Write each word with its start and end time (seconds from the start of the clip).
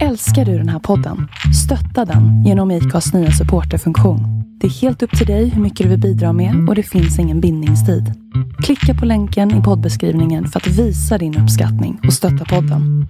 Älskar 0.00 0.44
du 0.44 0.58
den 0.58 0.68
här 0.68 0.78
podden? 0.78 1.28
Stötta 1.64 2.04
den 2.12 2.44
genom 2.44 2.70
IKAs 2.70 3.12
nya 3.14 3.30
supporterfunktion. 3.30 4.20
Det 4.60 4.66
är 4.66 4.70
helt 4.70 5.02
upp 5.02 5.18
till 5.18 5.26
dig 5.26 5.48
hur 5.48 5.62
mycket 5.62 5.84
du 5.84 5.90
vill 5.90 6.00
bidra 6.00 6.32
med 6.32 6.68
och 6.68 6.74
det 6.74 6.82
finns 6.82 7.18
ingen 7.18 7.40
bindningstid. 7.40 8.12
Klicka 8.62 8.94
på 9.00 9.06
länken 9.06 9.50
i 9.60 9.62
poddbeskrivningen 9.62 10.46
för 10.48 10.60
att 10.60 10.66
visa 10.66 11.18
din 11.18 11.38
uppskattning 11.38 12.00
och 12.06 12.12
stötta 12.12 12.44
podden. 12.44 13.06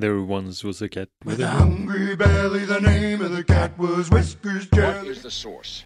There 0.00 0.18
once 0.18 0.66
was 0.66 0.82
a 0.82 0.88
cat 0.92 1.08
With 1.24 1.44
a 1.44 1.50
hungry 1.58 2.16
belly, 2.16 2.66
the 2.66 2.80
name 2.80 3.24
of 3.24 3.36
the 3.36 3.42
cat 3.54 3.70
was 3.76 4.12
Whiskers 4.12 4.68
What 4.70 4.78
Jelly. 4.80 5.10
is 5.10 5.22
the 5.22 5.30
source? 5.30 5.82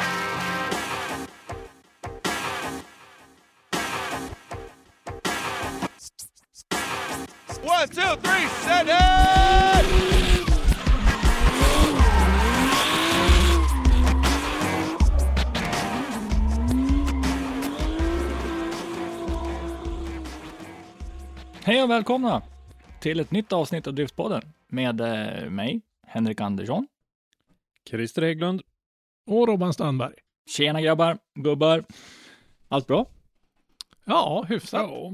One, 7.65 7.89
two, 7.89 8.01
three, 8.01 8.49
set 8.49 8.87
it! 8.87 8.93
Hej 21.65 21.83
och 21.83 21.91
välkomna 21.91 22.43
till 23.01 23.21
ett 23.21 23.31
nytt 23.31 23.53
avsnitt 23.53 23.87
av 23.87 23.95
Driftpodden 23.95 24.43
med 24.69 25.01
eh, 25.01 25.51
mig, 25.51 25.81
Henrik 26.07 26.41
Andersson. 26.41 26.87
Christer 27.91 28.23
Hägglund. 28.23 28.63
Och 29.27 29.49
Robban 29.49 29.73
Strandberg. 29.75 30.15
Tjena 30.47 30.81
grabbar, 30.81 31.19
gubbar. 31.35 31.85
Allt 32.69 32.87
bra? 32.87 33.07
Ja, 34.05 34.45
hyfsat. 34.49 34.81
Ja. 34.81 35.13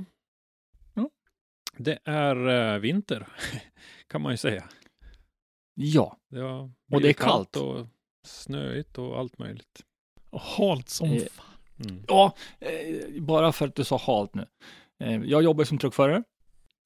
Det 1.78 1.98
är 2.04 2.48
eh, 2.74 2.78
vinter, 2.78 3.26
kan 4.08 4.22
man 4.22 4.32
ju 4.32 4.36
säga. 4.36 4.64
Ja, 5.74 6.16
Det 6.28 6.42
Och 6.42 6.70
det 6.88 6.96
är 6.96 6.98
blivit 6.98 7.16
kallt. 7.16 7.56
och 7.56 7.86
snöigt 8.26 8.98
och 8.98 9.18
allt 9.18 9.38
möjligt. 9.38 9.84
Och 10.30 10.40
halt 10.40 10.88
som 10.88 11.08
Eh, 11.10 11.22
fan. 11.22 11.46
Mm. 11.88 12.04
ja 12.08 12.34
eh, 12.60 13.22
bara 13.22 13.52
för 13.52 13.66
att 13.68 13.74
du 13.74 13.84
sa 13.84 13.96
halt 13.98 14.34
nu. 14.34 14.46
Eh, 15.00 15.22
jag 15.24 15.42
jobbar 15.42 15.64
som 15.64 15.78
truckförare. 15.78 16.22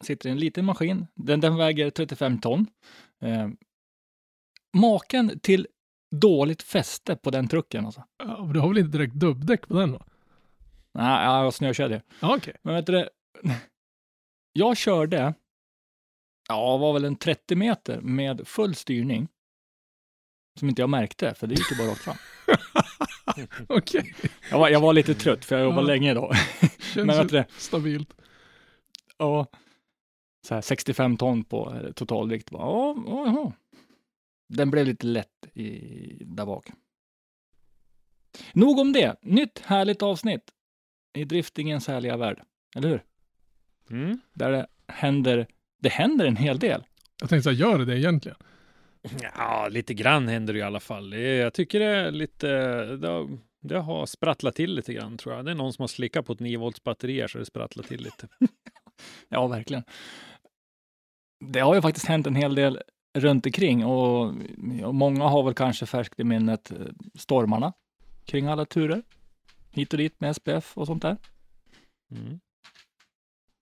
Sitter 0.04 0.28
i 0.28 0.32
en 0.32 0.38
liten 0.38 0.64
maskin. 0.64 1.06
Den, 1.14 1.40
den 1.40 1.56
väger 1.56 1.90
35 1.90 2.40
ton. 2.40 2.66
Eh, 3.20 3.48
maken 4.76 5.40
till 5.40 5.66
dåligt 6.10 6.62
fäste 6.62 7.16
på 7.16 7.30
den 7.30 7.48
trucken 7.48 7.86
alltså. 7.86 8.04
Ja, 8.18 8.44
men 8.44 8.52
du 8.52 8.60
har 8.60 8.68
väl 8.68 8.78
inte 8.78 8.98
direkt 8.98 9.14
dubbdäck 9.14 9.68
på 9.68 9.74
den 9.74 9.92
va? 9.92 10.06
Nej, 10.94 11.24
jag 11.24 11.30
har 11.30 11.50
snökedja. 11.50 12.02
Ja, 12.20 12.36
okej. 12.36 12.56
Men 12.62 12.74
vet 12.74 12.86
du 12.86 12.92
det? 12.92 13.08
Jag 14.52 14.76
körde, 14.76 15.34
ja, 16.48 16.76
var 16.76 16.92
väl 16.92 17.04
en 17.04 17.16
30 17.16 17.56
meter 17.56 18.00
med 18.00 18.48
full 18.48 18.74
styrning. 18.74 19.28
Som 20.58 20.68
inte 20.68 20.82
jag 20.82 20.90
märkte, 20.90 21.34
för 21.34 21.46
det 21.46 21.54
gick 21.54 21.70
ju 21.70 21.76
bara 21.78 21.88
rakt 21.90 22.00
fram. 22.00 22.16
Okej. 23.68 24.14
Jag 24.50 24.58
var, 24.58 24.68
jag 24.68 24.80
var 24.80 24.92
lite 24.92 25.14
trött, 25.14 25.44
för 25.44 25.56
jag 25.56 25.64
jobbade 25.64 25.82
Ja. 25.82 25.86
länge 25.86 26.10
idag. 26.10 26.34
Känns 26.94 27.06
Men 27.06 27.26
det? 27.26 27.46
stabilt. 27.58 28.14
Ja, 29.18 29.46
så 30.46 30.54
här 30.54 30.60
65 30.60 31.16
ton 31.16 31.44
på 31.44 31.74
eh, 31.74 31.92
totalvikt. 31.92 32.48
Ja, 32.52 32.94
ja, 33.06 33.26
ja. 33.26 33.52
Den 34.48 34.70
blev 34.70 34.86
lite 34.86 35.06
lätt 35.06 35.46
i, 35.54 36.24
där 36.24 36.46
bak. 36.46 36.66
Nog 38.52 38.78
om 38.78 38.92
det. 38.92 39.16
Nytt 39.22 39.58
härligt 39.58 40.02
avsnitt 40.02 40.50
i 41.18 41.24
driftingens 41.24 41.86
härliga 41.88 42.16
värld. 42.16 42.42
Eller 42.76 42.88
hur? 42.88 43.02
Mm. 43.92 44.20
Där 44.34 44.52
det 44.52 44.66
händer, 44.88 45.46
det 45.82 45.88
händer 45.88 46.26
en 46.26 46.36
hel 46.36 46.58
del. 46.58 46.84
Jag 47.20 47.28
tänkte 47.28 47.42
säga, 47.42 47.68
gör 47.68 47.78
det 47.78 47.84
det 47.84 47.98
egentligen? 47.98 48.38
Ja, 49.36 49.68
lite 49.70 49.94
grann 49.94 50.28
händer 50.28 50.52
det 50.52 50.58
i 50.58 50.62
alla 50.62 50.80
fall. 50.80 51.12
Jag 51.12 51.54
tycker 51.54 51.80
det 51.80 51.86
är 51.86 52.10
lite... 52.10 52.46
Det 52.96 53.08
har, 53.08 53.38
det 53.60 53.78
har 53.78 54.06
sprattlat 54.06 54.54
till 54.54 54.74
lite 54.74 54.94
grann, 54.94 55.16
tror 55.16 55.34
jag. 55.34 55.44
Det 55.44 55.50
är 55.50 55.54
någon 55.54 55.72
som 55.72 55.82
har 55.82 55.88
slickat 55.88 56.26
på 56.26 56.32
ett 56.32 56.40
9 56.40 56.58
volts 56.58 56.84
batteri 56.84 57.20
här, 57.20 57.28
så 57.28 57.38
det 57.38 57.44
sprattlar 57.44 57.84
till 57.84 58.02
lite. 58.02 58.28
Ja, 59.28 59.46
verkligen. 59.46 59.82
Det 61.44 61.60
har 61.60 61.74
ju 61.74 61.82
faktiskt 61.82 62.06
hänt 62.06 62.26
en 62.26 62.34
hel 62.34 62.54
del 62.54 62.82
runt 63.18 63.46
omkring 63.46 63.84
och, 63.84 64.34
och 64.84 64.94
många 64.94 65.24
har 65.24 65.42
väl 65.42 65.54
kanske 65.54 65.86
färskt 65.86 66.20
i 66.20 66.24
minnet 66.24 66.70
eh, 66.70 66.78
stormarna 67.14 67.72
kring 68.24 68.46
alla 68.46 68.64
turer. 68.64 69.02
Hit 69.70 69.92
och 69.92 69.98
dit 69.98 70.20
med 70.20 70.36
SPF 70.36 70.78
och 70.78 70.86
sånt 70.86 71.02
där. 71.02 71.16
Mm. 72.10 72.40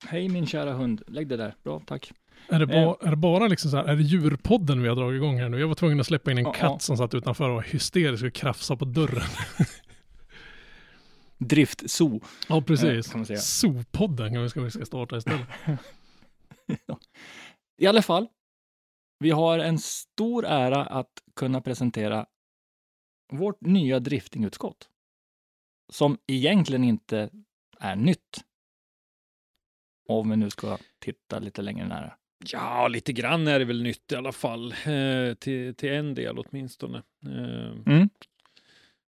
Hej 0.06 0.28
min 0.28 0.46
kära 0.46 0.72
hund, 0.72 1.02
lägg 1.06 1.28
det 1.28 1.36
där. 1.36 1.54
Bra, 1.62 1.82
tack. 1.86 2.12
Är 2.48 2.58
det, 2.58 2.66
ba, 2.66 2.96
är 3.00 3.10
det 3.10 3.16
bara 3.16 3.46
liksom 3.48 3.70
så 3.70 3.76
här, 3.76 3.84
är 3.84 3.96
det 3.96 4.02
djurpodden 4.02 4.82
vi 4.82 4.88
har 4.88 4.96
dragit 4.96 5.16
igång 5.16 5.38
här 5.40 5.48
nu? 5.48 5.60
Jag 5.60 5.68
var 5.68 5.74
tvungen 5.74 6.00
att 6.00 6.06
släppa 6.06 6.30
in 6.30 6.38
en 6.38 6.44
Ja, 6.44 6.52
katt 6.52 6.62
ja. 6.72 6.78
som 6.78 6.96
satt 6.96 7.14
utanför 7.14 7.48
och 7.48 7.54
var 7.54 7.62
hysterisk 7.62 8.24
och 8.24 8.32
krafsade 8.34 8.78
på 8.78 8.84
dörren. 8.84 9.28
Driftzo. 11.38 12.20
Ja, 12.48 12.56
Eh, 12.56 12.62
precis. 12.64 13.12
kan. 13.12 13.26
Zoopodden 13.38 14.32
kan 14.32 14.42
vi 14.42 14.48
ska, 14.48 14.60
vi 14.60 14.70
ska 14.70 14.84
starta 14.84 15.16
istället. 15.16 15.46
I 17.78 17.86
alla 17.86 18.02
fall, 18.02 18.26
vi 19.18 19.30
har 19.30 19.58
en 19.58 19.78
stor 19.78 20.44
ära 20.46 20.84
att 20.86 21.10
kunna 21.36 21.60
presentera 21.60 22.26
vårt 23.32 23.60
nya 23.60 24.00
driftingutskott. 24.00 24.88
Som 25.92 26.18
egentligen 26.26 26.84
inte 26.84 27.30
är 27.80 27.96
nytt. 27.96 28.44
Om 30.10 30.30
vi 30.30 30.36
nu 30.36 30.50
ska 30.50 30.78
titta 30.98 31.38
lite 31.38 31.62
längre 31.62 31.88
nära. 31.88 32.12
Ja, 32.52 32.88
lite 32.88 33.12
grann 33.12 33.48
är 33.48 33.58
det 33.58 33.64
väl 33.64 33.82
nytt 33.82 34.12
i 34.12 34.16
alla 34.16 34.32
fall. 34.32 34.72
Eh, 34.72 35.34
till, 35.34 35.74
till 35.74 35.92
en 35.92 36.14
del 36.14 36.38
åtminstone. 36.38 37.02
Eh, 37.26 37.70
Mm. 37.86 38.08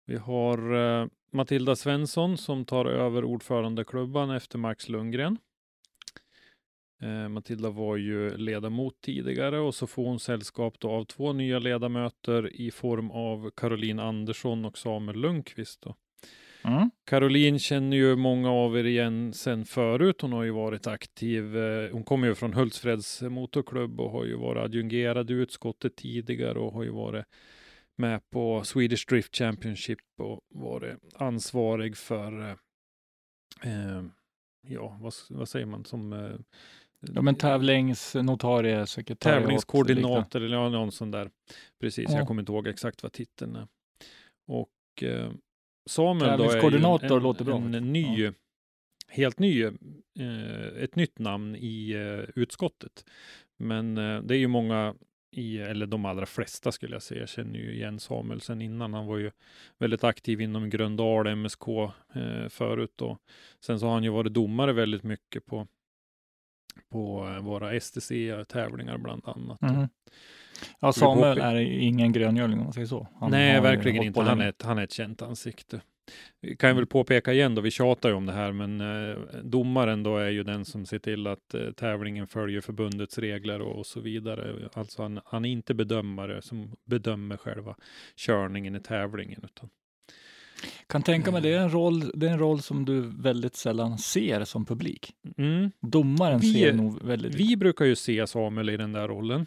Vi 0.07 0.17
har 0.17 0.75
eh, 0.75 1.07
Matilda 1.33 1.77
Svensson 1.77 2.39
som 2.39 2.65
tar 2.65 2.85
över 2.87 3.25
ordförandeklubban 3.25 4.31
efter 4.31 4.59
Max 4.59 4.89
Lundgren. 4.89 5.39
Eh, 7.03 7.29
Matilda 7.29 7.71
var 7.71 7.97
ju 7.97 8.37
ledamot 8.37 9.01
tidigare 9.01 9.59
och 9.59 9.75
så 9.75 9.87
får 9.87 10.05
hon 10.05 10.21
sällskap 10.21 10.75
då 10.79 10.91
av 10.91 11.05
två 11.05 11.33
nya 11.33 11.59
ledamöter 11.59 12.61
i 12.61 12.71
form 12.71 13.11
av 13.11 13.51
Caroline 13.51 13.99
Andersson 14.01 14.65
och 14.65 14.79
Samuel 14.79 15.19
Lundqvist. 15.21 15.81
Då. 15.83 15.95
Mm. 16.67 16.91
Caroline 17.05 17.59
känner 17.59 17.97
ju 17.97 18.17
många 18.17 18.51
av 18.51 18.79
er 18.79 18.85
igen 18.85 19.33
sen 19.33 19.65
förut. 19.65 20.21
Hon 20.21 20.33
har 20.33 20.43
ju 20.45 20.51
varit 20.51 20.87
aktiv. 20.87 21.57
eh, 21.57 21.93
Hon 21.93 22.05
kommer 22.05 22.29
ju 22.29 22.35
från 22.35 22.53
Hultsfreds 22.55 23.23
motorklubb 23.23 24.01
och 24.01 24.11
har 24.11 24.25
ju 24.25 24.37
varit 24.37 24.63
adjungerad 24.65 25.31
i 25.31 25.35
utskottet 25.35 25.97
tidigare 25.97 26.59
och 26.59 26.73
har 26.73 26.83
ju 26.83 26.91
varit 26.91 27.25
med 27.97 28.31
på 28.31 28.65
Swedish 28.65 29.07
Drift 29.09 29.37
Championship 29.37 29.99
och 30.19 30.41
varit 30.55 30.97
ansvarig 31.15 31.97
för, 31.97 32.41
eh, 32.41 32.57
eh, 33.73 34.03
ja, 34.69 34.99
vad, 35.01 35.13
vad 35.31 35.49
säger 35.49 35.67
man, 35.67 35.85
som 35.85 36.13
eh, 36.13 36.35
Ja, 37.15 37.23
men 37.23 37.35
tävlingsnotarie, 37.35 38.87
sekretariat. 38.87 39.43
tävlingskoordinator 39.43 40.43
eller 40.43 40.71
någon 40.71 40.93
sån 40.93 41.11
där. 41.11 41.31
Precis, 41.81 42.11
Ja. 42.11 42.17
jag 42.19 42.27
kommer 42.27 42.43
inte 42.43 42.53
ihåg 42.53 42.67
exakt 42.69 43.03
vad 43.03 43.13
titeln 43.13 43.57
är. 43.57 43.67
Och 44.47 45.03
eh, 45.03 45.31
Samuel 45.87 46.31
då 46.39 46.45
är 46.51 46.61
en, 46.77 46.83
låter 47.23 47.45
bra 47.45 47.57
en, 47.57 47.93
ny, 47.93 48.33
helt 49.09 49.39
ny, 49.39 49.63
eh, 49.63 49.73
ett 50.83 50.97
nytt 50.97 51.19
namn 51.19 51.57
i 51.57 51.93
eh, 51.93 52.31
utskottet. 52.41 53.05
Men 53.57 53.99
eh, 53.99 54.23
det 54.23 54.35
är 54.35 54.39
ju 54.39 54.49
många 54.49 54.95
i, 55.31 55.59
eller 55.59 55.87
de 55.87 56.05
allra 56.05 56.27
flesta 56.27 56.73
skulle 56.73 56.95
jag 56.95 57.03
säga, 57.03 57.27
känner 57.27 57.59
ju 57.59 57.75
igen 57.75 58.01
Samuel 58.01 58.41
sen 58.41 58.63
innan. 58.63 58.95
Han 58.95 59.07
var 59.07 59.19
ju 59.19 59.31
väldigt 59.79 60.05
aktiv 60.05 60.41
inom 60.41 60.71
Gröndal 60.71 61.37
MSK 61.37 61.69
eh, 62.15 62.49
förut 62.49 62.93
då. 62.97 63.19
Sen 63.61 63.81
så 63.81 63.87
har 63.87 63.95
han 63.95 64.05
ju 64.05 64.11
varit 64.11 64.35
domare 64.35 64.73
väldigt 64.73 65.03
mycket 65.03 65.47
på 65.47 65.67
på 66.89 67.39
våra 67.43 67.81
STC-tävlingar 67.81 68.99
bland 68.99 69.23
annat. 69.29 69.61
Mhm. 69.61 69.89
Ja, 70.81 70.93
Samuel 70.93 71.39
är 71.39 71.55
ingen 71.57 72.13
gröngöling 72.13 72.59
om 72.59 72.65
man 72.65 72.73
säger 72.73 72.87
så. 72.87 73.09
Han 73.21 73.31
Nej, 73.31 73.61
verkligen 73.61 74.03
inte. 74.03 74.21
Han 74.21 74.41
är, 74.41 74.49
ett, 74.49 74.63
han 74.63 74.79
är 74.79 74.85
ett 74.85 74.93
känt 74.93 75.23
ansikte. 75.23 75.81
Vi 76.41 76.57
kan 76.57 76.77
väl 76.77 76.87
påpeka 76.87 77.33
igen 77.33 77.55
då, 77.55 77.63
vi 77.63 77.71
tjatar 77.71 78.09
ju 78.09 78.15
om 78.15 78.27
det 78.27 78.33
här, 78.33 78.53
men 78.53 78.81
eh, 78.81 79.17
domaren 79.43 80.03
då 80.03 80.17
är 80.17 80.31
ju 80.31 80.43
den 80.43 80.65
som 80.65 80.87
ser 80.87 80.99
till 80.99 81.27
att 81.27 81.55
eh, 81.55 81.71
tävlingen 81.71 82.27
följer 82.27 82.61
förbundets 82.61 83.19
regler 83.19 83.61
och, 83.61 83.79
och 83.79 83.87
så 83.87 84.01
vidare. 84.01 84.69
Alltså 84.75 85.03
han, 85.03 85.21
han 85.25 85.45
är 85.45 85.51
inte 85.51 85.75
bedömare 85.75 86.43
som 86.43 86.73
bedömer 86.85 87.37
själva 87.37 87.77
körningen 88.17 88.77
i 88.77 88.81
tävlingen, 88.81 89.41
utan 89.45 89.69
Kan 90.87 91.03
tänka 91.03 91.31
mig, 91.33 91.43
det 91.43 91.53
är, 91.53 91.61
en 91.61 91.73
roll, 91.73 92.11
det 92.15 92.27
är 92.27 92.31
en 92.33 92.39
roll 92.39 92.63
som 92.63 92.85
du 92.85 93.01
väldigt 93.01 93.57
sällan 93.57 93.99
ser 93.99 94.45
som 94.45 94.67
publik. 94.67 95.13
mm. 95.37 95.71
Domaren 95.81 96.41
Vi- 96.41 96.53
ser 96.53 96.73
nog 96.73 97.03
väldigt... 97.05 97.35
Vi 97.35 97.57
brukar 97.57 97.85
ju 97.85 97.97
se 97.97 98.27
Samuel 98.27 98.71
i 98.71 98.77
den 98.77 98.93
där 98.93 99.09
rollen. 99.09 99.47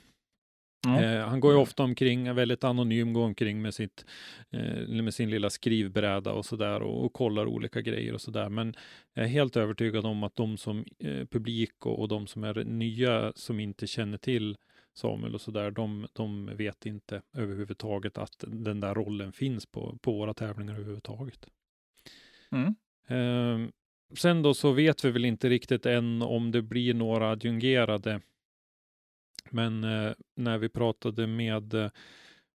Eh, 0.88 1.28
han 1.28 1.40
går 1.40 1.54
ju 1.54 1.60
ofta 1.60 1.84
omkring, 1.84 2.28
är 2.28 2.34
väldigt 2.34 2.64
anonym, 2.64 3.14
går 3.14 3.26
omkring 3.26 3.62
med, 3.62 3.74
sitt, 3.74 4.06
eh, 4.50 4.88
med 4.88 5.14
sin 5.14 5.30
lilla 5.30 5.50
skrivbräda 5.50 6.32
och 6.34 6.46
sådär 6.46 6.82
och, 6.82 7.06
och 7.06 7.14
kollar 7.14 7.46
olika 7.46 7.82
grejer 7.82 8.14
och 8.14 8.22
sådär. 8.22 8.50
Men 8.50 8.74
jag 9.14 9.26
är 9.26 9.30
helt 9.30 9.58
övertygad 9.58 10.06
om 10.06 10.24
att 10.24 10.36
de 10.36 10.58
som 10.58 10.86
eh, 11.00 11.26
publik 11.26 11.86
och, 11.86 12.00
och 12.00 12.08
de 12.08 12.28
som 12.28 12.44
är 12.44 12.64
nya 12.64 13.34
som 13.36 13.60
inte 13.60 13.88
känner 13.88 14.18
till 14.18 14.58
Samuel 14.94 15.36
och 15.36 15.42
sådär, 15.42 15.72
de, 15.72 16.08
de 16.14 16.46
vet 16.56 16.86
inte 16.86 17.22
överhuvudtaget 17.34 18.18
att 18.18 18.44
den 18.48 18.80
där 18.80 18.94
rollen 18.94 19.32
finns 19.32 19.66
på, 19.66 19.98
på 20.02 20.14
våra 20.14 20.34
tävlingar 20.34 20.74
överhuvudtaget. 20.74 21.48
Mm. 22.52 22.76
Eh, 23.08 23.70
sen 24.18 24.42
då 24.42 24.54
så 24.54 24.72
vet 24.72 25.06
vi 25.06 25.12
väl 25.12 25.26
inte 25.26 25.50
riktigt 25.50 25.86
än 25.86 26.22
om 26.22 26.52
det 26.52 26.62
blir 26.62 26.94
några 26.94 27.30
adjungerade. 27.32 28.22
Men 29.52 29.84
eh, 29.84 30.14
när 30.36 30.58
vi 30.58 30.70
pratade 30.70 31.28
med 31.28 31.74
eh, 31.74 31.90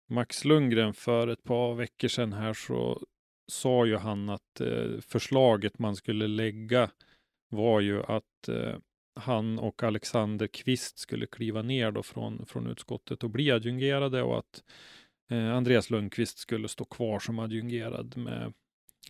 Max 0.09 0.44
Lundgren 0.44 0.94
för 0.94 1.29
ett 1.29 1.44
par 1.44 1.75
veckor 1.75 2.09
sedan 2.09 2.33
här 2.33 2.55
så 2.55 3.06
sa 3.47 3.87
ju 3.87 3.97
han 3.97 4.29
att 4.29 4.61
eh, 4.61 5.00
förslaget 5.00 5.79
man 5.79 5.97
skulle 5.97 6.27
lägga 6.27 6.91
var 7.49 7.81
ju 7.81 8.03
att 8.03 8.49
eh, 8.49 8.77
han 9.15 9.59
och 9.59 9.83
Alexander 9.83 10.47
Kvist 10.47 10.99
skulle 10.99 11.27
kliva 11.27 11.62
ner 11.62 11.91
då 11.91 12.03
från, 12.03 12.47
från 12.47 12.67
utskottet 12.67 13.25
och 13.25 13.31
bli 13.31 13.50
adjungerade 13.50 14.23
och 14.23 14.39
att 14.39 14.62
eh, 15.31 15.55
Andreas 15.55 15.91
Lundqvist 15.91 16.39
skulle 16.39 16.69
stå 16.69 16.85
kvar 16.85 17.19
som 17.19 17.39
adjungerad 17.39 18.17
med 18.17 18.53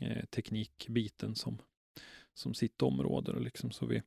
eh, 0.00 0.24
teknikbiten 0.24 1.34
som, 1.34 1.58
som 2.34 2.54
sitt 2.54 2.82
område. 2.82 3.40
Liksom, 3.40 3.70
så 3.70 3.86
vi, 3.86 4.02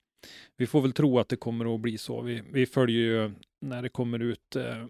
vi 0.57 0.67
får 0.67 0.81
väl 0.81 0.93
tro 0.93 1.19
att 1.19 1.29
det 1.29 1.35
kommer 1.35 1.75
att 1.75 1.81
bli 1.81 1.97
så. 1.97 2.21
Vi, 2.21 2.43
vi 2.51 2.65
följer 2.65 3.01
ju 3.01 3.31
när 3.65 3.81
det 3.81 3.89
kommer 3.89 4.19
ut 4.19 4.55
eh, 4.55 4.81
eh, 4.81 4.85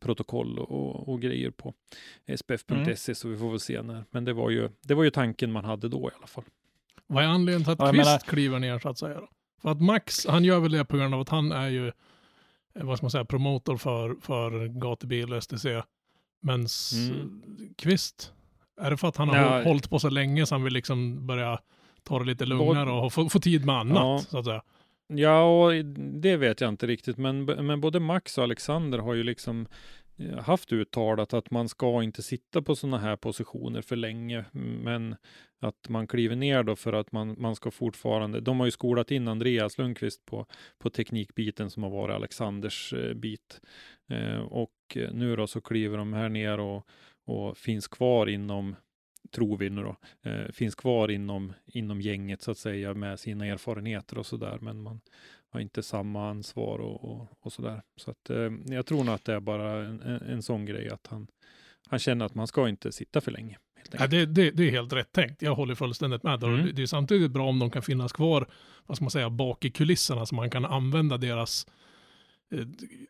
protokoll 0.00 0.58
och, 0.58 1.08
och 1.08 1.20
grejer 1.20 1.50
på 1.50 1.74
spf.se, 2.36 2.74
Mm. 2.74 2.96
så 2.96 3.28
vi 3.28 3.36
får 3.36 3.50
väl 3.50 3.60
se 3.60 3.82
när. 3.82 4.04
Men 4.10 4.24
det 4.24 4.32
var, 4.32 4.50
ju, 4.50 4.68
det 4.82 4.94
var 4.94 5.04
ju 5.04 5.10
tanken 5.10 5.52
man 5.52 5.64
hade 5.64 5.88
då 5.88 6.08
i 6.08 6.16
alla 6.18 6.26
fall. 6.26 6.44
Vad 7.06 7.24
är 7.24 7.28
anledningen 7.28 7.64
till 7.64 7.72
att 7.72 7.78
Ja, 7.78 7.92
Kvist 7.92 8.06
menar- 8.06 8.18
kliver 8.18 8.58
ner 8.58 8.78
så 8.78 8.88
att 8.88 8.98
säga? 8.98 9.20
Då? 9.20 9.28
För 9.62 9.68
att 9.70 9.80
Max, 9.82 10.26
han 10.26 10.44
gör 10.44 10.60
väl 10.60 10.72
det 10.72 10.84
på 10.84 10.96
grund 10.96 11.14
av 11.14 11.20
att 11.20 11.28
han 11.28 11.52
är 11.52 11.68
ju, 11.68 11.86
eh, 12.74 12.84
vad 12.84 12.96
ska 12.98 13.04
man 13.04 13.10
säga, 13.10 13.24
promotor 13.24 13.76
för, 13.76 14.16
för 14.20 14.66
gatubil 14.66 15.32
och 15.32 15.42
STC. 15.42 15.66
Men 16.42 16.66
Mm. 16.94 17.42
Kvist, 17.78 18.32
är 18.80 18.90
det 18.90 18.96
för 18.96 19.08
att 19.08 19.16
han 19.16 19.28
har 19.28 19.36
Ja. 19.36 19.48
håll- 19.56 19.64
hållit 19.64 19.90
på 19.90 19.98
så 19.98 20.10
länge 20.10 20.46
så 20.46 20.54
han 20.54 20.64
vill 20.64 20.72
liksom 20.72 21.26
börja 21.26 21.58
ta 22.02 22.18
det 22.18 22.24
lite 22.24 22.46
lugnare 22.46 22.90
och 22.90 23.12
få, 23.12 23.28
få 23.28 23.38
tid 23.40 23.64
med 23.66 23.74
annat, 23.76 23.96
Ja. 23.96 24.18
så 24.28 24.38
att 24.38 24.44
säga? 24.44 24.62
Ja, 25.14 25.42
och 25.42 25.84
det 25.94 26.36
vet 26.36 26.60
jag 26.60 26.68
inte 26.68 26.86
riktigt, 26.86 27.18
men, 27.18 27.44
men 27.44 27.80
både 27.80 28.00
Max 28.00 28.38
och 28.38 28.44
Alexander 28.44 28.98
har 28.98 29.14
ju 29.14 29.22
liksom 29.22 29.66
eh, 30.18 30.38
haft 30.38 30.72
uttalat 30.72 31.32
att 31.32 31.50
man 31.50 31.68
ska 31.68 32.02
inte 32.02 32.22
sitta 32.22 32.62
på 32.62 32.76
sådana 32.76 32.98
här 32.98 33.16
positioner 33.16 33.82
för 33.82 33.96
länge, 33.96 34.44
men 34.52 35.16
att 35.60 35.88
man 35.88 36.06
kliver 36.06 36.36
ner 36.36 36.62
då 36.62 36.76
för 36.76 36.92
att 36.92 37.12
man, 37.12 37.34
man 37.38 37.56
ska 37.56 37.70
fortfarande, 37.70 38.40
de 38.40 38.60
har 38.60 38.66
ju 38.66 38.70
skolat 38.70 39.10
in 39.10 39.28
Andreas 39.28 39.78
Lundqvist 39.78 40.26
på, 40.26 40.46
på 40.78 40.90
teknikbiten 40.90 41.70
som 41.70 41.82
har 41.82 41.90
varit 41.90 42.14
Alexanders 42.14 42.92
eh, 42.92 43.14
bit. 43.14 43.60
Eh, 44.10 44.40
och 44.40 44.72
nu 45.12 45.36
då 45.36 45.46
så 45.46 45.60
kliver 45.60 45.98
de 45.98 46.12
här 46.12 46.28
ner 46.28 46.60
och, 46.60 46.86
och 47.24 47.58
finns 47.58 47.88
kvar 47.88 48.26
inom 48.26 48.76
tror 49.30 49.56
vi 49.56 49.70
nu 49.70 49.82
då, 49.82 49.96
eh, 50.30 50.52
finns 50.52 50.74
kvar 50.74 51.10
inom, 51.10 51.52
inom 51.66 52.00
gänget 52.00 52.42
så 52.42 52.50
att 52.50 52.58
säga 52.58 52.94
med 52.94 53.20
sina 53.20 53.46
erfarenheter 53.46 54.18
och 54.18 54.26
sådär. 54.26 54.58
Men 54.60 54.82
man 54.82 55.00
har 55.48 55.60
inte 55.60 55.82
samma 55.82 56.30
ansvar 56.30 56.78
och, 56.78 57.04
och, 57.04 57.28
och 57.40 57.52
sådär. 57.52 57.82
Så 57.96 58.10
att 58.10 58.30
eh, 58.30 58.50
jag 58.66 58.86
tror 58.86 59.04
nog 59.04 59.14
att 59.14 59.24
det 59.24 59.34
är 59.34 59.40
bara 59.40 59.86
en, 59.86 60.00
en, 60.02 60.42
sån 60.42 60.66
grej 60.66 60.90
att 60.90 61.06
han, 61.06 61.26
han 61.86 61.98
känner 61.98 62.24
att 62.24 62.34
man 62.34 62.46
ska 62.46 62.68
inte 62.68 62.92
sitta 62.92 63.20
för 63.20 63.30
länge. 63.30 63.58
Ja, 63.90 64.06
det, 64.06 64.26
det, 64.26 64.50
det 64.50 64.68
är 64.68 64.70
helt 64.70 64.92
rätt 64.92 65.12
tänkt. 65.12 65.42
Jag 65.42 65.54
håller 65.54 65.74
fullständigt 65.74 66.22
med. 66.22 66.40
där. 66.40 66.48
Mm. 66.48 66.66
Det, 66.66 66.72
det 66.72 66.82
är 66.82 66.86
samtidigt 66.86 67.30
bra 67.30 67.48
om 67.48 67.58
de 67.58 67.70
kan 67.70 67.82
finnas 67.82 68.12
kvar, 68.12 68.48
vad 68.86 68.96
ska 68.96 69.04
man 69.04 69.10
säga, 69.10 69.30
bak 69.30 69.64
i 69.64 69.70
kulisserna 69.70 70.26
så 70.26 70.34
man 70.34 70.50
kan 70.50 70.64
använda 70.64 71.16
deras 71.16 71.66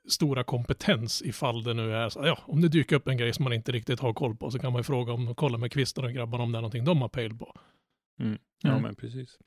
stora 0.08 0.44
kompetens 0.44 1.22
ifall 1.22 1.62
det 1.62 1.74
nu 1.74 1.94
är 1.94 2.08
så, 2.08 2.20
ja, 2.26 2.38
om 2.46 2.60
det 2.60 2.68
dyker 2.68 2.96
upp 2.96 3.08
en 3.08 3.16
grej 3.16 3.32
som 3.32 3.44
man 3.44 3.52
inte 3.52 3.72
riktigt 3.72 4.00
har 4.00 4.12
koll 4.12 4.36
på 4.36 4.50
så 4.50 4.58
kan 4.58 4.72
man 4.72 4.78
ju 4.80 4.84
fråga 4.84 5.12
om 5.12 5.24
de 5.26 5.34
kollar 5.34 5.58
med 5.58 5.72
kvistar 5.72 6.02
och 6.02 6.12
grabbarna 6.12 6.44
om 6.44 6.52
det 6.52 6.58
är 6.58 6.62
någonting 6.62 6.84
de 6.84 7.00
har 7.02 7.08
pejl 7.08 7.34
på. 7.38 7.52
Ja, 8.16 8.70
Mm. 8.70 8.82
men 8.82 8.94
precis. 8.94 9.38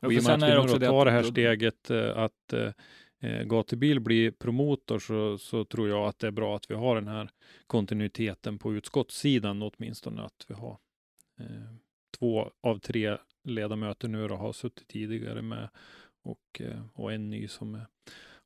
Ja, 0.00 0.06
Och 0.06 0.12
i 0.12 0.20
för 0.20 0.34
och 0.34 0.40
med 0.40 0.40
sen 0.40 0.42
att 0.42 0.42
är 0.42 0.46
vi 0.48 0.52
nu 0.52 0.58
också 0.62 0.74
då 0.74 0.78
det 0.78 0.86
tar 0.86 1.04
det 1.04 1.10
här 1.10 1.22
steget 1.22 1.90
eh, 1.90 2.18
att 2.18 2.52
eh, 2.52 2.72
eh, 3.20 3.42
gatubil 3.44 4.00
blir 4.00 4.30
promotor 4.30 4.98
så, 4.98 5.38
så 5.38 5.64
tror 5.64 5.88
jag 5.88 6.08
att 6.08 6.18
det 6.18 6.26
är 6.26 6.30
bra 6.30 6.56
att 6.56 6.70
vi 6.70 6.74
har 6.74 6.94
den 6.94 7.08
här 7.08 7.30
kontinuiteten 7.66 8.58
på 8.58 8.74
utskottssidan 8.74 9.62
åtminstone. 9.62 10.22
Att 10.22 10.44
vi 10.48 10.54
har 10.54 10.78
eh, 11.40 11.46
två 12.18 12.50
av 12.62 12.78
tre 12.78 13.16
ledamöter 13.44 14.08
nu 14.08 14.28
då 14.28 14.34
har 14.36 14.52
suttit 14.52 14.88
tidigare 14.88 15.42
med 15.42 15.68
och, 16.22 16.60
eh, 16.60 16.82
och 16.94 17.12
en 17.12 17.30
ny 17.30 17.48
som 17.48 17.74
eh, 17.74 17.80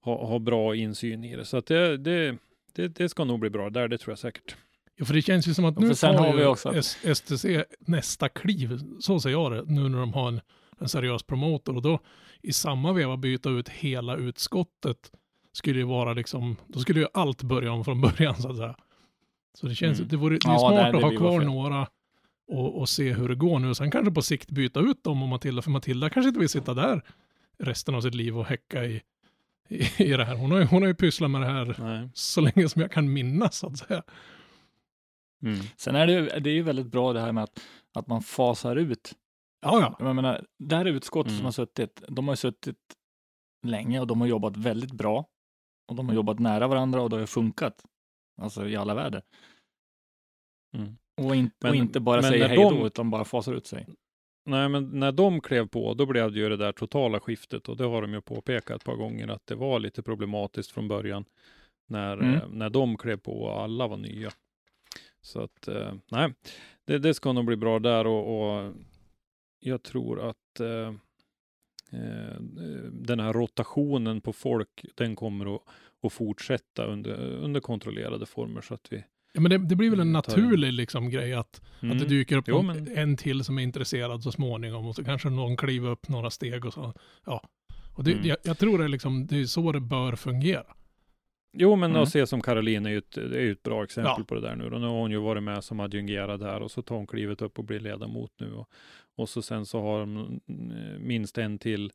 har, 0.05 0.27
har 0.27 0.39
bra 0.39 0.77
insyn 0.77 1.25
i 1.25 1.37
det. 1.37 1.45
Så 1.45 1.57
att 1.57 1.67
det, 1.67 1.97
det, 1.97 2.37
det, 2.75 2.89
det 2.89 3.09
ska 3.09 3.25
nog 3.25 3.41
bli 3.41 3.51
bra 3.51 3.71
där, 3.71 3.89
det 3.89 3.99
tror 3.99 4.13
jag 4.13 4.19
säkert. 4.19 4.57
Ja, 4.97 5.05
för 5.05 5.15
det 5.15 5.23
känns 5.23 5.47
ju 5.49 5.55
som 5.55 5.65
att 5.65 5.79
nu 5.79 5.95
sen 5.95 6.15
har 6.17 6.37
vi 6.37 6.45
också 6.45 6.69
att- 6.69 7.17
STC 7.17 7.65
nästa 7.81 8.29
kliv, 8.29 8.81
så 9.01 9.21
ser 9.21 9.31
jag 9.31 9.53
det, 9.53 9.65
nu 9.67 9.89
när 9.89 9.99
de 9.99 10.13
har 10.13 10.29
en, 10.29 10.41
en 10.81 10.89
seriös 10.89 11.23
promotor 11.23 11.77
och 11.77 11.83
då 11.83 11.99
i 12.43 12.53
samma 12.53 12.93
veva 12.93 13.17
byta 13.17 13.51
ut 13.51 13.69
hela 13.69 14.17
utskottet 14.17 15.11
skulle 15.53 15.79
ju 15.79 15.85
vara 15.85 16.13
liksom, 16.13 16.57
då 16.67 16.79
skulle 16.81 17.01
ju 17.01 17.07
allt 17.15 17.43
börja 17.43 17.73
om 17.73 17.85
från 17.85 18.01
början 18.17 18.35
så 18.37 18.51
att 18.51 18.57
säga. 18.57 18.77
Så 19.55 19.67
det 19.67 19.75
känns, 19.75 19.99
Mm. 19.99 20.09
det 20.09 20.17
vore 20.17 20.35
det 20.39 20.47
är 20.47 20.53
Ja, 20.53 20.59
smart 20.59 20.75
nej, 20.75 20.85
att 20.85 20.93
det 20.93 21.01
ha 21.03 21.09
blir 21.09 21.19
bara 21.19 21.29
kvar 21.31 21.45
några 21.45 21.89
och, 22.49 22.79
och 22.81 22.89
se 22.89 23.13
hur 23.13 23.29
det 23.29 23.35
går 23.35 23.59
nu. 23.59 23.75
Sen 23.75 23.91
kanske 23.91 24.11
på 24.13 24.23
sikt 24.23 24.51
byta 24.51 24.81
ut 24.81 25.05
dem 25.05 25.23
och 25.23 25.29
Matilda, 25.29 25.63
för 25.63 25.71
Matilda 25.71 26.11
kanske 26.11 26.29
inte 26.29 26.41
vill 26.41 26.49
sitta 26.49 26.75
där 26.75 27.03
resten 27.59 27.95
av 27.95 28.01
sitt 28.01 28.15
liv 28.15 28.39
och 28.39 28.45
häcka 28.47 28.85
i, 28.85 29.03
i, 29.69 30.03
i 30.05 30.17
det 30.17 30.25
här. 30.25 30.35
Hon 30.37 30.51
har, 30.51 30.59
ju, 30.59 30.65
hon 30.65 30.83
har 30.83 30.89
ju 30.89 30.95
pysslat 30.95 31.31
med 31.31 31.41
det 31.41 31.47
här 31.47 31.77
Nej. 31.79 32.09
så 32.15 32.41
länge 32.41 32.69
som 32.69 32.83
jag 32.83 32.91
kan 32.93 33.13
minnas 33.13 33.57
så 33.59 33.67
att 33.67 33.79
säga. 33.79 34.03
Mm. 35.43 35.61
Sen 35.77 35.97
är 35.97 36.07
det, 36.07 36.41
det 36.41 36.51
är 36.51 36.55
ju 36.55 36.63
väldigt 36.63 36.87
bra 36.87 37.13
det 37.13 37.21
här 37.21 37.33
med 37.33 37.45
att, 37.45 37.61
att 37.95 38.07
man 38.07 38.23
fasar 38.23 38.77
ut. 38.77 39.13
Ja, 39.63 39.81
ja. 39.81 40.07
Jag 40.07 40.17
menar, 40.17 40.47
det 40.59 40.77
här 40.77 40.85
utskottet 40.85 41.31
Mm. 41.31 41.39
som 41.39 41.45
har 41.45 41.53
suttit, 41.53 42.03
de 42.09 42.29
har 42.29 42.33
ju 42.33 42.37
suttit 42.37 42.79
länge 43.67 44.01
och 44.01 44.07
de 44.07 44.21
har 44.21 44.29
jobbat 44.29 44.57
väldigt 44.57 44.93
bra. 44.93 45.27
Och 45.89 45.95
de 45.95 46.09
har 46.09 46.15
jobbat 46.15 46.39
nära 46.39 46.67
varandra 46.69 47.03
och 47.03 47.11
det 47.11 47.17
har 47.17 47.27
funkat. 47.27 47.85
Alltså 48.43 48.69
i 48.69 48.77
alla 48.77 48.95
väder. 48.95 49.23
Mm. 50.77 50.97
Och, 51.17 51.37
in, 51.37 51.51
Men- 51.61 51.71
och 51.71 51.77
inte 51.77 52.01
bara 52.01 52.23
säga 52.23 52.49
hej 52.49 52.57
då, 52.57 52.87
utan 52.87 53.11
bara 53.11 53.25
fasar 53.25 53.53
ut 53.55 53.67
sig. 53.67 53.87
Nej, 54.47 54.69
men 54.69 54.85
när 55.01 55.13
de 55.13 55.41
klev 55.41 55.69
på, 55.69 55.95
då 55.95 56.07
blev 56.07 56.33
det 56.33 56.39
ju 56.41 56.49
det 56.49 56.57
där 56.57 56.73
totala 56.73 57.21
skiftet 57.21 57.69
och 57.69 57.77
det 57.77 57.85
har 57.85 58.03
de 58.03 58.13
ju 58.15 58.21
påpekat 58.21 58.77
ett 58.77 58.85
par 58.85 58.97
gånger 58.97 59.29
att 59.29 59.47
det 59.47 59.55
var 59.55 59.79
lite 59.79 60.03
problematiskt 60.03 60.71
från 60.71 60.89
början 60.89 61.25
när, 61.87 62.17
Mm. 62.17 62.35
eh, 62.35 62.49
när 62.49 62.71
de 62.71 62.97
klev 62.97 63.17
på 63.17 63.43
och 63.43 63.61
alla 63.63 63.87
var 63.89 63.97
nya. 63.97 64.31
Så 65.21 65.41
att, 65.41 65.69
eh, 65.69 65.95
nej, 66.11 66.35
det, 66.85 66.99
det 66.99 67.15
ska 67.15 67.33
nog 67.33 67.45
bli 67.45 67.57
bra 67.57 67.79
där 67.79 68.07
och, 68.07 68.41
och 68.57 68.73
jag 69.61 69.83
tror 69.83 70.21
att 70.31 70.61
eh, 70.61 70.89
eh, 71.93 72.41
den 72.93 73.21
här 73.21 73.33
rotationen 73.33 74.21
på 74.21 74.33
folk, 74.33 74.85
den 74.95 75.17
kommer 75.17 75.55
att, 75.57 75.63
att 76.03 76.13
fortsätta 76.13 76.85
under, 76.87 77.15
under 77.21 77.61
kontrollerade 77.61 78.27
former 78.27 78.61
så 78.61 78.75
att 78.75 78.93
vi 78.93 79.05
Ja, 79.37 79.41
men 79.41 79.51
det, 79.51 79.59
det 79.59 79.77
blir 79.77 79.91
väl 79.91 80.01
en 80.01 80.09
Mm, 80.09 80.13
naturlig 80.13 80.73
liksom, 80.73 81.11
grej 81.11 81.35
att, 81.35 81.63
att 81.81 81.99
det 81.99 82.05
dyker 82.05 82.37
upp 82.37 82.45
Jo, 82.49 82.55
någon, 82.63 82.67
men- 82.67 82.99
en 82.99 83.17
till 83.17 83.45
som 83.45 83.59
är 83.59 83.63
intresserad 83.63 84.23
så 84.23 84.33
småningom 84.33 84.87
och 84.87 84.95
så 84.95 85.05
kanske 85.05 85.31
någon 85.31 85.57
kliver 85.57 85.89
upp 85.91 86.09
några 86.09 86.31
steg 86.31 86.65
och 86.65 86.73
så. 86.73 86.93
Ja. 87.27 87.43
Och 87.95 88.05
det, 88.05 88.13
Mm. 88.13 88.27
jag, 88.27 88.37
jag 88.43 88.59
tror 88.59 88.79
det 88.79 88.85
är, 88.85 88.89
liksom, 88.89 89.27
det 89.27 89.37
är 89.41 89.45
så 89.45 89.73
det 89.73 89.81
bör 89.81 90.17
fungera. 90.17 90.65
Jo, 91.57 91.77
men 91.77 91.91
Mm. 91.91 92.03
att 92.03 92.09
se 92.09 92.27
som 92.27 92.41
Caroline 92.41 92.87
är 92.87 92.91
ju 92.91 92.99
ett, 92.99 93.13
det 93.13 93.37
är 93.39 93.43
ju 93.43 93.53
ett 93.53 93.63
bra 93.63 93.85
exempel 93.85 94.15
Ja. 94.19 94.25
på 94.25 94.35
det 94.35 94.41
där 94.41 94.57
nu. 94.57 94.65
Och 94.65 94.81
nu 94.81 94.87
har 94.87 94.95
hon 95.01 95.11
ju 95.11 95.19
varit 95.19 95.43
med 95.43 95.65
som 95.65 95.81
adjungerad 95.81 96.43
här 96.43 96.61
och 96.63 96.71
så 96.71 96.83
tar 96.83 96.97
hon 96.97 97.07
klivet 97.07 97.43
upp 97.43 97.59
och 97.59 97.65
blir 97.65 97.81
ledamot 97.81 98.33
nu. 98.41 98.53
Och, 98.53 98.69
och 99.17 99.29
så 99.29 99.43
sen 99.43 99.67
så 99.67 99.81
har 99.83 100.01
de 100.01 100.41
eh, 100.49 100.99
minst 101.01 101.39
en 101.39 101.59
till 101.59 101.85
eh, 101.85 101.91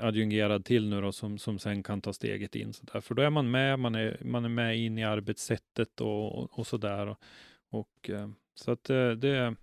adjungerad 0.00 0.64
till 0.64 0.88
nu 0.88 1.00
då 1.00 1.12
som, 1.12 1.38
som 1.38 1.58
sen 1.58 1.82
kan 1.82 2.00
ta 2.00 2.12
steget 2.12 2.54
in. 2.54 2.72
Så 2.72 2.84
där. 2.92 3.00
För 3.00 3.14
då 3.14 3.22
är 3.22 3.30
man 3.30 3.50
med, 3.50 3.78
man 3.78 3.94
är, 3.94 4.20
man 4.24 4.44
är 4.44 4.48
med 4.48 4.78
in 4.78 4.98
i 4.98 5.04
arbetssättet 5.04 6.00
och, 6.00 6.38
och, 6.38 6.58
och 6.58 6.66
så 6.66 6.76
där. 6.76 7.06
Och, 7.06 7.18
och, 7.70 8.10
eh, 8.10 8.28
så 8.54 8.72
att 8.72 8.90
eh, 8.90 9.10
det, 9.10 9.56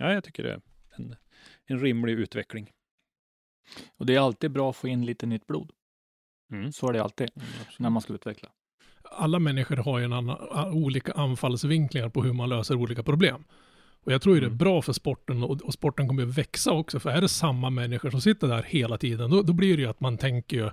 ja, 0.00 0.12
jag 0.12 0.24
tycker 0.24 0.42
det 0.42 0.52
är 0.52 0.60
en, 0.96 1.16
en 1.66 1.80
rimlig 1.80 2.12
utveckling. 2.12 2.70
Och 3.96 4.06
det 4.06 4.14
är 4.14 4.20
alltid 4.20 4.50
bra 4.50 4.70
att 4.70 4.76
få 4.76 4.88
in 4.88 5.06
lite 5.06 5.26
nytt 5.26 5.46
blod. 5.46 5.72
Mm. 6.52 6.72
Så 6.72 6.88
är 6.88 6.92
det 6.92 7.02
alltid 7.02 7.30
när 7.78 7.90
man 7.90 8.02
ska 8.02 8.12
utveckla. 8.12 8.48
Alla 9.02 9.38
människor 9.38 9.76
har 9.76 9.98
ju 9.98 10.04
en 10.04 10.12
annan, 10.12 10.72
olika 10.72 11.12
anfallsvinklingar 11.12 12.08
på 12.08 12.22
hur 12.22 12.32
man 12.32 12.48
löser 12.48 12.74
olika 12.74 13.02
problem. 13.02 13.44
Och 14.08 14.14
jag 14.14 14.22
tror 14.22 14.34
ju 14.34 14.40
det 14.40 14.44
är 14.46 14.48
Mm. 14.48 14.58
bra 14.58 14.82
för 14.82 14.92
sporten 14.92 15.42
och, 15.42 15.62
och 15.62 15.72
sporten 15.72 16.08
kommer 16.08 16.22
att 16.22 16.38
växa 16.38 16.72
också. 16.72 17.00
För 17.00 17.10
är 17.10 17.20
det 17.20 17.28
samma 17.28 17.70
människor 17.70 18.10
som 18.10 18.20
sitter 18.20 18.48
där 18.48 18.62
hela 18.62 18.98
tiden, 18.98 19.30
då, 19.30 19.42
då 19.42 19.52
blir 19.52 19.76
det 19.76 19.82
ju 19.82 19.88
att 19.88 20.00
man 20.00 20.18
tänker 20.18 20.56
ju 20.56 20.70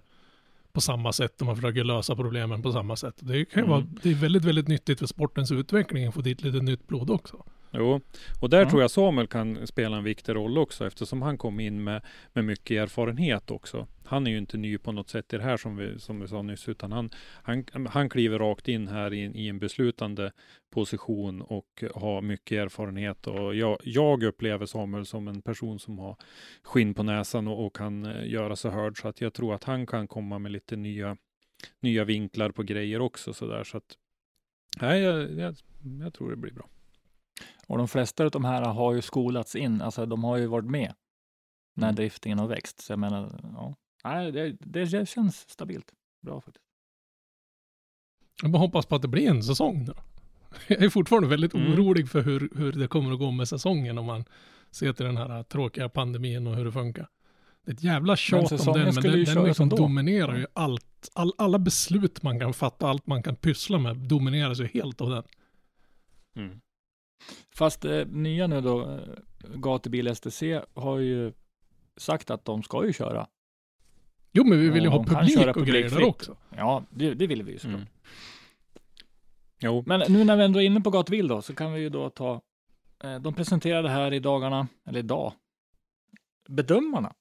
på 0.73 0.81
samma 0.81 1.13
sätt 1.13 1.41
och 1.41 1.47
man 1.47 1.55
försöker 1.55 1.83
lösa 1.83 2.15
problemen 2.15 2.61
på 2.61 2.71
samma 2.71 2.95
sätt. 2.95 3.15
Det, 3.19 3.45
kan 3.45 3.63
ju 3.63 3.67
Mm. 3.67 3.69
vara, 3.69 3.83
det 4.03 4.09
är 4.11 4.15
väldigt, 4.15 4.43
väldigt 4.43 4.67
nyttigt 4.67 4.99
för 4.99 5.05
sportens 5.07 5.51
utveckling 5.51 6.05
att 6.07 6.13
få 6.13 6.21
dit 6.21 6.43
lite 6.43 6.57
nytt 6.59 6.87
blod 6.87 7.09
också. 7.09 7.45
Jo, 7.77 8.01
och 8.41 8.49
där 8.49 8.57
Mm. 8.57 8.69
tror 8.69 8.81
jag 8.81 8.91
Samuel 8.91 9.27
kan 9.27 9.67
spela 9.67 9.97
en 9.97 10.03
viktig 10.03 10.35
roll 10.35 10.57
också 10.57 10.87
eftersom 10.87 11.21
han 11.21 11.37
kom 11.37 11.59
in 11.59 11.83
med, 11.83 12.01
med 12.33 12.45
mycket 12.45 12.71
erfarenhet 12.83 13.51
också. 13.51 13.87
Han 14.05 14.27
är 14.27 14.31
ju 14.31 14.37
inte 14.37 14.57
ny 14.57 14.77
på 14.77 14.91
något 14.91 15.09
sätt 15.09 15.33
i 15.33 15.37
det 15.37 15.43
här 15.43 15.57
som 15.57 15.75
vi, 15.77 15.99
som 15.99 16.19
vi 16.19 16.27
sa 16.27 16.41
nyss, 16.41 16.69
utan 16.69 16.91
han, 16.91 17.09
han, 17.43 17.65
han 17.89 18.09
kliver 18.09 18.39
rakt 18.39 18.67
in 18.67 18.87
här 18.87 19.13
i, 19.13 19.21
en- 19.25 19.35
i 19.35 19.47
en 19.47 19.59
beslutande 19.59 20.31
position 20.73 21.41
och 21.41 21.83
har 21.95 22.21
mycket 22.21 22.55
erfarenhet. 22.57 23.27
Och 23.27 23.55
jag, 23.55 23.77
jag 23.83 24.23
upplever 24.23 24.65
Samuel 24.65 25.05
som 25.05 25.27
en 25.27 25.41
person 25.41 25.79
som 25.79 25.99
har 25.99 26.15
skinn 26.63 26.93
på 26.93 27.03
näsan 27.03 27.47
och, 27.47 27.65
och 27.65 27.75
kan 27.75 28.05
eh, 28.05 28.27
göra 28.29 28.55
sig 28.55 28.71
hörd. 28.71 29.01
Så 29.01 29.07
att 29.07 29.21
jag 29.21 29.33
tror 29.33 29.55
att 29.55 29.63
han 29.63 29.85
kan 29.87 30.07
komma 30.07 30.39
med 30.39 30.51
lite 30.51 30.75
nya, 30.75 31.17
nya 31.79 32.03
vinklar 32.03 32.49
på 32.51 32.63
grejer 32.63 32.99
också. 33.01 33.33
Så, 33.33 33.47
där. 33.47 33.63
så 33.63 33.77
att, 33.77 33.93
nej, 34.81 35.01
jag, 35.01 35.31
jag, 35.39 35.55
jag 36.03 36.13
tror 36.13 36.29
det 36.29 36.37
blir 36.37 36.53
bra. 36.53 36.69
Och 37.67 37.77
de 37.77 37.87
flesta 37.87 38.23
av 38.23 38.31
de 38.31 38.45
här 38.45 38.61
har 38.61 38.93
ju 38.93 39.01
skolats 39.01 39.55
in, 39.55 39.81
alltså 39.81 40.05
de 40.05 40.23
har 40.23 40.37
ju 40.37 40.45
varit 40.47 40.69
med 40.69 40.93
när 41.73 41.87
Mm. 41.87 41.95
driftingen 41.95 42.39
har 42.39 42.47
växt. 42.47 42.81
Så 42.81 42.91
jag 42.91 42.99
menar, 42.99 43.39
ja, 43.53 43.75
nej, 44.03 44.31
det, 44.31 44.57
det, 44.59 45.09
känns 45.09 45.49
stabilt. 45.49 45.91
Bra 46.21 46.41
faktiskt. 46.41 46.65
Jag 48.41 48.51
bara 48.51 48.59
hoppas 48.59 48.85
på 48.85 48.95
att 48.95 49.01
det 49.01 49.07
blir 49.07 49.29
en 49.29 49.43
säsong 49.43 49.83
nu. 49.85 49.93
Jag 50.67 50.83
är 50.83 50.89
fortfarande 50.89 51.29
väldigt 51.29 51.53
Mm. 51.53 51.73
orolig 51.73 52.09
för 52.09 52.21
hur, 52.21 52.49
hur 52.55 52.71
det 52.71 52.87
kommer 52.87 53.11
att 53.11 53.19
gå 53.19 53.31
med 53.31 53.47
säsongen 53.47 53.97
om 53.97 54.05
man 54.05 54.25
ser 54.71 54.93
till 54.93 55.05
den 55.05 55.17
här 55.17 55.43
tråkiga 55.43 55.89
pandemin 55.89 56.47
och 56.47 56.55
hur 56.55 56.65
det 56.65 56.71
funkar. 56.71 57.09
Det 57.65 57.71
är 57.71 57.75
ett 57.75 57.83
jävla 57.83 58.15
tjat 58.15 58.51
om 58.67 58.73
den, 58.73 58.93
men 58.95 59.03
den, 59.03 59.23
den 59.23 59.43
liksom 59.43 59.69
dominerar 59.69 60.37
ju 60.37 60.47
allt. 60.53 61.09
All, 61.13 61.33
alla 61.37 61.59
beslut 61.59 62.23
man 62.23 62.39
kan 62.39 62.53
fatta, 62.53 62.87
allt 62.87 63.07
man 63.07 63.23
kan 63.23 63.35
pyssla 63.35 63.77
med 63.79 63.97
domineras 63.97 64.59
ju 64.59 64.65
helt 64.67 65.01
av 65.01 65.09
den. 65.09 65.23
Mm. 66.35 66.61
Fast 67.55 67.85
eh, 67.85 68.05
nya 68.07 68.47
nu 68.47 68.61
då, 68.61 68.81
eh, 68.81 68.99
Gatubil 69.55 70.15
STC 70.15 70.61
har 70.73 70.97
ju 70.97 71.33
sagt 71.97 72.29
att 72.29 72.45
de 72.45 72.63
ska 72.63 72.85
ju 72.85 72.93
köra. 72.93 73.27
Jo, 74.31 74.43
men 74.43 74.59
vi 74.59 74.69
vill 74.69 74.83
ju 74.83 74.89
ha 74.89 75.03
publik 75.03 75.39
köra 75.39 75.51
och 75.51 75.65
grejer 75.65 75.89
där 75.89 76.03
också. 76.03 76.37
Ja, 76.49 76.83
det, 76.89 77.13
det 77.13 77.27
vill 77.27 77.43
vi 77.43 77.51
ju 77.51 77.59
såklart. 77.59 77.79
Mm. 77.79 77.87
Jo, 79.59 79.83
Men 79.87 80.03
nu 80.09 80.23
när 80.23 80.35
vi 80.35 80.43
ändå 80.43 80.61
är 80.61 80.65
inne 80.65 80.81
på 80.81 80.89
Gatubil 80.89 81.27
då, 81.27 81.41
så 81.41 81.55
kan 81.55 81.73
vi 81.73 81.79
ju 81.81 81.89
då 81.89 82.09
ta, 82.09 82.41
eh, 83.03 83.19
de 83.19 83.33
presenterade 83.33 83.89
här 83.89 84.13
i 84.13 84.19
dagarna, 84.19 84.67
eller 84.85 84.99
idag, 84.99 85.33
bedömarna 86.49 87.13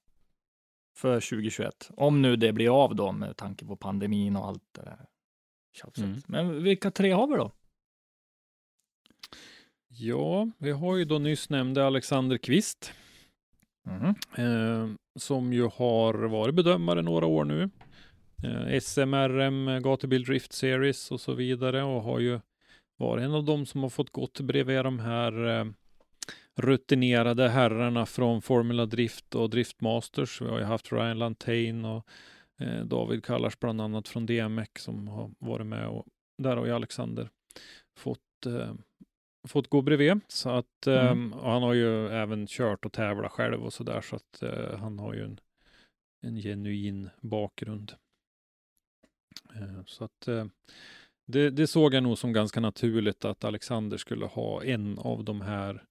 för 0.97 1.19
2021. 1.19 1.91
Om 1.97 2.21
nu 2.21 2.35
det 2.35 2.53
blir 2.53 2.83
av 2.83 2.95
då 2.95 3.11
med 3.11 3.37
tanke 3.37 3.65
på 3.65 3.75
pandemin 3.75 4.35
och 4.35 4.47
allt 4.47 4.63
det 4.71 4.81
där. 4.81 5.05
Mm. 5.97 6.21
Men 6.27 6.63
vilka 6.63 6.91
tre 6.91 7.11
har 7.11 7.27
vi 7.27 7.35
då? 7.35 7.51
Ja, 9.97 10.47
vi 10.57 10.71
har 10.71 10.95
ju 10.97 11.05
då 11.05 11.19
nyss 11.19 11.49
nämnde 11.49 11.85
Alexander 11.87 12.37
Kvist 12.37 12.93
Mhm. 13.87 14.15
eh, 14.37 14.89
som 15.19 15.53
ju 15.53 15.63
har 15.63 16.13
varit 16.13 16.55
bedömare 16.55 17.01
några 17.01 17.25
år 17.25 17.45
nu. 17.45 17.69
Eh, 18.43 18.73
SMRM, 18.81 19.81
Gatubil 19.83 20.23
Drift 20.23 20.53
Series 20.53 21.11
och 21.11 21.21
så 21.21 21.33
vidare 21.33 21.83
och 21.83 22.03
har 22.03 22.19
ju 22.19 22.39
varit 22.97 23.23
en 23.23 23.33
av 23.33 23.43
dem 23.45 23.65
som 23.65 23.83
har 23.83 23.89
fått 23.89 24.09
gått 24.09 24.39
bredvid 24.39 24.83
de 24.85 24.99
här 24.99 25.59
eh, 25.59 25.65
rutinerade 26.55 27.49
herrarna 27.49 28.05
från 28.05 28.41
Formula 28.41 28.85
Drift 28.85 29.35
och 29.35 29.49
Drift 29.49 29.81
Masters. 29.81 30.41
Vi 30.41 30.45
har 30.49 30.59
ju 30.59 30.65
haft 30.65 30.91
Ryan 30.91 31.19
Lantain 31.19 31.85
och 31.85 32.07
eh, 32.61 32.83
David 32.85 33.25
Kallars 33.25 33.59
bland 33.59 33.81
annat 33.81 34.07
från 34.07 34.25
DMX 34.25 34.83
som 34.83 35.07
har 35.07 35.31
varit 35.39 35.67
med 35.67 35.87
och 35.87 36.05
där 36.37 36.57
har 36.57 36.65
ju 36.65 36.71
Alexander 36.71 37.29
fått 37.97 38.45
eh, 38.45 38.73
fått 39.47 39.67
gå 39.67 39.81
bredvid. 39.81 40.19
Så 40.27 40.49
att 40.49 40.87
Mm. 40.87 41.07
ehm, 41.07 41.33
och 41.33 41.51
han 41.51 41.63
har 41.63 41.73
ju 41.73 42.07
även 42.07 42.47
kört 42.47 42.85
och 42.85 42.93
tävlat 42.93 43.31
själv 43.31 43.63
och 43.63 43.73
så 43.73 43.83
där 43.83 44.01
så 44.01 44.15
att 44.15 44.41
eh, 44.43 44.77
han 44.77 44.99
har 44.99 45.13
ju 45.13 45.23
en, 45.23 45.39
en 46.21 46.35
genuin 46.35 47.09
bakgrund. 47.21 47.93
Eh, 49.55 49.83
så 49.85 50.03
att 50.03 50.27
eh, 50.27 50.45
det, 51.25 51.49
det 51.49 51.67
såg 51.67 51.93
jag 51.93 52.03
nog 52.03 52.17
som 52.17 52.33
ganska 52.33 52.59
naturligt 52.59 53.25
att 53.25 53.43
Alexander 53.43 53.97
skulle 53.97 54.25
ha 54.25 54.63
en 54.63 54.99
av 54.99 55.23
de 55.23 55.41
här 55.41 55.83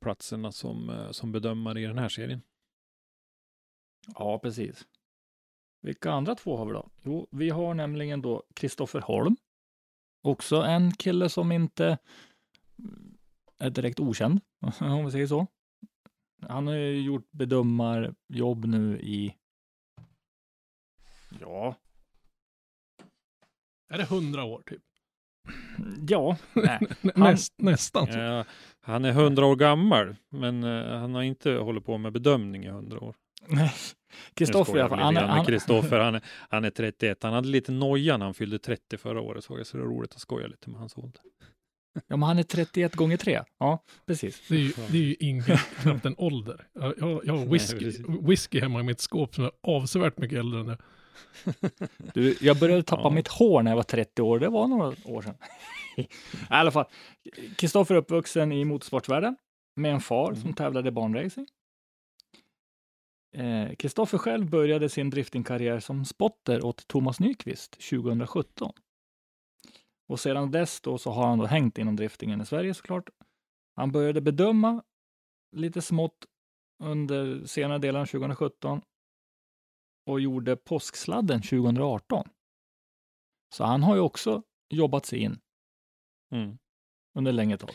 platserna 0.00 0.52
som, 0.52 1.06
som 1.10 1.32
bedömare 1.32 1.80
i 1.80 1.84
den 1.86 1.98
här 1.98 2.08
serien. 2.08 2.42
Ja, 4.14 4.38
precis. 4.38 4.86
Vilka 5.82 6.10
andra 6.10 6.34
två 6.34 6.56
har 6.56 6.66
vi 6.66 6.72
då? 6.72 6.88
Jo, 7.02 7.28
vi 7.30 7.50
har 7.50 7.74
nämligen 7.74 8.22
då 8.22 8.42
Kristoffer 8.54 9.00
Holm. 9.00 9.36
Också 10.22 10.56
en 10.56 10.92
kille 10.92 11.28
som 11.28 11.52
inte 11.52 11.98
är 13.58 13.70
direkt 13.70 14.00
okänd, 14.00 14.40
om 14.80 15.04
vi 15.04 15.10
säger 15.10 15.26
så. 15.26 15.46
Han 16.48 16.66
har 16.66 16.74
ju 16.74 17.00
gjort 17.02 17.30
bedömarjobb 17.30 18.64
nu 18.64 19.00
i... 19.00 19.34
Ja, 21.40 21.74
Är 23.88 23.98
det 23.98 24.04
hundra 24.04 24.44
år 24.44 24.62
typ? 24.66 24.82
ja, 26.08 26.36
Han- 26.54 27.30
näst, 27.30 27.52
nästan. 27.58 28.08
Eh, 28.08 28.44
han 28.80 29.04
är 29.04 29.12
hundra 29.12 29.46
år 29.46 29.56
gammal, 29.56 30.16
men 30.28 30.64
eh, 30.64 30.98
han 30.98 31.14
har 31.14 31.22
inte 31.22 31.52
hållit 31.52 31.84
på 31.84 31.98
med 31.98 32.12
bedömning 32.12 32.64
i 32.64 32.68
hundra 32.68 33.00
år. 33.00 33.14
Kristoffer 34.34 34.76
i 34.76 34.80
alla 34.80 34.88
fall. 34.88 34.98
Han, 34.98 35.16
är- 35.16 35.26
han, 35.26 35.44
Kristoffer, 35.46 35.98
han, 36.00 36.14
är, 36.14 36.22
han 36.50 36.64
är 36.64 36.70
31. 36.70 37.22
Han 37.22 37.32
hade 37.32 37.48
lite 37.48 37.72
noja 37.72 38.16
när 38.16 38.24
han 38.24 38.34
fyllde 38.34 38.58
30 38.58 38.96
förra 38.98 39.20
året, 39.20 39.44
såg 39.44 39.58
jag, 39.58 39.66
så 39.66 39.76
det 39.76 39.82
är 39.82 39.86
roligt 39.86 40.14
att 40.14 40.20
skoja 40.20 40.46
lite 40.46 40.70
med 40.70 40.80
hans 40.80 40.96
ålder. 40.96 41.20
Ja, 41.94 42.16
men 42.16 42.22
han 42.22 42.38
är 42.38 42.42
31 42.42 42.94
gånger 42.96 43.16
3. 43.16 43.42
Ja, 43.58 43.84
precis. 44.06 44.42
Det 44.48 44.54
är 44.54 44.58
ju, 44.58 44.72
det 44.90 44.98
är 44.98 45.02
ju 45.02 45.16
ingen, 45.20 45.42
knappt 45.82 46.04
en 46.06 46.14
ålder. 46.18 46.66
Jag, 46.72 46.94
jag, 46.98 47.20
jag 47.24 47.36
har 47.36 47.46
whisky, 47.46 47.92
whisky 48.22 48.60
hemma 48.60 48.80
i 48.80 48.82
mitt 48.82 49.00
skåp 49.00 49.34
som 49.34 49.44
är 49.44 49.50
avsevärt 49.62 50.18
mycket 50.18 50.38
äldre 50.38 50.60
än 50.60 50.66
det. 50.66 50.78
Du, 52.14 52.36
jag 52.40 52.58
började 52.58 52.82
tappa 52.82 53.02
Ja. 53.02 53.10
mitt 53.10 53.28
hår 53.28 53.62
när 53.62 53.70
jag 53.70 53.76
var 53.76 53.82
30 53.82 54.22
år. 54.22 54.38
Det 54.38 54.48
var 54.48 54.66
några 54.68 54.94
år 55.04 55.22
sedan. 55.22 55.34
I 55.96 56.06
alla 56.48 56.70
fall. 56.70 56.84
Kristoffer 57.56 57.94
är 57.94 57.98
uppvuxen 57.98 58.52
i 58.52 58.64
motorsportsvärlden 58.64 59.36
med 59.76 59.92
en 59.94 60.00
far 60.00 60.32
som 60.34 60.42
Mm. 60.42 60.54
tävlade 60.54 60.88
i 60.88 60.92
banracing. 60.92 61.46
Eh, 63.36 63.74
Kristoffer 63.74 64.18
själv 64.18 64.50
började 64.50 64.88
sin 64.88 65.10
driftingkarriär 65.10 65.80
som 65.80 66.04
spotter 66.04 66.64
åt 66.64 66.88
Thomas 66.88 67.20
Nyqvist 67.20 67.70
2017. 67.90 68.72
Och 70.10 70.20
sedan 70.20 70.50
dess 70.50 70.80
då 70.80 70.98
så 70.98 71.10
har 71.10 71.26
han 71.26 71.38
då 71.38 71.46
hängt 71.46 71.78
inom 71.78 71.96
driftingen 71.96 72.40
i 72.40 72.46
Sverige 72.46 72.74
såklart. 72.74 73.10
Han 73.76 73.92
började 73.92 74.20
bedöma 74.20 74.82
lite 75.56 75.82
smått 75.82 76.26
under 76.82 77.46
senare 77.46 77.78
delen 77.78 78.00
av 78.02 78.06
2017 78.06 78.80
och 80.06 80.20
gjorde 80.20 80.56
påsksladden 80.56 81.42
2018. 81.42 82.28
Så 83.54 83.64
han 83.64 83.82
har 83.82 83.94
ju 83.94 84.00
också 84.00 84.42
jobbat 84.68 85.06
sig 85.06 85.18
in 85.18 85.40
Mm, 86.32 86.58
under 87.14 87.32
längre 87.32 87.56
tag. 87.58 87.70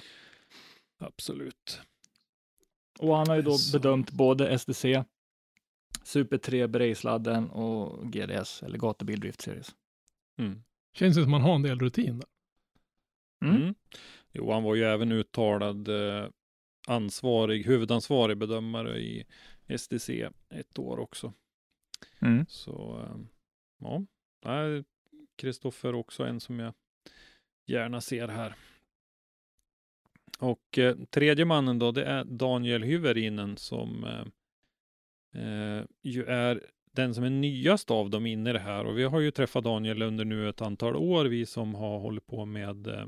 absolut. 0.97 1.81
Och 2.99 3.15
han 3.15 3.27
har 3.27 3.35
ju 3.35 3.41
då 3.41 3.57
Så. 3.57 3.79
bedömt 3.79 4.11
både 4.11 4.59
SDC, 4.59 5.03
Super 6.03 6.37
3 6.37 6.67
Bergsladden 6.67 7.49
och 7.49 8.11
GDS, 8.11 8.63
eller 8.63 8.77
Gatubil 8.77 9.19
Drift 9.19 9.41
Series. 9.41 9.75
Mm. 10.37 10.63
Känns 10.95 11.15
det 11.15 11.21
som 11.21 11.31
man 11.31 11.41
har 11.41 11.55
en 11.55 11.61
del 11.61 11.79
rutin 11.79 12.19
där. 12.19 12.29
Mm. 13.47 13.61
Mm. 13.61 13.75
Jo, 14.31 14.51
han 14.51 14.63
var 14.63 14.75
ju 14.75 14.83
även 14.83 15.11
uttalad 15.11 15.87
eh, 15.87 16.29
ansvarig, 16.87 17.65
huvudansvarig 17.65 18.37
bedömare 18.37 18.99
i 18.99 19.25
SDC 19.77 20.29
ett 20.49 20.79
år 20.79 20.99
också. 20.99 21.33
Mm. 22.19 22.45
Så 22.49 23.01
eh, 23.03 23.17
ja, 23.79 24.03
Kristoffer 25.35 25.95
också 25.95 26.23
en 26.23 26.39
som 26.39 26.59
jag 26.59 26.73
gärna 27.65 28.01
ser 28.01 28.27
här. 28.27 28.55
Och 30.39 30.77
eh, 30.77 30.95
tredje 31.09 31.45
mannen 31.45 31.79
då, 31.79 31.91
det 31.91 32.05
är 32.05 32.23
Daniel 32.23 32.83
Hyverinen 32.83 33.57
som 33.57 34.03
eh, 34.03 34.25
eh, 35.43 35.83
ju 36.01 36.23
är 36.23 36.63
den 36.95 37.13
som 37.13 37.23
är 37.23 37.29
nyast 37.29 37.91
av 37.91 38.09
dem 38.09 38.25
inne 38.25 38.49
i 38.49 38.53
det 38.53 38.59
här. 38.59 38.85
Och 38.85 38.97
vi 38.97 39.03
har 39.03 39.19
ju 39.19 39.31
träffat 39.31 39.63
Daniel 39.63 40.01
under 40.01 40.25
nu 40.25 40.49
ett 40.49 40.61
antal 40.61 40.95
år, 40.95 41.25
vi 41.25 41.45
som 41.45 41.75
har 41.75 41.99
hållit 41.99 42.27
på 42.27 42.45
med 42.45 42.87
eh, 42.87 43.05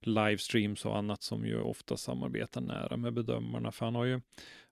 livestreams 0.00 0.84
och 0.84 0.96
annat 0.96 1.22
som 1.22 1.46
ju 1.46 1.60
ofta 1.60 1.96
samarbetar 1.96 2.60
nära 2.60 2.96
med 2.96 3.12
bedömarna. 3.12 3.72
För 3.72 3.84
han 3.84 3.94
har 3.94 4.04
ju, 4.04 4.20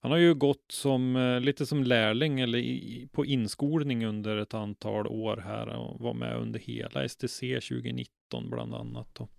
han 0.01 0.11
har 0.11 0.19
ju 0.19 0.35
gått 0.35 0.65
som 0.73 1.17
eh, 1.17 1.41
lite 1.41 1.67
som 1.67 1.85
lärling 1.85 2.41
eller 2.41 2.59
i, 2.59 3.09
på 3.13 3.27
inskolning 3.27 4.07
under 4.07 4.37
ett 4.37 4.55
antal 4.55 5.07
år 5.07 5.37
här 5.37 5.69
och 5.69 6.01
var 6.01 6.15
med 6.15 6.37
under 6.37 6.61
hela 6.61 7.09
STC 7.09 7.41
2019 7.41 8.51
bland 8.51 8.75
annat. 8.75 9.21
Och, 9.21 9.31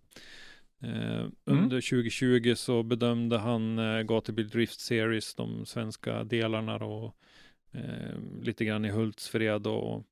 eh, 0.88 1.26
Under 1.46 1.82
2020 1.82 2.54
så 2.56 2.84
bedömde 2.84 3.38
han 3.38 3.80
eh, 3.80 4.02
Gatubil 4.02 4.50
Drift 4.50 4.80
Series, 4.80 5.36
de 5.36 5.66
svenska 5.66 6.24
delarna 6.24 6.76
och 6.76 7.16
eh, 7.72 8.20
lite 8.42 8.66
grann 8.66 8.86
i 8.86 8.90
Hultsfred 8.90 9.68
och 9.68 10.04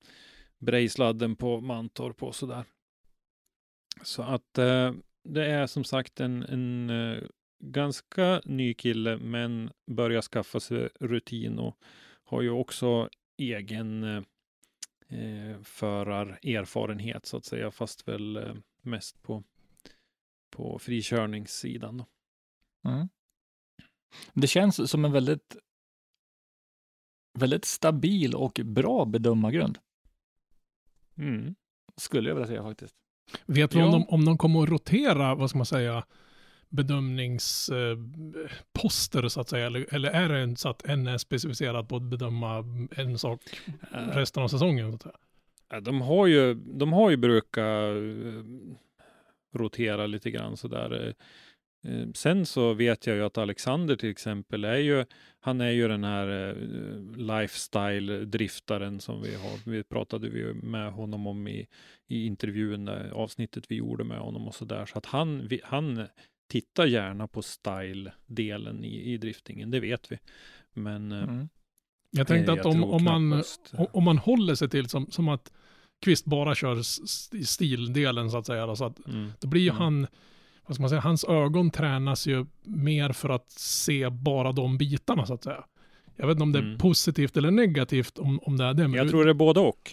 Brejsladden 0.60 1.36
på 1.36 1.62
Mantorp 1.62 2.24
och 2.24 2.36
sådär. 2.36 2.64
Så 4.04 4.24
att 4.24 4.58
eh, 4.58 4.94
det 5.24 5.46
är 5.46 5.68
som 5.68 5.84
sagt 5.84 6.20
en, 6.20 6.44
en 6.44 6.90
eh, 6.90 7.24
ganska 7.60 8.42
ny 8.46 8.74
kille, 8.74 9.18
men 9.18 9.72
börjar 9.86 10.22
skaffa 10.22 10.60
sig 10.60 10.90
rutin 11.00 11.60
och 11.60 11.78
har 12.24 12.42
ju 12.42 12.50
också 12.50 13.10
egen 13.38 14.04
eh, 14.04 14.24
eh 15.10 15.62
förarerfarenhet 15.64 17.26
så 17.26 17.38
att 17.38 17.46
säga, 17.46 17.72
fast 17.72 18.08
väl 18.08 18.36
eh, 18.36 18.56
mest 18.82 19.22
på, 19.22 19.44
på 20.50 20.80
frikörningssidan. 20.80 21.98
Då. 21.98 22.06
Mm. 22.90 23.10
Det 24.34 24.48
känns 24.48 24.92
som 24.92 25.06
en 25.06 25.12
väldigt, 25.12 25.58
väldigt 27.38 27.66
stabil 27.66 28.36
och 28.36 28.60
bra 28.64 29.06
bedömargrund, 29.06 29.78
Mm. 31.18 31.56
skulle 31.96 32.30
jag 32.30 32.36
vilja 32.36 32.48
säga 32.48 32.64
faktiskt. 32.64 32.96
Vet 33.46 33.76
vi 33.76 33.80
om, 33.82 33.86
Ja. 33.86 33.92
de, 33.92 34.04
om 34.10 34.26
de 34.26 34.38
kommer 34.38 34.64
att 34.64 34.70
rotera, 34.70 35.36
vad 35.36 35.50
ska 35.50 35.60
man 35.60 35.66
säga, 35.66 36.04
bedömningsposter 36.70 39.28
så 39.28 39.42
att 39.42 39.50
säga? 39.50 39.66
Eller, 39.66 39.94
eller 39.94 40.12
är 40.12 40.48
det 40.48 40.56
så 40.58 40.70
att 40.70 40.86
en 40.86 41.08
är 41.08 41.18
specificerad 41.18 41.90
på 41.90 41.96
att 41.96 42.02
bedöma 42.02 42.64
en 42.96 43.18
sak 43.18 43.42
Eh, 43.94 43.98
resten 44.08 44.44
av 44.44 44.48
säsongen? 44.48 44.92
Så 44.92 44.96
att 44.96 45.02
säga? 45.02 45.16
Ja, 45.70 45.80
De 45.80 46.02
har 46.02 46.28
ju, 46.28 46.54
de 46.54 46.94
har 46.94 47.10
ju 47.10 47.18
brukat 47.18 47.96
eh, 47.96 48.44
rotera 49.54 50.08
lite 50.08 50.32
grann 50.32 50.58
sådär. 50.58 51.14
Eh, 51.84 52.00
eh, 52.02 52.08
Sen 52.14 52.46
så 52.46 52.74
vet 52.74 53.08
jag 53.08 53.16
ju 53.16 53.24
att 53.24 53.38
Alexander 53.38 53.96
till 53.96 54.10
exempel 54.10 54.64
är 54.64 54.78
ju, 54.78 55.06
han 55.40 55.62
är 55.62 55.70
ju 55.70 55.88
den 55.88 56.04
här 56.04 56.50
eh, 56.50 56.56
lifestyle-driftaren 57.18 59.00
som 59.00 59.22
vi 59.22 59.36
har. 59.36 59.72
Vi 59.72 59.84
pratade 59.84 60.30
vi 60.30 60.40
ju 60.40 60.54
med 60.54 60.94
honom 60.94 61.28
om 61.28 61.48
i, 61.48 61.68
i 62.08 62.26
intervjun, 62.26 62.86
där, 62.86 63.10
avsnittet 63.10 63.66
vi 63.70 63.76
gjorde 63.76 64.04
med 64.04 64.20
honom 64.20 64.48
och 64.48 64.56
sådär. 64.56 64.86
Så 64.86 64.98
att 64.98 65.06
han, 65.06 65.48
vi, 65.48 65.62
han 65.64 66.08
tittar 66.48 66.86
gärna 66.86 67.28
på 67.28 67.42
style-delen 67.42 68.86
i, 68.86 69.14
i 69.14 69.18
driftingen, 69.18 69.72
det 69.72 69.80
vet 69.80 70.12
vi. 70.12 70.20
Men 70.74 71.12
eh, 71.12 71.24
Mm. 71.24 71.50
Jag 72.12 72.28
tänkte 72.28 72.52
eh, 72.52 72.60
att 72.60 72.66
jag 72.66 72.74
om, 72.74 72.84
om, 72.84 73.04
man, 73.04 73.30
knappast, 73.32 73.74
eh, 73.74 73.86
om, 73.92 74.04
man 74.04 74.18
håller 74.18 74.56
sig 74.56 74.70
till 74.70 74.90
som, 74.90 75.12
som 75.12 75.30
att 75.30 75.52
Kvist 76.02 76.26
bara 76.26 76.56
kör 76.56 76.82
stildelen 77.44 78.32
så 78.32 78.38
att 78.38 78.46
säga. 78.46 78.66
Då, 78.66 78.76
så 78.76 78.86
att, 78.86 79.08
mm, 79.08 79.32
då 79.40 79.48
blir 79.48 79.62
ju 79.62 79.70
Mm. 79.70 79.82
han, 79.82 80.08
vad 80.68 80.76
ska 80.76 80.82
man 80.82 80.90
säga, 80.90 81.02
hans 81.02 81.24
ögon 81.24 81.70
tränas 81.70 82.28
ju 82.28 82.46
mer 82.64 83.10
för 83.12 83.30
att 83.30 83.52
se 83.52 84.10
bara 84.10 84.52
de 84.52 84.78
bitarna 84.78 85.26
så 85.26 85.34
att 85.34 85.44
säga. 85.44 85.64
Jag 86.16 86.28
vet 86.28 86.34
inte 86.36 86.44
om 86.44 86.52
det 86.52 86.60
är 86.60 86.64
Mm. 86.64 86.78
positivt 86.78 87.38
eller 87.38 87.52
negativt 87.52 88.18
om, 88.20 88.40
om 88.44 88.58
det 88.58 88.64
är 88.66 88.74
det, 88.74 88.84
men 88.88 88.94
jag 88.94 89.06
du- 89.06 89.10
tror 89.12 89.26
det 89.26 89.32
är 89.32 89.34
både 89.34 89.60
och. 89.60 89.92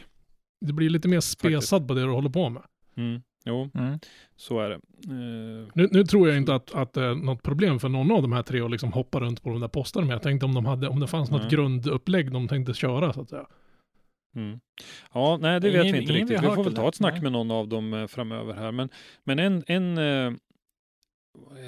det 0.61 0.73
blir 0.73 0.91
lite 0.91 1.09
mer 1.09 1.21
spesad 1.21 1.89
på 1.89 1.95
det 1.95 2.01
du 2.03 2.09
håller 2.11 2.31
på 2.31 2.49
med. 2.49 2.63
Mm, 2.97 3.23
jo, 3.45 3.71
Mm. 3.75 3.99
så 4.37 4.61
är 4.61 4.69
det. 4.69 4.75
Eh, 4.75 5.69
Nu, 5.75 5.89
nu 5.93 6.05
tror 6.05 6.29
jag 6.29 6.37
inte 6.37 6.55
att, 6.55 6.75
att 6.75 6.93
det 6.93 7.03
är 7.05 7.15
något 7.15 7.43
problem 7.43 7.79
för 7.81 7.89
någon 7.89 8.11
av 8.13 8.23
de 8.23 8.33
här 8.33 8.43
tre 8.43 8.61
att 8.61 8.71
liksom 8.71 8.93
hoppa 8.93 9.21
runt 9.21 9.43
på 9.43 9.51
de 9.51 9.61
där 9.61 9.69
posterna, 9.69 10.07
men 10.07 10.13
jag 10.13 10.23
tänkte 10.23 10.47
om, 10.47 10.55
de 10.55 10.67
hade, 10.67 10.89
om 10.89 11.01
det 11.01 11.07
fanns 11.07 11.31
något 11.31 11.41
Nej. 11.41 11.51
grundupplägg 11.51 12.33
de 12.33 12.49
tänkte 12.49 12.75
köra 12.75 13.13
så 13.13 13.21
att 13.21 13.29
säga. 13.29 13.47
Mm. 14.37 14.61
Ja, 15.15 15.39
nej, 15.41 15.61
det 15.61 15.69
Ingen- 15.71 15.83
vet 15.83 15.95
vi 15.95 15.99
inte 16.01 16.13
vi 16.13 16.19
riktigt. 16.21 16.41
Vi 16.43 16.47
hört 16.47 16.55
får 16.55 16.65
väl 16.65 16.75
ta 16.75 16.89
ett 16.89 16.95
snack 16.95 17.13
Nej. 17.15 17.23
med 17.23 17.33
någon 17.33 17.51
av 17.51 17.69
dem 17.69 17.95
eh, 17.95 18.07
framöver 18.07 18.55
här. 18.55 18.73
Men, 18.73 18.89
men 19.25 19.39
en, 19.39 19.63
en 19.67 19.99
eh, 19.99 20.05
eh, 20.05 20.33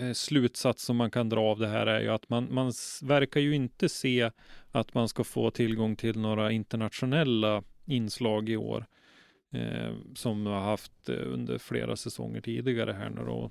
Eh, 0.01 0.13
slutsats 0.13 0.85
som 0.85 0.97
man 0.97 1.11
kan 1.11 1.29
dra 1.29 1.41
av 1.41 1.59
det 1.59 1.69
här 1.69 1.87
är 1.87 2.01
ju 2.01 2.09
att 2.09 2.29
man, 2.29 2.55
man 2.55 2.73
verkar 3.03 3.41
ju 3.41 3.55
inte 3.55 3.89
se 3.89 4.31
att 4.71 4.95
man 4.95 5.09
ska 5.09 5.25
få 5.25 5.51
tillgång 5.51 5.97
till 5.97 6.19
några 6.19 6.53
internationella 6.53 7.63
inslag 7.87 8.49
i 8.49 8.57
år. 8.57 8.87
Eh, 9.53 9.95
som 10.15 10.45
vi 10.45 10.51
har 10.51 10.61
haft 10.61 11.09
eh, 11.09 11.33
under 11.33 11.59
flera 11.59 11.97
säsonger 11.97 12.41
tidigare 12.41 12.93
här 12.93 13.11
nu 13.11 13.25
då. 13.25 13.51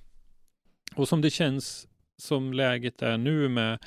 Och 0.96 1.08
som 1.08 1.22
det 1.22 1.30
känns 1.30 1.88
som 2.18 2.54
läget 2.54 3.02
är 3.02 3.18
nu 3.18 3.50
med, 3.50 3.80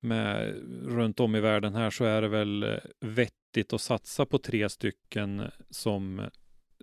med 0.00 0.54
runt 0.84 1.20
om 1.20 1.36
i 1.36 1.40
världen 1.40 1.74
här 1.74 1.90
så 1.90 2.04
är 2.04 2.22
det 2.22 2.28
väl 2.28 2.62
eh, 2.62 2.78
vettigt 3.00 3.72
att 3.72 3.80
satsa 3.80 4.26
på 4.26 4.38
tre 4.38 4.68
stycken 4.68 5.50
som 5.70 6.28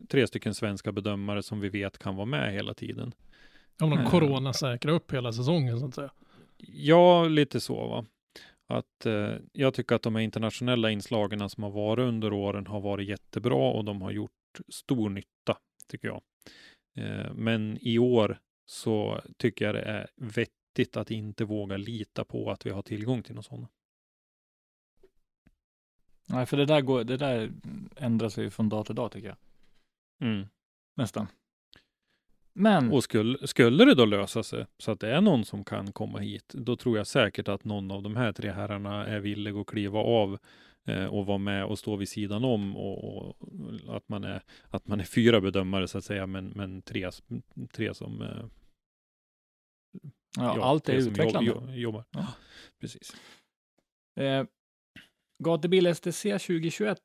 tre 0.09 0.27
stycken 0.27 0.55
svenska 0.55 0.91
bedömare 0.91 1.43
som 1.43 1.59
vi 1.59 1.69
vet 1.69 1.97
kan 1.97 2.15
vara 2.15 2.25
med 2.25 2.53
hela 2.53 2.73
tiden. 2.73 3.13
Om 3.81 3.89
de 3.89 3.99
Mm. 3.99 4.11
coronasäkrar 4.11 4.93
upp 4.93 5.13
hela 5.13 5.33
säsongen 5.33 5.79
så 5.79 5.85
att 5.85 5.95
säga. 5.95 6.11
Ja, 6.57 7.27
lite 7.27 7.59
så 7.59 7.87
va. 7.87 8.05
Att 8.69 9.05
eh, 9.05 9.33
jag 9.53 9.73
tycker 9.73 9.95
att 9.95 10.01
de 10.01 10.15
här 10.15 10.21
internationella 10.21 10.91
inslagen 10.91 11.49
som 11.49 11.63
har 11.63 11.71
varit 11.71 12.03
under 12.03 12.33
åren 12.33 12.67
har 12.67 12.81
varit 12.81 13.07
jättebra 13.07 13.71
och 13.71 13.85
de 13.85 14.01
har 14.01 14.11
gjort 14.11 14.31
stor 14.69 15.09
nytta, 15.09 15.57
tycker 15.87 16.07
jag. 16.07 16.21
Eh, 16.97 17.33
men 17.33 17.77
i 17.81 17.99
år 17.99 18.39
så 18.65 19.21
tycker 19.37 19.65
jag 19.65 19.75
det 19.75 19.81
är 19.81 20.07
vettigt 20.15 20.97
att 20.97 21.11
inte 21.11 21.45
våga 21.45 21.77
lita 21.77 22.25
på 22.25 22.51
att 22.51 22.65
vi 22.65 22.69
har 22.69 22.81
tillgång 22.81 23.23
till 23.23 23.35
något 23.35 23.45
sådant. 23.45 23.71
Nej, 26.29 26.45
för 26.45 26.57
det 26.57 26.65
där, 26.65 26.81
går, 26.81 27.03
det 27.03 27.17
där 27.17 27.51
ändrar 27.95 28.29
sig 28.29 28.43
ju 28.43 28.49
från 28.49 28.69
dag 28.69 28.85
till 28.85 28.95
dag 28.95 29.11
tycker 29.11 29.27
jag. 29.27 29.37
Mm. 30.29 30.47
Nästan. 30.95 31.27
Men, 32.59 32.91
Och 32.91 33.03
skulle, 33.03 33.47
skulle 33.47 33.85
det 33.85 33.95
då 33.95 34.05
lösa 34.05 34.43
sig 34.43 34.65
så 34.77 34.91
att 34.91 34.99
det 34.99 35.09
är 35.09 35.21
någon 35.21 35.45
som 35.45 35.63
kan 35.63 35.91
komma 35.91 36.19
hit, 36.19 36.53
då 36.53 36.75
tror 36.75 36.97
jag 36.97 37.07
säkert 37.07 37.47
att 37.47 37.63
någon 37.63 37.91
av 37.91 38.03
de 38.03 38.15
här 38.15 38.31
tre 38.31 38.51
herrarna 38.51 39.05
är 39.05 39.19
villig 39.19 39.55
att 39.55 39.67
kliva 39.67 39.99
av 39.99 40.37
eh, 40.85 41.05
och 41.05 41.25
vara 41.25 41.37
med 41.37 41.65
och 41.65 41.79
stå 41.79 41.95
vid 41.95 42.09
sidan 42.09 42.43
om 42.43 42.77
och, 42.77 43.03
och 43.03 43.37
att, 43.95 44.09
man 44.09 44.23
är, 44.23 44.41
att 44.69 44.87
man 44.87 44.99
är 44.99 45.03
fyra 45.03 45.41
bedömare 45.41 45.87
så 45.87 45.97
att 45.97 46.03
säga, 46.03 46.27
men, 46.27 46.47
men 46.47 46.81
tre, 46.81 47.09
tre 47.71 47.93
som 47.93 48.21
eh, 48.21 48.45
ja, 50.37 50.57
ja, 50.57 50.63
allt 50.63 50.89
är 50.89 50.93
utvecklande. 50.93 51.49
Jobb, 51.49 51.69
jobbar. 51.69 52.03
Ja. 52.11 52.27
Precis. 52.79 53.15
Eh, 54.19 54.45
Gatubil 55.43 55.95
STC 55.95 56.23
2021. 56.23 56.99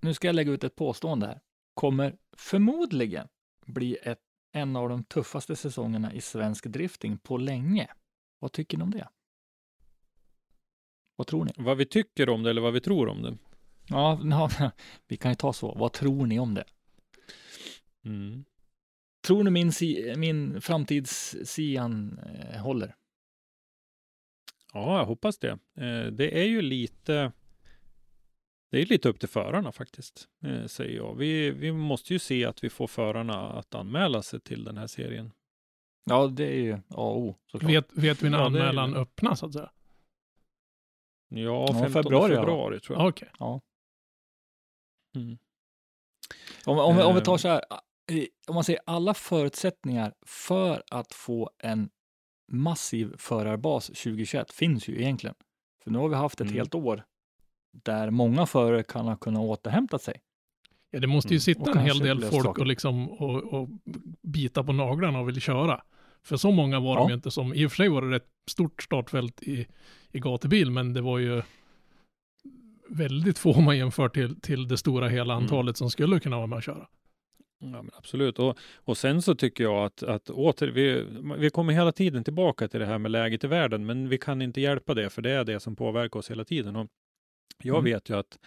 Nu 0.00 0.14
ska 0.14 0.28
jag 0.28 0.34
lägga 0.34 0.52
ut 0.52 0.64
ett 0.64 0.76
påstående 0.76 1.26
här. 1.26 1.40
Kommer 1.74 2.16
förmodligen 2.36 3.28
bli 3.66 3.96
ett, 4.02 4.20
en 4.52 4.76
av 4.76 4.88
de 4.88 5.04
tuffaste 5.04 5.56
säsongerna 5.56 6.12
i 6.12 6.20
svensk 6.20 6.66
drifting 6.66 7.18
på 7.18 7.36
länge. 7.36 7.88
Vad 8.38 8.52
tycker 8.52 8.78
ni 8.78 8.84
om 8.84 8.90
det? 8.90 9.08
Vad 11.16 11.26
tror 11.26 11.44
ni? 11.44 11.52
Vad 11.56 11.76
vi 11.76 11.86
tycker 11.86 12.28
om 12.28 12.42
det 12.42 12.50
eller 12.50 12.62
vad 12.62 12.72
vi 12.72 12.80
tror 12.80 13.08
om 13.08 13.22
det. 13.22 13.36
Ja, 13.88 14.20
ja, 14.58 14.70
vi 15.06 15.16
kan 15.16 15.30
ju 15.30 15.34
ta 15.34 15.52
så. 15.52 15.74
Vad 15.74 15.92
tror 15.92 16.26
ni 16.26 16.38
om 16.38 16.54
det? 16.54 16.64
Mm. 18.04 18.44
Tror 19.26 19.44
ni 19.44 19.50
min, 19.50 19.72
min 20.20 20.60
framtids-Sian 20.60 22.18
eh, 22.18 22.60
håller? 22.60 22.94
Ja, 24.72 24.98
jag 24.98 25.06
hoppas 25.06 25.38
det. 25.38 25.50
Eh, 25.50 26.06
det 26.12 26.40
är 26.40 26.44
ju 26.44 26.62
lite 26.62 27.32
det 28.74 28.82
är 28.82 28.86
lite 28.86 29.08
upp 29.08 29.20
till 29.20 29.28
förarna 29.28 29.72
faktiskt, 29.72 30.28
eh, 30.44 30.66
säger 30.66 30.96
jag. 30.96 31.14
Vi, 31.14 31.50
vi 31.50 31.72
måste 31.72 32.12
ju 32.12 32.18
se 32.18 32.44
att 32.44 32.64
vi 32.64 32.70
får 32.70 32.86
förarna 32.86 33.52
att 33.52 33.74
anmäla 33.74 34.22
sig 34.22 34.40
till 34.40 34.64
den 34.64 34.76
här 34.76 34.86
serien. 34.86 35.32
Ja, 36.04 36.26
det 36.26 36.44
är 36.46 36.60
ju 36.62 36.72
A 36.74 36.80
och 36.88 37.18
O 37.18 37.36
såklart. 37.46 37.70
Vet, 37.70 37.86
vet 37.92 38.22
vi 38.22 38.30
när 38.30 38.38
Ja, 38.38 38.42
det 38.42 38.46
anmälan 38.46 38.94
öppnas 38.94 39.38
så 39.40 39.46
att 39.46 39.52
säga? 39.52 39.70
Ja, 41.28 41.40
Ja, 41.40 41.66
15 41.66 41.92
februari, 41.92 42.34
februari, 42.34 42.74
ja. 42.76 42.80
tror 42.80 42.98
jag. 42.98 43.04
Ja, 43.04 43.08
Okej. 43.08 43.30
Mm. 45.16 45.38
Om, 46.66 46.78
om, 46.78 46.98
om 46.98 47.14
vi 47.14 47.20
tar 47.20 47.32
Ehm. 47.32 47.38
så 47.38 47.48
här, 47.48 47.62
eh, 48.12 48.24
om 48.46 48.54
man 48.54 48.64
säger 48.64 48.80
alla 48.86 49.14
förutsättningar 49.14 50.14
för 50.26 50.82
att 50.90 51.12
få 51.14 51.50
en 51.58 51.90
massiv 52.52 53.14
förarbas 53.18 53.86
2021 53.86 54.52
finns 54.52 54.88
ju 54.88 55.00
egentligen. 55.00 55.36
För 55.84 55.90
nu 55.90 55.98
har 55.98 56.08
vi 56.08 56.14
haft 56.14 56.40
ett 56.40 56.46
Mm. 56.46 56.54
helt 56.54 56.74
år 56.74 57.04
där 57.82 58.10
många 58.10 58.46
förare 58.46 58.82
kan 58.82 59.04
ha 59.06 59.16
kunnat 59.16 59.42
återhämta 59.42 59.98
sig. 59.98 60.14
Ja, 60.90 61.00
det 61.00 61.06
måste 61.06 61.28
ju 61.28 61.34
Mm. 61.36 61.40
sitta 61.40 61.60
Och 61.60 61.76
en 61.76 61.78
hel 61.82 61.98
del 61.98 62.20
folk 62.22 62.44
saker. 62.44 62.60
och, 62.62 62.66
liksom, 62.66 63.08
och, 63.10 63.44
och 63.54 63.68
bita 64.22 64.64
på 64.64 64.72
naglarna 64.72 65.20
och 65.20 65.28
vill 65.28 65.40
köra. 65.40 65.82
För 66.22 66.36
så 66.36 66.50
många 66.50 66.80
var 66.80 66.96
de 66.96 67.02
Ja. 67.02 67.08
ju 67.08 67.14
inte 67.14 67.30
som, 67.30 67.54
i 67.54 67.66
och 67.66 67.70
för 67.70 67.76
sig 67.76 67.88
var 67.88 68.02
det 68.02 68.16
ett 68.16 68.28
stort 68.50 68.82
startfält 68.82 69.42
i, 69.42 69.66
i 70.12 70.18
gatubil, 70.20 70.70
men 70.70 70.92
det 70.92 71.00
var 71.00 71.18
ju 71.18 71.42
väldigt 72.88 73.38
få 73.38 73.52
om 73.52 73.64
man 73.64 73.78
jämför 73.78 74.08
till, 74.08 74.40
till 74.40 74.68
det 74.68 74.76
stora 74.76 75.08
hela 75.08 75.34
Mm. 75.34 75.44
antalet 75.44 75.76
som 75.76 75.90
skulle 75.90 76.20
kunna 76.20 76.36
vara 76.36 76.46
med 76.46 76.56
och 76.56 76.62
köra. 76.62 76.86
Ja, 77.58 77.66
men 77.82 77.90
absolut. 77.98 78.38
Och, 78.38 78.58
och 78.76 78.96
sen 78.96 79.22
så 79.22 79.34
tycker 79.34 79.64
jag 79.64 79.84
att, 79.84 80.02
att 80.02 80.30
åter, 80.30 80.66
vi, 80.68 81.06
vi 81.38 81.50
kommer 81.50 81.72
hela 81.72 81.92
tiden 81.92 82.24
tillbaka 82.24 82.68
till 82.68 82.80
det 82.80 82.86
här 82.86 82.98
med 82.98 83.10
läget 83.10 83.44
i 83.44 83.46
världen, 83.46 83.86
men 83.86 84.08
vi 84.08 84.18
kan 84.18 84.42
inte 84.42 84.60
hjälpa 84.60 84.94
det, 84.94 85.10
för 85.10 85.22
det 85.22 85.30
är 85.30 85.44
det 85.44 85.60
som 85.60 85.76
påverkar 85.76 86.18
oss 86.18 86.30
hela 86.30 86.44
tiden. 86.44 86.76
Och 86.76 86.88
jag 87.62 87.78
Mm. 87.78 87.84
vet 87.84 88.10
ju 88.10 88.16
att, 88.16 88.38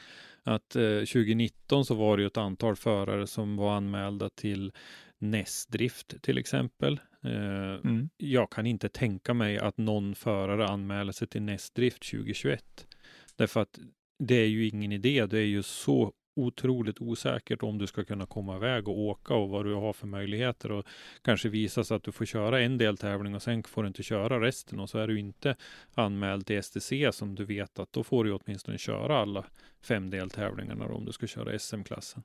att 0.44 0.76
eh, 0.76 1.00
2019 1.00 1.86
så 1.86 1.96
var 1.96 2.18
det 2.18 2.22
ju 2.24 2.28
ett 2.28 2.38
antal 2.38 2.76
förare 2.76 3.28
som 3.28 3.56
var 3.58 3.76
anmälda 3.78 4.30
till 4.30 4.72
NES-drift 5.20 6.22
till 6.22 6.38
exempel. 6.38 7.00
Eh, 7.24 7.32
Mm. 7.84 8.10
jag 8.18 8.52
kan 8.52 8.66
inte 8.66 8.90
tänka 8.90 9.34
mig 9.34 9.58
att 9.60 9.78
någon 9.78 10.16
förare 10.16 10.68
anmäler 10.68 11.12
sig 11.12 11.28
till 11.28 11.42
NES-drift 11.42 12.04
2021. 12.12 12.88
Därför 13.36 13.62
att 13.62 13.80
det 14.20 14.36
är 14.36 14.48
ju 14.48 14.68
ingen 14.68 14.92
idé. 14.92 15.26
Det 15.26 15.38
är 15.40 15.46
ju 15.46 15.64
så 15.64 16.14
otroligt 16.38 17.02
osäkert 17.02 17.64
om 17.64 17.78
du 17.78 17.88
ska 17.88 18.04
kunna 18.04 18.26
komma 18.26 18.56
iväg 18.56 18.88
och 18.88 19.00
åka 19.00 19.34
och 19.34 19.50
vad 19.50 19.66
du 19.66 19.74
har 19.74 19.94
för 19.94 20.08
möjligheter 20.08 20.72
och 20.72 20.86
kanske 21.22 21.50
visa 21.50 21.84
sig 21.84 21.98
att 21.98 22.04
du 22.04 22.12
får 22.12 22.26
köra 22.26 22.62
en 22.62 22.78
deltävling 22.78 23.36
och 23.36 23.42
sen 23.42 23.64
får 23.64 23.82
du 23.84 23.88
inte 23.88 24.04
köra 24.04 24.42
resten 24.42 24.80
och 24.80 24.90
så 24.90 24.98
är 24.98 25.08
du 25.08 25.20
inte 25.20 25.56
anmäld 25.96 26.46
till 26.46 26.64
STC 26.64 27.12
som 27.12 27.36
du 27.36 27.46
vet 27.46 27.80
att 27.80 27.94
då 27.94 28.04
får 28.04 28.24
du 28.24 28.32
åtminstone 28.34 28.78
köra 28.78 29.18
alla 29.18 29.46
fem 29.82 30.10
deltävlingarna 30.10 30.86
om 30.86 31.06
du 31.06 31.12
ska 31.12 31.28
köra 31.28 31.60
SM-klassen. 31.60 32.24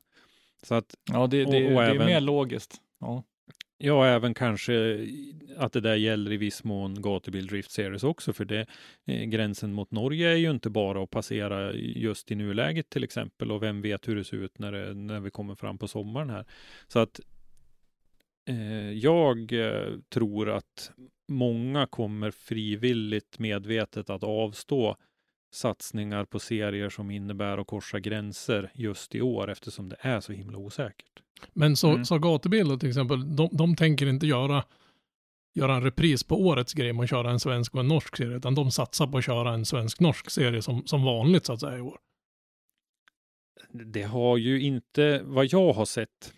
Så 0.63 0.75
att 0.75 0.95
Ja, 1.13 1.27
det, 1.27 1.37
det, 1.37 1.45
Och- 1.45 1.55
och 1.55 1.61
det 1.61 1.67
är 1.87 1.95
även- 1.95 2.07
mer 2.07 2.21
logiskt. 2.21 2.75
Ja. 3.01 3.25
Ja, 3.85 4.07
även 4.07 4.35
kanske 4.35 5.07
att 5.57 5.73
det 5.73 5.81
där 5.81 5.95
gäller 5.95 6.33
i 6.33 6.37
viss 6.37 6.65
mån 6.65 7.03
gatubil 7.03 7.47
Drift 7.47 7.71
Series 7.71 8.05
också, 8.05 8.33
för 8.33 8.45
det 8.45 8.67
eh, 9.05 9.23
gränsen 9.23 9.73
mot 9.73 9.91
Norge 9.91 10.29
är 10.29 10.37
ju 10.37 10.51
inte 10.51 10.71
bara 10.71 11.03
att 11.03 11.11
passera 11.11 11.73
just 11.75 12.31
i 12.31 12.35
nuläget 12.35 12.91
till 12.91 13.05
exempel, 13.05 13.53
och 13.53 13.63
vem 13.63 13.83
vet 13.83 14.09
hur 14.09 14.17
det 14.17 14.25
ser 14.25 14.37
ut 14.37 14.59
när, 14.59 14.73
det, 14.73 14.95
när 14.95 15.21
vi 15.21 15.31
kommer 15.31 15.55
fram 15.55 15.79
på 15.79 15.89
sommaren 15.89 16.31
här. 16.31 16.45
Så 16.89 16.99
att 16.99 17.21
eh, 18.49 18.93
jag 18.93 19.53
eh, 19.53 19.99
tror 20.09 20.51
att 20.51 20.93
många 21.29 21.87
kommer 21.87 22.31
frivilligt 22.31 23.39
medvetet 23.39 24.11
att 24.11 24.25
avstå 24.25 24.97
satsningar 25.55 26.25
på 26.25 26.39
serier 26.39 26.91
som 26.91 27.11
innebär 27.11 27.59
att 27.59 27.67
korsa 27.67 28.01
gränser 28.01 28.71
just 28.75 29.15
i 29.15 29.21
år 29.21 29.51
eftersom 29.51 29.89
det 29.89 29.97
är 30.01 30.21
så 30.21 30.33
himla 30.33 30.59
osäkert. 30.59 31.23
Men 31.53 31.77
så, 31.77 31.89
Mm. 31.89 32.05
då, 32.69 32.79
till 32.79 32.89
exempel, 32.89 33.37
de, 33.37 33.49
de 33.53 33.77
tänker 33.77 34.07
inte 34.07 34.27
göra, 34.27 34.65
göra 35.55 35.75
en 35.75 35.83
repris 35.83 36.25
på 36.25 36.41
årets 36.41 36.75
grej 36.75 37.01
att 37.01 37.11
köra 37.11 37.31
en 37.31 37.41
svensk 37.41 37.75
och 37.75 37.81
en 37.81 37.89
norsk 37.89 38.17
serie, 38.17 38.37
utan 38.37 38.55
de 38.55 38.71
satsar 38.71 39.07
på 39.07 39.19
att 39.19 39.25
köra 39.25 39.55
en 39.55 39.65
svensk-norsk 39.67 40.31
serie 40.31 40.63
som, 40.63 40.87
som 40.87 41.05
vanligt 41.05 41.47
så 41.47 41.53
att 41.53 41.61
säga 41.61 41.79
i 41.79 41.81
år. 41.81 41.99
det 43.73 44.03
har 44.03 44.37
ju 44.37 44.61
inte, 44.61 45.23
vad 45.25 45.47
jag 45.53 45.73
har 45.73 45.85
sett, 45.85 46.33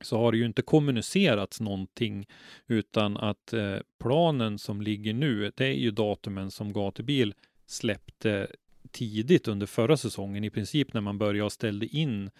så 0.00 0.18
har 0.18 0.32
det 0.32 0.38
ju 0.38 0.46
inte 0.46 0.62
kommunicerats 0.62 1.60
någonting, 1.60 2.26
utan 2.66 3.16
att 3.16 3.52
eh, 3.52 3.76
planen 4.00 4.58
som 4.58 4.80
ligger 4.82 5.14
nu, 5.14 5.52
det 5.56 5.66
är 5.66 5.72
ju 5.72 5.90
datumen 5.90 6.50
som 6.50 6.72
Gatubil 6.72 7.34
släppte 7.66 8.46
tidigt 8.90 9.48
under 9.48 9.66
förra 9.66 9.96
säsongen. 9.96 10.44
I 10.44 10.50
princip 10.50 10.94
när 10.94 11.00
man 11.00 11.18
började 11.18 11.42
och 11.46 11.52
ställde 11.52 11.86
in 11.86 12.30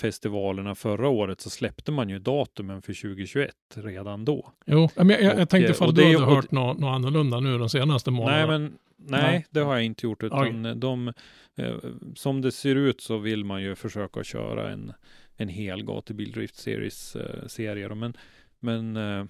festivalerna 0.00 0.74
förra 0.74 1.08
året 1.08 1.40
så 1.40 1.50
släppte 1.50 1.92
man 1.92 2.08
ju 2.08 2.18
datumen 2.18 2.82
för 2.82 2.94
2021 2.94 3.54
redan 3.74 4.24
då. 4.24 4.52
Jo, 4.66 4.88
men 4.96 5.08
jag, 5.08 5.22
jag, 5.22 5.34
Och, 5.34 5.40
jag 5.40 5.48
tänkte 5.48 5.66
eh, 5.68 5.70
ifall 5.70 5.94
du 5.94 6.04
hade 6.04 6.16
och- 6.16 6.34
hört 6.34 6.50
något, 6.50 6.78
något 6.78 6.94
annorlunda 6.94 7.40
nu 7.40 7.58
de 7.58 7.68
senaste 7.68 8.10
Nej, 8.10 8.20
månaderna. 8.20 8.46
men 8.58 8.62
nej, 8.96 9.22
Nej. 9.22 9.46
det 9.50 9.60
har 9.60 9.74
jag 9.74 9.84
inte 9.84 10.06
gjort, 10.06 10.22
utan 10.22 10.80
de, 10.80 11.12
eh, 11.56 11.74
som 12.14 12.40
det 12.40 12.52
ser 12.52 12.74
ut 12.76 13.00
så 13.00 13.18
vill 13.18 13.44
man 13.44 13.62
ju 13.62 13.74
försöka 13.74 14.24
köra 14.24 14.70
en, 14.72 14.92
en 15.36 15.48
hel 15.48 15.84
gatubil 15.84 16.32
Drift 16.32 16.56
Series 16.56 17.16
eh, 17.16 17.46
serie. 17.46 17.88
då. 17.88 17.94
Men, 17.94 18.16
men 18.60 18.96
eh, 18.96 19.24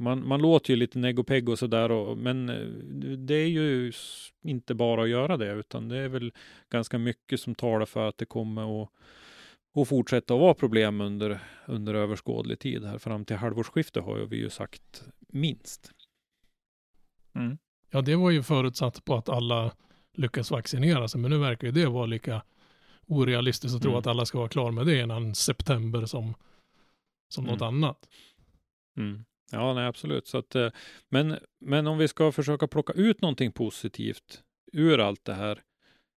man, 0.00 0.28
man 0.28 0.42
låter 0.42 0.70
ju 0.70 0.76
lite 0.76 0.98
negg 0.98 1.48
och 1.48 1.58
sådär, 1.58 1.90
och- 1.90 2.18
men 2.18 2.48
eh, 2.48 2.66
det 3.16 3.34
är 3.34 3.46
ju 3.48 3.92
inte 4.42 4.74
bara 4.74 5.02
att 5.02 5.08
göra 5.08 5.36
det, 5.36 5.52
utan 5.52 5.88
det 5.88 5.96
är 5.96 6.08
väl 6.08 6.32
ganska 6.70 6.98
mycket 6.98 7.40
som 7.40 7.54
talar 7.54 7.86
för 7.86 8.08
att 8.08 8.18
det 8.18 8.26
kommer 8.26 8.82
att 8.82 8.88
och 9.74 9.88
fortsätta 9.88 10.34
att 10.34 10.40
vara 10.40 10.54
problem 10.54 11.00
under, 11.00 11.40
under 11.66 11.94
överskådlig 11.94 12.58
tid 12.58 12.84
här 12.84 12.98
fram 12.98 13.24
till 13.24 13.36
halvårsskiftet 13.36 14.04
har 14.04 14.18
vi 14.18 14.36
ju 14.36 14.50
sagt 14.50 15.04
minst. 15.28 15.92
Ja, 17.90 18.00
det 18.00 18.16
var 18.16 18.30
ju 18.30 18.42
förutsatt 18.42 19.04
på 19.04 19.14
att 19.14 19.28
alla 19.28 19.72
lyckas 20.14 20.50
vaccinera 20.50 21.08
sig, 21.08 21.20
men 21.20 21.30
nu 21.30 21.38
verkar 21.38 21.66
ju 21.66 21.72
det 21.72 21.86
vara 21.86 22.06
lika 22.06 22.42
orealistiskt 23.06 23.76
att 23.76 23.82
tro 23.82 23.90
Mm. 23.90 23.98
att 23.98 24.06
alla 24.06 24.26
ska 24.26 24.38
vara 24.38 24.48
klar 24.48 24.70
med 24.70 24.86
det 24.86 25.00
innan 25.00 25.34
september 25.34 26.04
som, 26.06 26.34
som 27.28 27.44
något 27.44 27.60
Mm. 27.60 27.74
annat. 27.74 28.08
Mm. 28.96 29.24
Ja, 29.50 29.74
nej, 29.74 29.86
absolut. 29.86 30.26
Så 30.26 30.38
att, 30.38 30.54
eh, 30.54 30.70
men, 31.08 31.38
men 31.60 31.86
om 31.86 31.98
vi 31.98 32.08
ska 32.08 32.32
försöka 32.32 32.68
plocka 32.68 32.92
ut 32.92 33.20
någonting 33.20 33.52
positivt 33.52 34.42
ur 34.72 35.00
allt 35.00 35.24
det 35.24 35.34
här 35.34 35.62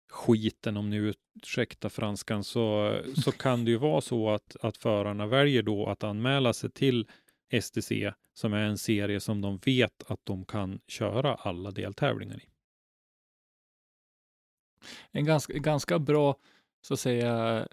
skiten, 0.10 0.78
om 0.78 0.89
ni 0.89 1.13
ursäktar 1.36 1.89
franskan, 1.89 2.43
så, 2.43 2.96
så 3.24 3.32
kan 3.32 3.65
det 3.65 3.72
ju 3.72 3.78
vara 3.78 4.02
så 4.02 4.30
att, 4.30 4.56
att 4.62 4.78
förarna 4.78 5.28
väljer 5.28 5.63
då 5.63 5.86
att 5.86 6.04
anmäla 6.04 6.54
sig 6.54 6.72
till 6.72 7.08
STC, 7.62 7.91
som 8.34 8.54
är 8.54 8.63
en 8.63 8.78
serie 8.78 9.19
som 9.19 9.41
de 9.41 9.58
vet 9.58 10.12
att 10.12 10.19
de 10.24 10.46
kan 10.46 10.80
köra 10.88 11.36
alla 11.36 11.72
deltävlingar 11.72 12.38
i. 12.38 12.50
En 15.12 15.26
ganska, 15.26 15.54
ganska 15.54 16.00
bra, 16.00 16.36
så 16.82 16.93
att 16.93 17.00
säga, 17.00 17.67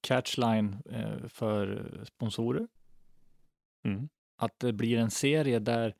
catchline 0.00 0.76
eh, 0.90 1.28
för 1.28 1.90
sponsorer. 2.04 2.68
Mm. 3.84 4.08
Att 4.44 4.58
det 4.60 4.72
blir 4.72 4.98
en 4.98 5.10
serie 5.10 5.58
där 5.58 5.94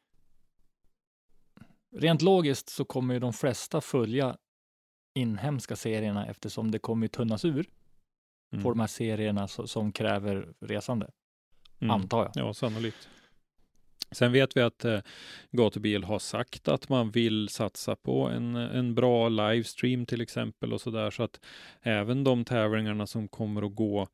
rent 1.96 2.22
logiskt 2.22 2.68
så 2.68 2.84
kommer 2.84 3.14
ju 3.14 3.20
de 3.20 3.32
flesta 3.32 3.80
följa 3.80 4.36
inhemska 5.14 5.76
serierna 5.76 6.26
eftersom 6.26 6.70
det 6.70 6.78
kommer 6.78 7.08
tunnas 7.08 7.44
ur 7.44 7.66
Mm. 8.52 8.62
på 8.62 8.70
de 8.70 8.80
här 8.80 8.86
serierna 8.86 9.48
som 9.48 9.92
kräver 9.92 10.54
resande, 10.60 11.10
Mm. 11.80 11.90
antar 11.90 12.18
jag. 12.34 12.46
Ja, 12.46 12.54
sannolikt. 12.54 13.08
Sen 14.10 14.32
vet 14.32 14.56
vi 14.56 14.60
att 14.60 14.84
eh, 14.84 15.00
Gatubil 15.50 16.04
har 16.04 16.18
sagt 16.18 16.68
att 16.68 16.88
man 16.88 17.10
vill 17.10 17.48
satsa 17.48 17.96
på 17.96 18.28
en, 18.28 18.56
en 18.56 18.94
bra 18.94 19.28
livestream 19.28 20.06
till 20.06 20.20
exempel 20.20 20.72
och 20.72 20.80
så 20.80 20.90
där 20.90 21.10
så 21.10 21.22
att 21.22 21.40
även 21.82 22.24
de 22.24 22.44
tävlingarna 22.44 23.06
som 23.06 23.28
kommer 23.28 23.62
att 23.66 23.74
gå 23.74 24.08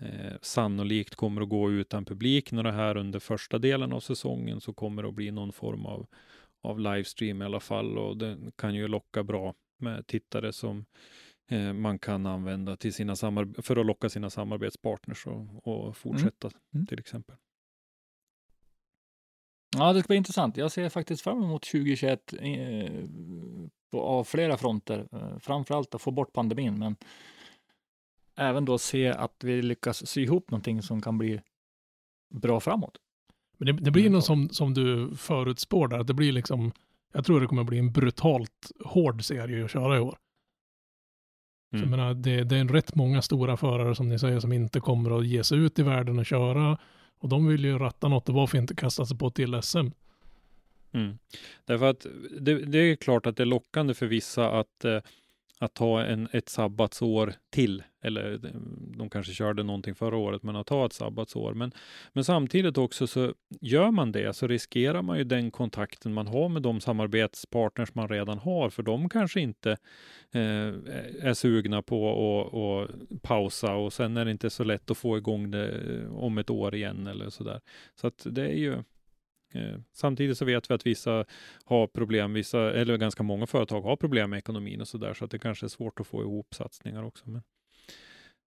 eh, 0.00 0.32
sannolikt 0.42 1.14
kommer 1.14 1.42
att 1.42 1.48
gå 1.48 1.70
utan 1.70 2.04
publik 2.04 2.52
några 2.52 2.72
här 2.72 2.96
under 2.96 3.18
första 3.18 3.58
delen 3.58 3.92
av 3.92 4.00
säsongen 4.00 4.60
så 4.60 4.72
kommer 4.72 5.02
det 5.02 5.08
att 5.08 5.14
bli 5.14 5.30
någon 5.30 5.52
form 5.52 5.86
av, 5.86 6.06
av 6.62 6.80
livestream 6.80 7.42
i 7.42 7.44
alla 7.44 7.60
fall 7.60 7.98
och 7.98 8.16
det 8.16 8.38
kan 8.56 8.74
ju 8.74 8.88
locka 8.88 9.22
bra 9.22 9.54
med 9.78 10.06
tittare 10.06 10.52
som 10.52 10.84
eh, 11.50 11.72
man 11.72 11.98
kan 11.98 12.26
använda 12.26 12.76
till 12.76 12.92
sina 12.94 13.16
för 13.62 13.76
att 13.76 13.86
locka 13.86 14.08
sina 14.08 14.30
samarbetspartners 14.30 15.26
och, 15.26 15.66
och 15.66 15.96
fortsätta 15.96 16.50
Mm. 16.74 16.86
till 16.86 16.98
exempel. 16.98 17.36
Ja, 19.76 19.92
det 19.92 20.00
ska 20.00 20.06
bli 20.06 20.16
intressant. 20.16 20.56
Jag 20.56 20.72
ser 20.72 20.88
faktiskt 20.88 21.22
fram 21.22 21.42
emot 21.42 21.62
2021 21.62 22.32
eh, 22.32 22.90
på, 23.90 24.02
av 24.02 24.24
flera 24.24 24.56
fronter. 24.56 25.08
Eh, 25.12 25.38
framförallt 25.38 25.94
att 25.94 26.02
få 26.02 26.10
bort 26.10 26.32
pandemin, 26.32 26.78
men 26.78 26.96
även 28.40 28.64
då 28.64 28.78
se 28.78 29.08
att 29.08 29.44
vi 29.44 29.62
lyckas 29.62 30.06
sy 30.06 30.22
ihop 30.22 30.50
någonting 30.50 30.82
som 30.82 31.00
kan 31.02 31.18
bli 31.18 31.40
bra 32.34 32.60
framåt. 32.60 32.96
Men 33.58 33.66
det, 33.66 33.72
det 33.84 33.90
blir 33.90 34.02
Mm. 34.02 34.12
nog 34.12 34.22
som, 34.22 34.48
som 34.48 34.74
du 34.74 35.16
förutspår 35.16 35.88
där, 35.88 36.04
det 36.04 36.14
blir 36.14 36.32
liksom, 36.32 36.72
jag 37.12 37.24
tror 37.24 37.40
det 37.40 37.46
kommer 37.46 37.64
bli 37.64 37.78
en 37.78 37.92
brutalt 37.92 38.70
hård 38.84 39.24
serie 39.24 39.64
att 39.64 39.70
köra 39.70 39.96
i 39.96 40.00
år. 40.00 40.18
Så 41.70 41.76
jag 41.76 41.78
Mm. 41.86 41.90
menar, 41.90 42.14
det, 42.14 42.44
det 42.44 42.56
är 42.56 42.60
en 42.60 42.68
rätt 42.68 42.94
många 42.94 43.22
stora 43.22 43.56
förare 43.56 43.94
som 43.94 44.08
ni 44.08 44.18
säger 44.18 44.40
som 44.40 44.52
inte 44.52 44.80
kommer 44.80 45.18
att 45.18 45.26
ge 45.26 45.44
sig 45.44 45.58
ut 45.58 45.78
i 45.78 45.82
världen 45.82 46.18
och 46.18 46.26
köra. 46.26 46.78
Och 47.18 47.28
de 47.28 47.46
vill 47.46 47.64
ju 47.64 47.78
ratta 47.78 48.08
något 48.08 48.28
och 48.28 48.34
varför 48.34 48.58
inte 48.58 48.74
kasta 48.74 49.06
sig 49.06 49.18
på 49.18 49.30
till 49.30 49.62
SM? 49.62 49.86
Mm. 50.92 51.18
Därför 51.64 51.90
att 51.90 52.06
det, 52.40 52.54
det 52.64 52.78
är 52.78 52.96
klart 52.96 53.26
att 53.26 53.36
det 53.36 53.42
är 53.42 53.46
lockande 53.46 53.94
för 53.94 54.06
vissa 54.06 54.50
att, 54.60 54.84
eh, 54.84 54.98
att 55.62 55.74
ta 55.74 56.02
en, 56.02 56.28
ett 56.32 56.48
sabbatsår 56.48 57.32
till. 57.50 57.82
Eller 58.02 58.32
eh, 58.32 58.50
de, 58.96 59.10
kanske 59.10 59.32
körde 59.32 59.62
någonting 59.62 59.94
förra 59.94 60.16
året, 60.16 60.42
men 60.42 60.56
att 60.56 60.66
ta 60.66 60.86
ett 60.86 60.92
sabbatsår. 60.92 61.54
Men, 61.54 61.72
men 62.12 62.24
samtidigt 62.24 62.78
också 62.78 63.06
så 63.06 63.34
gör 63.60 63.90
man 63.90 64.12
det 64.12 64.36
så 64.36 64.46
riskerar 64.46 65.02
man 65.02 65.18
ju 65.18 65.24
den 65.24 65.50
kontakten 65.50 66.12
man 66.12 66.26
har 66.26 66.48
med 66.48 66.62
de 66.62 66.80
samarbetspartners 66.80 67.94
man 67.94 68.08
redan 68.08 68.38
har. 68.38 68.70
För 68.70 68.82
de 68.82 69.08
kanske 69.08 69.40
inte 69.40 69.70
eh, 70.32 70.68
är 71.22 71.34
sugna 71.34 71.82
på 71.82 72.10
att 72.10 72.52
och 72.52 72.88
pausa 73.22 73.74
och 73.74 73.92
sen 73.92 74.16
är 74.16 74.24
det 74.24 74.30
inte 74.30 74.50
så 74.50 74.64
lätt 74.64 74.90
att 74.90 74.98
få 74.98 75.18
igång 75.18 75.50
det 75.50 75.68
eh, 75.68 76.16
om 76.16 76.38
ett 76.38 76.50
år 76.50 76.74
igen 76.74 77.06
eller 77.06 77.30
sådär. 77.30 77.60
Så 77.94 78.06
att 78.06 78.26
det 78.30 78.42
är 78.42 78.58
ju 78.58 78.82
Samtidigt 79.92 80.38
så 80.38 80.44
vet 80.44 80.70
vi 80.70 80.74
att 80.74 80.86
vissa 80.86 81.24
har 81.64 81.86
problem, 81.86 82.32
vissa, 82.32 82.72
eller 82.72 82.96
ganska 82.96 83.22
många 83.22 83.46
företag 83.46 83.80
har 83.82 83.96
problem 83.96 84.30
med 84.30 84.38
ekonomin 84.38 84.80
och 84.80 84.88
så 84.88 84.98
där, 84.98 85.14
så 85.14 85.24
att 85.24 85.30
det 85.30 85.38
kanske 85.38 85.66
är 85.66 85.68
svårt 85.68 86.00
att 86.00 86.06
få 86.06 86.22
ihop 86.22 86.54
satsningar 86.54 87.02
också. 87.04 87.30
Men, 87.30 87.42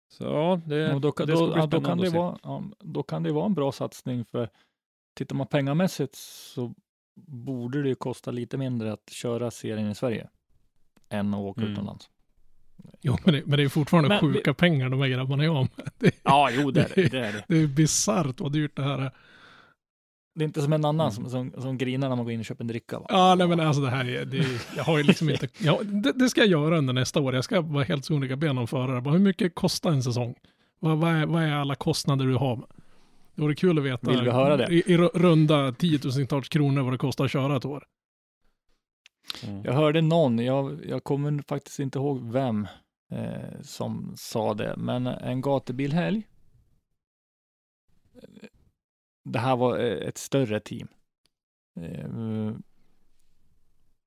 så 0.09 0.25
ja, 0.25 0.61
det, 0.67 0.95
Och 0.95 1.01
då, 1.01 1.13
kan- 1.13 1.27
det 1.27 1.37
ska 1.37 1.47
då, 1.47 1.53
bli 1.53 1.61
ja, 1.61 1.67
då, 1.67 1.81
kan 1.81 1.99
det 1.99 2.11
vara, 2.11 2.39
ja, 2.43 2.63
då 2.81 3.03
kan 3.03 3.23
det 3.23 3.33
vara 3.33 3.47
en 3.47 3.55
bra 3.55 3.73
satsning 3.73 4.25
för 4.25 4.49
tittar 5.15 5.37
man 5.37 5.47
pengamässigt 5.47 6.15
så 6.15 6.75
borde 7.27 7.83
det 7.83 7.89
ju 7.89 7.95
kosta 7.95 8.31
lite 8.31 8.57
mindre 8.59 8.93
att 8.93 9.11
köra 9.11 9.51
serien 9.51 9.91
i 9.91 9.95
Sverige 9.95 10.29
än 11.09 11.35
att 11.35 11.41
åka 11.41 11.61
Mm. 11.61 11.73
utomlands. 11.73 12.11
Jo, 13.01 13.17
men 13.25 13.35
det, 13.35 13.43
men 13.47 13.57
det 13.59 13.63
är 13.65 13.69
fortfarande 13.69 14.09
Men 14.09 14.29
vi- 14.29 14.35
sjuka 14.35 14.55
pengar 14.55 14.89
de 14.89 15.01
här 15.01 15.09
grabbarna 15.09 15.45
är 15.45 15.53
med. 15.53 15.69
Det, 15.99 16.15
Ja, 16.23 16.51
jo, 16.53 16.71
det 16.71 16.81
är 16.81 16.93
det. 16.95 17.09
det, 17.09 17.19
är 17.27 17.33
det. 17.33 17.45
det 17.49 17.57
är 17.63 17.67
bisarrt 17.67 18.41
vad 18.41 18.53
dyrt 18.53 18.77
det 18.77 18.83
här 18.83 18.99
är. 18.99 19.11
Det 20.35 20.45
är 20.45 20.47
inte 20.47 20.63
som 20.63 20.73
en 20.73 20.85
annan 20.85 21.11
Mm. 21.11 21.31
som, 21.31 21.51
som, 21.53 21.63
som 21.63 21.79
grinar 21.79 22.09
när 22.09 22.17
man 22.17 22.25
går 22.25 22.33
in 22.33 22.39
och 22.41 22.45
köper 22.47 22.65
en 22.65 22.69
dricka. 22.69 22.99
Va? 22.99 23.07
Ja, 23.09 23.35
nej 23.35 23.49
men 23.49 23.61
alltså 23.61 23.83
det 23.83 23.91
här 23.91 24.09
är, 24.09 24.25
det, 24.25 24.47
jag 24.77 24.85
har 24.85 24.99
ju 24.99 25.05
liksom 25.05 25.31
inte, 25.31 25.49
ja, 25.59 25.81
det, 25.83 26.13
det 26.13 26.29
ska 26.29 26.41
jag 26.41 26.49
göra 26.51 26.79
under 26.79 26.93
nästa 26.93 27.21
år. 27.21 27.35
Jag 27.35 27.45
ska 27.45 27.61
vara 27.61 27.85
helt 27.85 28.05
sonika 28.05 28.37
ben 28.37 28.59
om 28.59 28.67
förare. 28.67 29.01
Bara, 29.01 29.13
Hur 29.13 29.19
mycket 29.21 29.55
kostar 29.55 29.91
en 29.93 30.03
säsong? 30.03 30.35
Vad, 30.79 30.99
vad, 30.99 31.11
är, 31.15 31.27
vad 31.27 31.43
är 31.43 31.53
alla 31.53 31.75
kostnader 31.75 32.27
du 32.27 32.35
har? 32.35 32.67
Det 33.35 33.43
vore 33.43 33.55
kul 33.55 33.79
att 33.79 33.85
veta. 33.85 34.11
Vill 34.11 34.23
vi 34.23 34.31
höra 34.31 34.57
det? 34.57 34.67
I, 34.75 34.79
i 34.87 34.97
ru- 34.97 35.11
runda 35.15 35.73
tiotusentals 35.73 36.49
kronor 36.49 36.83
vad 36.83 36.93
det 36.93 36.99
kostar 36.99 37.25
att 37.25 37.31
köra 37.31 37.57
ett 37.57 37.65
år. 37.65 37.85
Mm. 39.47 39.65
Jag 39.65 39.73
hörde 39.73 40.01
någon, 40.03 40.39
jag, 40.39 40.81
jag 40.89 41.05
kommer 41.05 41.43
faktiskt 41.49 41.79
inte 41.79 41.99
ihåg 41.99 42.33
vem 42.33 42.67
eh, 43.13 43.61
som 43.63 44.15
sa 44.17 44.55
det, 44.55 44.75
men 44.77 45.07
en 45.07 45.41
gatubilhelg. 45.41 46.23
Det 49.25 49.39
här 49.39 49.57
var 49.57 49.79
eh, 49.79 50.09
ett 50.09 50.19
större 50.19 50.61
team. 50.61 50.89
Eh, 51.81 52.55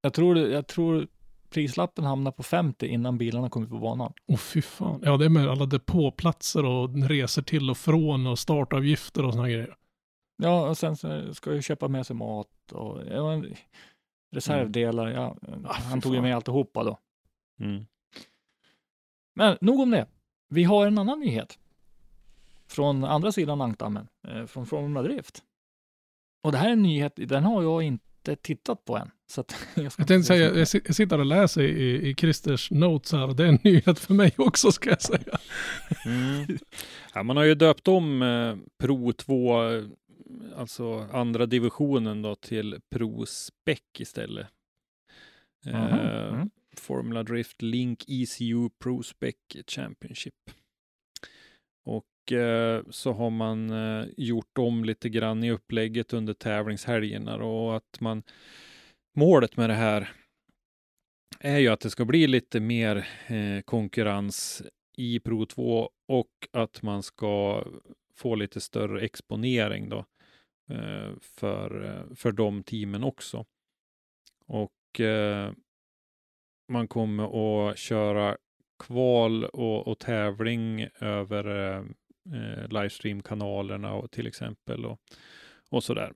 jag, 0.01 0.13
tror, 0.13 0.37
jag 0.37 0.67
tror 0.67 1.07
prislappen 1.49 2.05
hamnar 2.05 2.31
på 2.31 2.43
50 2.43 2.87
innan 2.87 3.17
bilarna 3.17 3.49
kom 3.49 3.63
ut 3.63 3.69
på 3.69 3.79
banan. 3.79 4.13
Åh 4.27 4.37
fy 4.37 4.61
fan. 4.61 5.01
Ja, 5.03 5.17
det 5.17 5.25
är 5.25 5.29
med 5.29 5.47
alla 5.49 5.65
depåplatser 5.65 6.65
och 6.65 7.09
resor 7.09 7.41
till 7.41 7.69
och 7.69 7.77
från 7.77 8.27
och 8.27 8.39
startavgifter 8.39 9.25
och 9.25 9.33
såna 9.33 9.49
grejer. 9.49 9.75
Ja, 10.37 10.69
och 10.69 10.77
sen 10.77 10.95
ska 11.35 11.53
jag 11.53 11.63
köpa 11.63 11.87
med 11.87 12.07
sig 12.07 12.15
mat 12.15 12.71
och 12.71 13.01
ja, 13.11 13.43
reservdelar. 14.31 15.07
Ja, 15.07 15.37
Ah, 15.65 15.73
fy 15.73 15.83
han 15.83 16.01
tog 16.01 16.15
ju 16.15 16.21
med 16.21 16.35
alltihopa 16.35 16.83
då. 16.83 16.99
Mm. 17.59 17.85
Men 19.35 19.57
nog 19.61 19.79
om 19.79 19.91
det. 19.91 20.07
Vi 20.49 20.63
har 20.63 20.87
en 20.87 20.97
annan 20.97 21.19
nyhet. 21.19 21.59
Från 22.73 23.03
andra 23.03 23.31
sidan 23.31 23.61
ankdammen, 23.61 24.07
eh, 24.27 24.45
från 24.45 24.65
Formula 24.65 25.01
Drift. 25.01 25.43
Och 26.43 26.51
det 26.51 26.57
här 26.57 26.67
är 26.67 26.73
en 26.73 26.81
nyhet, 26.83 27.13
den 27.15 27.43
har 27.43 27.63
jag 27.63 27.83
inte 27.83 28.35
tittat 28.35 28.85
på 28.85 28.97
än. 28.97 29.11
Så 29.27 29.41
att 29.41 29.55
jag 29.75 29.91
ska 29.91 30.01
Jag 30.01 30.07
tänkte 30.07 30.27
säga, 30.27 30.53
jag 30.57 30.67
si- 30.67 30.81
jag 30.85 30.95
sitter 30.95 31.19
och 31.19 31.25
läser 31.25 31.61
i, 31.61 32.09
i 32.09 32.15
Christers 32.15 32.71
notes 32.71 33.11
här 33.11 33.27
och 33.27 33.35
det 33.35 33.43
är 33.43 33.47
en 33.47 33.59
nyhet 33.63 33.99
för 33.99 34.13
mig 34.13 34.33
också 34.37 34.71
ska 34.71 34.89
jag 34.89 35.01
säga. 35.01 35.37
Mm. 36.05 36.57
Ja, 37.13 37.23
man 37.23 37.37
har 37.37 37.43
ju 37.43 37.55
döpt 37.55 37.87
om 37.87 38.21
eh, 38.21 38.55
Pro 38.79 39.13
2, 39.13 39.69
eh, 39.71 39.83
alltså 40.55 41.07
andra 41.11 41.45
divisionen 41.45 42.21
då, 42.21 42.35
till 42.35 42.79
Pro 42.95 43.25
Spec 43.25 43.79
istället. 43.99 44.47
Eh, 45.65 46.27
mm. 46.33 46.49
Formula 46.77 47.23
Drift 47.23 47.61
Link 47.61 48.03
ECU 48.07 48.69
Pro 48.83 49.03
Spec 49.03 49.35
Championship. 49.67 50.33
Och 51.85 52.05
Eh, 52.31 52.81
så 52.89 53.13
har 53.13 53.29
man 53.29 53.69
eh, 53.69 54.05
gjort 54.17 54.57
om 54.57 54.85
lite 54.85 55.09
grann 55.09 55.43
i 55.43 55.51
upplägget 55.51 56.13
under 56.13 56.33
tävlingshelgerna 56.33 57.35
och 57.35 57.75
att 57.75 57.99
man 57.99 58.23
målet 59.15 59.57
med 59.57 59.69
det 59.69 59.73
här 59.73 60.11
är 61.39 61.57
ju 61.57 61.67
att 61.67 61.79
det 61.79 61.89
ska 61.89 62.05
bli 62.05 62.27
lite 62.27 62.59
mer 62.59 63.07
eh, 63.27 63.61
konkurrens 63.61 64.63
i 64.97 65.19
Pro 65.19 65.45
2 65.45 65.89
och 66.07 66.47
att 66.51 66.81
man 66.81 67.03
ska 67.03 67.63
få 68.15 68.35
lite 68.35 68.61
större 68.61 69.01
exponering 69.01 69.89
då 69.89 70.05
för, 71.21 72.01
för 72.15 72.31
de 72.31 72.63
teamen 72.63 73.03
också. 73.03 73.45
Och 74.45 75.01
man 76.69 76.87
kommer 76.87 77.23
att 77.69 77.77
köra 77.77 78.37
kval 78.79 79.45
och, 79.45 79.87
och 79.87 79.99
tävling 79.99 80.87
över 80.99 81.45
eh, 82.25 82.67
livestreamkanalerna 82.69 82.81
livestream-kanalerna 82.81 83.93
och 83.93 84.11
till 84.11 84.27
exempel 84.27 84.85
och, 84.85 84.99
och 85.69 85.83
sådär. 85.83 86.13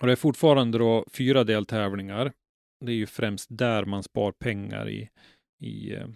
Och 0.00 0.06
det 0.06 0.12
är 0.12 0.16
fortfarande 0.16 0.78
då 0.78 1.04
fyra 1.12 1.44
deltävlingar. 1.44 2.32
Det 2.84 2.92
är 2.92 2.96
ju 2.96 3.06
främst 3.06 3.48
där 3.50 3.84
man 3.84 4.02
spar 4.02 4.32
pengar 4.32 4.88
i, 4.88 5.10
i, 5.58 5.94
eh, 5.94 6.08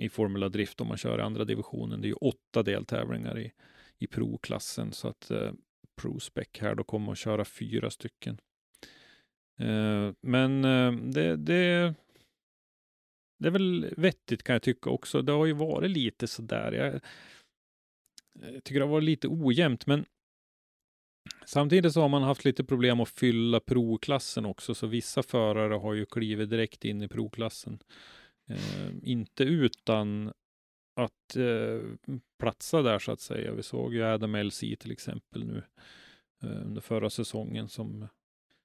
i 0.00 0.08
Formula 0.08 0.48
Drift 0.48 0.80
om 0.80 0.88
man 0.88 0.96
kör 0.96 1.18
i 1.18 1.22
andra 1.22 1.44
divisionen. 1.44 2.00
Det 2.00 2.06
är 2.06 2.08
ju 2.08 2.14
åtta 2.14 2.62
deltävlingar 2.62 3.38
i, 3.38 3.52
i 3.98 4.06
Pro-klassen 4.06 4.92
så 4.92 5.08
att 5.08 5.30
eh, 5.30 5.52
Prospec 5.96 6.48
här 6.58 6.74
då 6.74 6.84
kommer 6.84 7.12
att 7.12 7.18
köra 7.18 7.44
fyra 7.44 7.90
stycken. 7.90 8.38
Eh, 9.58 10.12
men 10.20 10.64
eh, 10.64 10.92
det, 10.92 11.36
det, 11.36 11.94
det 13.38 13.48
är 13.48 13.50
väl 13.50 13.94
vettigt 13.96 14.42
kan 14.42 14.52
jag 14.52 14.62
tycka 14.62 14.90
också. 14.90 15.22
Det 15.22 15.32
har 15.32 15.46
ju 15.46 15.52
varit 15.52 15.90
lite 15.90 16.26
sådär. 16.26 16.72
Jag, 16.72 17.00
jag 18.40 18.64
tycker 18.64 18.80
det 18.80 18.86
har 18.86 18.92
varit 18.92 19.04
lite 19.04 19.28
ojämnt, 19.28 19.86
men 19.86 20.04
samtidigt 21.46 21.92
så 21.92 22.00
har 22.00 22.08
man 22.08 22.22
haft 22.22 22.44
lite 22.44 22.64
problem 22.64 23.00
att 23.00 23.08
fylla 23.08 23.60
provklassen 23.60 24.46
också, 24.46 24.74
så 24.74 24.86
vissa 24.86 25.22
förare 25.22 25.74
har 25.74 25.94
ju 25.94 26.06
klivit 26.06 26.50
direkt 26.50 26.84
in 26.84 27.02
i 27.02 27.08
provklassen. 27.08 27.78
Eh, 28.48 28.90
inte 29.02 29.44
utan 29.44 30.32
att 30.96 31.36
eh, 31.36 32.14
platsa 32.38 32.82
där 32.82 32.98
så 32.98 33.12
att 33.12 33.20
säga. 33.20 33.52
Vi 33.52 33.62
såg 33.62 33.94
ju 33.94 34.04
Adam 34.04 34.36
LC 34.36 34.60
till 34.60 34.92
exempel 34.92 35.44
nu 35.44 35.62
eh, 36.42 36.66
under 36.66 36.80
förra 36.80 37.10
säsongen 37.10 37.68
som 37.68 38.08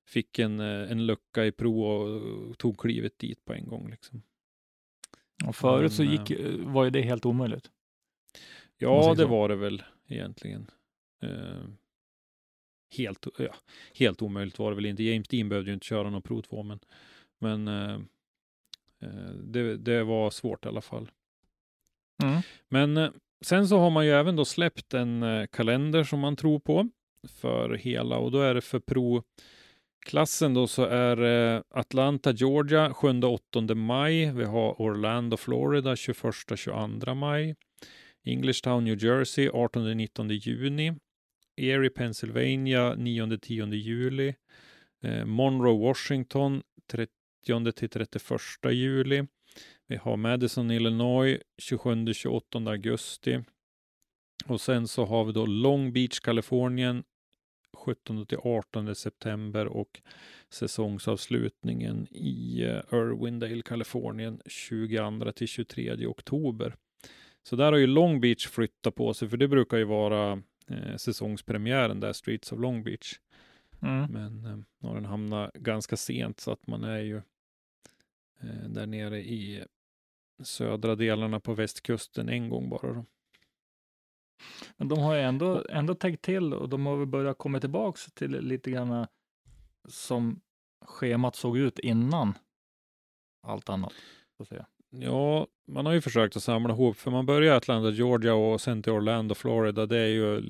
fick 0.08 0.39
en, 0.39 0.60
eh, 0.60 0.91
en 0.91 1.06
lucka 1.06 1.45
i 1.45 1.51
pro 1.51 1.82
och 1.82 2.58
tog 2.58 2.80
klivet 2.80 3.19
dit 3.19 3.45
på 3.45 3.53
en 3.53 3.67
gång. 3.67 3.89
Liksom. 3.89 4.21
Och 5.45 5.56
förut 5.56 5.93
så 5.93 6.03
gick, 6.03 6.32
eh, 6.32 6.56
var 6.56 6.84
ju 6.84 6.89
det 6.89 7.01
helt 7.01 7.25
omöjligt. 7.25 7.71
Ja, 8.77 9.13
det 9.17 9.23
så. 9.23 9.27
var 9.27 9.49
det 9.49 9.55
väl 9.55 9.83
egentligen. 10.07 10.71
Eh, 11.23 11.69
helt, 12.97 13.27
ja, 13.37 13.55
helt 13.93 14.21
omöjligt 14.21 14.59
var 14.59 14.69
det 14.69 14.75
väl 14.75 14.85
inte. 14.85 15.03
James 15.03 15.27
Dean 15.27 15.49
behövde 15.49 15.69
ju 15.69 15.73
inte 15.73 15.85
köra 15.85 16.09
någon 16.09 16.21
Pro 16.21 16.41
2, 16.41 16.63
men, 16.63 16.79
men 17.39 17.67
eh, 17.67 17.99
eh, 19.01 19.31
det, 19.43 19.77
det 19.77 20.03
var 20.03 20.29
svårt 20.29 20.65
i 20.65 20.67
alla 20.67 20.81
fall. 20.81 21.11
Mm. 22.23 22.41
Men 22.69 22.97
eh, 22.97 23.09
sen 23.41 23.67
så 23.67 23.79
har 23.79 23.89
man 23.89 24.05
ju 24.05 24.11
även 24.11 24.35
då 24.35 24.45
släppt 24.45 24.93
en 24.93 25.23
eh, 25.23 25.47
kalender 25.47 26.03
som 26.03 26.19
man 26.19 26.35
tror 26.35 26.59
på 26.59 26.89
för 27.27 27.69
hela 27.69 28.17
och 28.17 28.31
då 28.31 28.41
är 28.41 28.53
det 28.53 28.61
för 28.61 28.79
pro-klassen 28.79 30.53
då 30.53 30.67
så 30.67 30.83
är 30.83 31.63
Atlanta, 31.69 32.31
Georgia 32.31 32.89
7-8 32.89 33.75
maj. 33.75 34.31
Vi 34.31 34.43
har 34.43 34.81
Orlando, 34.81 35.37
Florida 35.37 35.95
21-22 35.95 37.13
maj. 37.13 37.55
Englishtown, 38.27 38.83
New 38.83 38.95
Jersey 38.95 39.49
18-19 39.49 40.31
juni. 40.31 40.93
Erie, 41.55 41.89
Pennsylvania 41.89 42.95
9-10 42.95 43.73
juli. 43.73 44.35
Eh, 45.03 45.25
Monroe, 45.25 45.77
Washington 45.77 46.63
30-31 47.47 48.71
juli. 48.71 49.27
Vi 49.87 49.95
har 49.95 50.17
Madison, 50.17 50.71
Illinois 50.71 51.39
27-28 51.61 52.69
augusti. 52.69 53.43
Och 54.45 54.61
sen 54.61 54.87
så 54.87 55.05
har 55.05 55.25
vi 55.25 55.31
då 55.31 55.45
Long 55.45 55.93
Beach, 55.93 56.19
Kalifornien 56.19 57.03
17-18 57.77 58.93
september 58.93 59.65
och 59.65 60.01
säsongsavslutningen 60.49 62.07
i 62.11 62.63
eh, 62.63 62.99
Irwindale, 62.99 63.61
Kalifornien 63.61 64.41
22-23 64.45 66.05
oktober. 66.05 66.75
Så 67.47 67.55
där 67.55 67.71
har 67.71 67.79
ju 67.79 67.88
Long 67.88 68.21
Beach 68.21 68.47
flyttat 68.47 68.95
på 68.95 69.13
sig, 69.13 69.29
för 69.29 69.38
det 69.38 69.47
brukar 69.47 69.77
ju 69.77 69.83
vara 69.83 70.41
eh, 70.67 70.95
säsongspremiären 70.95 71.99
där, 71.99 72.13
Streets 72.13 72.51
of 72.51 72.60
Long 72.60 72.83
Beach. 72.83 73.19
Mm. 73.81 74.12
Men 74.12 74.45
eh, 74.45 74.57
nu 74.57 74.88
har 74.88 74.95
den 74.95 75.05
hamnat 75.05 75.53
ganska 75.53 75.97
sent 75.97 76.39
så 76.39 76.51
att 76.51 76.67
man 76.67 76.83
är 76.83 76.99
ju 76.99 77.17
eh, 78.41 78.69
där 78.69 78.86
nere 78.86 79.19
i 79.19 79.63
södra 80.43 80.95
delarna 80.95 81.39
på 81.39 81.53
västkusten 81.53 82.29
en 82.29 82.49
gång 82.49 82.69
bara. 82.69 82.93
Då. 82.93 83.05
Men 84.77 84.88
de 84.88 84.99
har 84.99 85.15
ju 85.15 85.21
ändå, 85.21 85.65
ändå 85.69 85.95
tänkt 85.95 86.21
till 86.21 86.53
och 86.53 86.69
de 86.69 86.86
har 86.86 86.97
väl 86.97 87.07
börjat 87.07 87.38
komma 87.38 87.60
tillbaks 87.60 88.05
till 88.05 88.31
lite 88.31 88.71
grann 88.71 89.07
som 89.88 90.41
schemat 90.86 91.36
såg 91.36 91.57
ut 91.57 91.79
innan 91.79 92.33
allt 93.41 93.69
annat. 93.69 93.93
Så 94.38 94.43
att 94.43 94.49
säga. 94.49 94.65
Ja, 94.89 95.47
man 95.67 95.86
har 95.86 95.93
ju 95.93 96.02
försökt 96.02 96.36
att 96.36 96.43
samla 96.43 96.73
ihop, 96.73 96.97
för 96.97 97.12
man 97.12 97.26
börjar 97.26 97.54
i 97.54 97.56
Atlanta, 97.56 97.89
Georgia 97.89 98.34
och 98.34 98.62
sen 98.62 98.84
till 98.84 98.91
Orlando, 98.91 99.36
Florida. 99.36 99.86
Det 99.86 99.97
är 99.97 100.08
ju 100.08 100.41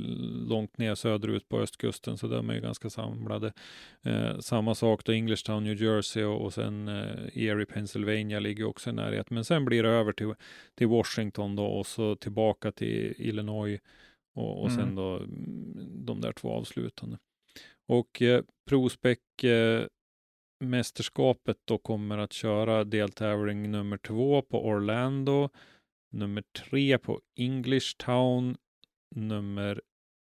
långt 0.47 0.78
ner 0.78 0.95
söderut 0.95 1.50
på 1.50 1.60
östkusten, 1.60 2.17
så 2.17 2.28
de 2.28 2.50
är 2.50 2.54
ju 2.54 2.62
ganska 2.62 2.89
samlade. 2.89 3.54
Eh, 4.02 4.39
samma 4.39 4.76
sak 4.76 5.06
då 5.06 5.12
Englishtown, 5.12 5.63
New 5.63 5.82
Jersey 5.84 6.23
och, 6.23 6.41
och 6.45 6.54
sen 6.54 6.88
eh, 6.88 7.38
Erie, 7.43 7.65
Pennsylvania 7.65 8.39
ligger 8.39 8.65
också 8.65 8.89
i 8.89 8.93
närheten. 8.93 9.36
Men 9.36 9.45
sen 9.45 9.65
blir 9.65 9.84
det 9.84 9.89
över 9.89 10.12
till, 10.12 10.34
till 10.76 10.88
Washington 10.88 11.56
då 11.56 11.65
och 11.65 11.88
så 11.88 12.15
tillbaka 12.15 12.71
till 12.71 13.13
Illinois 13.17 13.80
och, 14.36 14.63
och 14.63 14.71
sen 14.71 14.84
Mm. 14.84 14.95
då 14.95 15.17
mm, 15.17 16.06
de 16.06 16.21
där 16.21 16.32
två 16.32 16.52
avslutande. 16.52 17.17
Och 17.88 18.21
eh, 18.21 18.41
Prospec 18.69 19.43
eh, 19.43 19.86
mästerskapet 20.59 21.57
då 21.65 21.77
kommer 21.77 22.17
att 22.17 22.33
köra 22.33 22.83
deltävling 22.83 23.71
nummer 23.71 23.97
två 23.97 24.41
på 24.41 24.67
Orlando, 24.67 25.49
nummer 26.09 26.41
tre 26.41 26.97
på 26.97 27.21
English 27.35 27.97
Town, 27.97 28.57
nummer 29.15 29.81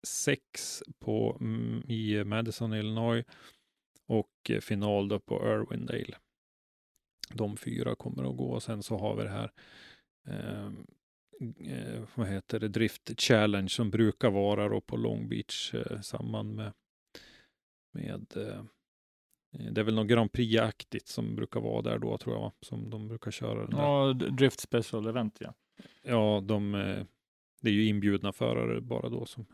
sex 0.08 0.84
på, 1.00 1.38
mm, 1.42 1.84
i 1.88 2.24
Madison, 2.24 2.74
Illinois 2.74 3.26
och 4.08 4.50
eh, 4.50 4.60
final 4.60 5.08
då 5.08 5.20
på 5.20 5.36
Irwindale. 5.36 6.18
De 7.34 7.58
fyra 7.58 7.96
kommer 7.96 8.30
att 8.30 8.38
gå 8.38 8.52
och 8.52 8.64
sen 8.64 8.84
så 8.84 8.98
har 8.98 9.16
vi 9.16 9.24
det 9.24 9.30
här 9.30 9.52
eh, 10.28 10.72
eh, 11.74 12.04
vad 12.16 12.28
heter 12.28 12.60
det, 12.60 12.68
Drift 12.68 13.22
Challenge 13.22 13.70
som 13.70 13.92
brukar 13.92 14.30
vara 14.30 14.70
då 14.70 14.82
på 14.82 14.98
Long 14.98 15.30
Beach 15.30 15.74
eh, 15.74 16.02
samman 16.02 16.56
med, 16.56 16.74
med 17.94 18.38
eh, 18.38 18.64
det 19.54 19.82
är 19.82 19.84
väl 19.84 19.96
något 19.96 20.08
Grand 20.08 20.32
Prix-aktigt 20.32 21.08
som 21.08 21.36
brukar 21.36 21.60
vara 21.60 21.82
där 21.82 21.98
då 22.00 22.18
tror 22.18 22.36
jag, 22.36 22.52
som 22.62 22.90
de 22.90 23.08
brukar 23.08 23.32
köra. 23.32 23.62
Den 23.62 23.70
där. 23.70 23.78
Ja, 23.78 24.14
Drift 24.14 24.60
Special 24.60 25.08
Event 25.08 25.38
ja. 25.40 25.54
Ja, 26.02 26.42
de, 26.48 26.76
eh, 26.76 27.06
det 27.62 27.70
är 27.70 27.74
ju 27.74 27.86
inbjudna 27.86 28.32
förare 28.34 28.82
bara 28.82 29.10
då 29.10 29.26
som 29.26 29.46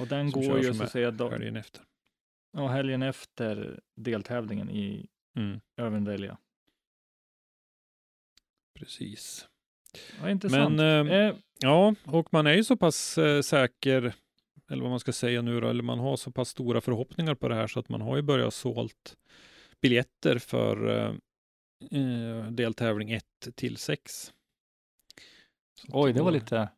Och 0.00 0.06
den 0.06 0.30
Som 0.30 0.42
går 0.42 0.58
ju 0.58 0.74
så 0.74 0.82
att 0.82 0.90
säga 0.90 1.10
då, 1.10 1.28
helgen 1.30 1.56
efter. 1.56 1.82
ja, 2.52 2.68
helgen 2.68 3.02
efter 3.02 3.80
deltävlingen 3.96 4.70
i 4.70 5.08
Mm. 5.36 5.60
Ja. 5.76 6.36
precis. 8.78 9.48
Ja, 10.20 10.30
intressant. 10.30 10.76
Men 10.76 11.06
eh, 11.08 11.16
eh, 11.16 11.34
ja, 11.58 11.94
och 12.04 12.32
man 12.32 12.46
är 12.46 12.54
ju 12.54 12.64
så 12.64 12.76
pass 12.76 13.18
eh, 13.18 13.40
säker, 13.40 14.14
eller 14.70 14.82
vad 14.82 14.90
man 14.90 15.00
ska 15.00 15.12
säga 15.12 15.42
nu 15.42 15.60
då, 15.60 15.68
eller 15.68 15.82
man 15.82 15.98
har 15.98 16.16
så 16.16 16.30
pass 16.30 16.48
stora 16.48 16.80
förhoppningar 16.80 17.34
på 17.34 17.48
det 17.48 17.54
här 17.54 17.66
så 17.66 17.80
att 17.80 17.88
man 17.88 18.00
har 18.00 18.16
ju 18.16 18.22
börjat 18.22 18.54
sålt 18.54 19.16
biljetter 19.80 20.38
för 20.38 20.88
eh, 20.88 21.14
eh, 22.00 22.46
deltävling 22.50 23.10
1 23.12 23.24
till 23.54 23.76
6. 23.76 24.32
Så 25.74 25.86
att 25.86 25.94
oj, 25.94 26.12
det 26.12 26.22
var 26.22 26.30
lite... 26.32 26.68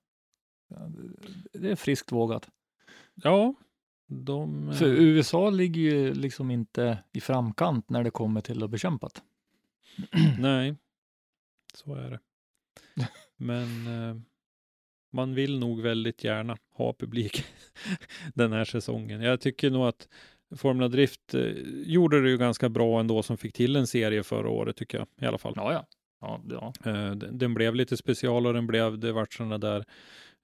det- 1.52 1.70
är 1.70 1.76
friskt 1.76 2.12
vågat. 2.12 2.48
Ja, 3.14 3.54
de... 4.06 4.68
eh, 4.68 4.74
För 4.74 4.86
USA 4.86 5.50
ligger 5.50 5.80
ju 5.80 6.14
liksom 6.14 6.50
inte 6.50 6.98
i 7.12 7.20
framkant 7.20 7.88
när 7.90 8.04
det 8.04 8.10
kommer 8.10 8.40
till 8.40 8.62
att 8.62 8.70
bekämpa. 8.70 9.08
Nej, 10.38 10.76
så 11.74 11.94
är 11.94 12.10
det. 12.10 12.20
Men 13.36 13.86
eh, 13.86 14.16
man 15.14 15.34
vill 15.34 15.58
nog 15.58 15.80
väldigt 15.80 16.24
gärna 16.24 16.56
ha 16.72 16.92
publik 16.92 17.44
den 18.34 18.52
här 18.52 18.64
säsongen. 18.64 19.20
Jag 19.20 19.40
tycker 19.40 19.70
nog 19.70 19.86
att 19.86 20.08
Formula 20.56 20.88
Drift 20.88 21.34
eh, 21.34 21.52
gjorde 21.84 22.22
det 22.22 22.30
ju 22.30 22.38
ganska 22.38 22.68
bra 22.68 23.00
ändå 23.00 23.22
som 23.22 23.36
fick 23.36 23.54
till 23.54 23.76
en 23.76 23.86
serie 23.86 24.22
förra 24.22 24.48
året 24.48 24.76
tycker 24.76 24.98
jag 24.98 25.06
i 25.20 25.26
alla 25.26 25.38
fall. 25.38 25.52
Ja, 25.56 25.72
ja. 25.72 25.86
ja, 26.20 26.42
ja. 26.50 26.90
Eh, 26.90 27.10
den, 27.10 27.38
den 27.38 27.54
blev 27.54 27.74
lite 27.74 27.96
special 27.96 28.46
och 28.46 28.54
den 28.54 28.66
blev, 28.66 28.98
det 28.98 29.12
vart 29.12 29.32
sådana 29.32 29.58
där 29.58 29.84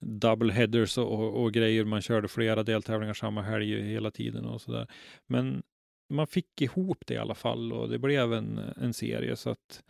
double 0.00 0.52
headers 0.52 0.98
och, 0.98 1.12
och, 1.12 1.42
och 1.42 1.52
grejer. 1.52 1.85
Man 1.85 2.02
körde 2.02 2.28
flera 2.28 2.62
deltävlingar 2.62 3.14
samma 3.14 3.42
helg 3.42 3.83
hela 3.83 4.11
tiden 4.11 4.44
och 4.44 4.61
sådär. 4.61 4.87
Men 5.26 5.62
man 6.11 6.26
fick 6.26 6.61
ihop 6.61 7.02
det 7.06 7.14
i 7.14 7.18
alla 7.18 7.35
fall 7.35 7.72
och 7.72 7.88
det 7.88 7.98
blev 7.98 8.33
en, 8.33 8.59
en 8.76 8.94
serie 8.94 9.37
så 9.37 9.50
att 9.50 9.83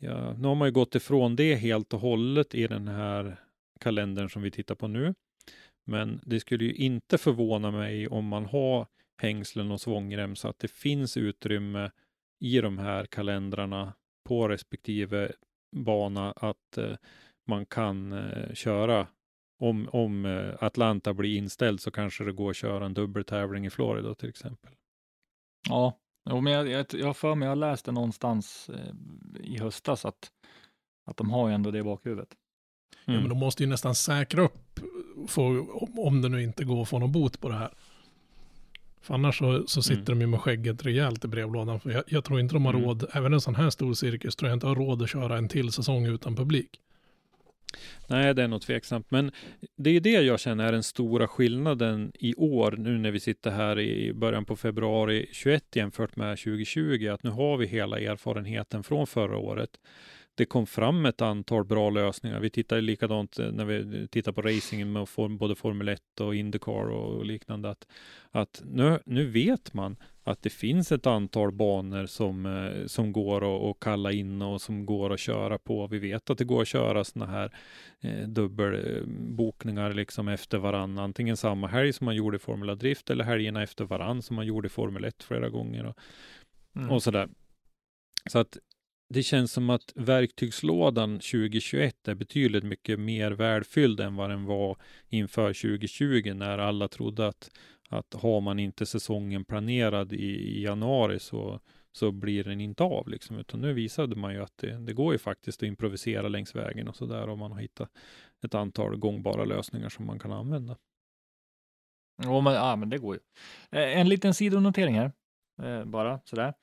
ja, 0.00 0.32
nu 0.32 0.48
har 0.48 0.54
man 0.54 0.68
ju 0.68 0.72
gått 0.72 0.94
ifrån 0.94 1.36
det 1.36 1.54
helt 1.54 1.94
och 1.94 2.00
hållet 2.00 2.54
i 2.54 2.66
den 2.66 2.88
här 2.88 3.40
kalendern 3.80 4.30
som 4.30 4.42
vi 4.42 4.50
tittar 4.50 4.74
på 4.74 4.88
nu. 4.88 5.14
Men 5.86 6.20
det 6.24 6.40
skulle 6.40 6.64
ju 6.64 6.74
inte 6.74 7.18
förvåna 7.18 7.70
mig 7.70 8.08
om 8.08 8.26
man 8.26 8.46
har 8.46 8.86
hängslen 9.22 9.70
och 9.70 9.80
svångrem 9.80 10.36
så 10.36 10.48
att 10.48 10.58
det 10.58 10.70
finns 10.70 11.16
utrymme 11.16 11.90
i 12.40 12.60
de 12.60 12.78
här 12.78 13.06
kalendrarna 13.06 13.92
på 14.28 14.48
respektive 14.48 15.32
bana 15.76 16.32
att 16.32 16.78
eh, 16.78 16.96
man 17.48 17.66
kan 17.66 18.12
eh, 18.12 18.54
köra. 18.54 19.06
Om, 19.58 19.88
om 19.92 20.24
eh, 20.24 20.54
Atlanta 20.60 21.14
blir 21.14 21.36
inställd 21.36 21.80
så 21.80 21.90
kanske 21.90 22.24
det 22.24 22.32
går 22.32 22.50
att 22.50 22.56
köra 22.56 22.86
en 22.86 22.94
dubbeltävling 22.94 23.66
i 23.66 23.70
Florida 23.70 24.14
till 24.14 24.28
exempel. 24.28 24.72
ja. 25.68 25.98
Jo, 26.30 26.40
men 26.40 26.52
jag, 26.52 26.68
jag, 26.68 26.86
jag 26.92 27.06
har 27.06 27.14
för 27.14 27.34
mig, 27.34 27.48
jag 27.48 27.58
läste 27.58 27.92
någonstans 27.92 28.68
eh, 28.68 28.94
i 29.40 29.58
höstas 29.58 30.04
att, 30.04 30.32
att 31.04 31.16
de 31.16 31.30
har 31.30 31.48
ju 31.48 31.54
ändå 31.54 31.70
det 31.70 31.78
i 31.78 31.82
bakhuvudet. 31.82 32.36
Ja, 33.04 33.12
men 33.12 33.28
de 33.28 33.38
måste 33.38 33.62
ju 33.62 33.68
nästan 33.68 33.94
säkra 33.94 34.42
upp, 34.42 34.80
om- 35.36 35.98
om 35.98 36.22
det 36.22 36.28
nu 36.28 36.42
inte 36.42 36.64
går 36.64 36.82
att 36.82 36.88
få 36.88 36.98
någon 36.98 37.12
bot 37.12 37.40
på 37.40 37.48
det 37.48 37.54
här. 37.54 37.70
För 39.02 39.14
annars 39.14 39.38
så, 39.38 39.64
så 39.66 39.82
sitter 39.82 40.12
Mm. 40.12 40.18
de 40.18 40.20
ju 40.20 40.26
med 40.26 40.40
skägget 40.40 40.86
rejält 40.86 41.24
i 41.24 41.28
brevlådan. 41.28 41.80
För 41.80 41.90
jag, 41.90 42.02
jag 42.06 42.24
tror 42.24 42.40
inte 42.40 42.54
de 42.54 42.64
har 42.66 42.72
Mm. 42.74 42.84
råd, 42.86 43.04
även 43.12 43.32
en 43.32 43.40
sån 43.40 43.54
här 43.54 43.70
stor 43.70 43.94
cirkus, 43.94 44.36
tror 44.36 44.48
jag 44.48 44.56
inte 44.56 44.66
har 44.66 44.74
råd 44.76 45.02
att 45.02 45.10
köra 45.10 45.38
en 45.38 45.48
till 45.48 45.72
säsong 45.72 46.06
utan 46.06 46.36
publik. 46.36 46.80
Nej, 48.08 48.34
det 48.34 48.42
är 48.42 48.48
nog 48.48 48.62
tveksamt. 48.62 49.10
Men 49.10 49.30
det 49.76 49.90
är 49.90 50.00
det 50.00 50.10
jag 50.10 50.40
känner 50.40 50.64
är 50.64 50.72
den 50.72 50.82
stora 50.82 51.28
skillnaden 51.28 52.12
i 52.14 52.34
år, 52.34 52.74
nu 52.78 52.98
när 52.98 53.10
vi 53.10 53.20
sitter 53.20 53.50
här 53.50 53.78
i 53.80 54.12
början 54.12 54.44
på 54.44 54.56
februari 54.56 55.26
21 55.32 55.76
jämfört 55.76 56.16
med 56.16 56.38
2020, 56.38 57.08
att 57.08 57.22
nu 57.22 57.30
har 57.30 57.56
vi 57.56 57.66
hela 57.66 57.98
erfarenheten 57.98 58.82
från 58.82 59.06
förra 59.06 59.36
året. 59.36 59.70
Det 60.36 60.44
kom 60.44 60.66
fram 60.66 61.06
ett 61.06 61.20
antal 61.20 61.64
bra 61.64 61.90
lösningar. 61.90 62.40
Vi 62.40 62.50
tittar 62.50 62.80
likadant 62.80 63.38
eh, 63.38 63.52
när 63.52 63.64
vi 63.64 64.08
tittar 64.08 64.32
på 64.32 64.42
racingen 64.42 64.92
med 64.92 65.06
både 65.38 65.54
Formel 65.54 65.88
1 65.88 66.20
och 66.20 66.34
Indycar 66.34 66.90
och 66.90 67.24
liknande. 67.24 67.70
Att, 67.70 67.86
att 68.30 68.62
nu, 68.64 68.98
nu 69.06 69.26
vet 69.26 69.74
man 69.74 69.96
att 70.24 70.42
det 70.42 70.50
finns 70.50 70.92
ett 70.92 71.06
antal 71.06 71.52
banor 71.52 72.06
som, 72.06 72.46
eh, 72.46 72.86
som 72.86 73.12
går 73.12 73.56
att 73.56 73.70
att 73.70 73.80
kalla 73.80 74.12
in 74.12 74.42
och 74.42 74.60
som 74.60 74.86
går 74.86 75.12
att 75.12 75.20
köra 75.20 75.58
på. 75.58 75.86
Vi 75.86 75.98
vet 75.98 76.30
att 76.30 76.38
det 76.38 76.44
går 76.44 76.62
att 76.62 76.68
köra 76.68 77.04
sådana 77.04 77.32
här 77.32 77.52
eh, 78.00 78.28
dubbelbokningar 78.28 79.92
liksom 79.92 80.28
efter 80.28 80.58
varann. 80.58 80.98
Antingen 80.98 81.36
samma 81.36 81.66
helg 81.66 81.92
som 81.92 82.04
man 82.04 82.16
gjorde 82.16 82.36
i 82.36 82.40
Formula 82.40 82.74
Drift 82.74 83.10
eller 83.10 83.24
helgerna 83.24 83.62
efter 83.62 83.84
varann 83.84 84.22
som 84.22 84.36
man 84.36 84.46
gjorde 84.46 84.66
i 84.66 84.70
Formel 84.70 85.04
1 85.04 85.22
flera 85.22 85.48
gånger 85.48 85.86
och, 85.86 85.98
Mm. 86.76 86.90
och 86.90 87.02
sådär. 87.02 87.28
Så 88.30 88.38
att 88.38 88.58
det 89.14 89.22
känns 89.22 89.52
som 89.52 89.70
att 89.70 89.92
verktygslådan 89.94 91.14
2021 91.14 92.08
är 92.08 92.14
betydligt 92.14 92.64
mycket 92.64 93.00
mer 93.00 93.30
välfylld 93.30 94.00
än 94.00 94.16
vad 94.16 94.30
den 94.30 94.44
var 94.44 94.76
inför 95.08 95.48
2020 95.48 96.32
när 96.34 96.58
alla 96.58 96.88
trodde 96.88 97.26
att, 97.26 97.50
att 97.88 98.14
har 98.14 98.40
man 98.40 98.58
inte 98.58 98.86
säsongen 98.86 99.44
planerad 99.44 100.12
i, 100.12 100.16
i 100.26 100.62
januari 100.62 101.18
så, 101.18 101.60
så 101.92 102.12
blir 102.12 102.44
den 102.44 102.60
inte 102.60 102.82
av 102.82 103.08
liksom. 103.08 103.38
Utan 103.38 103.60
nu 103.60 103.72
visade 103.72 104.16
man 104.16 104.34
ju 104.34 104.42
att 104.42 104.58
det, 104.58 104.78
det 104.78 104.92
går 104.92 105.12
ju 105.12 105.18
faktiskt 105.18 105.62
att 105.62 105.66
improvisera 105.66 106.28
längs 106.28 106.54
vägen 106.54 106.88
och 106.88 106.96
sådär 106.96 107.28
om 107.28 107.38
man 107.38 107.52
har 107.52 107.60
hittat 107.60 107.90
ett 108.44 108.54
antal 108.54 108.96
gångbara 108.96 109.44
lösningar 109.44 109.88
som 109.88 110.06
man 110.06 110.18
kan 110.18 110.32
använda. 110.32 110.76
Jo, 112.22 112.40
men, 112.40 112.54
ja, 112.54 112.76
men 112.76 112.88
det 112.88 112.98
går 112.98 113.14
ju. 113.14 113.20
Eh, 113.78 114.00
en 114.00 114.08
liten 114.08 114.34
sidonotering 114.34 114.94
här, 114.94 115.12
eh, 115.62 115.84
bara 115.84 116.20
sådär. 116.24 116.54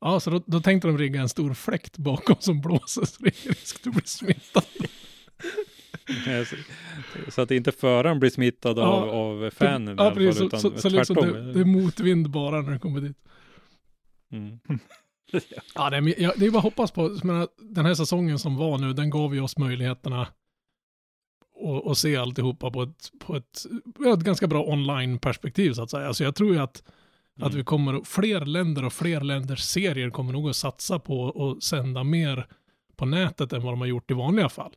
Ja, 0.00 0.20
så 0.20 0.30
då, 0.30 0.42
då 0.46 0.60
tänkte 0.60 0.88
de 0.88 0.98
rigga 0.98 1.20
en 1.20 1.28
stor 1.28 1.54
fläkt 1.54 1.98
bakom 1.98 2.36
som 2.38 2.60
blåser 2.60 3.04
så 3.04 3.16
det 3.22 3.28
är 3.28 3.48
risk 3.48 3.76
att 3.76 3.82
du 3.82 3.90
blir 3.90 4.02
smittad. 4.04 4.64
Så- 7.30 7.40
att 7.42 7.50
inte 7.50 7.72
föraren 7.72 8.20
blir 8.20 8.30
smittad 8.30 8.78
av, 8.78 9.06
Ja, 9.06 9.12
av 9.12 9.50
fanen 9.50 9.96
Ja, 9.98 10.04
alla 10.04 10.14
fall, 10.14 10.46
utan 10.46 10.60
så, 10.60 10.78
så 10.78 10.88
liksom 10.88 11.16
det, 11.16 11.52
det 11.52 11.60
är 11.60 11.64
motvind 11.64 12.30
bara 12.30 12.62
när 12.62 12.72
du 12.72 12.78
kommer 12.78 13.00
dit. 13.00 13.16
Mm. 14.32 14.58
Ja, 15.74 15.90
det, 15.90 15.96
är, 15.96 16.22
ja, 16.22 16.32
det 16.36 16.46
är 16.46 16.50
bara 16.50 16.58
att 16.58 16.64
hoppas 16.64 16.90
på, 16.90 17.18
menar, 17.24 17.48
den 17.58 17.86
här 17.86 17.94
säsongen 17.94 18.38
som 18.38 18.56
var 18.56 18.78
nu, 18.78 18.92
den 18.92 19.10
gav 19.10 19.34
ju 19.34 19.40
oss 19.40 19.58
möjligheterna 19.58 20.28
och, 21.56 21.86
och 21.86 21.98
se 21.98 22.16
alltihopa 22.16 22.70
på 22.70 22.82
ett, 22.82 23.10
på 23.18 23.36
ett, 23.36 23.66
ett 24.14 24.20
ganska 24.24 24.46
bra 24.46 24.64
online-perspektiv 24.64 25.72
så 25.72 25.82
att 25.82 25.90
säga. 25.90 26.14
Så 26.14 26.24
jag 26.24 26.34
tror 26.34 26.54
ju 26.54 26.60
att, 26.60 26.82
att 27.36 27.42
Mm. 27.46 27.56
vi 27.56 27.64
kommer, 27.64 28.00
fler 28.04 28.40
länder 28.40 28.84
och 28.84 28.92
fler 28.92 29.20
länders 29.20 29.60
serier 29.60 30.10
kommer 30.10 30.32
nog 30.32 30.48
att 30.50 30.56
satsa 30.56 30.98
på 30.98 31.28
att 31.56 31.62
sända 31.62 32.04
mer 32.04 32.46
på 32.96 33.06
nätet 33.06 33.52
än 33.52 33.62
vad 33.62 33.72
de 33.72 33.80
har 33.80 33.86
gjort 33.88 34.10
i 34.10 34.14
vanliga 34.14 34.48
fall. 34.48 34.72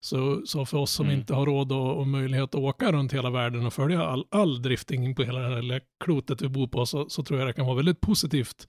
Så, 0.00 0.42
så 0.46 0.66
för 0.66 0.78
oss 0.78 0.90
som 0.90 1.06
Mm. 1.06 1.18
inte 1.18 1.34
har 1.34 1.46
råd 1.46 1.72
och, 1.72 1.96
och 1.98 2.06
möjlighet 2.06 2.44
att 2.44 2.60
åka 2.60 2.92
runt 2.92 3.12
hela 3.14 3.30
världen 3.30 3.66
och 3.66 3.72
följa 3.72 4.02
all, 4.06 4.26
all 4.30 4.62
drifting 4.62 5.14
på 5.14 5.22
hela 5.22 5.38
det 5.38 5.48
här 5.54 5.62
lilla 5.62 5.80
klotet 6.04 6.42
vi 6.42 6.48
bor 6.48 6.66
på 6.66 6.86
så, 6.86 7.08
så 7.08 7.22
tror 7.22 7.38
jag 7.38 7.48
det 7.48 7.52
kan 7.52 7.66
vara 7.66 7.76
väldigt 7.76 8.00
positivt 8.00 8.68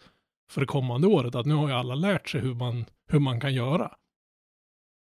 för 0.49 0.61
det 0.61 0.67
kommande 0.67 1.07
året 1.07 1.35
att 1.35 1.45
nu 1.45 1.53
har 1.53 1.67
ju 1.67 1.73
alla 1.73 1.95
lärt 1.95 2.29
sig 2.29 2.41
hur 2.41 2.53
man, 2.53 2.85
hur 3.07 3.19
man 3.19 3.39
kan 3.41 3.53
göra. 3.53 3.91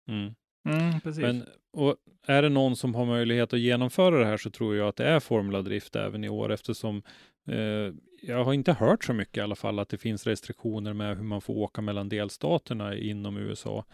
Mm. 0.09 0.35
Mm, 0.65 1.01
precis. 1.01 1.23
Men, 1.23 1.45
och 1.73 1.97
är 2.27 2.43
det 2.43 2.49
någon 2.49 2.77
som 2.77 2.95
har 2.95 3.07
möjlighet 3.07 3.53
att 3.53 3.61
genomföra 3.61 4.19
det 4.19 4.27
här 4.27 4.37
så 4.37 4.51
tror 4.51 4.77
jag 4.77 4.89
att 4.89 4.97
det 4.97 5.07
är 5.07 5.21
formuladrift 5.21 5.97
även 5.97 6.25
i 6.25 6.29
år 6.29 6.53
eftersom 6.53 7.03
eh, 7.47 7.95
jag 8.23 8.45
har 8.45 8.53
inte 8.53 8.73
hört 8.73 9.05
så 9.05 9.13
mycket 9.13 9.37
i 9.37 9.41
alla 9.41 9.55
fall 9.55 9.79
att 9.79 9.89
det 9.89 9.99
finns 9.99 10.27
restriktioner 10.27 10.93
med 10.93 11.17
hur 11.17 11.25
man 11.25 11.41
får 11.41 11.55
åka 11.55 11.81
mellan 11.81 12.09
delstaterna 12.09 12.97
inom 12.97 13.37
USA. 13.37 13.85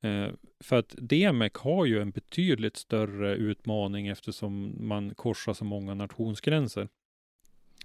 Eh, 0.00 0.28
för 0.60 0.78
att 0.78 0.94
DMEC 0.98 1.52
har 1.54 1.84
ju 1.84 2.00
en 2.00 2.10
betydligt 2.10 2.76
större 2.76 3.34
utmaning 3.34 4.06
eftersom 4.06 4.76
man 4.88 5.14
korsar 5.14 5.52
så 5.52 5.64
många 5.64 5.94
nationsgränser. 5.94 6.88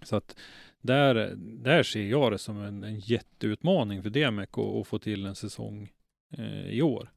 Så 0.03 0.15
att 0.15 0.37
där, 0.81 1.33
där 1.37 1.83
ser 1.83 2.03
jag 2.03 2.31
det 2.31 2.37
som 2.37 2.61
en, 2.61 2.83
en 2.83 2.99
jätteutmaning 2.99 4.03
för 4.03 4.09
DMEC 4.09 4.49
att, 4.51 4.57
att 4.57 4.87
få 4.87 4.99
till 4.99 5.25
en 5.25 5.35
säsong 5.35 5.91
eh, 6.37 6.69
i 6.69 6.81
år. 6.81 7.09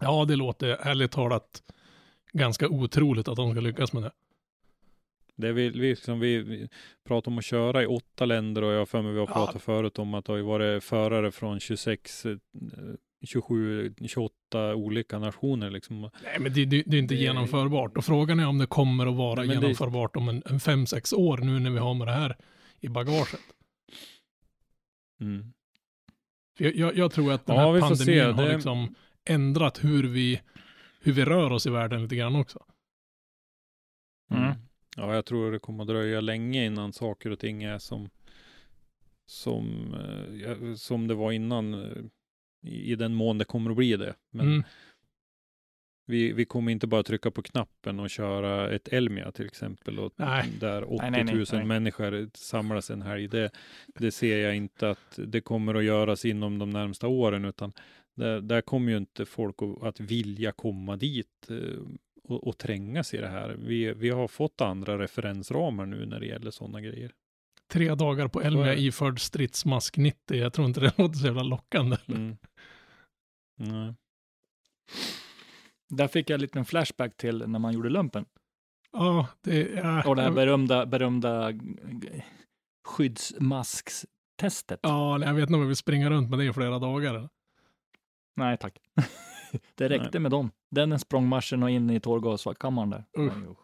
Ja, 0.00 0.24
det 0.24 0.36
låter 0.36 0.68
ärligt 0.68 1.10
talat 1.10 1.62
ganska 2.32 2.68
otroligt 2.68 3.28
att 3.28 3.36
de 3.36 3.50
ska 3.52 3.60
lyckas 3.60 3.92
med 3.92 4.02
det. 4.02 4.12
Det 5.36 5.52
vi, 5.52 5.68
vi, 5.68 5.88
liksom, 5.88 6.20
vi, 6.20 6.38
vi 6.42 6.68
pratar 7.04 7.30
om 7.30 7.38
att 7.38 7.44
köra 7.44 7.82
i 7.82 7.86
åtta 7.86 8.24
länder 8.24 8.62
och 8.64 8.72
jag 8.72 8.78
har 8.78 8.86
för 8.86 9.02
mig 9.02 9.12
vi 9.12 9.18
har 9.18 9.26
Ja. 9.26 9.32
pratat 9.34 9.62
förut 9.62 9.98
om 9.98 10.14
att 10.14 10.24
det 10.24 10.32
har 10.32 10.38
varit 10.40 10.84
förare 10.84 11.30
från 11.32 11.60
26, 11.60 12.26
eh, 12.26 12.36
27, 13.26 13.94
28 14.08 14.74
olika 14.74 15.18
nationer 15.18 15.70
liksom. 15.70 16.00
Nej, 16.00 16.10
men 16.40 16.52
det, 16.52 16.64
det, 16.64 16.82
det 16.86 16.96
är 16.96 17.00
inte 17.00 17.14
Det- 17.14 17.20
genomförbart. 17.20 17.96
Och 17.96 18.04
frågan 18.04 18.40
är 18.40 18.46
om 18.46 18.58
det 18.58 18.66
kommer 18.66 19.06
att 19.06 19.14
vara 19.14 19.42
Nej, 19.44 19.48
genomförbart 19.56 20.16
om 20.16 20.28
en, 20.28 20.42
en 20.46 20.60
fem, 20.60 20.86
sex 20.86 21.12
år 21.12 21.38
nu 21.38 21.58
när 21.60 21.70
vi 21.70 21.78
har 21.78 21.94
med 21.94 22.06
det 22.06 22.12
här 22.12 22.36
i 22.80 22.88
bagaget. 22.88 23.40
Mm. 25.20 25.52
Jag, 26.58 26.76
jag, 26.76 26.96
jag 26.96 27.12
tror 27.12 27.32
att 27.32 27.46
den 27.46 27.56
Ja, 27.56 27.72
här 27.72 27.80
pandemin 27.80 28.34
har 28.34 28.42
Det- 28.46 28.54
liksom 28.54 28.94
ändrat 29.24 29.84
hur 29.84 30.02
vi, 30.08 30.40
hur 31.00 31.12
vi 31.12 31.24
rör 31.24 31.52
oss 31.52 31.66
i 31.66 31.70
världen 31.70 32.02
lite 32.02 32.16
grann 32.16 32.36
också. 32.36 32.64
Mm. 34.30 34.42
Mm. 34.44 34.56
Ja, 34.96 35.14
jag 35.14 35.26
tror 35.26 35.52
det 35.52 35.58
kommer 35.58 35.82
att 35.82 35.88
dröja 35.88 36.20
länge 36.20 36.66
innan 36.66 36.92
saker 36.92 37.30
och 37.30 37.38
ting 37.38 37.62
är 37.62 37.78
som 37.78 38.10
som, 39.26 39.94
eh, 40.44 40.74
som 40.74 41.06
det 41.08 41.14
var 41.14 41.32
innan 41.32 41.74
eh, 41.74 42.02
i, 42.66 42.94
den 42.94 43.14
mån 43.14 43.38
det 43.38 43.44
kommer 43.44 43.70
att 43.70 43.76
bli 43.76 43.96
det. 43.96 44.14
Men 44.30 44.46
Mm. 44.46 44.62
vi, 46.06 46.32
vi 46.32 46.44
kommer 46.44 46.72
inte 46.72 46.86
bara 46.86 47.02
trycka 47.02 47.30
på 47.30 47.42
knappen 47.42 48.00
och 48.00 48.10
köra 48.10 48.70
ett 48.70 48.88
Elmia 48.88 49.32
till 49.32 49.46
exempel 49.46 49.98
och 49.98 50.12
Nej. 50.16 50.52
där 50.60 50.92
80 50.92 51.10
Nej, 51.10 51.24
nej, 51.24 51.24
000 51.24 51.36
nej, 51.36 51.46
nej. 51.52 51.64
människor 51.64 52.30
samlas 52.34 52.90
en 52.90 53.02
helg. 53.02 53.28
Det, 53.28 53.50
det 53.86 54.10
ser 54.10 54.38
jag 54.38 54.56
inte 54.56 54.90
att 54.90 55.18
det 55.26 55.40
kommer 55.40 55.74
att 55.74 55.84
göras 55.84 56.24
inom 56.24 56.58
de 56.58 56.70
närmsta 56.70 57.08
åren 57.08 57.44
utan 57.44 57.72
där, 58.14 58.40
där 58.40 58.60
kommer 58.60 58.90
ju 58.90 58.96
inte 58.96 59.26
folk 59.26 59.56
att, 59.82 60.00
vilja 60.00 60.52
komma 60.52 60.96
dit 60.96 61.50
eh, 61.50 61.80
och, 62.24 62.46
och 62.46 62.58
trängas 62.58 63.14
i 63.14 63.16
det 63.16 63.28
här. 63.28 63.56
Vi, 63.58 63.94
vi 63.94 64.10
har 64.10 64.28
fått 64.28 64.60
andra 64.60 64.98
referensramar 64.98 65.86
nu 65.86 66.06
när 66.06 66.20
det 66.20 66.26
gäller 66.26 66.50
sådana 66.50 66.80
grejer. 66.80 67.12
Tre 67.68 67.94
dagar 67.94 68.28
på 68.28 68.42
Elmia 68.42 68.74
iförd 68.74 69.20
stridsmask 69.20 69.96
90. 69.96 70.36
Jag 70.36 70.52
tror 70.52 70.66
inte 70.66 70.80
det 70.80 70.92
låter 70.98 71.18
så 71.18 71.26
jävla 71.26 71.42
lockande. 71.42 71.96
Mm. 72.06 72.36
Nej. 73.56 73.94
Där 75.88 76.08
fick 76.08 76.30
jag 76.30 76.34
en 76.34 76.40
liten 76.40 76.64
flashback 76.64 77.16
till 77.16 77.44
när 77.46 77.58
man 77.58 77.74
gjorde 77.74 77.88
lumpen. 77.88 78.24
Ja, 78.92 79.26
det 79.40 79.78
är... 79.78 80.08
Och 80.08 80.16
det 80.16 80.22
här 80.22 80.30
berömda, 80.30 80.86
berömda 80.86 81.52
skyddsmaskstestet. 82.84 84.80
Ja, 84.82 85.24
jag 85.24 85.34
vet 85.34 85.42
inte 85.42 85.54
om 85.54 85.60
jag 85.60 85.66
vill 85.66 85.76
springa 85.76 86.10
runt 86.10 86.30
med 86.30 86.38
det 86.38 86.44
i 86.44 86.52
flera 86.52 86.78
dagar. 86.78 87.28
Nej, 88.34 88.56
tack. 88.58 88.78
det 89.74 89.88
räckte 89.88 90.18
med 90.20 90.30
dem. 90.30 90.50
Den 90.70 90.92
en 90.92 90.98
språngmarschen 90.98 91.62
och 91.62 91.70
in 91.70 91.90
i 91.90 92.00
tårgaskammaren 92.00 92.90
där. 92.90 93.04
Usch. 93.18 93.63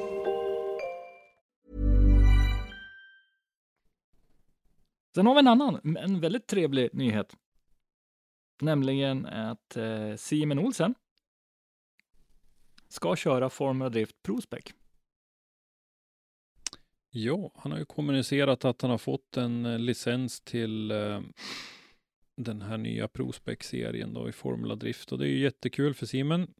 Sen 5.15 5.25
har 5.25 5.33
vi 5.33 5.39
en 5.39 5.47
annan, 5.47 5.97
en 5.97 6.19
väldigt 6.19 6.47
trevlig 6.47 6.89
nyhet. 6.93 7.35
Nämligen 8.61 9.25
att 9.25 9.77
eh, 9.77 10.15
Simon 10.15 10.59
Olsen 10.59 10.95
ska 12.87 13.15
köra 13.15 13.49
Formula 13.49 13.89
Drift 13.89 14.23
Prospec. 14.23 14.63
Ja, 17.09 17.51
han 17.55 17.71
har 17.71 17.79
ju 17.79 17.85
kommunicerat 17.85 18.65
att 18.65 18.81
han 18.81 18.91
har 18.91 18.97
fått 18.97 19.37
en 19.37 19.65
eh, 19.65 19.79
licens 19.79 20.41
till 20.41 20.91
eh, 20.91 21.21
den 22.37 22.61
här 22.61 22.77
nya 22.77 23.07
Prospec-serien 23.07 24.13
då 24.13 24.29
i 24.29 24.31
Formula 24.31 24.75
Drift 24.75 25.11
och 25.11 25.17
det 25.17 25.25
är 25.25 25.29
ju 25.29 25.39
jättekul 25.39 25.93
för 25.93 26.05
Simon. 26.05 26.53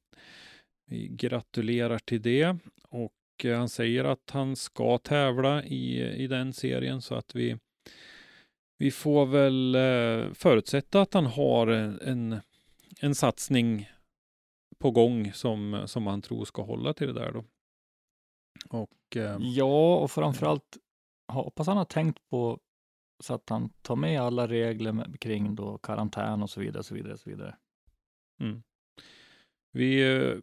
Vi 0.86 1.08
gratulerar 1.08 2.00
till 2.00 2.22
det 2.22 2.58
och 2.84 3.46
eh, 3.46 3.58
han 3.58 3.70
säger 3.70 4.04
att 4.04 4.30
han 4.30 4.56
ska 4.56 4.98
tävla 4.98 5.64
i, 5.64 6.02
i 6.24 6.28
den 6.28 6.54
serien 6.54 7.02
så 7.02 7.16
att 7.16 7.36
vi 7.36 7.58
vi 8.82 8.92
får 8.92 9.26
väl 9.26 9.76
eh, 9.76 10.34
förutsätta 10.34 11.02
att 11.02 11.14
han 11.14 11.26
har 11.26 11.68
en, 11.68 12.40
en, 13.00 13.16
satsning 13.16 13.90
på 14.80 14.92
gång 14.92 15.34
som, 15.34 15.84
som 15.86 16.08
han 16.08 16.22
tror 16.22 16.46
ska 16.46 16.62
hålla 16.62 16.94
till 16.94 17.08
det 17.08 17.14
där 17.14 17.32
då. 17.32 17.46
Och 18.70 19.18
eh, 19.18 19.38
Ja, 19.40 19.98
och 19.98 20.12
framförallt 20.12 20.78
hoppas 21.32 21.68
han 21.68 21.78
har 21.78 21.86
tänkt 21.86 22.30
på 22.30 22.60
så 23.24 23.34
att 23.34 23.50
han 23.50 23.70
tar 23.82 23.96
med 23.96 24.22
alla 24.22 24.48
regler 24.48 24.92
med, 24.92 25.20
kring 25.20 25.56
då 25.56 25.78
karantän 25.78 26.44
och 26.44 26.50
så 26.50 26.60
vidare, 26.60 26.84
så 26.84 26.96
vidare, 26.96 27.18
så 27.18 27.30
vidare. 27.30 27.56
Vi 29.72 30.16
eh, 30.16 30.38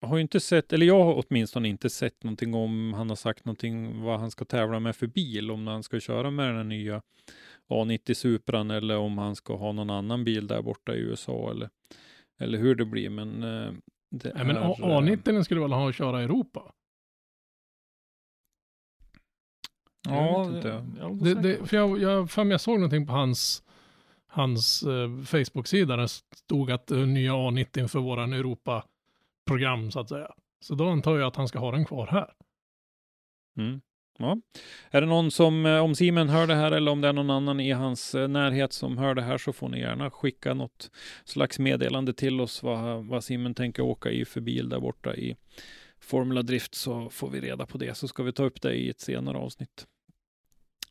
har 0.00 0.16
ju 0.16 0.22
inte 0.22 0.40
sett, 0.40 0.72
eller 0.72 0.86
jag 0.86 1.04
har 1.04 1.24
åtminstone 1.26 1.68
inte 1.68 1.90
sett 1.90 2.24
någonting 2.24 2.54
om 2.54 2.92
han 2.92 3.08
har 3.08 3.16
sagt 3.16 3.44
någonting 3.44 4.02
vad 4.02 4.20
han 4.20 4.30
ska 4.30 4.44
tävla 4.44 4.80
med 4.80 4.96
för 4.96 5.06
bil, 5.06 5.50
om 5.50 5.66
han 5.66 5.82
ska 5.82 6.00
köra 6.00 6.30
med 6.30 6.48
den 6.48 6.56
här 6.56 6.64
nya 6.64 7.02
A90 7.68 8.14
Supran 8.14 8.70
eller 8.70 8.96
om 8.96 9.18
han 9.18 9.36
ska 9.36 9.56
ha 9.56 9.72
någon 9.72 9.90
annan 9.90 10.24
bil 10.24 10.46
där 10.46 10.62
borta 10.62 10.94
i 10.94 10.98
USA 10.98 11.50
eller, 11.50 11.70
eller 12.38 12.58
hur 12.58 12.74
det 12.74 12.84
blir. 12.84 13.10
Men 13.10 13.42
eh, 13.42 13.72
det 14.10 14.32
Nej, 14.34 14.44
men 14.46 14.56
är, 14.56 14.60
A- 14.60 14.76
eh, 14.78 14.84
A90 14.84 15.20
den 15.24 15.44
skulle 15.44 15.60
väl 15.60 15.72
ha 15.72 15.88
att 15.88 15.94
köra 15.94 16.20
i 16.20 16.24
Europa? 16.24 16.72
Inte. 20.54 20.86
jag 20.98 21.24
Det, 21.24 21.34
det, 21.34 21.66
för 21.66 21.76
jag, 21.76 21.98
jag, 21.98 22.30
för 22.30 22.44
mig 22.44 22.50
jag 22.50 22.60
såg 22.60 22.74
någonting 22.74 23.06
på 23.06 23.12
hans, 23.12 23.62
hans 24.26 24.82
eh, 24.82 25.08
Facebook-sida. 25.22 25.96
Där 25.96 26.06
stod 26.36 26.70
att 26.70 26.90
eh, 26.90 26.98
nya 26.98 27.32
A90 27.32 27.78
inför 27.78 27.98
våran 27.98 28.32
Europa-program 28.32 29.90
så 29.90 30.00
att 30.00 30.08
säga. 30.08 30.32
Så 30.64 30.74
då 30.74 30.88
antar 30.88 31.16
jag 31.18 31.26
att 31.26 31.36
han 31.36 31.48
ska 31.48 31.58
ha 31.58 31.70
den 31.72 31.84
kvar 31.84 32.06
här. 32.06 32.32
Mm. 33.58 33.80
Ja. 34.18 34.40
Är 34.90 35.00
det 35.00 35.06
någon 35.06 35.30
som, 35.30 35.66
eh, 35.66 35.78
om 35.78 35.94
Simen 35.94 36.28
hör 36.28 36.46
det 36.46 36.54
här 36.54 36.72
eller 36.72 36.92
om 36.92 37.00
det 37.00 37.08
är 37.08 37.12
någon 37.12 37.30
annan 37.30 37.60
i 37.60 37.70
hans 37.70 38.14
eh, 38.14 38.28
närhet 38.28 38.72
som 38.72 38.98
hör 38.98 39.14
det 39.14 39.22
här 39.22 39.38
så 39.38 39.52
får 39.52 39.68
ni 39.68 39.80
gärna 39.80 40.10
skicka 40.10 40.54
något 40.54 40.90
slags 41.24 41.58
meddelande 41.58 42.12
till 42.12 42.40
oss 42.40 42.62
vad, 42.62 43.04
vad 43.04 43.24
Simen 43.24 43.54
tänker 43.54 43.82
åka 43.82 44.10
i 44.10 44.24
för 44.24 44.40
bil 44.40 44.68
där 44.68 44.80
borta 44.80 45.14
i 45.14 45.36
Formula 46.00 46.42
Drift 46.42 46.74
så 46.74 47.10
får 47.10 47.30
vi 47.30 47.40
reda 47.40 47.66
på 47.66 47.78
det 47.78 47.96
så 47.96 48.08
ska 48.08 48.22
vi 48.22 48.32
ta 48.32 48.44
upp 48.44 48.62
det 48.62 48.74
i 48.74 48.90
ett 48.90 49.00
senare 49.00 49.38
avsnitt. 49.38 49.86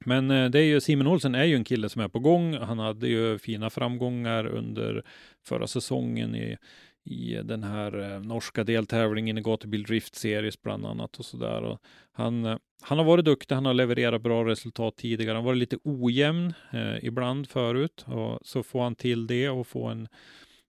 Men 0.06 0.32
eh, 0.32 0.50
det 0.50 0.60
är 0.60 0.64
ju 0.64 0.82
Simon 0.82 1.08
Olsen 1.08 1.36
är 1.36 1.44
ju 1.44 1.56
en 1.56 1.64
kille 1.64 1.90
som 1.90 2.02
är 2.02 2.08
på 2.08 2.20
gång. 2.20 2.54
Han 2.54 2.80
hade 2.80 3.08
ju 3.08 3.38
fina 3.38 3.70
framgångar 3.70 4.46
under 4.46 5.04
förra 5.46 5.68
säsongen 5.68 6.36
i, 6.36 6.58
i 7.06 7.42
den 7.44 7.64
här 7.64 8.14
eh, 8.14 8.22
norska 8.22 8.64
deltävlingen 8.64 9.38
i 9.38 9.42
Gatubil 9.42 9.84
Drift 9.84 10.16
Series 10.16 10.62
bland 10.62 10.86
annat 10.86 11.20
och 11.20 11.26
så 11.26 11.38
där. 11.38 11.78
Han, 12.12 12.46
eh, 12.46 12.58
han 12.82 12.98
har 12.98 13.06
varit 13.06 13.26
duktig, 13.26 13.56
han 13.56 13.66
har 13.66 13.74
levererat 13.74 14.22
bra 14.22 14.46
resultat 14.46 14.96
tidigare. 14.98 15.36
Han 15.36 15.44
har 15.44 15.52
varit 15.52 15.60
lite 15.60 15.78
ojämn 15.84 16.54
eh, 16.74 17.06
ibland 17.06 17.50
förut 17.50 18.06
och 18.08 18.40
så 18.42 18.64
får 18.64 18.84
han 18.84 18.96
till 18.96 19.28
det 19.28 19.50
och 19.50 19.68
få 19.68 19.88
en, 19.88 20.08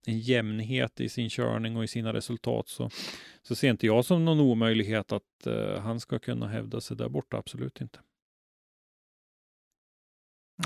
en 0.07 0.19
jämnhet 0.19 1.01
i 1.01 1.09
sin 1.09 1.31
körning 1.31 1.77
och 1.77 1.85
i 1.85 1.89
sina 1.89 2.13
resultat 2.13 2.69
så, 2.69 2.91
så 3.43 3.55
ser 3.55 3.71
inte 3.71 3.87
jag 3.87 4.05
som 4.05 4.25
någon 4.25 4.41
omöjlighet 4.41 5.13
att 5.13 5.47
eh, 5.47 5.81
han 5.81 6.01
ska 6.01 6.19
kunna 6.19 6.49
hävda 6.49 6.81
sig 6.81 6.97
där 6.97 7.09
borta, 7.09 7.37
absolut 7.37 7.81
inte. 7.81 7.99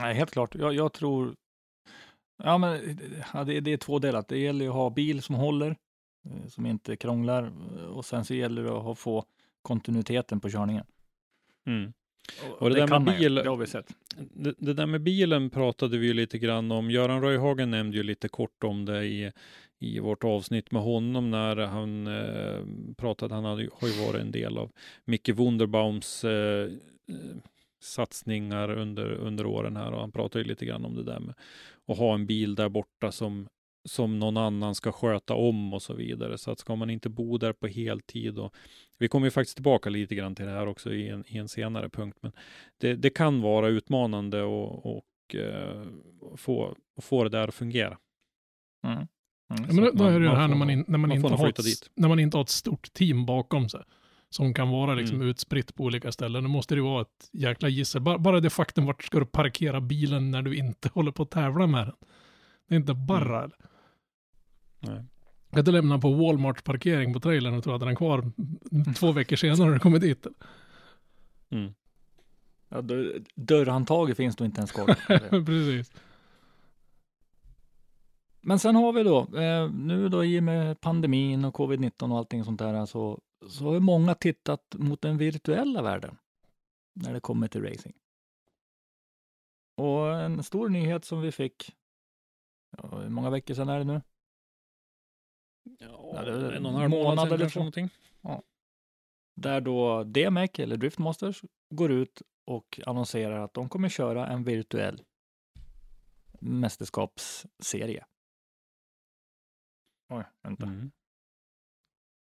Nej, 0.00 0.14
helt 0.14 0.30
klart. 0.30 0.54
Jag, 0.54 0.74
jag 0.74 0.92
tror... 0.92 1.34
Ja, 2.44 2.58
men 2.58 2.98
ja, 3.32 3.44
det, 3.44 3.60
det 3.60 3.72
är 3.72 3.76
två 3.76 3.98
delar. 3.98 4.24
Det 4.28 4.38
gäller 4.38 4.66
att 4.66 4.74
ha 4.74 4.90
bil 4.90 5.22
som 5.22 5.34
håller, 5.34 5.76
eh, 6.24 6.48
som 6.48 6.66
inte 6.66 6.96
krånglar 6.96 7.52
och 7.88 8.04
sen 8.04 8.24
så 8.24 8.34
gäller 8.34 8.62
det 8.62 8.72
att 8.72 8.98
få 8.98 9.24
kontinuiteten 9.62 10.40
på 10.40 10.50
körningen. 10.50 10.84
Mm. 11.66 11.92
Och, 12.50 12.62
Och 12.62 12.70
det, 12.70 12.74
det, 12.74 12.86
där 12.86 12.98
med 12.98 13.18
bil, 13.18 13.34
det 13.34 13.48
har 13.48 13.56
vi 13.56 13.66
sett. 13.66 13.94
det, 14.16 14.54
det 14.58 14.74
där 14.74 14.86
med 14.86 15.00
bilen 15.00 15.50
pratade 15.50 15.98
vi 15.98 16.06
ju 16.06 16.14
lite 16.14 16.38
grann 16.38 16.72
om. 16.72 16.90
Göran 16.90 17.22
Röjhagen 17.22 17.70
nämnde 17.70 17.96
ju 17.96 18.02
lite 18.02 18.28
kort 18.28 18.64
om 18.64 18.84
det 18.84 19.04
i, 19.04 19.32
i 19.78 19.98
vårt 19.98 20.24
avsnitt 20.24 20.70
med 20.70 20.82
honom 20.82 21.30
när 21.30 21.56
han 21.56 22.06
eh, 22.06 22.94
pratade. 22.96 23.34
Han 23.34 23.44
hade, 23.44 23.68
har 23.72 23.88
ju 23.88 24.06
varit 24.06 24.20
en 24.20 24.30
del 24.30 24.58
av 24.58 24.70
Micke 25.04 25.28
Wunderbaums 25.28 26.24
eh, 26.24 26.70
eh, 27.08 27.36
satsningar 27.80 28.70
under, 28.70 29.12
under 29.12 29.46
åren 29.46 29.76
här 29.76 29.92
och 29.92 30.00
han 30.00 30.12
pratade 30.12 30.42
ju 30.44 30.48
lite 30.48 30.66
grann 30.66 30.84
om 30.84 30.94
det 30.94 31.02
där 31.02 31.20
med 31.20 31.34
att 31.90 31.98
ha 31.98 32.14
en 32.14 32.26
bil 32.26 32.54
där 32.54 32.68
borta 32.68 33.12
som 33.12 33.48
som 33.88 34.18
någon 34.18 34.36
annan 34.36 34.74
ska 34.74 34.92
sköta 34.92 35.34
om 35.34 35.74
och 35.74 35.82
så 35.82 35.94
vidare. 35.94 36.38
Så 36.38 36.50
att 36.50 36.58
ska 36.58 36.76
man 36.76 36.90
inte 36.90 37.08
bo 37.08 37.38
där 37.38 37.52
på 37.52 37.66
heltid 37.66 38.38
och 38.38 38.54
vi 38.98 39.08
kommer 39.08 39.26
ju 39.26 39.30
faktiskt 39.30 39.56
tillbaka 39.56 39.90
lite 39.90 40.14
grann 40.14 40.34
till 40.34 40.44
det 40.44 40.50
här 40.50 40.66
också 40.66 40.92
i 40.92 41.08
en, 41.08 41.24
i 41.26 41.38
en 41.38 41.48
senare 41.48 41.88
punkt. 41.88 42.18
Men 42.20 42.32
det, 42.78 42.94
det 42.94 43.10
kan 43.10 43.40
vara 43.40 43.68
utmanande 43.68 44.42
och, 44.42 44.96
och 44.96 45.34
eh, 45.34 45.86
få, 46.36 46.76
få 47.00 47.24
det 47.24 47.30
där 47.30 47.48
att 47.48 47.54
fungera. 47.54 47.98
Mm. 48.86 48.96
Mm. 48.96 49.06
Men 49.48 49.76
då, 49.76 49.88
att 49.88 49.96
då 49.96 50.04
man- 50.04 50.12
är 50.12 50.18
det 50.18 50.24
ju 50.24 50.24
det 50.24 50.32
man 50.32 50.40
här 50.40 50.48
när 50.48 50.56
man, 50.56 50.70
in, 50.70 50.84
när 50.88 50.98
man, 50.98 51.08
man 51.08 51.16
inte 51.16 51.34
har 51.34 51.48
ett, 51.48 51.56
dit. 51.56 51.90
när 51.94 52.08
man 52.08 52.18
inte 52.20 52.36
har 52.36 52.42
ett 52.42 52.48
stort 52.48 52.92
team 52.92 53.26
bakom 53.26 53.68
sig. 53.68 53.82
Som 54.30 54.54
kan 54.54 54.68
vara 54.68 54.94
liksom 54.94 55.16
Mm. 55.16 55.28
utspritt 55.28 55.74
på 55.74 55.84
olika 55.84 56.12
ställen. 56.12 56.42
Då 56.42 56.48
måste 56.50 56.74
det 56.74 56.78
ju 56.78 56.84
vara 56.84 57.02
ett 57.02 57.28
jäkla 57.32 57.68
gissel. 57.68 58.00
Bara, 58.02 58.18
bara 58.18 58.40
det 58.40 58.50
faktum 58.50 58.86
vart 58.86 59.04
ska 59.04 59.18
du 59.18 59.26
parkera 59.26 59.80
bilen 59.80 60.30
när 60.30 60.42
du 60.42 60.56
inte 60.56 60.88
håller 60.94 61.12
på 61.12 61.22
att 61.22 61.30
tävla 61.30 61.66
med 61.66 61.86
den. 61.86 61.94
Det 62.68 62.74
är 62.74 62.78
inte 62.78 62.94
bara. 62.94 63.38
Mm. 63.38 63.50
Nej. 64.80 64.94
Jag 64.94 65.50
kan 65.50 65.58
inte 65.58 65.70
lämna 65.70 65.98
på 65.98 66.12
Walmarts 66.12 66.62
parkering 66.62 67.12
på 67.14 67.20
trailern 67.20 67.54
och 67.54 67.64
tro 67.64 67.72
att 67.72 67.80
den 67.80 67.88
är 67.88 67.94
kvar 67.94 68.32
två 68.94 69.12
veckor 69.12 69.36
senare 69.36 69.66
när 69.66 69.74
du 69.74 69.78
kommer 69.80 69.98
dit. 69.98 70.26
Mm. 71.50 71.74
Ja, 72.68 72.80
dörr, 72.82 73.22
dörrhandtaget 73.34 74.16
finns 74.16 74.36
då 74.36 74.44
inte 74.44 74.58
ens 74.60 74.72
kvar. 74.72 74.86
Precis. 75.44 75.92
Men 78.40 78.58
sen 78.58 78.76
har 78.76 78.92
vi 78.92 79.02
då, 79.02 79.18
eh, 79.38 79.70
nu 79.72 80.08
då 80.08 80.24
i 80.24 80.38
och 80.38 80.42
med 80.42 80.80
pandemin 80.80 81.44
och 81.44 81.54
covid-19 81.54 82.12
och 82.12 82.18
allting 82.18 82.44
sånt 82.44 82.58
där, 82.58 82.86
så, 82.86 83.20
så 83.48 83.64
har 83.64 83.74
ju 83.74 83.80
många 83.80 84.14
tittat 84.14 84.74
mot 84.78 85.02
den 85.02 85.18
virtuella 85.18 85.82
världen 85.82 86.18
när 86.92 87.12
det 87.12 87.20
kommer 87.20 87.48
till 87.48 87.62
racing. 87.62 87.96
Och 89.76 90.20
en 90.20 90.42
stor 90.42 90.68
nyhet 90.68 91.04
som 91.04 91.20
vi 91.20 91.32
fick, 91.32 91.76
ja, 92.78 92.98
hur 92.98 93.08
många 93.08 93.30
veckor 93.30 93.54
sedan 93.54 93.68
är 93.68 93.78
det 93.78 93.84
nu? 93.84 94.02
Ja, 95.78 96.12
Ja, 96.14 96.22
det 96.22 96.56
en 96.56 96.66
och 96.66 96.72
en 96.72 96.78
halv 96.78 96.90
månad, 96.90 97.32
eller 97.32 97.48
så. 97.48 97.58
någonting. 97.58 97.88
Där 99.34 99.60
då 99.60 100.04
DMEC 100.04 100.50
eller 100.58 100.76
Driftmasters 100.76 101.42
går 101.74 101.90
ut 101.90 102.22
och 102.44 102.80
annonserar 102.86 103.44
att 103.44 103.54
de 103.54 103.68
kommer 103.68 103.88
köra 103.88 104.26
en 104.26 104.44
virtuell 104.44 105.04
mästerskapsserie. 106.40 108.06
Oj, 110.08 110.24
vänta. 110.42 110.66
Mm. 110.66 110.90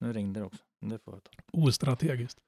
Nu 0.01 0.13
ringde 0.13 0.41
det 0.41 0.47
också. 0.47 0.65
Det 0.81 0.99
får 0.99 1.15
jag 1.15 1.25
ta. 1.25 1.31
Ostrategiskt. 1.53 2.39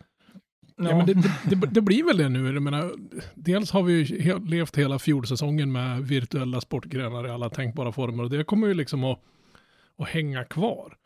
Ja, 0.77 0.97
men 0.97 1.07
det, 1.07 1.15
det, 1.15 1.57
det, 1.57 1.67
det 1.67 1.81
blir 1.81 2.05
väl 2.05 2.17
det 2.17 2.29
nu. 2.29 2.53
Jag 2.53 2.63
menar, 2.63 2.93
dels 3.35 3.71
har 3.71 3.83
vi 3.83 3.93
ju 3.93 4.39
levt 4.39 4.79
hela 4.79 4.99
fjolsäsongen 4.99 5.73
med 5.73 6.03
virtuella 6.03 6.61
sportgrenar 6.61 7.27
i 7.27 7.31
alla 7.31 7.51
tänkbara 7.51 7.93
former 7.93 8.25
och 8.25 8.31
det 8.31 8.45
kommer 8.45 8.67
ju 8.67 8.75
liksom 8.75 9.05
att, 9.05 9.21
att 9.97 10.09
hänga 10.09 10.45
kvar. 10.45 10.97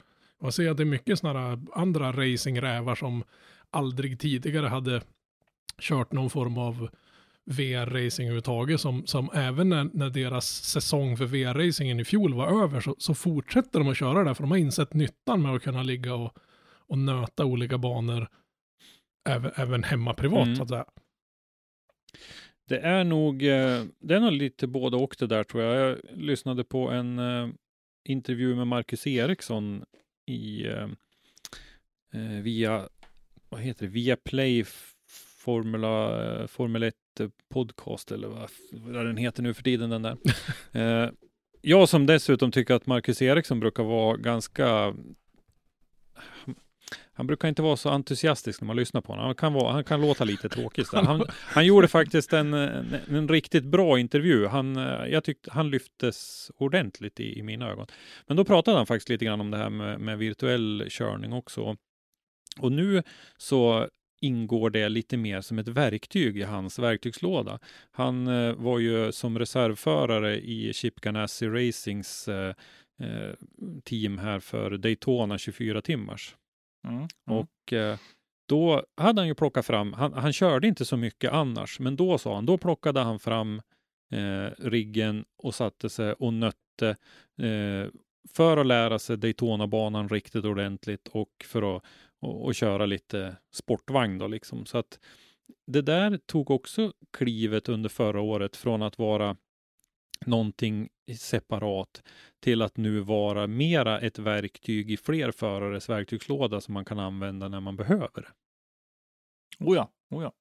Jag 0.40 0.54
ser 0.54 0.70
att 0.70 0.76
det 0.76 0.82
är 0.82 0.84
mycket 0.84 1.18
sådana 1.18 1.62
andra 1.74 2.12
racingrävar 2.12 2.94
som 2.94 3.24
aldrig 3.70 4.20
tidigare 4.20 4.66
hade 4.66 5.02
kört 5.78 6.12
någon 6.12 6.30
form 6.30 6.58
av 6.58 6.88
VR-racing 7.44 8.24
överhuvudtaget 8.24 8.80
som, 8.80 9.06
som 9.06 9.30
även 9.34 9.68
när, 9.68 9.90
när 9.92 10.10
deras 10.10 10.46
säsong 10.46 11.16
för 11.16 11.24
VR-racingen 11.24 12.00
i 12.00 12.04
fjol 12.04 12.34
var 12.34 12.62
över 12.62 12.80
så, 12.80 12.96
så 12.98 13.14
fortsätter 13.14 13.78
de 13.78 13.88
att 13.88 13.96
köra 13.96 14.24
där 14.24 14.34
för 14.34 14.42
de 14.42 14.50
har 14.50 14.58
insett 14.58 14.94
nyttan 14.94 15.42
med 15.42 15.54
att 15.54 15.62
kunna 15.62 15.82
ligga 15.82 16.14
och, 16.14 16.38
och 16.86 16.98
nöta 16.98 17.44
olika 17.44 17.78
banor 17.78 18.28
även, 19.28 19.52
även 19.56 19.84
hemma 19.84 20.14
privat 20.14 20.46
Mm. 20.46 20.56
så 20.56 20.62
att 20.62 20.68
säga. 20.68 20.84
Det 22.68 22.78
är 22.78 23.04
nog, 23.04 23.42
eh, 23.42 23.84
det 23.98 24.14
är 24.14 24.20
nog 24.20 24.32
lite 24.32 24.66
både 24.66 24.96
och 24.96 25.16
det 25.18 25.26
där 25.26 25.44
tror 25.44 25.62
jag. 25.62 25.90
Jag 25.90 25.98
lyssnade 26.14 26.64
på 26.64 26.90
en 26.90 27.18
eh, 27.18 27.48
intervju 28.04 28.54
med 28.54 28.66
Marcus 28.66 29.06
Eriksson 29.06 29.84
i 30.26 30.66
eh, 30.66 30.88
via, 32.42 32.88
vad 33.48 33.60
heter 33.60 33.86
det, 33.86 33.92
via 33.92 34.16
Play 34.16 34.64
Formula, 35.38 36.48
Formel 36.48 36.82
1 36.82 36.94
podcast 37.48 38.12
eller 38.12 38.28
vad, 38.28 38.50
vad 38.72 39.06
den 39.06 39.16
heter 39.16 39.42
nu 39.42 39.54
för 39.54 39.62
tiden 39.62 39.90
den 39.90 40.02
där. 40.02 40.16
jag 41.60 41.88
som 41.88 42.06
dessutom 42.06 42.52
tycker 42.52 42.74
att 42.74 42.86
Marcus 42.86 43.22
Eriksson 43.22 43.60
brukar 43.60 43.82
vara 43.84 44.16
ganska 44.16 44.94
han 47.14 47.26
brukar 47.26 47.48
inte 47.48 47.62
vara 47.62 47.76
så 47.76 47.90
entusiastisk 47.90 48.60
när 48.60 48.66
man 48.66 48.76
lyssnar 48.76 49.00
på 49.00 49.12
honom. 49.12 49.26
Han 49.26 49.34
kan, 49.34 49.52
vara, 49.52 49.72
han 49.72 49.84
kan 49.84 50.00
låta 50.00 50.24
lite 50.24 50.48
tråkig. 50.48 50.84
Han, 50.92 51.26
han 51.30 51.66
gjorde 51.66 51.88
faktiskt 51.88 52.32
en, 52.32 52.54
en, 52.54 52.96
en 53.08 53.28
riktigt 53.28 53.64
bra 53.64 53.98
intervju. 53.98 54.46
Han, 54.46 54.76
eh, 54.76 55.06
jag 55.06 55.24
tyckte 55.24 55.50
han 55.52 55.70
lyftes 55.70 56.50
ordentligt 56.56 57.20
i, 57.20 57.38
i 57.38 57.42
mina 57.42 57.70
ögon. 57.70 57.86
Men 58.26 58.36
då 58.36 58.44
pratade 58.44 58.76
han 58.76 58.86
faktiskt 58.86 59.08
lite 59.08 59.24
grann 59.24 59.40
om 59.40 59.50
det 59.50 59.56
här 59.56 59.70
med, 59.70 60.00
med 60.00 60.18
virtuell 60.18 60.86
körning 60.90 61.32
också. 61.32 61.76
Och 62.60 62.72
nu 62.72 63.02
så 63.36 63.88
ingår 64.20 64.70
det 64.70 64.88
lite 64.88 65.16
mer 65.16 65.40
som 65.40 65.58
ett 65.58 65.68
verktyg 65.68 66.38
i 66.38 66.42
hans 66.42 66.78
verktygslåda. 66.78 67.58
Han 67.90 68.26
eh, 68.26 68.52
var 68.54 68.78
ju 68.78 69.12
som 69.12 69.38
reservförare 69.38 70.40
i 70.40 70.72
Chip 70.72 71.00
Ganassi 71.00 71.48
Racings 71.48 72.28
eh, 72.28 72.54
eh, 73.00 73.34
team 73.84 74.18
här 74.18 74.40
för 74.40 74.70
Daytona 74.70 75.38
24 75.38 75.82
timmars. 75.82 76.36
Mm, 76.84 76.96
mm. 76.96 77.08
Och 77.26 77.72
eh, 77.72 77.98
då 78.48 78.84
hade 78.96 79.20
han 79.20 79.28
ju 79.28 79.34
plockat 79.34 79.66
fram, 79.66 79.92
han, 79.92 80.12
han 80.12 80.32
körde 80.32 80.68
inte 80.68 80.84
så 80.84 80.96
mycket 80.96 81.32
annars, 81.32 81.80
men 81.80 81.96
då 81.96 82.18
sa 82.18 82.34
han, 82.34 82.46
då 82.46 82.58
plockade 82.58 83.00
han 83.00 83.18
fram 83.18 83.62
eh, 84.12 84.50
riggen 84.58 85.24
och 85.36 85.54
satte 85.54 85.90
sig 85.90 86.12
och 86.12 86.32
nötte 86.32 86.96
eh, 87.38 87.90
för 88.34 88.56
att 88.56 88.66
lära 88.66 88.98
sig 88.98 89.16
Daytona-banan 89.16 90.08
riktigt 90.08 90.44
ordentligt 90.44 91.08
och 91.08 91.30
för 91.44 91.76
att 91.76 91.82
och, 92.24 92.44
och 92.44 92.54
köra 92.54 92.86
lite 92.86 93.36
sportvagn 93.52 94.18
då 94.18 94.26
liksom. 94.26 94.66
Så 94.66 94.78
att 94.78 94.98
det 95.66 95.82
där 95.82 96.16
tog 96.16 96.50
också 96.50 96.92
klivet 97.12 97.68
under 97.68 97.88
förra 97.88 98.20
året 98.20 98.56
från 98.56 98.82
att 98.82 98.98
vara 98.98 99.36
någonting 100.26 100.88
separat 101.18 102.02
till 102.40 102.62
att 102.62 102.76
nu 102.76 103.00
vara 103.00 103.46
mera 103.46 104.00
ett 104.00 104.18
verktyg 104.18 104.90
i 104.90 104.96
fler 104.96 105.30
förares 105.30 105.88
verktygslåda 105.88 106.60
som 106.60 106.74
man 106.74 106.84
kan 106.84 106.98
använda 106.98 107.48
när 107.48 107.60
man 107.60 107.76
behöver. 107.76 108.28
Oh 109.60 109.76
ja, 109.76 109.90
oh 110.10 110.22
ja. 110.22 110.32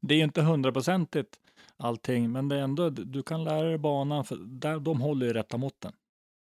Det 0.00 0.14
är 0.14 0.24
inte 0.24 0.42
hundraprocentigt 0.42 1.40
allting, 1.76 2.32
men 2.32 2.48
det 2.48 2.56
är 2.56 2.62
ändå, 2.62 2.90
du 2.90 3.22
kan 3.22 3.44
lära 3.44 3.62
dig 3.68 3.78
banan, 3.78 4.24
för 4.24 4.36
där, 4.36 4.78
de 4.80 5.00
håller 5.00 5.26
ju 5.26 5.32
rätta 5.32 5.56
måtten. 5.56 5.92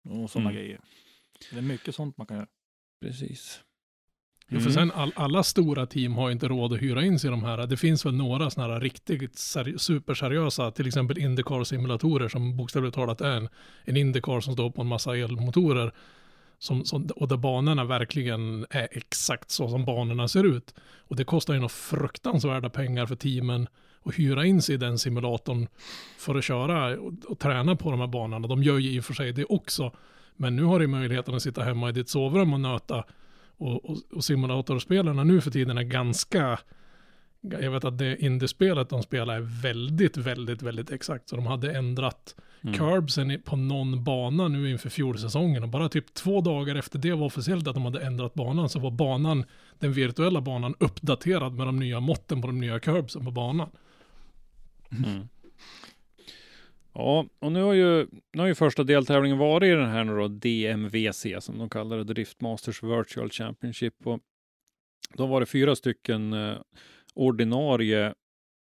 Och 0.09 0.31
sådana 0.31 0.51
Mm. 0.51 0.63
grejer. 0.63 0.81
Det 1.51 1.59
är 1.59 1.63
mycket 1.63 1.95
sånt 1.95 2.17
man 2.17 2.27
kan 2.27 2.37
göra. 2.37 2.49
Precis. 3.01 3.61
Ja, 4.53 4.61
för 4.61 4.71
sen 4.71 4.93
all, 4.95 5.13
alla 5.17 5.43
stora 5.43 5.87
team 5.87 6.15
har 6.15 6.31
inte 6.31 6.49
råd 6.49 6.73
att 6.73 6.83
hyra 6.83 7.05
in 7.05 7.19
sig 7.19 7.29
i 7.29 7.31
de 7.31 7.45
här. 7.45 7.67
Det 7.67 7.77
finns 7.77 8.07
väl 8.07 8.15
några 8.15 8.51
sådana 8.51 8.73
här 8.73 8.81
riktigt 8.81 9.35
seri- 9.35 9.79
superseriösa, 9.79 10.71
till 10.71 10.87
exempel 10.87 11.19
Indycar-simulatorer 11.19 12.29
som 12.29 12.57
bokstavligt 12.57 12.95
talat 12.95 13.21
är 13.21 13.37
en, 13.37 13.49
en 13.85 13.97
Indycar 13.97 14.41
som 14.41 14.55
står 14.55 14.71
på 14.71 14.81
en 14.83 14.89
massa 14.89 15.17
elmotorer. 15.17 15.93
Som, 16.59 16.85
som, 16.85 17.09
och 17.17 17.29
där 17.29 17.37
banorna 17.37 17.85
verkligen 17.85 18.67
är 18.71 18.89
exakt 18.91 19.51
så 19.51 19.69
som 19.69 19.85
banorna 19.85 20.29
ser 20.29 20.45
ut. 20.45 20.75
Och 21.09 21.17
det 21.17 21.25
kostar 21.25 21.55
ju 21.55 21.61
några 21.61 21.69
fruktansvärda 21.69 22.71
pengar 22.71 23.07
för 23.07 23.17
teamen 23.17 23.69
att 24.05 24.15
hyra 24.15 24.45
in 24.47 24.63
sig 24.63 24.75
i 24.75 24.79
den 24.79 24.99
simulatorn 24.99 25.69
för 26.19 26.35
att 26.35 26.45
köra 26.45 27.01
och, 27.01 27.13
och 27.29 27.39
träna 27.39 27.77
på 27.77 27.91
de 27.91 28.01
här 28.01 28.07
banorna. 28.07 28.49
De 28.49 28.63
gör 28.63 28.79
ju 28.79 28.91
i 28.91 29.01
och 29.01 29.05
för 29.05 29.15
sig 29.15 29.33
det 29.33 29.45
också. 29.45 29.93
Men 30.37 30.57
nu 30.57 30.63
har 30.63 30.81
du 30.81 30.87
möjligheten 30.87 31.35
att 31.35 31.43
sitta 31.43 31.63
hemma 31.63 31.89
i 31.89 31.93
ditt 31.93 32.09
sovrum 32.09 32.53
och 32.53 32.61
nöta 32.61 33.05
och, 33.57 33.91
och, 33.91 33.99
och 34.13 34.25
simulatorspelarna 34.25 35.25
nu 35.25 35.41
för 35.41 35.51
tiden 35.51 35.79
är 35.79 35.83
ganska, 35.83 36.59
jag 37.41 37.71
vet 37.71 37.85
att 37.85 37.99
det 37.99 38.17
indiespelet 38.17 38.89
de 38.89 39.03
spelar 39.03 39.35
är 39.35 39.63
väldigt, 39.63 40.17
väldigt, 40.17 40.63
väldigt 40.63 40.91
exakt. 40.91 41.29
Så 41.29 41.37
de 41.37 41.47
hade 41.47 41.73
ändrat 41.73 42.35
Mm. 42.65 42.79
curbsen 42.79 43.43
på 43.45 43.57
någon 43.57 44.05
bana 44.05 44.49
nu 44.49 44.71
inför 44.71 44.89
fjolsäsongen 44.91 45.63
och 45.63 45.69
bara 45.69 45.89
typ 45.89 46.15
två 46.15 46.41
dagar 46.41 46.75
efter 46.75 46.99
det 46.99 47.13
var 47.13 47.27
officiellt 47.27 47.69
att 47.69 47.75
de 47.75 47.85
hade 47.85 48.01
ändrat 48.01 48.35
banan 48.35 48.69
så 48.69 48.79
var 48.79 48.91
banan, 48.91 49.45
den 49.79 49.93
virtuella 49.93 50.41
banan 50.41 50.75
uppdaterad 50.81 51.53
med 51.53 51.67
de 51.67 51.79
nya 51.79 52.01
måtten 52.01 52.41
på 52.41 52.47
de 52.47 52.61
nya 52.61 52.81
curbsen 52.81 53.25
på 53.25 53.31
banan. 53.31 53.71
Mm. 54.91 55.29
Ja, 56.95 57.27
och 57.39 57.53
nu 57.53 57.63
har 57.63 57.73
ju, 57.73 58.07
nu 58.33 58.41
har 58.41 58.47
ju 58.47 58.55
första 58.55 58.85
deltävlingen 58.85 59.39
varit 59.39 59.67
i 59.67 59.71
den 59.71 59.91
här 59.91 60.05
nu 60.05 60.17
då, 60.17 60.29
DMVC 60.29 61.27
som 61.41 61.59
de 61.59 61.71
kallar 61.71 61.97
det, 61.97 62.05
Drift 62.05 62.41
Masters 62.41 62.83
Virtual 62.83 63.31
Championship. 63.31 64.07
Och 64.07 64.21
då 65.15 65.27
var 65.27 65.41
det 65.41 65.47
fyra 65.47 65.77
stycken 65.77 66.33
eh, 66.33 66.57
ordinarie 67.15 68.15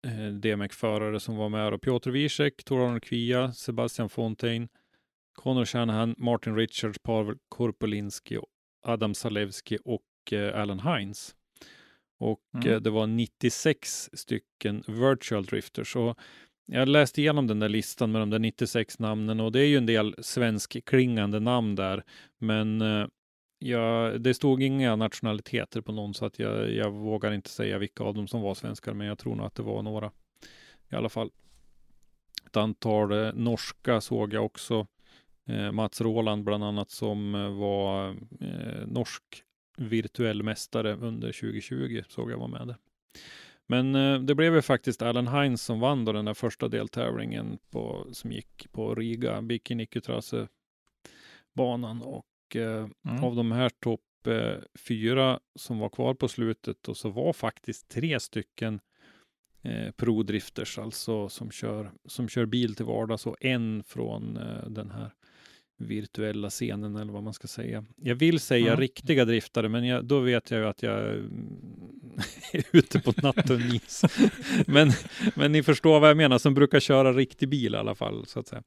eh, 0.07 0.33
DMX-förare 0.35 1.21
som 1.21 1.37
var 1.37 1.49
med. 1.49 1.73
Och 1.75 1.83
Piotr 1.83 2.11
Wiesek, 2.11 2.64
Tor 2.64 2.89
Arne 2.89 3.01
Kvia, 3.01 3.53
Sebastian 3.53 4.09
Fontaine, 4.09 4.68
Connor 5.35 5.64
Shanahan, 5.64 6.14
Martin 6.18 6.57
Richards, 6.57 6.99
Pavel 6.99 7.37
Korpolinski, 7.49 8.39
Adam 8.83 9.14
Salewski 9.14 9.79
och 9.85 10.33
eh, 10.33 10.61
Alan 10.61 10.81
Hines. 10.81 11.35
Och 12.18 12.41
Mm. 12.55 12.68
eh, 12.68 12.81
det 12.81 12.91
var 12.91 13.07
96 13.07 14.11
stycken 14.12 14.83
virtual 14.87 15.45
drifters. 15.45 15.97
Och 15.97 16.18
jag 16.73 16.89
läste 16.89 17.21
igenom 17.21 17.47
den 17.47 17.59
där 17.59 17.68
listan 17.68 18.12
med 18.12 18.23
de 18.23 18.31
där 18.31 18.39
96 18.39 18.99
namnen 18.99 19.41
och 19.41 19.53
det 19.53 19.61
är 19.61 19.66
ju 19.66 19.77
en 19.77 19.87
del 19.87 20.14
svenskklingande 20.18 21.41
namn 21.41 21.75
där. 21.75 22.05
Men 22.39 22.81
eh, 22.81 23.07
ja, 23.59 24.12
det 24.18 24.35
stod 24.35 24.62
inga 24.62 24.97
nationaliteter 24.97 25.81
på 25.81 25.93
någon 25.93 26.14
så 26.14 26.27
att 26.27 26.39
jag, 26.39 26.73
jag 26.73 26.91
vågar 26.91 27.33
inte 27.33 27.51
säga 27.51 27.79
vilka 27.79 28.05
av 28.05 28.14
dem 28.14 28.29
som 28.29 28.41
var 28.41 28.55
svenskar. 28.55 28.95
Men 28.95 29.07
jag 29.07 29.18
tror 29.18 29.35
nog 29.35 29.47
att 29.47 29.55
det 29.55 29.62
var 29.62 29.83
några 29.83 30.11
i 30.91 30.97
alla 30.97 31.09
fall. 31.09 31.31
Ett 32.47 32.57
antal 32.57 33.12
eh, 33.12 33.33
norska 33.35 34.01
såg 34.01 34.33
jag 34.35 34.45
också. 34.45 34.87
Eh, 35.47 35.73
Mats 35.73 36.01
Roland 36.01 36.45
bland 36.45 36.64
annat 36.64 36.91
som 36.91 37.35
eh, 37.35 37.51
var 37.51 38.09
eh, 38.41 38.87
norsk 38.87 39.23
virtuell 39.77 40.43
mästare 40.43 40.95
under 40.95 41.33
2020 41.33 42.03
såg 42.09 42.31
jag 42.31 42.39
var 42.39 42.49
med 42.49 42.66
där. 42.66 42.77
Men 43.71 43.95
eh, 43.95 44.21
det 44.21 44.35
blev 44.35 44.55
ju 44.55 44.62
faktiskt 44.62 45.03
Alan 45.03 45.29
Hines 45.29 45.62
som 45.62 45.81
vann 45.81 46.05
då 46.05 46.12
den 46.12 46.25
där 46.25 46.35
första 46.35 46.68
deltävlingen 46.68 47.59
på, 47.71 48.07
som 48.12 48.33
gick 48.33 48.73
på 48.73 48.95
Riga 48.95 49.43
Bikinikytrasse 49.43 50.49
banan 51.55 52.03
och 52.03 52.57
eh, 52.57 52.89
Mm. 53.09 53.25
av 53.25 53.37
de 53.37 53.53
här 53.53 53.68
topp 53.68 54.27
eh, 54.27 54.57
fyra 54.79 55.41
som 55.55 55.79
var 55.79 55.89
kvar 55.89 56.14
på 56.14 56.29
slutet 56.29 56.89
och 56.89 56.97
så 56.97 57.09
var 57.11 57.33
faktiskt 57.33 57.89
tre 57.89 58.21
stycken 58.21 58.81
eh, 59.62 59.91
prodrifters, 59.91 60.79
alltså 60.79 61.29
som 61.29 61.51
kör, 61.51 61.91
som 62.05 62.29
kör 62.29 62.47
bil 62.47 62.75
till 62.75 62.85
vardags 62.85 63.27
och 63.27 63.37
en 63.41 63.83
från 63.83 64.37
eh, 64.37 64.68
den 64.68 64.91
här 64.91 65.11
virtuella 65.81 66.51
scenen 66.51 66.97
eller 66.97 67.12
vad 67.12 67.22
man 67.22 67.35
ska 67.35 67.49
säga. 67.49 67.85
Jag 67.97 68.14
vill 68.14 68.41
säga 68.41 68.66
Mm. 68.66 68.81
riktiga 68.81 69.24
driftare, 69.24 69.68
men 69.68 69.87
jag, 69.87 70.05
då 70.05 70.20
vet 70.20 70.51
jag 70.51 70.61
ju 70.61 70.66
att 70.66 70.83
jag 70.83 71.09
mm, 71.09 71.59
är 72.53 72.64
ute 72.72 73.01
på 73.01 73.12
natten 73.22 73.61
is. 73.61 74.03
men, 74.66 74.91
men 75.35 75.53
ni 75.53 75.62
förstår 75.62 76.01
vad 76.01 76.11
jag 76.11 76.16
menar, 76.16 76.39
som 76.39 76.55
brukar 76.55 76.81
köra 76.81 77.12
riktig 77.12 77.49
bil 77.49 77.74
i 77.74 77.76
alla 77.76 77.95
fall, 77.95 78.26
så 78.26 78.41
att 78.41 78.49
säga. 78.49 78.62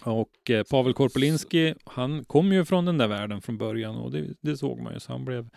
Och 0.00 0.50
eh, 0.50 0.62
Pavel 0.62 0.92
Korpolinski, 0.94 1.74
han 1.84 2.24
kom 2.24 2.52
ju 2.52 2.64
från 2.64 2.84
den 2.84 2.98
där 2.98 3.08
världen 3.08 3.40
från 3.40 3.58
början 3.58 3.96
och 3.96 4.10
det, 4.10 4.26
det 4.40 4.56
såg 4.56 4.80
man 4.80 4.92
ju, 4.94 5.00
så 5.00 5.12
han 5.12 5.24
blev 5.24 5.48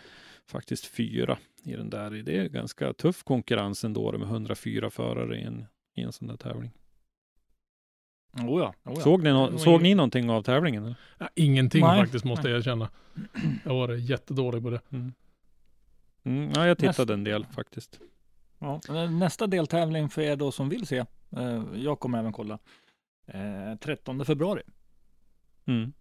faktiskt 0.46 0.86
fyra 0.86 1.38
i 1.64 1.72
den 1.72 1.90
där. 1.90 2.10
Det 2.10 2.38
är 2.38 2.48
ganska 2.48 2.92
tuff 2.92 3.22
konkurrens 3.22 3.84
ändå 3.84 4.18
med 4.18 4.28
104 4.28 4.90
förare 4.90 5.38
i 5.38 5.42
en, 5.42 5.66
i 5.96 6.02
en 6.02 6.12
sån 6.12 6.28
där 6.28 6.36
tävling. 6.36 6.70
Oh 8.44 8.60
ja, 8.60 8.74
oh 8.84 8.92
ja. 8.96 9.00
Såg, 9.00 9.22
ni 9.22 9.28
Det 9.28 9.32
var 9.34 9.58
såg 9.58 9.82
ni 9.82 9.94
någonting 9.94 10.30
av 10.30 10.42
tävlingen? 10.42 10.84
eller? 10.84 10.96
Ja, 11.18 11.28
ingenting 11.34 11.80
Nej. 11.84 12.00
faktiskt 12.02 12.24
måste 12.24 12.48
jag 12.48 12.58
erkänna. 12.58 12.88
Jag 13.64 13.74
var 13.74 13.92
jättedålig 13.94 14.62
på 14.62 14.70
det. 14.70 14.80
Mm, 14.90 16.52
ja, 16.54 16.66
jag 16.66 16.78
tittade 16.78 16.92
Nästa- 17.02 17.14
en 17.14 17.24
del 17.24 17.46
faktiskt. 17.46 18.00
Ja. 18.58 18.80
Nästa 19.10 19.46
deltävling 19.46 20.08
för 20.08 20.22
er 20.22 20.36
då 20.36 20.52
som 20.52 20.68
vill 20.68 20.86
se, 20.86 21.04
eh, 21.36 21.62
jag 21.74 22.00
kommer 22.00 22.18
även 22.18 22.32
kolla, 22.32 22.58
eh, 23.26 23.76
13 23.80 24.24
februari 24.24 24.62
Mm. 25.66 25.92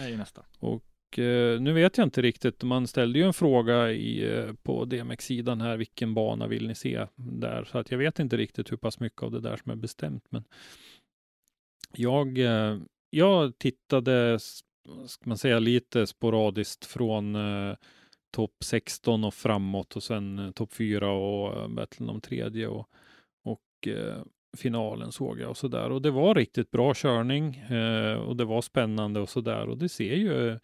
är 0.00 0.08
ju 0.08 0.16
nästa. 0.16 0.42
Och 0.58 1.18
eh, 1.18 1.60
nu 1.60 1.72
vet 1.72 1.98
jag 1.98 2.06
inte 2.06 2.22
riktigt. 2.22 2.62
Man 2.62 2.86
ställde 2.86 3.18
ju 3.18 3.24
en 3.24 3.32
fråga 3.32 3.90
i, 3.90 4.36
eh, 4.38 4.52
på 4.62 4.84
DMX-sidan 4.84 5.60
här. 5.60 5.76
Vilken 5.76 6.14
bana 6.14 6.46
vill 6.46 6.66
ni 6.68 6.74
se 6.74 7.06
där? 7.16 7.64
Så 7.64 7.78
att 7.78 7.90
jag 7.90 7.98
vet 7.98 8.18
inte 8.18 8.36
riktigt 8.36 8.72
hur 8.72 8.76
pass 8.76 9.00
mycket 9.00 9.22
av 9.22 9.30
det 9.32 9.40
där 9.40 9.56
som 9.56 9.70
är 9.72 9.76
bestämt. 9.76 10.24
Men 10.30 10.44
jag, 11.96 12.38
eh, 12.38 12.78
jag 13.10 13.58
tittade, 13.58 14.38
ska 15.06 15.28
man 15.28 15.38
säga, 15.38 15.58
lite 15.58 16.06
sporadiskt 16.06 16.84
från 16.84 17.34
eh, 17.34 17.76
topp 18.36 18.54
16 18.64 19.24
och 19.24 19.34
framåt 19.34 19.96
och 19.96 20.02
sen 20.02 20.38
eh, 20.38 20.50
topp 20.50 20.72
4 20.72 21.10
och 21.10 21.62
eh, 21.62 21.68
battlen 21.68 22.08
om 22.08 22.20
tredje 22.20 22.66
och, 22.66 22.88
och 23.44 23.88
eh, 23.88 24.22
finalen 24.56 25.12
såg 25.12 25.40
jag 25.40 25.50
och 25.50 25.56
så 25.56 25.68
där. 25.68 25.90
Och 25.90 26.02
det 26.02 26.10
var 26.10 26.34
riktigt 26.34 26.70
bra 26.70 26.94
körning 26.94 27.56
eh, 27.56 28.14
och 28.14 28.36
det 28.36 28.44
var 28.44 28.62
spännande 28.62 29.20
och 29.20 29.28
så 29.28 29.40
där. 29.40 29.68
Och 29.68 29.78
det 29.78 29.88
ser 29.88 30.14
ju 30.14 30.58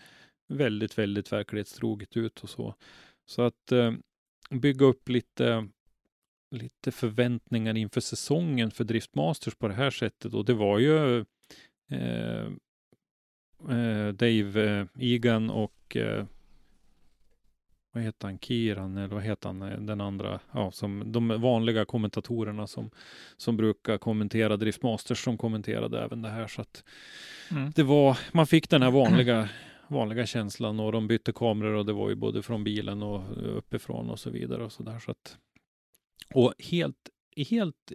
väldigt, 0.49 0.99
väldigt 0.99 1.33
verklighetstroget 1.33 2.17
ut 2.17 2.41
och 2.41 2.51
så. 2.51 2.75
Så 3.27 3.43
att 3.43 3.73
eh, 3.73 3.93
bygga 4.51 4.87
upp 4.87 5.09
lite, 5.09 5.69
lite 6.53 6.91
förväntningar 6.93 7.77
inför 7.77 8.01
säsongen 8.01 8.71
för 8.71 8.85
Driftmasters 8.85 9.55
på 9.55 9.69
det 9.69 9.75
här 9.75 9.91
sättet. 9.91 10.35
Och 10.35 10.45
det 10.45 10.55
var 10.55 10.79
ju 10.79 11.19
eh, 11.91 12.47
eh, 13.71 14.09
Dave 14.13 14.79
eh, 14.81 14.87
Egan 14.99 15.51
och 15.51 15.97
eh, 15.97 16.25
vad 17.95 18.03
heter 18.03 18.27
han, 18.29 18.39
Kiran 18.39 18.97
eller 18.97 19.15
vad 19.15 19.23
heter 19.23 19.49
han, 19.49 19.63
eh, 19.63 19.79
den 19.81 20.01
andra, 20.01 20.41
ja, 20.53 20.71
som 20.71 21.13
de 21.13 21.29
vanliga 21.41 21.85
kommentatorerna 21.85 22.67
som, 22.67 22.91
som 23.37 23.57
brukar 23.57 23.99
kommentera 23.99 24.57
Driftmasters 24.57 25.25
som 25.25 25.39
kommenterade 25.39 26.03
även 26.05 26.23
det 26.23 26.29
här. 26.29 26.47
Så 26.47 26.61
att 26.61 26.85
Mm. 27.51 27.71
det 27.75 27.83
var, 27.83 28.19
man 28.33 28.47
fick 28.47 28.71
den 28.71 28.83
här 28.83 28.91
vanliga, 28.91 29.49
vanliga 29.89 30.27
känslan 30.27 30.81
och 30.81 30.93
de 30.93 31.07
bytte 31.07 31.33
kameror 31.33 31.75
och 31.75 31.87
det 31.87 31.93
var 31.93 32.09
ju 32.09 32.15
både 32.15 32.43
från 32.43 32.65
bilen 32.65 33.03
och 33.03 33.23
uppifrån 33.59 34.11
och 34.11 34.19
så 34.19 34.31
vidare 34.31 34.65
och 34.65 34.73
så 34.73 34.83
där. 34.83 34.99
Så 34.99 35.11
att, 35.11 35.37
och 36.35 36.55
helt, 36.71 36.97
helt 37.49 37.93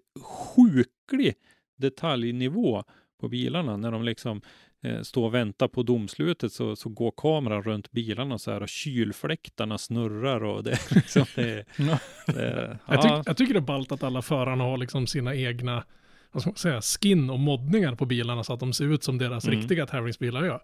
sjuklig 0.56 1.34
detaljnivå 1.78 2.84
på 3.20 3.28
bilarna 3.30 3.78
när 3.78 3.92
de 3.92 4.04
liksom 4.04 4.42
eh, 4.84 5.02
står 5.02 5.26
och 5.26 5.34
väntar 5.34 5.68
på 5.68 5.84
domslutet 5.84 6.52
så, 6.54 6.76
så 6.76 6.90
går 6.90 7.14
kameran 7.18 7.64
runt 7.64 7.92
bilarna 7.92 8.38
så 8.38 8.52
här 8.52 8.62
och 8.64 8.70
kylfläktarna 8.70 9.78
snurrar 9.78 10.44
och 10.44 10.64
det, 10.64 10.72
är 10.72 10.96
liksom, 10.96 11.26
det, 11.36 11.66
det 12.26 12.78
Jag, 12.88 12.96
ja, 12.98 13.02
tyck, 13.02 13.28
jag 13.28 13.38
tycker 13.38 13.54
det 13.54 13.60
är 13.60 13.62
ballt 13.62 13.92
att 13.92 14.04
alla 14.04 14.22
förarna 14.22 14.64
har 14.64 14.78
liksom 14.78 15.08
sina 15.08 15.36
egna 15.36 15.84
vad 16.32 16.42
ska 16.42 16.50
man 16.50 16.56
säga, 16.58 16.82
skin 16.82 17.30
och 17.30 17.40
moddningar 17.40 17.96
på 17.96 18.06
bilarna 18.06 18.44
så 18.44 18.54
att 18.54 18.60
de 18.60 18.74
ser 18.74 18.86
ut 18.94 19.04
som 19.04 19.18
deras 19.18 19.48
Mm. 19.48 19.60
riktiga 19.60 19.86
tävlingsbilar 19.86 20.44
gör. 20.46 20.62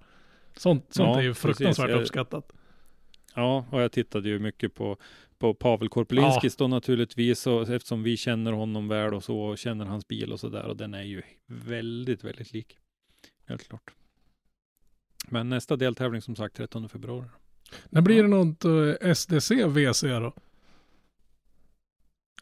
Sånt, 0.58 0.86
sånt 0.94 1.08
Ja, 1.10 1.18
är 1.20 1.22
ju 1.24 1.30
precis. 1.30 1.42
fruktansvärt 1.42 1.90
Jag- 1.90 2.02
uppskattat. 2.02 2.54
Ja, 3.34 3.66
och 3.72 3.82
jag 3.82 3.92
tittade 3.92 4.30
ju 4.30 4.40
mycket 4.40 4.74
på, 4.74 4.98
på 5.38 5.54
Pavel 5.54 5.90
Korpelinskis 5.90 6.56
då 6.56 6.68
naturligtvis, 6.68 7.48
och 7.48 7.70
eftersom 7.70 8.04
vi 8.04 8.18
känner 8.18 8.52
honom 8.52 8.88
väl 8.88 9.14
och 9.14 9.24
så, 9.24 9.40
och 9.40 9.58
känner 9.58 9.86
hans 9.86 10.08
bil 10.08 10.34
och 10.34 10.40
så 10.40 10.50
där, 10.50 10.66
och 10.66 10.78
den 10.78 10.94
är 10.94 11.04
ju 11.04 11.22
väldigt, 11.46 12.24
väldigt 12.24 12.54
lik. 12.54 12.78
Helt 13.46 13.68
klart. 13.68 13.94
Men 15.28 15.50
nästa 15.50 15.76
deltävling 15.76 16.22
som 16.22 16.36
sagt 16.36 16.56
13 16.56 16.90
februari. 16.90 17.28
När 17.90 18.02
blir 18.02 18.24
det 18.24 18.30
något 18.30 18.66
eh, 18.66 19.14
SDC 19.14 19.66
VC 19.68 20.02
då? 20.02 20.34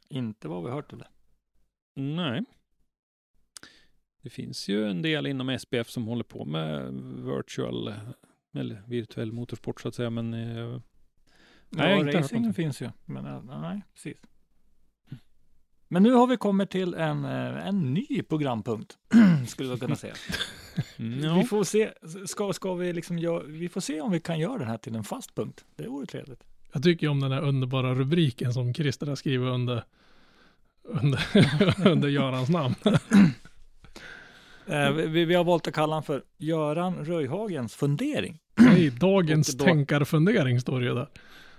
Inte 0.10 0.48
vad 0.48 0.64
vi 0.64 0.70
hört 0.70 0.94
eller? 0.94 1.08
Nej. 1.96 2.44
Det 4.22 4.30
finns 4.30 4.70
ju 4.70 4.88
en 4.89 5.02
del 5.02 5.28
inom 5.28 5.60
SPF 5.60 5.89
som 5.89 6.08
håller 6.08 6.24
på 6.24 6.46
med 6.46 6.94
virtual 7.26 7.94
eller 8.54 8.84
virtuell 8.88 9.32
motorsport 9.32 9.82
så 9.82 9.88
att 9.88 9.95
säga, 9.95 10.10
men 10.10 10.34
eh, 10.34 10.80
Nej, 11.70 11.99
inte 11.99 12.06
hört 12.06 12.24
racingen 12.24 12.54
finns 12.54 12.82
ju. 12.82 12.89
Men 13.06 13.26
eh, 13.26 13.43
nej, 13.43 13.82
precis. 13.93 14.18
Men 15.88 16.04
nu 16.04 16.14
har 16.14 16.28
vi 16.28 16.38
kommit 16.38 16.70
till 16.70 16.93
en, 16.93 17.26
eh, 17.26 17.68
en 17.68 17.93
ny 17.93 18.24
programpunkt, 18.30 18.97
skulle 19.47 19.70
jag 19.70 19.80
kunna 19.80 19.95
säga. 19.95 20.14
mm, 20.97 21.24
ja. 21.24 21.36
Vi 21.36 21.43
får 21.43 21.64
se, 21.64 21.91
ska, 22.26 22.54
ska 22.54 22.74
vi 22.74 22.93
liksom 22.93 23.20
gör, 23.20 23.43
vi 23.43 23.70
får 23.70 23.82
se 23.82 24.02
om 24.02 24.12
vi 24.12 24.20
kan 24.20 24.39
göra 24.39 24.58
den 24.58 24.68
här 24.68 24.78
till 24.78 24.95
en 24.95 25.04
fast 25.04 25.36
punkt. 25.36 25.66
Det 25.76 25.88
vore 25.88 26.06
trevligt. 26.06 26.43
Jag 26.74 26.84
tycker 26.84 27.08
om 27.08 27.20
den 27.20 27.32
här 27.32 27.41
underbara 27.41 27.95
rubriken 27.95 28.54
som 28.54 28.74
Christer 28.74 29.08
har 29.08 29.16
skrivit 29.16 29.47
under, 29.47 29.84
under, 30.84 31.26
under 31.88 32.10
Görans 32.10 32.49
namn. 32.49 32.76
Eh, 34.72 34.91
vi, 34.91 35.26
vi 35.26 35.36
har 35.36 35.43
valt 35.43 35.67
att 35.67 35.74
kalla 35.74 35.95
den 35.95 36.03
för 36.03 36.24
Göran 36.38 37.05
Röjhagens 37.05 37.76
fundering. 37.76 38.39
Nej, 38.59 38.89
dagens 38.89 39.53
då- 39.55 39.65
tänkarfundering 39.65 40.59
står 40.59 40.80
det 40.80 40.86
ju 40.88 40.93
där. 40.93 41.07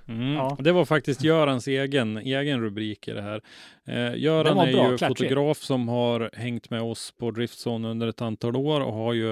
Mm. 0.08 0.32
Ja. 0.32 0.56
Det 0.60 0.72
var 0.72 0.84
faktiskt 0.84 1.24
Görans 1.24 1.68
egen, 1.68 2.16
egen 2.16 2.60
rubrik 2.60 3.08
i 3.08 3.12
det 3.12 3.22
här. 3.22 3.40
Eh, 3.86 4.16
Göran 4.16 4.56
var 4.56 4.66
är 4.66 4.72
bra, 4.72 4.90
ju 4.90 4.98
klatschig. 4.98 5.18
fotograf 5.28 5.58
som 5.58 5.88
har 5.88 6.30
hängt 6.32 6.70
med 6.70 6.82
oss 6.82 7.14
på 7.18 7.30
Driftzone 7.30 7.88
under 7.88 8.06
ett 8.06 8.22
antal 8.22 8.56
år 8.56 8.80
och 8.80 8.92
har 8.92 9.12
ju, 9.12 9.30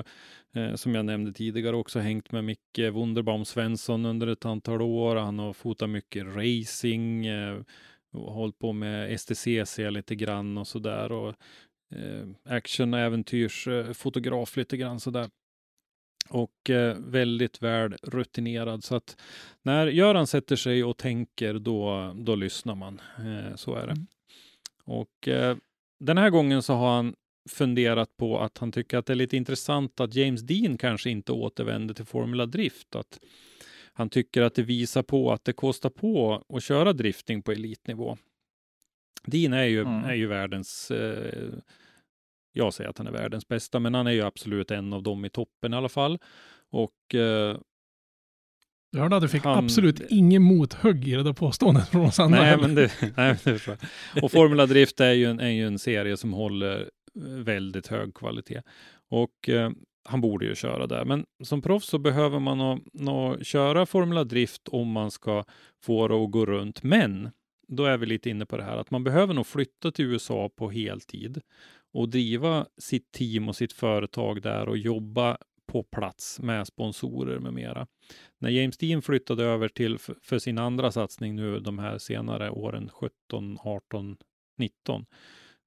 eh, 0.56 0.74
som 0.74 0.94
jag 0.94 1.04
nämnde 1.04 1.32
tidigare, 1.32 1.76
också 1.76 1.98
hängt 1.98 2.32
med 2.32 2.44
Micke 2.44 2.78
Wunderbaum 2.92 3.44
Svensson 3.44 4.04
under 4.04 4.26
ett 4.26 4.44
antal 4.44 4.82
år. 4.82 5.16
Han 5.16 5.38
har 5.38 5.52
fotat 5.52 5.90
mycket 5.90 6.26
racing, 6.26 7.26
eh, 7.26 7.56
och 8.12 8.32
hållit 8.32 8.58
på 8.58 8.72
med 8.72 9.12
STCC 9.20 9.78
lite 9.90 10.14
grann 10.14 10.58
och 10.58 10.66
sådär. 10.66 11.12
Och 11.12 11.34
eh, 11.90 12.54
action 12.54 12.94
och 12.94 13.00
äventyrsfotograf 13.00 14.56
lite 14.56 14.76
grann 14.76 15.00
sådär. 15.00 15.30
Och 16.28 16.70
eh, 16.70 16.96
väldigt 16.98 17.62
väl 17.62 17.96
rutinerad. 18.02 18.84
Så 18.84 18.94
att 18.96 19.20
när 19.62 19.86
Göran 19.86 20.26
sätter 20.26 20.56
sig 20.56 20.84
och 20.84 20.96
tänker, 20.96 21.54
då, 21.54 22.12
då 22.16 22.34
lyssnar 22.34 22.74
man. 22.74 23.00
Eh, 23.18 23.56
så 23.56 23.74
är 23.74 23.86
det. 23.86 23.92
Mm. 23.92 24.06
Och 24.84 25.28
eh, 25.28 25.56
den 26.00 26.18
här 26.18 26.30
gången 26.30 26.62
så 26.62 26.74
har 26.74 26.96
han 26.96 27.14
funderat 27.48 28.16
på 28.16 28.38
att 28.40 28.58
han 28.58 28.72
tycker 28.72 28.98
att 28.98 29.06
det 29.06 29.12
är 29.12 29.14
lite 29.14 29.36
intressant 29.36 30.00
att 30.00 30.14
James 30.14 30.42
Dean 30.42 30.78
kanske 30.78 31.10
inte 31.10 31.32
återvänder 31.32 31.94
till 31.94 32.04
Formula 32.04 32.46
Drift. 32.46 32.96
Att 32.96 33.20
han 33.92 34.08
tycker 34.08 34.42
att 34.42 34.54
det 34.54 34.62
visar 34.62 35.02
på 35.02 35.32
att 35.32 35.44
det 35.44 35.52
kostar 35.52 35.90
på 35.90 36.44
att 36.48 36.62
köra 36.62 36.92
drifting 36.92 37.42
på 37.42 37.52
elitnivå. 37.52 38.18
Dean 39.24 39.52
är 39.52 39.64
ju, 39.64 39.80
Mm. 39.80 40.04
är 40.04 40.14
ju 40.14 40.26
världens, 40.26 40.90
eh, 40.90 41.52
jag 42.52 42.74
säger 42.74 42.90
att 42.90 42.98
han 42.98 43.06
är 43.06 43.12
världens 43.12 43.48
bästa, 43.48 43.80
men 43.80 43.94
han 43.94 44.06
är 44.06 44.10
ju 44.10 44.22
absolut 44.22 44.70
en 44.70 44.92
av 44.92 45.02
dem 45.02 45.24
i 45.24 45.30
toppen 45.30 45.74
i 45.74 45.76
alla 45.76 45.88
fall. 45.88 46.18
Och 46.70 47.14
eh, 47.14 47.56
Jag 48.90 49.00
hörde 49.00 49.16
att 49.16 49.22
du 49.22 49.28
fick 49.28 49.44
Han- 49.44 49.64
absolut 49.64 50.00
ingen 50.10 50.42
mothugg 50.42 51.08
i 51.08 51.14
det 51.14 51.22
där 51.22 51.32
påståendet 51.32 51.88
från 51.88 52.06
oss 52.06 52.20
andra. 52.20 52.40
Nej, 52.40 52.56
men 52.60 52.74
det, 52.74 52.90
nej, 53.16 53.36
men 53.44 53.54
det. 53.54 53.78
Och 54.22 54.32
Formula 54.32 54.66
Drift 54.66 55.00
är 55.00 55.12
ju, 55.12 55.24
en, 55.26 55.40
är 55.40 55.48
ju 55.48 55.66
en 55.66 55.78
serie 55.78 56.16
som 56.16 56.32
håller 56.32 56.80
eh, 56.80 57.22
väldigt 57.22 57.86
hög 57.86 58.14
kvalitet. 58.14 58.62
Och 59.08 59.48
eh, 59.48 59.70
han 60.08 60.20
borde 60.20 60.46
ju 60.46 60.54
köra 60.54 60.86
där. 60.86 61.04
Men 61.04 61.24
som 61.44 61.62
proffs 61.62 61.86
så 61.86 61.98
behöver 61.98 62.38
man 62.38 62.58
nå, 62.58 62.78
nå, 62.92 63.38
köra 63.42 63.86
Formula 63.86 64.24
Drift 64.24 64.68
om 64.68 64.90
man 64.90 65.10
ska 65.10 65.44
få 65.84 66.08
det 66.08 66.14
att 66.14 66.30
gå 66.30 66.46
runt. 66.46 66.82
Men 66.82 67.30
då 67.68 67.84
är 67.84 67.96
vi 67.98 68.06
lite 68.06 68.30
inne 68.30 68.46
på 68.46 68.56
det 68.56 68.62
här 68.64 68.76
att 68.76 68.90
man 68.90 69.04
behöver 69.04 69.34
nog 69.34 69.46
flytta 69.46 69.90
till 69.90 70.04
USA 70.04 70.50
på 70.56 70.70
heltid 70.70 71.40
och 71.92 72.08
driva 72.08 72.66
sitt 72.78 73.12
team 73.12 73.48
och 73.48 73.56
sitt 73.56 73.72
företag 73.72 74.42
där 74.42 74.68
och 74.68 74.78
jobba 74.78 75.38
på 75.66 75.82
plats 75.82 76.40
med 76.40 76.66
sponsorer 76.66 77.38
med 77.38 77.54
mera. 77.54 77.86
När 78.38 78.50
James 78.50 78.78
Dean 78.78 79.02
flyttade 79.02 79.44
över 79.44 79.68
till 79.68 79.98
för, 79.98 80.38
sin 80.38 80.58
andra 80.58 80.92
satsning 80.92 81.36
nu 81.36 81.60
de 81.60 81.78
här 81.78 81.98
senare 81.98 82.50
åren 82.50 82.90
17, 82.92 83.58
18, 83.60 84.16
19 84.58 85.06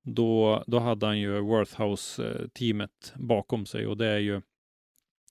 då, 0.04 0.64
då 0.68 0.80
hade 0.80 1.06
han 1.06 1.20
ju 1.20 1.40
Worthhouse-teamet 1.40 3.14
bakom 3.16 3.66
sig 3.66 3.88
och 3.88 3.98
det 3.98 4.08
är 4.08 4.20
ju 4.20 4.42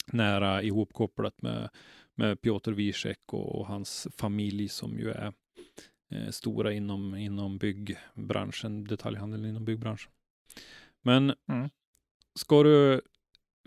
nära 0.06 0.62
ihopkopplat 0.62 1.42
med, 1.42 1.68
med 2.14 2.40
Piotr 2.40 2.72
Wiesek 2.72 3.18
och, 3.32 3.54
och 3.54 3.66
hans 3.66 4.08
familj 4.16 4.68
som 4.68 4.98
ju 4.98 5.10
är 5.10 5.32
eh, 6.10 6.30
stora 6.30 6.72
inom, 6.72 7.14
inom 7.14 7.58
byggbranschen, 7.58 8.84
detaljhandeln 8.84 9.44
inom 9.44 9.64
byggbranschen. 9.64 10.12
Men 11.02 11.34
Mm. 11.48 11.70
ska 12.34 12.62
du 12.62 13.00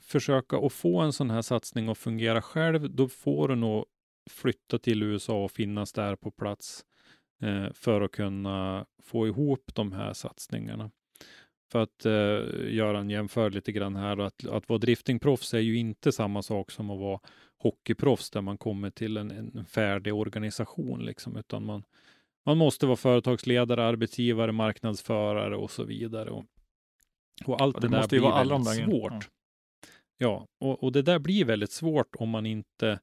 försöka 0.01 0.57
att 0.57 0.73
få 0.73 0.99
en 0.99 1.13
sån 1.13 1.29
här 1.29 1.41
satsning 1.41 1.89
att 1.89 1.97
fungera 1.97 2.41
själv, 2.41 2.95
då 2.95 3.07
får 3.07 3.47
du 3.47 3.55
nog 3.55 3.85
flytta 4.29 4.79
till 4.79 5.03
USA 5.03 5.43
och 5.43 5.51
finnas 5.51 5.93
där 5.93 6.15
på 6.15 6.31
plats 6.31 6.85
eh, 7.41 7.73
för 7.73 8.01
att 8.01 8.11
kunna 8.11 8.85
få 9.03 9.27
ihop 9.27 9.71
de 9.75 9.91
här 9.91 10.13
satsningarna. 10.13 10.91
För 11.71 11.79
att 11.83 12.05
eh, 12.05 12.73
göra 12.73 12.99
en 12.99 13.09
jämför 13.09 13.49
lite 13.51 13.71
grann 13.71 13.95
här, 13.95 14.17
att, 14.17 14.45
att 14.47 14.69
vara 14.69 14.79
driftingproffs 14.79 15.53
är 15.53 15.59
ju 15.59 15.77
inte 15.77 16.11
samma 16.11 16.41
sak 16.41 16.71
som 16.71 16.89
att 16.89 16.99
vara 16.99 17.19
hockeyproffs 17.57 18.29
där 18.29 18.41
man 18.41 18.57
kommer 18.57 18.89
till 18.89 19.17
en, 19.17 19.31
en 19.31 19.65
färdig 19.65 20.13
organisation, 20.13 21.05
liksom, 21.05 21.37
utan 21.37 21.65
man, 21.65 21.83
man 22.45 22.57
måste 22.57 22.85
vara 22.85 22.95
företagsledare, 22.97 23.83
arbetsgivare, 23.85 24.51
marknadsförare 24.51 25.55
och 25.55 25.71
så 25.71 25.83
vidare. 25.83 26.29
Och, 26.29 26.45
och 27.45 27.61
allt 27.61 27.75
Ja, 27.75 27.79
det, 27.79 27.87
det 27.87 27.97
måste 27.97 28.15
ju 28.15 28.21
vara 28.21 28.33
alla 28.33 28.57
väldigt 28.57 28.85
svårt. 28.85 29.29
Ja, 30.17 30.47
och, 30.59 30.83
och 30.83 30.91
det 30.91 31.01
där 31.01 31.19
blir 31.19 31.45
väldigt 31.45 31.71
svårt 31.71 32.15
om 32.15 32.29
man 32.29 32.45
inte 32.45 32.99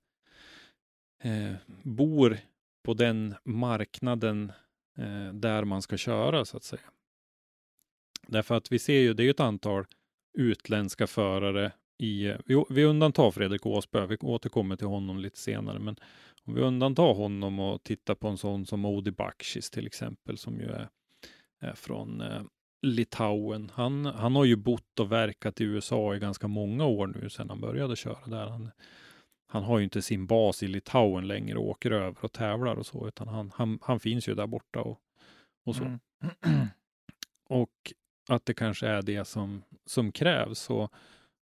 eh, 1.22 1.55
bor 1.83 2.39
på 2.83 2.95
den 2.95 3.35
marknaden 3.45 4.53
eh, 4.99 5.33
där 5.33 5.64
man 5.64 5.83
ska 5.83 5.97
köra 5.97 6.45
så 6.45 6.57
att 6.57 6.64
säga. 6.64 6.91
Därför 8.26 8.55
att 8.55 8.72
vi 8.72 8.78
ser 8.78 9.01
ju, 9.01 9.14
det 9.14 9.22
är 9.22 9.24
ju 9.24 9.30
ett 9.30 9.41
antal 9.41 9.85
utländska 10.39 11.07
förare 11.07 11.72
i, 11.99 12.35
vi, 12.45 12.64
vi 12.70 12.85
undantar 12.85 13.30
Fredrik 13.30 13.66
Åsberg, 13.66 14.07
vi 14.07 14.16
återkommer 14.16 14.76
till 14.76 14.87
honom 14.87 15.18
lite 15.18 15.39
senare, 15.39 15.78
men 15.78 15.97
om 16.45 16.55
vi 16.55 16.61
undantar 16.61 17.14
honom 17.14 17.61
och 17.61 17.83
tittar 17.83 18.14
på 18.14 18.28
en 18.28 18.39
sån 18.39 18.66
som 18.66 18.85
Odi 18.85 19.11
Bakshis 19.11 19.70
till 19.70 19.87
exempel, 19.87 20.39
som 20.39 20.61
ju 20.61 20.66
är, 20.66 20.89
är 21.61 21.74
från 21.74 22.20
eh, 22.20 22.43
Litauen. 22.83 23.70
Han, 23.74 24.05
han 24.05 24.37
har 24.37 24.45
ju 24.45 24.57
bott 24.57 25.01
och 25.01 25.12
verkat 25.12 25.61
i 25.61 25.64
USA 25.64 26.14
i 26.14 26.18
ganska 26.18 26.49
många 26.49 26.87
år 26.87 27.07
nu 27.07 27.30
sedan 27.30 27.51
han 27.51 27.61
började 27.61 27.97
köra 27.97 28.26
där. 28.26 28.47
Han, 28.47 28.70
han 29.47 29.62
har 29.62 29.78
ju 29.78 29.85
inte 29.85 30.03
sin 30.03 30.26
bas 30.26 30.62
i 30.62 30.68
Litauen 30.68 31.26
längre 31.26 31.59
och 31.59 31.68
åker 31.68 31.91
över 31.91 32.24
och 32.24 32.33
tävlar 32.33 32.76
och 32.76 32.87
så, 32.87 33.09
utan 33.09 33.28
han, 33.28 33.53
han, 33.55 33.78
han 33.83 34.01
finns 34.01 34.28
ju 34.28 34.35
där 34.35 34.47
borta 34.47 34.80
och, 34.80 35.01
och 35.64 35.76
så. 35.76 35.85
Mm. 35.85 35.99
Och 37.49 37.93
att 38.28 38.47
det 38.47 38.55
kanske 38.55 38.87
är 38.87 39.03
det 39.03 39.24
som, 39.24 39.62
som 39.87 40.12
krävs. 40.12 40.59
Så 40.59 40.89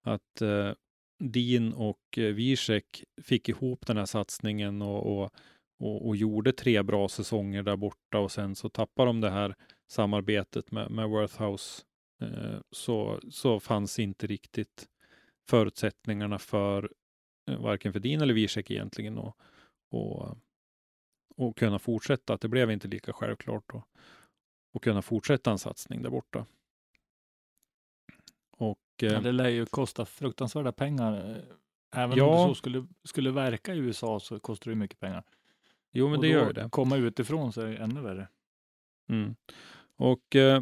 att 0.03 0.41
eh, 0.41 0.71
Dean 1.19 1.73
och 1.73 2.17
eh, 2.17 2.33
Wiesek 2.33 3.03
fick 3.23 3.49
ihop 3.49 3.87
den 3.87 3.97
här 3.97 4.05
satsningen 4.05 4.81
och, 4.81 5.21
och, 5.21 5.33
och, 5.79 6.07
och 6.07 6.15
gjorde 6.15 6.53
tre 6.53 6.83
bra 6.83 7.09
säsonger 7.09 7.63
där 7.63 7.75
borta 7.75 8.19
och 8.19 8.31
sen 8.31 8.55
så 8.55 8.69
tappar 8.69 9.05
de 9.05 9.21
det 9.21 9.29
här 9.29 9.55
samarbetet 9.89 10.71
med, 10.71 10.91
med 10.91 11.09
Worthhouse. 11.09 11.83
Eh, 12.21 12.59
så, 12.71 13.19
så 13.31 13.59
fanns 13.59 13.99
inte 13.99 14.27
riktigt 14.27 14.87
förutsättningarna 15.49 16.39
för 16.39 16.91
eh, 17.49 17.61
varken 17.61 17.93
för 17.93 17.99
Dean 17.99 18.21
eller 18.21 18.33
Wiesek 18.33 18.71
egentligen 18.71 19.17
och, 19.17 19.37
och, 19.91 20.37
och 21.35 21.57
kunna 21.57 21.79
fortsätta. 21.79 22.33
Att 22.33 22.41
det 22.41 22.47
blev 22.47 22.71
inte 22.71 22.87
lika 22.87 23.13
självklart 23.13 23.73
och, 23.73 23.87
och 24.73 24.83
kunna 24.83 25.01
fortsätta 25.01 25.51
en 25.51 25.59
satsning 25.59 26.01
där 26.01 26.09
borta. 26.09 26.45
Och 28.51 28.79
eh, 29.03 29.13
Ja, 29.13 29.19
det 29.19 29.31
lär 29.31 29.49
ju 29.49 29.65
kosta 29.65 30.05
fruktansvärda 30.05 30.71
pengar. 30.71 31.29
eh, 31.31 31.43
Även 31.95 32.17
Ja. 32.17 32.25
om 32.25 32.47
du 32.49 32.53
så 32.55 32.55
skulle, 32.55 32.87
skulle 33.03 33.31
verka 33.31 33.73
i 33.73 33.77
USA 33.77 34.19
så 34.19 34.39
kostar 34.39 34.71
det 34.71 34.75
mycket 34.77 34.99
pengar. 34.99 35.23
jo, 35.91 36.07
men 36.09 36.17
Och 36.17 36.21
det 36.23 36.27
gör 36.29 36.53
det. 36.53 36.69
komma 36.69 36.97
utifrån 36.97 37.53
så 37.53 37.61
är 37.61 37.67
det 37.67 37.77
ännu 37.77 38.01
värre. 38.01 38.27
Mm. 39.09 39.35
Och 39.99 40.35
eh, 40.35 40.61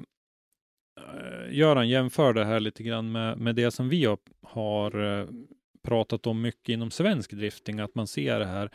Göran 1.50 1.90
jämför 1.90 2.34
det 2.34 2.46
här 2.46 2.60
lite 2.60 2.84
grann 2.84 3.12
med, 3.12 3.38
med 3.38 3.56
det 3.56 3.72
som 3.72 3.90
vi 3.90 4.06
har, 4.06 4.18
har 4.42 5.20
eh, 5.20 5.28
pratat 5.84 6.28
om 6.28 6.42
mycket 6.42 6.70
inom 6.70 6.92
svensk 6.92 7.32
drifting, 7.32 7.80
att 7.80 7.96
man 7.96 8.08
ser 8.08 8.40
det 8.40 8.46
här 8.46 8.70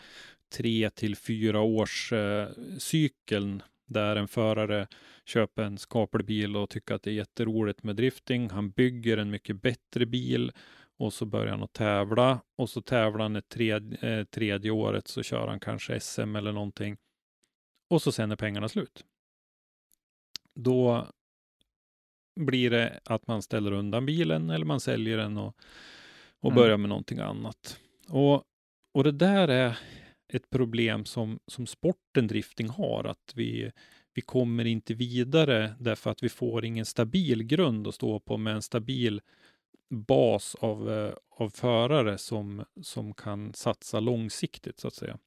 tre 0.54 0.90
till 0.90 1.16
fyra 1.16 1.60
års 1.60 2.12
eh, 2.12 2.48
cykeln 2.78 3.62
där 3.86 4.16
en 4.16 4.28
förare 4.28 4.86
köper 5.24 5.62
en 5.62 5.78
skaplig 5.78 6.26
bil 6.26 6.56
och 6.56 6.70
tycker 6.70 6.94
att 6.94 7.02
det 7.02 7.10
är 7.10 7.14
jätteroligt 7.14 7.82
med 7.82 7.96
drifting. 7.96 8.50
Han 8.50 8.70
bygger 8.70 9.18
en 9.18 9.30
mycket 9.30 9.62
bättre 9.62 10.06
bil 10.06 10.52
och 10.98 11.12
så 11.12 11.26
börjar 11.26 11.52
han 11.52 11.62
att 11.62 11.72
tävla 11.72 12.40
och 12.58 12.70
så 12.70 12.82
tävlar 12.82 13.22
han 13.22 13.36
ett 13.36 13.48
tredje, 13.48 14.18
eh, 14.18 14.24
tredje 14.24 14.70
året 14.70 15.08
så 15.08 15.22
kör 15.22 15.46
han 15.48 15.60
kanske 15.60 16.00
SM 16.00 16.36
eller 16.36 16.52
någonting. 16.52 16.96
Och 17.90 18.02
så 18.02 18.12
sen 18.12 18.32
är 18.32 18.36
pengarna 18.36 18.68
slut 18.68 19.04
då 20.55 21.07
blir 22.40 22.70
det 22.70 23.00
att 23.05 23.26
man 23.26 23.42
ställer 23.42 23.72
undan 23.72 24.07
bilen 24.07 24.50
eller 24.50 24.64
man 24.64 24.80
säljer 24.80 25.16
den 25.16 25.38
och, 25.38 25.57
och 26.40 26.50
Mm. 26.50 26.62
börjar 26.62 26.76
med 26.76 26.88
någonting 26.88 27.18
annat. 27.18 27.78
Och, 28.09 28.44
och 28.94 29.05
det 29.05 29.12
där 29.12 29.48
är 29.48 29.78
ett 30.32 30.50
problem 30.50 31.05
som, 31.05 31.38
som 31.46 31.66
sporten 31.66 32.26
drifting 32.26 32.68
har, 32.68 33.05
att 33.05 33.32
vi, 33.34 33.72
vi 34.14 34.22
kommer 34.22 34.64
inte 34.64 34.94
vidare 34.94 35.74
därför 35.80 36.11
att 36.11 36.22
vi 36.22 36.28
får 36.28 36.64
ingen 36.64 36.86
stabil 36.86 37.42
grund 37.42 37.86
att 37.88 37.94
stå 37.94 38.20
på 38.20 38.36
med 38.36 38.55
en 38.55 38.62
stabil 38.62 39.20
bas 39.90 40.55
av, 40.61 40.90
eh, 40.92 41.12
av 41.30 41.50
förare 41.50 42.18
som, 42.18 42.64
som 42.82 43.14
kan 43.14 43.55
satsa 43.55 44.00
långsiktigt 44.00 44.78
så 44.80 44.88
att 44.88 44.94
säga. 44.94 45.18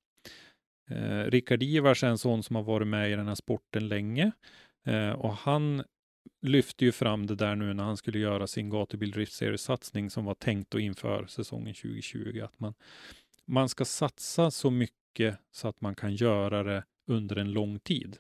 Eh, 0.90 1.24
Rickard 1.24 1.64
Ivars 1.64 2.04
är 2.04 2.08
en 2.08 2.18
sån 2.18 2.44
som 2.44 2.56
har 2.56 2.64
varit 2.64 2.88
med 2.88 3.12
i 3.12 3.16
den 3.16 3.28
här 3.28 3.36
sporten 3.36 3.88
länge 3.88 4.32
eh, 4.86 5.12
och 5.12 5.34
han 5.34 5.84
lyfte 6.42 6.86
ju 6.86 6.92
fram 6.92 7.28
det 7.28 7.36
där 7.36 7.56
nu 7.56 7.74
när 7.74 7.84
han 7.84 7.98
skulle 7.98 8.20
göra 8.20 8.48
sin 8.48 8.70
gatubil 8.70 9.12
driftseriesatsning 9.12 10.10
som 10.10 10.26
var 10.26 10.36
tänkt 10.36 10.76
att 10.76 10.82
inför 10.82 11.26
säsongen 11.26 11.74
2020. 11.74 12.42
Att 12.44 12.60
man, 12.60 12.74
man 13.46 13.70
ska 13.70 13.86
satsa 13.86 14.52
så 14.52 14.70
mycket 14.70 15.40
så 15.52 15.68
att 15.68 15.82
man 15.82 15.96
kan 15.96 16.16
göra 16.16 16.64
det 16.64 16.84
under 17.08 17.36
en 17.36 17.52
lång 17.52 17.80
tid. 17.80 18.18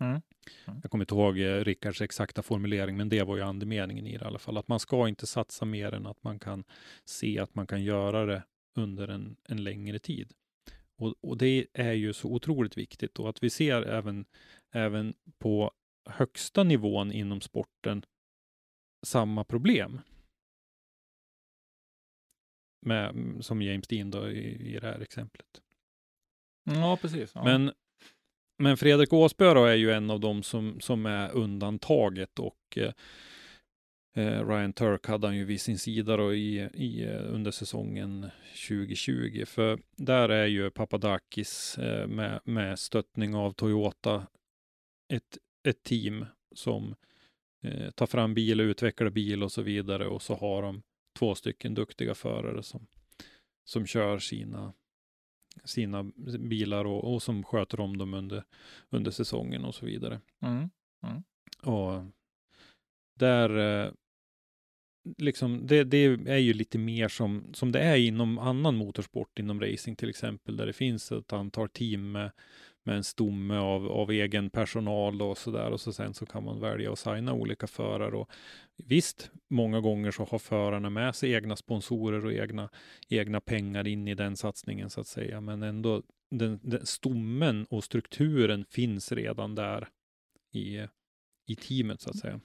Mm. 0.00 0.20
Mm. 0.66 0.80
Jag 0.82 0.90
kommer 0.90 1.02
inte 1.02 1.14
ihåg 1.14 1.38
eh, 1.38 1.64
Rickards 1.64 2.00
exakta 2.00 2.42
formulering, 2.42 2.96
men 2.96 3.08
det 3.08 3.22
var 3.22 3.36
ju 3.36 3.42
andemeningen 3.42 4.06
i 4.06 4.16
det 4.16 4.24
i 4.24 4.26
alla 4.26 4.38
fall. 4.38 4.56
Att 4.56 4.68
man 4.68 4.80
ska 4.80 5.08
inte 5.08 5.26
satsa 5.26 5.64
mer 5.64 5.94
än 5.94 6.06
att 6.06 6.22
man 6.22 6.38
kan 6.38 6.64
se 7.04 7.38
att 7.38 7.54
man 7.54 7.66
kan 7.66 7.84
göra 7.84 8.26
det 8.26 8.42
under 8.76 9.08
en, 9.08 9.36
en 9.44 9.64
längre 9.64 9.98
tid. 9.98 10.32
Och, 10.96 11.14
och 11.20 11.36
det 11.36 11.66
är 11.72 11.92
ju 11.92 12.12
så 12.12 12.28
otroligt 12.28 12.78
viktigt 12.78 13.18
och 13.18 13.28
att 13.28 13.42
vi 13.42 13.50
ser 13.50 13.82
även, 13.82 14.24
även 14.72 15.14
på 15.38 15.72
högsta 16.08 16.62
nivån 16.62 17.12
inom 17.12 17.40
sporten 17.40 18.04
samma 19.06 19.44
problem. 19.44 20.00
Med, 22.86 23.14
som 23.40 23.62
James 23.62 23.88
Dean 23.88 24.10
då 24.10 24.30
i, 24.30 24.74
i 24.74 24.78
det 24.78 24.86
här 24.86 25.00
exemplet. 25.00 25.62
Ja, 26.64 26.98
precis. 27.00 27.32
Ja. 27.34 27.44
Men, 27.44 27.72
men 28.58 28.76
Fredrik 28.76 29.12
Åsbö 29.12 29.54
då 29.54 29.64
är 29.64 29.74
ju 29.74 29.92
en 29.92 30.10
av 30.10 30.20
dem 30.20 30.42
som, 30.42 30.80
som 30.80 31.06
är 31.06 31.30
undantaget 31.30 32.38
och 32.38 32.58
eh, 32.76 32.92
eh, 34.16 34.48
Ryan 34.48 34.72
Turk 34.72 35.06
hade 35.06 35.26
han 35.26 35.36
ju 35.36 35.44
vid 35.44 35.60
sin 35.60 35.78
sida 35.78 36.16
då 36.16 36.34
i, 36.34 36.68
i, 36.74 37.04
eh, 37.04 37.34
under 37.34 37.50
säsongen 37.50 38.30
2020. 38.68 39.44
För 39.46 39.78
där 39.96 40.28
är 40.28 40.46
ju 40.46 40.70
Papadakis 40.70 41.78
eh, 41.78 42.06
med, 42.06 42.40
med 42.44 42.78
stöttning 42.78 43.34
av 43.34 43.52
Toyota 43.52 44.26
ett, 45.08 45.38
ett 45.68 45.82
team 45.82 46.26
som 46.54 46.94
eh, 47.62 47.90
tar 47.90 48.06
fram 48.06 48.34
bil 48.34 48.60
och 48.60 48.64
utvecklar 48.64 49.10
bil 49.10 49.42
och 49.42 49.52
så 49.52 49.62
vidare 49.62 50.06
och 50.06 50.22
så 50.22 50.34
har 50.34 50.62
de 50.62 50.82
två 51.18 51.34
stycken 51.34 51.74
duktiga 51.74 52.14
förare 52.14 52.62
som, 52.62 52.86
som 53.64 53.86
kör 53.86 54.18
sina 54.18 54.72
sina 55.64 56.02
bilar 56.38 56.84
och, 56.84 57.14
och 57.14 57.22
som 57.22 57.44
sköter 57.44 57.80
om 57.80 57.98
dem 57.98 58.14
under, 58.14 58.44
under 58.90 59.10
säsongen 59.10 59.64
och 59.64 59.74
så 59.74 59.86
vidare. 59.86 60.20
Mm. 60.42 61.22
Och 61.62 62.04
där, 63.18 63.58
eh, 63.58 63.92
liksom, 65.18 65.66
det, 65.66 65.84
det 65.84 65.98
är 66.26 66.38
ju 66.38 66.52
lite 66.52 66.78
mer 66.78 67.08
som, 67.08 67.54
som 67.54 67.72
det 67.72 67.80
är 67.80 67.96
inom 67.96 68.38
annan 68.38 68.76
motorsport, 68.76 69.38
inom 69.38 69.60
racing 69.60 69.96
till 69.96 70.10
exempel, 70.10 70.56
där 70.56 70.66
det 70.66 70.72
finns 70.72 71.12
ett 71.12 71.32
antal 71.32 71.68
team 71.68 72.12
med, 72.12 72.30
med 72.88 72.96
en 72.96 73.04
stomme 73.04 73.56
av, 73.56 73.86
av 73.86 74.10
egen 74.10 74.50
personal 74.50 75.22
och 75.22 75.38
så 75.38 75.50
där 75.50 75.70
och 75.70 75.80
så 75.80 75.92
sen 75.92 76.14
så 76.14 76.26
kan 76.26 76.44
man 76.44 76.60
välja 76.60 76.92
att 76.92 76.98
signa 76.98 77.32
olika 77.32 77.66
förare 77.66 78.16
och 78.16 78.30
visst, 78.76 79.30
många 79.50 79.80
gånger 79.80 80.10
så 80.10 80.24
har 80.24 80.38
förarna 80.38 80.90
med 80.90 81.14
sig 81.14 81.32
egna 81.32 81.56
sponsorer 81.56 82.24
och 82.24 82.32
egna, 82.32 82.68
egna 83.08 83.40
pengar 83.40 83.88
in 83.88 84.08
i 84.08 84.14
den 84.14 84.36
satsningen 84.36 84.90
så 84.90 85.00
att 85.00 85.06
säga, 85.06 85.40
men 85.40 85.62
ändå 85.62 86.02
den, 86.30 86.60
den 86.62 86.86
stommen 86.86 87.66
och 87.70 87.84
strukturen 87.84 88.64
finns 88.64 89.12
redan 89.12 89.54
där 89.54 89.88
i, 90.52 90.78
i 91.46 91.56
teamet 91.56 92.00
så 92.00 92.10
att 92.10 92.18
säga. 92.18 92.40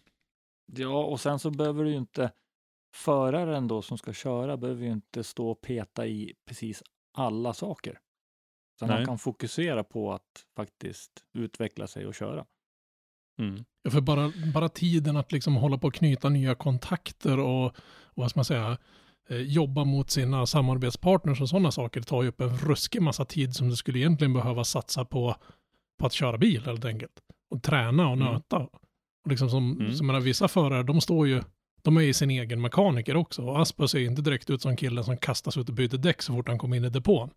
Ja, 0.65 1.05
och 1.05 1.19
sen 1.19 1.39
så 1.39 1.51
behöver 1.51 1.83
du 1.83 1.89
ju 1.89 1.97
inte 1.97 2.31
föraren 2.95 3.67
då 3.67 3.81
som 3.81 3.97
ska 3.97 4.13
köra 4.13 4.57
behöver 4.57 4.85
ju 4.85 4.91
inte 4.91 5.23
stå 5.23 5.49
och 5.49 5.61
peta 5.61 6.07
i 6.07 6.33
precis 6.45 6.83
alla 7.17 7.53
saker. 7.53 7.99
Så 8.79 8.85
Nej. 8.85 8.95
man 8.97 9.05
kan 9.05 9.17
fokusera 9.17 9.83
på 9.83 10.13
att 10.13 10.45
faktiskt 10.55 11.11
utveckla 11.33 11.87
sig 11.87 12.05
och 12.07 12.15
köra. 12.15 12.45
Mm. 13.39 13.63
Ja, 13.83 13.91
för 13.91 14.01
bara, 14.01 14.31
bara 14.53 14.69
tiden 14.69 15.17
att 15.17 15.31
liksom 15.31 15.55
hålla 15.55 15.77
på 15.77 15.87
att 15.87 15.93
knyta 15.93 16.29
nya 16.29 16.55
kontakter 16.55 17.39
och, 17.39 17.65
och 17.65 17.73
vad 18.15 18.29
ska 18.29 18.37
man 18.37 18.45
säga, 18.45 18.77
eh, 19.29 19.37
jobba 19.37 19.83
mot 19.83 20.09
sina 20.11 20.45
samarbetspartners 20.45 21.41
och 21.41 21.49
sådana 21.49 21.71
saker 21.71 22.01
tar 22.01 22.23
ju 22.23 22.29
upp 22.29 22.41
en 22.41 22.57
ruskig 22.57 23.01
massa 23.01 23.25
tid 23.25 23.55
som 23.55 23.69
du 23.69 23.75
skulle 23.75 23.99
egentligen 23.99 24.33
behöva 24.33 24.63
satsa 24.63 25.05
på, 25.05 25.35
på 25.99 26.05
att 26.05 26.13
köra 26.13 26.37
bil 26.37 26.65
helt 26.65 26.85
enkelt. 26.85 27.11
Och 27.49 27.63
träna 27.63 28.07
och 28.07 28.13
Mm. 28.13 28.33
nöta. 28.33 28.57
Och 28.57 29.29
liksom 29.29 29.49
som, 29.49 29.71
Mm. 29.79 29.93
som 29.93 30.07
menar, 30.07 30.19
vissa 30.19 30.47
förare, 30.47 30.83
de 30.83 31.01
står 31.01 31.27
ju, 31.27 31.41
de 31.81 31.97
är 31.97 32.01
ju 32.01 32.13
sin 32.13 32.29
egen 32.29 32.61
mekaniker 32.61 33.15
också. 33.15 33.41
Och 33.45 33.61
Asper 33.61 33.87
ser 33.87 33.99
ju 33.99 34.05
inte 34.05 34.21
direkt 34.21 34.49
ut 34.49 34.61
som 34.61 34.75
killen 34.75 35.03
som 35.03 35.17
kastas 35.17 35.57
ut 35.57 35.69
och 35.69 35.75
byter 35.75 35.97
däck 35.97 36.21
så 36.21 36.33
fort 36.33 36.47
han 36.47 36.57
kommer 36.57 36.77
in 36.77 36.85
i 36.85 36.89
depån. 36.89 37.29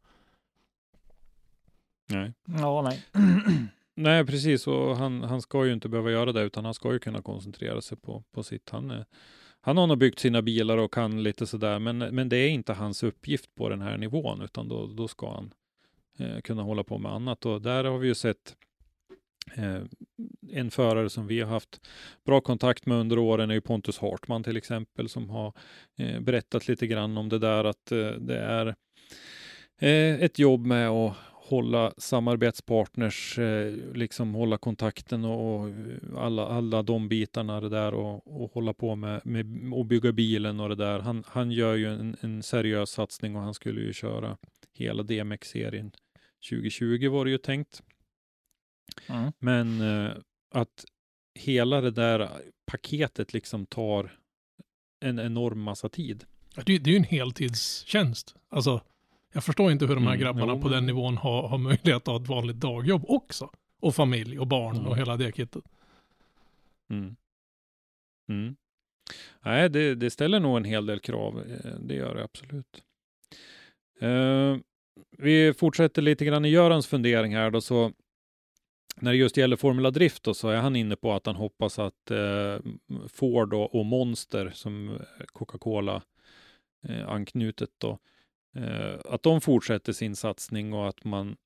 Nej. 2.07 2.33
Ja, 2.45 2.83
nej. 2.83 3.05
Nej, 3.99 4.27
precis. 4.27 4.67
Och 4.67 4.97
han, 4.97 5.23
han 5.23 5.43
ska 5.43 5.67
ju 5.67 5.73
inte 5.73 5.89
behöva 5.89 6.11
göra 6.11 6.33
det, 6.33 6.43
utan 6.43 6.65
han 6.65 6.75
ska 6.75 6.93
ju 6.93 6.99
kunna 6.99 7.23
koncentrera 7.23 7.83
sig 7.83 7.99
på, 7.99 8.25
på 8.33 8.43
sitt. 8.43 8.71
Han, 8.71 8.91
är, 8.91 9.07
han 9.61 9.77
har 9.77 9.87
nog 9.87 9.99
byggt 9.99 10.19
sina 10.19 10.43
bilar 10.43 10.79
och 10.79 10.93
kan 10.93 11.23
lite 11.23 11.47
sådär, 11.47 11.79
men, 11.79 11.99
men 11.99 12.29
det 12.29 12.37
är 12.37 12.49
inte 12.49 12.73
hans 12.73 13.03
uppgift 13.03 13.55
på 13.55 13.69
den 13.69 13.81
här 13.81 13.99
nivån, 13.99 14.43
utan 14.43 14.69
då, 14.69 14.87
då 14.87 15.09
ska 15.09 15.35
han 15.35 15.55
eh, 16.19 16.41
kunna 16.41 16.63
hålla 16.63 16.85
på 16.85 16.99
med 16.99 17.13
annat. 17.13 17.47
Och 17.47 17.63
där 17.63 17.85
har 17.85 17.99
vi 17.99 18.09
ju 18.09 18.15
sett 18.15 18.57
eh, 19.55 19.83
en 20.53 20.71
förare 20.71 21.11
som 21.11 21.27
vi 21.27 21.41
har 21.41 21.51
haft 21.51 21.81
bra 22.27 22.41
kontakt 22.41 22.87
med 22.87 22.99
under 22.99 23.19
åren 23.19 23.51
är 23.51 23.55
ju 23.55 23.61
Pontus 23.61 23.99
Hartman 23.99 24.43
till 24.43 24.57
exempel, 24.57 25.09
som 25.09 25.31
har 25.31 25.53
eh, 25.99 26.21
berättat 26.21 26.69
lite 26.69 26.87
grann 26.87 27.19
om 27.19 27.29
det 27.29 27.39
där 27.39 27.65
att 27.65 27.93
eh, 27.93 28.11
det 28.11 28.39
är 28.39 28.67
eh, 29.79 30.25
ett 30.25 30.39
jobb 30.39 30.67
med 30.67 30.89
att 30.89 31.17
hålla 31.47 31.93
samarbetspartners, 31.97 33.39
eh, 33.39 33.75
liksom 33.95 34.35
hålla 34.35 34.59
kontakten 34.59 35.25
och, 35.25 35.71
alla, 36.17 36.47
alla 36.47 36.83
de 36.83 37.09
bitarna 37.09 37.61
det 37.61 37.69
där 37.69 37.95
och, 37.95 38.43
och 38.43 38.53
hålla 38.53 38.75
på 38.75 38.95
med, 38.95 39.27
med 39.27 39.73
och 39.73 39.87
bygga 39.87 40.13
bilen 40.13 40.61
och 40.61 40.69
det 40.69 40.75
där. 40.75 40.99
Han, 40.99 41.25
han 41.27 41.51
gör 41.51 41.75
ju 41.75 41.95
en, 41.95 42.17
en 42.21 42.43
seriös 42.43 42.91
satsning 42.91 43.37
och 43.37 43.43
han 43.43 43.55
skulle 43.55 43.81
ju 43.81 43.93
köra 43.93 44.37
hela 44.73 45.03
DMX-serien 45.03 45.93
2020 46.51 47.09
var 47.09 47.25
det 47.25 47.31
ju 47.31 47.39
tänkt. 47.39 47.83
Mm. 49.07 49.33
Men 49.39 49.81
eh, 49.81 50.13
att 50.51 50.85
hela 51.35 51.81
det 51.81 51.91
där 51.91 52.31
paketet 52.67 53.33
liksom 53.33 53.67
tar 53.67 54.19
en 55.01 55.19
enorm 55.19 55.63
massa 55.63 55.89
tid. 55.89 56.25
Det, 56.55 56.79
det 56.79 56.91
är 56.91 56.93
ju 56.93 56.97
en 56.97 57.05
heltidstjänst. 57.05 58.35
Alltså, 58.49 58.81
jag 59.37 59.45
förstår 59.45 59.73
inte 59.73 59.87
hur 59.87 59.95
de 59.95 60.07
här 60.07 60.15
Mm, 60.15 60.21
grabbarna 60.21 60.53
jo, 60.53 60.63
på 60.63 60.69
den 60.69 60.87
nivån 60.87 61.17
har, 61.17 61.49
har 61.49 61.59
möjlighet 61.59 61.97
att 61.97 62.07
ha 62.07 62.17
ett 62.23 62.29
vanligt 62.29 62.57
dagjobb 62.57 63.05
också. 63.09 63.51
Och 63.81 63.95
familj 63.95 64.39
och 64.39 64.47
barn 64.47 64.77
Mm. 64.77 64.89
och 64.89 64.97
hela 64.97 65.17
det 65.17 65.33
kittet. 65.37 65.65
Mm. 66.91 67.17
Mm. 68.29 68.57
Nej, 69.41 69.71
det, 69.71 69.95
det 69.95 70.11
ställer 70.11 70.41
nog 70.41 70.57
en 70.57 70.65
hel 70.65 70.87
del 70.87 71.01
krav. 71.01 71.39
eh, 71.65 71.71
Det 71.81 71.95
gör 71.95 72.15
det 72.15 72.25
absolut. 72.25 72.83
Eh, 74.01 74.57
vi 75.19 75.55
fortsätter 75.55 76.03
lite 76.03 76.25
grann 76.25 76.45
i 76.45 76.49
Görans 76.49 76.87
fundering 76.87 77.35
här 77.37 77.51
då, 77.51 77.61
så 77.61 77.93
när 78.97 79.11
det 79.13 79.17
just 79.19 79.37
gäller 79.37 79.57
Formula 79.57 79.91
Drift 79.91 80.23
då, 80.23 80.35
så 80.35 80.49
är 80.49 80.57
han 80.61 80.77
inne 80.77 80.97
på 80.97 81.13
att 81.13 81.27
han 81.27 81.37
hoppas 81.37 81.79
att 81.79 82.11
eh, 82.11 82.57
Ford 83.09 83.55
och, 83.55 83.75
och 83.75 83.87
Monster, 83.87 84.51
som 84.55 84.99
Coca-Cola 85.27 86.03
eh, 86.89 87.09
anknutet 87.09 87.71
då, 87.79 87.99
att 89.05 89.23
de 89.23 89.41
fortsätter 89.41 89.93
sin 89.93 90.17
satsning 90.17 90.73
och 90.73 90.89
att 90.89 91.05
man 91.05 91.37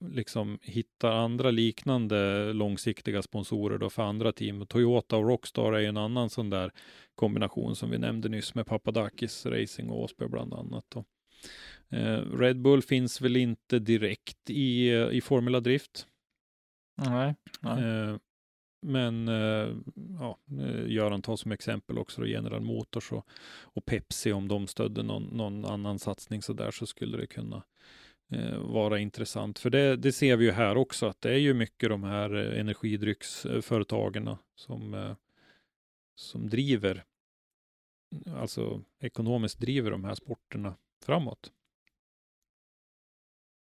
liksom 0.00 0.58
hittar 0.62 1.12
andra 1.12 1.50
liknande 1.50 2.52
långsiktiga 2.52 3.22
sponsorer 3.22 3.78
då 3.78 3.90
för 3.90 4.02
andra 4.02 4.32
team. 4.32 4.66
Toyota 4.66 5.16
och 5.16 5.28
Rockstar 5.28 5.72
är 5.72 5.78
ju 5.78 5.86
en 5.86 5.96
annan 5.96 6.30
sån 6.30 6.50
där 6.50 6.70
kombination 7.14 7.76
som 7.76 7.90
vi 7.90 7.98
nämnde 7.98 8.28
nyss 8.28 8.54
med 8.54 8.66
Papadakis 8.66 9.46
Racing 9.46 9.90
och 9.90 10.02
Åsberg 10.02 10.28
bland 10.28 10.54
annat. 10.54 10.84
Då. 10.88 11.04
Eh, 11.96 12.20
Red 12.38 12.60
Bull 12.60 12.82
finns 12.82 13.20
väl 13.20 13.36
inte 13.36 13.78
direkt 13.78 14.50
i, 14.50 14.88
eh, 14.88 15.08
i 15.08 15.20
Formula 15.20 15.60
Drift. 15.60 16.06
Nej. 16.96 17.34
nej. 17.60 18.18
Men 18.86 19.28
eh, 19.28 19.76
ja, 20.20 20.38
eh, 20.60 20.86
Göran 20.86 21.22
tar 21.22 21.36
som 21.36 21.52
exempel 21.52 21.98
också 21.98 22.20
då 22.20 22.26
General 22.26 22.60
Motors 22.60 23.12
och, 23.12 23.26
och 23.62 23.84
Pepsi 23.84 24.32
om 24.32 24.48
de 24.48 24.66
stödde 24.66 25.02
någon, 25.02 25.22
någon 25.22 25.64
annan 25.64 25.98
satsning 25.98 26.42
så 26.42 26.52
där 26.52 26.70
så 26.70 26.86
skulle 26.86 27.16
det 27.16 27.26
kunna 27.26 27.62
eh, 28.32 28.58
vara 28.58 28.98
intressant. 28.98 29.58
För 29.58 29.70
det, 29.70 29.96
det 29.96 30.12
ser 30.12 30.36
vi 30.36 30.44
ju 30.44 30.50
här 30.50 30.76
också 30.76 31.06
att 31.06 31.20
det 31.20 31.30
är 31.30 31.38
ju 31.38 31.54
mycket 31.54 31.88
de 31.88 32.04
här 32.04 32.34
eh, 32.34 32.60
energidrycksföretagen 32.60 34.36
som, 34.54 34.94
eh, 34.94 35.16
som 36.14 36.48
driver, 36.48 37.04
alltså 38.36 38.82
ekonomiskt 39.00 39.60
driver 39.60 39.90
de 39.90 40.04
här 40.04 40.14
sporterna 40.14 40.76
framåt. 41.04 41.52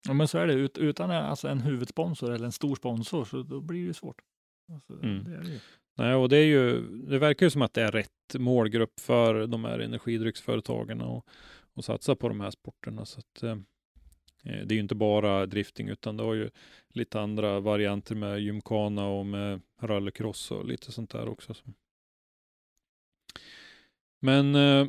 Ja, 0.07 0.13
men 0.15 0.29
så 0.29 0.39
är 0.39 0.47
det. 0.47 0.81
Utan 0.81 1.11
alltså 1.11 1.49
en 1.49 1.61
huvudsponsor 1.61 2.33
eller 2.33 2.47
en 2.47 2.53
stor 2.53 2.77
sponsor 2.77 3.25
så 3.25 3.43
då 3.43 3.61
blir 3.61 3.89
det 3.89 3.95
svårt. 3.95 4.23
Alltså, 4.73 4.93
Mm. 4.93 5.25
det 5.25 5.37
är 5.37 5.43
det 5.43 5.49
ju. 5.49 5.59
Nej, 5.97 6.15
och 6.15 6.29
det 6.29 6.37
är 6.37 6.45
ju, 6.47 6.81
det 6.91 7.19
verkar 7.19 7.47
ju 7.47 7.51
som 7.51 7.63
att 7.63 7.75
det 7.75 7.83
är 7.83 7.93
rätt 7.93 8.35
målgrupp 8.35 9.01
för 9.01 9.47
de 9.47 9.65
här 9.65 9.79
energidrycksföretagen 9.79 11.01
och, 11.01 11.27
och 11.75 11.85
satsa 11.85 12.17
på 12.17 12.29
de 12.29 12.41
här 12.41 12.51
sporterna. 12.51 13.05
Så 13.05 13.19
att, 13.19 13.43
eh, 13.43 13.51
eh, 14.45 14.67
det 14.67 14.73
är 14.73 14.77
ju 14.77 14.81
inte 14.81 14.95
bara 14.95 15.47
drifting 15.47 15.89
utan 15.89 16.17
det 16.17 16.23
har 16.23 16.35
ju 16.35 16.51
lite 16.89 17.21
andra 17.21 17.61
varianter 17.61 18.15
med 18.15 18.41
gymkana 18.41 19.07
och 19.07 19.27
med 19.27 19.61
rallycross 19.81 20.51
och 20.51 20.65
lite 20.67 20.93
sånt 20.93 21.11
där 21.11 21.29
också. 21.29 21.55
Så. 21.55 21.65
Men 24.21 24.55
eh, 24.55 24.87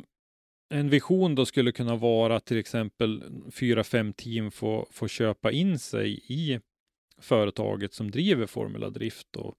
en 0.68 0.88
vision 0.90 1.34
då 1.34 1.46
skulle 1.46 1.72
kunna 1.72 1.96
vara 1.96 2.36
att 2.36 2.44
till 2.44 2.58
exempel 2.58 3.24
fyra, 3.50 3.84
fem 3.84 4.12
team 4.12 4.50
får, 4.50 4.88
får 4.90 5.08
köpa 5.08 5.52
in 5.52 5.78
sig 5.78 6.20
i 6.26 6.60
företaget 7.18 7.94
som 7.94 8.10
driver 8.10 8.46
Formula 8.46 8.90
Drift 8.90 9.36
och, 9.36 9.54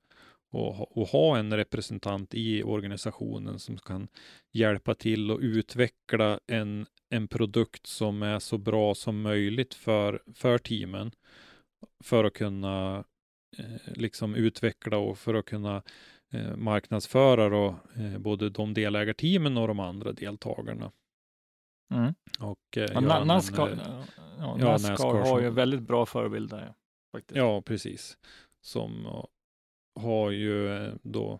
och, 0.52 0.76
ha- 0.76 0.86
och 0.92 1.08
ha 1.08 1.38
en 1.38 1.54
representant 1.58 2.34
i 2.34 2.64
organisationen 2.64 3.60
som 3.60 3.78
kan 3.78 4.08
hjälpa 4.52 4.96
till 4.96 5.32
och 5.32 5.40
utveckla 5.40 6.40
en, 6.48 6.86
en 7.10 7.28
produkt 7.28 7.88
som 7.88 8.24
är 8.24 8.40
så 8.40 8.58
bra 8.58 8.96
som 8.96 9.22
möjligt 9.22 9.74
för, 9.74 10.22
för 10.36 10.58
teamen 10.58 11.12
för 12.04 12.24
att 12.24 12.34
kunna 12.34 13.04
eh, 13.58 13.94
liksom 13.96 14.36
utveckla 14.36 14.98
och 14.98 15.18
för 15.18 15.34
att 15.34 15.46
kunna 15.46 15.84
eh, 16.34 16.56
marknadsföra 16.56 17.50
då, 17.50 17.76
eh, 17.96 18.18
både 18.18 18.50
de 18.50 18.74
delägarteamen 18.74 19.58
och 19.58 19.68
de 19.68 19.80
andra 19.80 20.12
deltagarna. 20.12 20.92
Mm. 21.94 22.14
Och, 22.40 22.78
eh, 22.78 22.84
Ja, 22.94 23.02
göra 23.02 23.02
Na- 23.02 23.22
en, 23.22 23.28
Nascar, 23.28 23.68
eh, 23.72 23.78
ja, 24.40 24.58
Nascar, 24.58 24.90
Nascar 24.90 25.08
har 25.14 25.26
som- 25.26 25.44
ju 25.44 25.50
väldigt 25.50 25.82
bra 25.82 26.06
förebilder. 26.06 26.74
Faktiskt. 27.12 27.38
Ja, 27.38 27.62
precis. 27.62 28.18
Som 28.62 29.06
har 30.00 30.32
ju 30.32 30.70
eh, 30.70 30.94
då, 31.04 31.40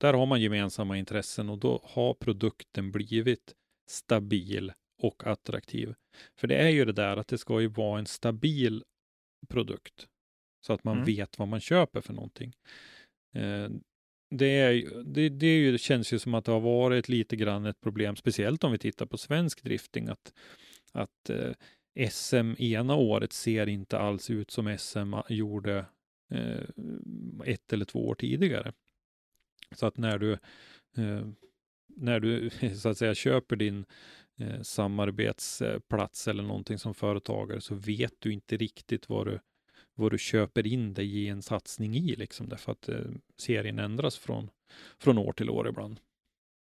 där 0.00 0.14
har 0.14 0.26
man 0.26 0.40
gemensamma 0.40 0.98
intressen 0.98 1.48
och 1.48 1.58
då 1.58 1.80
har 1.84 2.14
produkten 2.14 2.92
blivit 2.92 3.54
stabil 3.90 4.72
och 5.02 5.26
attraktiv. 5.26 5.94
För 6.36 6.48
det 6.48 6.56
är 6.56 6.68
ju 6.68 6.84
det 6.84 6.92
där 6.92 7.16
att 7.16 7.28
det 7.28 7.38
ska 7.38 7.60
ju 7.60 7.66
vara 7.68 7.98
en 7.98 8.06
stabil 8.06 8.84
produkt 9.48 10.08
så 10.66 10.72
att 10.72 10.84
man 10.84 10.96
Mm. 10.96 11.06
vet 11.06 11.38
vad 11.38 11.48
man 11.48 11.60
köper 11.60 12.00
för 12.00 12.12
någonting. 12.12 12.52
Eh, 13.34 13.68
det, 14.30 14.46
är, 14.46 15.02
det, 15.04 15.28
det, 15.28 15.80
känns 15.80 16.12
ju 16.12 16.18
som 16.18 16.34
att 16.34 16.44
det 16.44 16.52
har 16.52 16.60
varit 16.60 17.08
lite 17.08 17.36
grann 17.36 17.66
ett 17.66 17.80
problem, 17.80 18.16
speciellt 18.16 18.64
om 18.64 18.72
vi 18.72 18.78
tittar 18.78 19.06
på 19.06 19.18
svensk 19.18 19.62
drifting, 19.62 20.08
att, 20.08 20.32
att 20.92 21.30
eh, 21.30 22.08
SM 22.10 22.54
ena 22.58 22.94
året 22.94 23.32
ser 23.32 23.68
inte 23.68 23.98
alls 23.98 24.30
ut 24.30 24.50
som 24.50 24.78
SM 24.78 25.14
gjorde 25.28 25.84
ett 27.44 27.72
eller 27.72 27.84
två 27.84 28.08
år 28.08 28.14
tidigare. 28.14 28.72
Så 29.74 29.86
att 29.86 29.96
när 29.96 30.18
du, 30.18 30.32
eh, 30.96 31.26
när 31.96 32.20
du 32.20 32.50
så 32.76 32.88
att 32.88 32.98
säga 32.98 33.14
köper 33.14 33.56
din 33.56 33.84
eh, 34.38 34.62
samarbetsplats 34.62 36.28
eller 36.28 36.42
någonting 36.42 36.78
som 36.78 36.94
företagare 36.94 37.60
så 37.60 37.74
vet 37.74 38.14
du 38.18 38.32
inte 38.32 38.56
riktigt 38.56 39.08
vad 39.08 39.26
du, 39.26 39.40
vad 39.94 40.12
du 40.12 40.18
köper 40.18 40.66
in 40.66 40.94
dig 40.94 41.18
i 41.18 41.28
en 41.28 41.42
satsning 41.42 41.96
i 41.96 42.16
liksom 42.16 42.48
därför 42.48 42.72
att 42.72 42.88
eh, 42.88 43.10
serien 43.38 43.78
ändras 43.78 44.18
från, 44.18 44.50
från 44.98 45.18
år 45.18 45.32
till 45.32 45.50
år 45.50 45.68
ibland. 45.68 46.00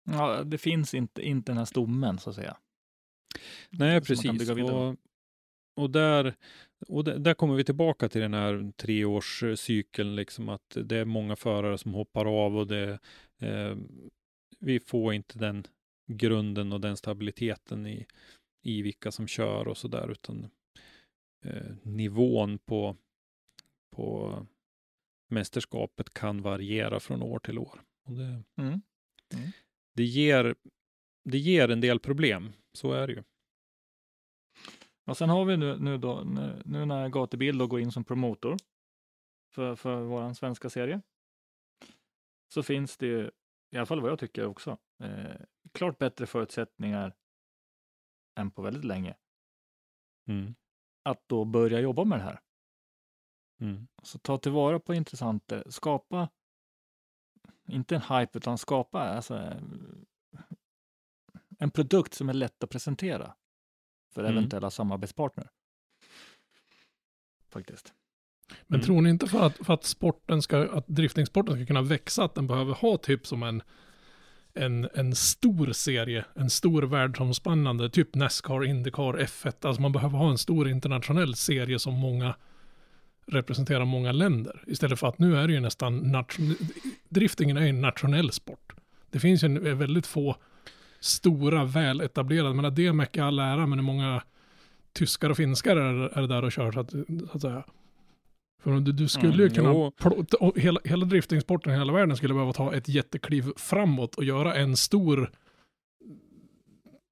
Ja, 0.05 0.45
det 0.45 0.59
finns 0.59 0.95
inte, 0.95 1.23
inte 1.23 1.53
den 1.53 1.59
här 1.59 1.65
stommen 1.65 2.19
så 2.19 2.31
att 2.31 2.37
säga. 2.37 2.57
Nej, 3.71 4.01
precis. 4.01 4.51
Och, 4.51 4.97
och, 5.75 5.91
där, 5.91 6.35
och 6.89 7.05
där, 7.05 7.19
där 7.19 7.35
kommer 7.35 7.55
vi 7.55 7.65
tillbaka 7.65 8.09
till 8.09 8.21
den 8.21 8.35
här 8.35 8.73
treårscykeln, 8.77 10.17
liksom 10.17 10.49
att 10.49 10.77
det 10.85 10.97
är 10.97 11.05
många 11.05 11.37
förare 11.37 11.79
som 11.79 11.95
hoppar 11.95 12.45
av 12.45 12.57
och 12.57 12.67
det, 12.67 12.99
eh, 13.39 13.77
vi 14.61 14.81
får 14.81 15.15
inte 15.15 15.39
den 15.39 15.67
grunden 16.13 16.73
och 16.73 16.81
den 16.81 16.97
stabiliteten 16.97 17.87
i, 17.87 18.07
i 18.63 18.83
vilka 18.83 19.11
som 19.13 19.27
kör 19.27 19.69
och 19.69 19.77
så 19.79 19.89
där, 19.89 20.11
utan 20.11 20.51
eh, 21.45 21.75
nivån 21.83 22.59
på, 22.59 22.97
på 23.97 24.37
mästerskapet 25.31 26.15
kan 26.15 26.43
variera 26.43 27.01
från 27.01 27.23
år 27.23 27.39
till 27.39 27.59
år. 27.59 27.81
Och 28.09 28.13
det, 28.13 28.43
Mm. 29.35 29.51
det, 29.97 30.05
ger, 30.05 30.55
det 31.25 31.39
ger 31.39 31.69
en 31.69 31.81
del 31.81 32.01
problem, 32.01 32.53
så 32.73 32.93
är 32.93 33.07
det 33.07 33.13
ju. 33.13 33.23
Och 35.05 35.17
sen 35.17 35.29
har 35.29 35.45
vi 35.45 35.57
nu, 35.57 35.79
nu, 35.79 35.99
då, 35.99 36.21
nu, 36.21 36.63
nu 36.65 36.85
när 36.85 37.09
Gatubil 37.09 37.59
då 37.59 37.67
går 37.67 37.81
in 37.81 37.93
som 37.93 38.05
promotor 38.05 38.57
för, 39.55 39.77
för 39.77 40.01
vår 40.01 40.35
svenska 40.35 40.71
serie. 40.71 41.01
Så 42.55 42.63
finns 42.63 42.97
det 42.97 43.07
ju, 43.07 43.31
i 43.71 43.77
alla 43.77 43.87
fall 43.87 44.01
vad 44.01 44.11
jag 44.11 44.19
tycker 44.19 44.47
också, 44.47 44.79
eh, 45.03 45.41
klart 45.73 45.99
bättre 45.99 46.27
förutsättningar 46.27 47.15
än 48.39 48.51
på 48.51 48.63
väldigt 48.63 48.85
länge 48.85 49.15
Mm. 50.29 50.55
att 51.03 51.29
då 51.29 51.45
börja 51.45 51.81
jobba 51.81 52.05
med 52.05 52.19
det 52.19 52.23
här. 52.23 52.41
Mm. 53.61 53.89
Så 54.03 54.19
ta 54.19 54.39
tillvara 54.39 54.81
på 54.81 54.95
intressanta, 54.95 55.71
skapa, 55.71 56.29
inte 57.69 57.95
en 57.97 58.03
hype, 58.03 58.39
utan 58.39 58.59
skapa 58.59 59.01
alltså, 59.01 59.35
en 61.59 61.71
produkt 61.71 62.15
som 62.15 62.29
är 62.29 62.35
lätt 62.35 62.65
att 62.65 62.71
presentera 62.71 63.37
för 64.15 64.21
Mm. 64.25 64.37
eventuella 64.37 64.71
samarbetspartner. 64.71 65.49
Faktiskt. 67.53 67.93
Men 68.67 68.81
Mm. 68.81 68.87
tror 68.87 69.01
ni 69.03 69.11
inte 69.11 69.27
för 69.27 69.47
att, 69.47 69.57
för 69.67 69.75
att 69.75 69.85
sporten 69.85 70.43
ska, 70.43 70.69
att 70.79 70.85
driftingsporten 70.89 71.55
ska 71.57 71.67
kunna 71.67 71.83
växa, 71.83 72.25
att 72.25 72.35
den 72.35 72.47
behöver 72.47 72.75
ha 72.75 72.97
typ 72.97 73.27
som 73.27 73.43
en, 73.43 73.63
en, 74.55 74.89
en 74.95 75.15
stor 75.15 75.73
serie, 75.73 76.25
en 76.35 76.51
stor 76.51 76.83
världsomspännande, 76.83 77.91
typ 77.91 78.15
Nascar, 78.15 78.65
Indycar, 78.65 79.13
F1, 79.19 79.67
alltså 79.67 79.83
man 79.83 79.93
behöver 79.93 80.19
ha 80.19 80.31
en 80.31 80.39
stor 80.39 80.69
internationell 80.69 81.35
serie 81.35 81.79
som 81.79 81.95
många 81.95 82.35
representerar 83.27 83.85
många 83.85 84.13
länder. 84.13 84.65
Istället 84.67 84.99
för 85.01 85.07
att 85.07 85.19
nu 85.19 85.37
är 85.37 85.47
det 85.47 85.53
ju 85.55 85.61
nästan, 85.61 85.99
nation, 85.99 86.57
driftingen 87.09 87.57
är 87.57 87.63
ju 87.63 87.69
en 87.69 87.81
nationell 87.81 88.33
sport. 88.33 88.73
Det 89.11 89.21
finns 89.21 89.45
ju 89.45 89.47
en, 89.47 89.79
väldigt 89.79 90.07
få 90.07 90.37
stora, 91.03 91.65
väletablerade, 91.65 92.55
men 92.55 92.75
DMEC 92.75 93.09
är 93.13 93.23
all 93.23 93.39
ära, 93.39 93.67
men 93.67 93.71
det 93.79 93.81
är 93.81 93.83
många 93.83 94.23
tyskar 94.93 95.31
och 95.31 95.37
finskar 95.37 95.77
är, 95.77 96.19
är 96.19 96.27
där 96.27 96.45
och 96.45 96.53
kör, 96.53 96.73
så 96.73 96.81
att, 96.81 96.91
så 96.91 96.99
att 97.33 97.41
säga. 97.41 97.65
För 98.63 98.81
du, 98.81 98.93
du 98.93 99.09
skulle 99.09 99.33
ju 99.43 99.43
Mm, 99.43 99.55
kunna, 99.55 99.73
jo. 99.73 99.93
plå- 100.01 100.35
och 100.41 100.59
hela, 100.59 100.81
hela 100.85 101.05
driftingsporten 101.07 101.73
i 101.73 101.77
hela 101.79 101.93
världen 101.93 102.17
skulle 102.17 102.35
behöva 102.35 102.53
ta 102.53 102.75
ett 102.75 102.89
jättekliv 102.89 103.53
framåt 103.57 104.15
och 104.15 104.25
göra 104.25 104.55
en 104.55 104.77
stor 104.77 105.31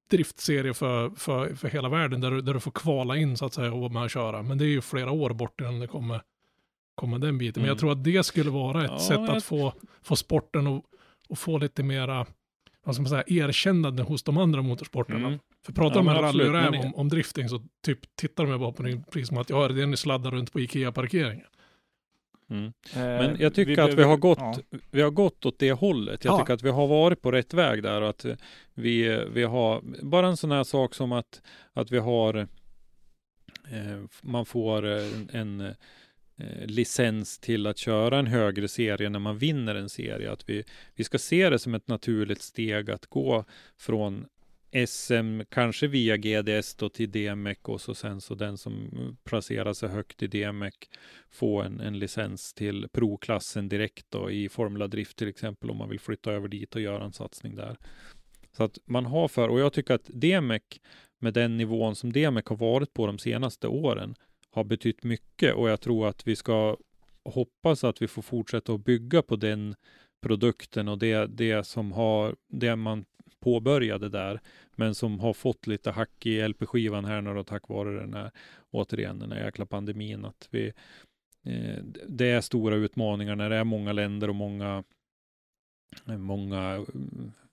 driftserie 0.09 0.73
för, 0.73 1.09
för, 1.09 1.55
för 1.55 1.67
hela 1.69 1.89
världen 1.89 2.21
där 2.21 2.31
du, 2.31 2.41
där 2.41 2.53
du 2.53 2.59
får 2.59 2.71
kvala 2.71 3.17
in 3.17 3.37
så 3.37 3.45
att 3.45 3.53
säga 3.53 3.73
och 3.73 3.79
vara 3.79 3.91
med 3.93 4.03
och 4.03 4.09
köra. 4.09 4.41
Men 4.43 4.57
det 4.57 4.65
är 4.65 4.67
ju 4.69 4.81
flera 4.81 5.11
år 5.11 5.29
bort 5.33 5.61
innan 5.61 5.79
det 5.79 5.87
kommer, 5.87 6.21
kommer 6.95 7.19
den 7.19 7.37
biten. 7.37 7.61
Men 7.61 7.67
jag 7.67 7.73
Mm. 7.73 7.79
tror 7.79 7.91
att 7.91 8.03
det 8.03 8.23
skulle 8.25 8.49
vara 8.49 8.85
ett 8.85 8.91
Ja, 8.91 8.99
sätt 8.99 9.19
jag- 9.19 9.29
att 9.29 9.43
få, 9.43 9.73
få 10.01 10.15
sporten 10.15 10.67
och, 10.67 10.85
och 11.29 11.37
få 11.37 11.57
lite 11.57 11.83
mera 11.83 12.25
vad 12.83 12.95
ska 12.95 13.01
man 13.01 13.09
säga, 13.09 13.23
erkännande 13.27 14.03
hos 14.03 14.23
de 14.23 14.37
andra 14.37 14.61
motorsporterna. 14.61 15.27
Mm. 15.27 15.39
För 15.65 15.73
pratar 15.73 15.95
Ja, 15.95 15.99
de 15.99 16.05
med 16.05 16.13
men 16.13 16.23
rally 16.23 16.43
och 16.43 16.47
absolut, 16.49 16.63
räv 16.63 16.71
men- 16.71 16.85
om, 16.93 16.95
om 16.95 17.09
drifting 17.09 17.49
så 17.49 17.61
typ 17.85 17.99
tittar 18.15 18.45
de 18.45 18.59
bara 18.59 18.71
på 18.71 18.83
din 18.83 19.03
pris 19.03 19.27
som 19.27 19.37
att 19.37 19.49
ja, 19.49 19.67
det 19.67 19.81
är 19.81 19.85
ni 19.87 19.97
sladdar 19.97 20.31
runt 20.31 20.53
på 20.53 20.59
Ikea-parkeringen. 20.59 21.45
Mm. 22.49 22.73
Men 22.93 23.07
Men 23.17 23.37
jag 23.39 23.53
tycker 23.53 23.81
att 23.81 23.93
vi 23.93 24.03
har 24.03 24.17
gått, 24.17 24.37
Ja. 24.39 24.55
vi 24.91 25.01
har 25.01 25.09
gått 25.11 25.45
åt 25.45 25.59
det 25.59 25.71
hållet. 25.71 26.25
Jag 26.25 26.33
Ja. 26.33 26.39
tycker 26.39 26.53
att 26.53 26.61
vi 26.63 26.69
har 26.69 26.87
varit 26.87 27.21
på 27.21 27.31
rätt 27.31 27.53
väg 27.53 27.83
där 27.83 28.01
och 28.01 28.09
att 28.09 28.25
vi, 28.73 29.25
vi 29.33 29.43
har, 29.43 29.81
bara 30.03 30.27
en 30.27 30.37
sån 30.37 30.51
här 30.51 30.63
sak 30.63 30.93
som 30.95 31.11
att, 31.11 31.41
att 31.73 31.91
vi 31.91 31.97
har, 31.99 32.37
eh, 32.37 32.47
man 34.21 34.45
får 34.45 34.85
en, 34.85 35.29
en 35.33 35.61
eh, 35.61 35.71
Eh, 36.41 36.67
licens 36.67 37.39
till 37.39 37.67
att 37.67 37.77
köra 37.77 38.19
en 38.19 38.27
högre 38.27 38.67
serie 38.67 39.09
när 39.09 39.19
man 39.19 39.37
vinner 39.37 39.75
en 39.75 39.89
serie. 39.89 40.31
Att 40.31 40.49
vi, 40.49 40.63
vi 40.95 41.03
ska 41.03 41.17
se 41.17 41.49
det 41.49 41.59
som 41.59 41.75
ett 41.75 41.87
naturligt 41.87 42.41
steg 42.41 42.91
att 42.91 43.05
gå 43.05 43.45
från 43.77 44.25
SM, 44.87 45.41
kanske 45.49 45.87
via 45.87 46.17
GDS 46.17 46.75
då 46.75 46.89
till 46.89 47.11
DMEC 47.11 47.57
och 47.61 47.81
så 47.81 47.95
sen 47.95 48.21
så 48.21 48.35
den 48.35 48.57
som 48.57 48.89
placerar 49.23 49.73
sig 49.73 49.89
högt 49.89 50.23
i 50.23 50.27
DMEC 50.27 50.73
får 51.29 51.63
en, 51.63 51.79
en 51.79 51.99
licens 51.99 52.53
till 52.53 52.87
provklassen 52.91 53.69
direkt 53.69 54.05
då 54.09 54.31
i 54.31 54.49
Formula 54.49 54.87
Drift 54.87 55.17
till 55.17 55.27
exempel 55.27 55.69
om 55.69 55.77
man 55.77 55.89
vill 55.89 55.99
flytta 55.99 56.31
över 56.31 56.47
dit 56.47 56.75
och 56.75 56.81
göra 56.81 57.03
en 57.03 57.13
satsning 57.13 57.55
där. 57.55 57.77
Så 58.57 58.63
att 58.63 58.77
man 58.85 59.05
har 59.05 59.27
för, 59.27 59.49
och 59.49 59.59
jag 59.59 59.73
tycker 59.73 59.93
att 59.93 60.09
DMEC 60.13 60.63
med 61.19 61.33
den 61.33 61.57
nivån 61.57 61.95
som 61.95 62.13
DMEC 62.13 62.45
har 62.45 62.55
varit 62.55 62.93
på 62.93 63.07
de 63.07 63.19
senaste 63.19 63.67
åren 63.67 64.15
har 64.51 64.63
betytt 64.63 65.03
mycket 65.03 65.55
och 65.55 65.69
jag 65.69 65.81
tror 65.81 66.07
att 66.07 66.27
vi 66.27 66.35
ska 66.35 66.77
hoppas 67.25 67.83
att 67.83 68.01
vi 68.01 68.07
får 68.07 68.21
fortsätta 68.21 68.73
att 68.73 68.85
bygga 68.85 69.21
på 69.21 69.35
den 69.35 69.75
produkten 70.21 70.87
och 70.87 70.97
det, 70.97 71.25
det 71.25 71.67
som 71.67 71.91
har, 71.91 72.35
det 72.47 72.75
man 72.75 73.05
påbörjade 73.39 74.09
där, 74.09 74.39
men 74.75 74.95
som 74.95 75.19
har 75.19 75.33
fått 75.33 75.67
lite 75.67 75.91
hack 75.91 76.25
i 76.25 76.47
LP-skivan 76.47 77.05
här 77.05 77.21
nu 77.21 77.33
då 77.33 77.43
tack 77.43 77.69
vare 77.69 77.99
den 77.99 78.13
här, 78.13 78.31
återigen, 78.71 79.19
den 79.19 79.31
här 79.31 79.45
jäkla 79.45 79.65
pandemin, 79.65 80.25
att 80.25 80.47
vi, 80.51 80.67
eh, 81.45 81.83
det 82.07 82.29
är 82.29 82.41
stora 82.41 82.75
utmaningar 82.75 83.35
när 83.35 83.49
det 83.49 83.55
är 83.55 83.63
många 83.63 83.93
länder 83.93 84.29
och 84.29 84.35
många 84.35 84.83
många 86.05 86.85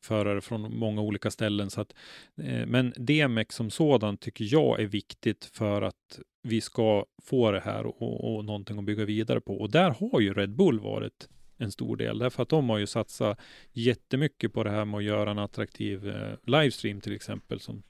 förare 0.00 0.40
från 0.40 0.78
många 0.78 1.00
olika 1.00 1.30
ställen. 1.30 1.70
Så 1.70 1.80
att, 1.80 1.94
eh, 2.36 2.66
men 2.66 2.92
DMX 2.96 3.54
som 3.56 3.70
sådan 3.70 4.16
tycker 4.16 4.44
jag 4.52 4.80
är 4.80 4.86
viktigt 4.86 5.44
för 5.44 5.82
att 5.82 6.20
vi 6.42 6.60
ska 6.60 7.04
få 7.22 7.50
det 7.50 7.60
här 7.60 7.86
och, 7.86 8.36
och 8.36 8.44
någonting 8.44 8.78
att 8.78 8.84
bygga 8.84 9.04
vidare 9.04 9.40
på. 9.40 9.60
Och 9.60 9.70
där 9.70 9.90
har 9.90 10.20
ju 10.20 10.34
Red 10.34 10.50
Bull 10.56 10.80
varit 10.80 11.28
en 11.56 11.72
stor 11.72 11.96
del, 11.96 12.18
därför 12.18 12.42
att 12.42 12.48
de 12.48 12.68
har 12.70 12.78
ju 12.78 12.86
satsat 12.86 13.40
jättemycket 13.72 14.52
på 14.52 14.64
det 14.64 14.70
här 14.70 14.84
med 14.84 14.98
att 14.98 15.04
göra 15.04 15.30
en 15.30 15.38
attraktiv 15.38 16.08
eh, 16.08 16.34
livestream 16.46 17.00
till 17.00 17.14
exempel 17.14 17.60
som, 17.60 17.82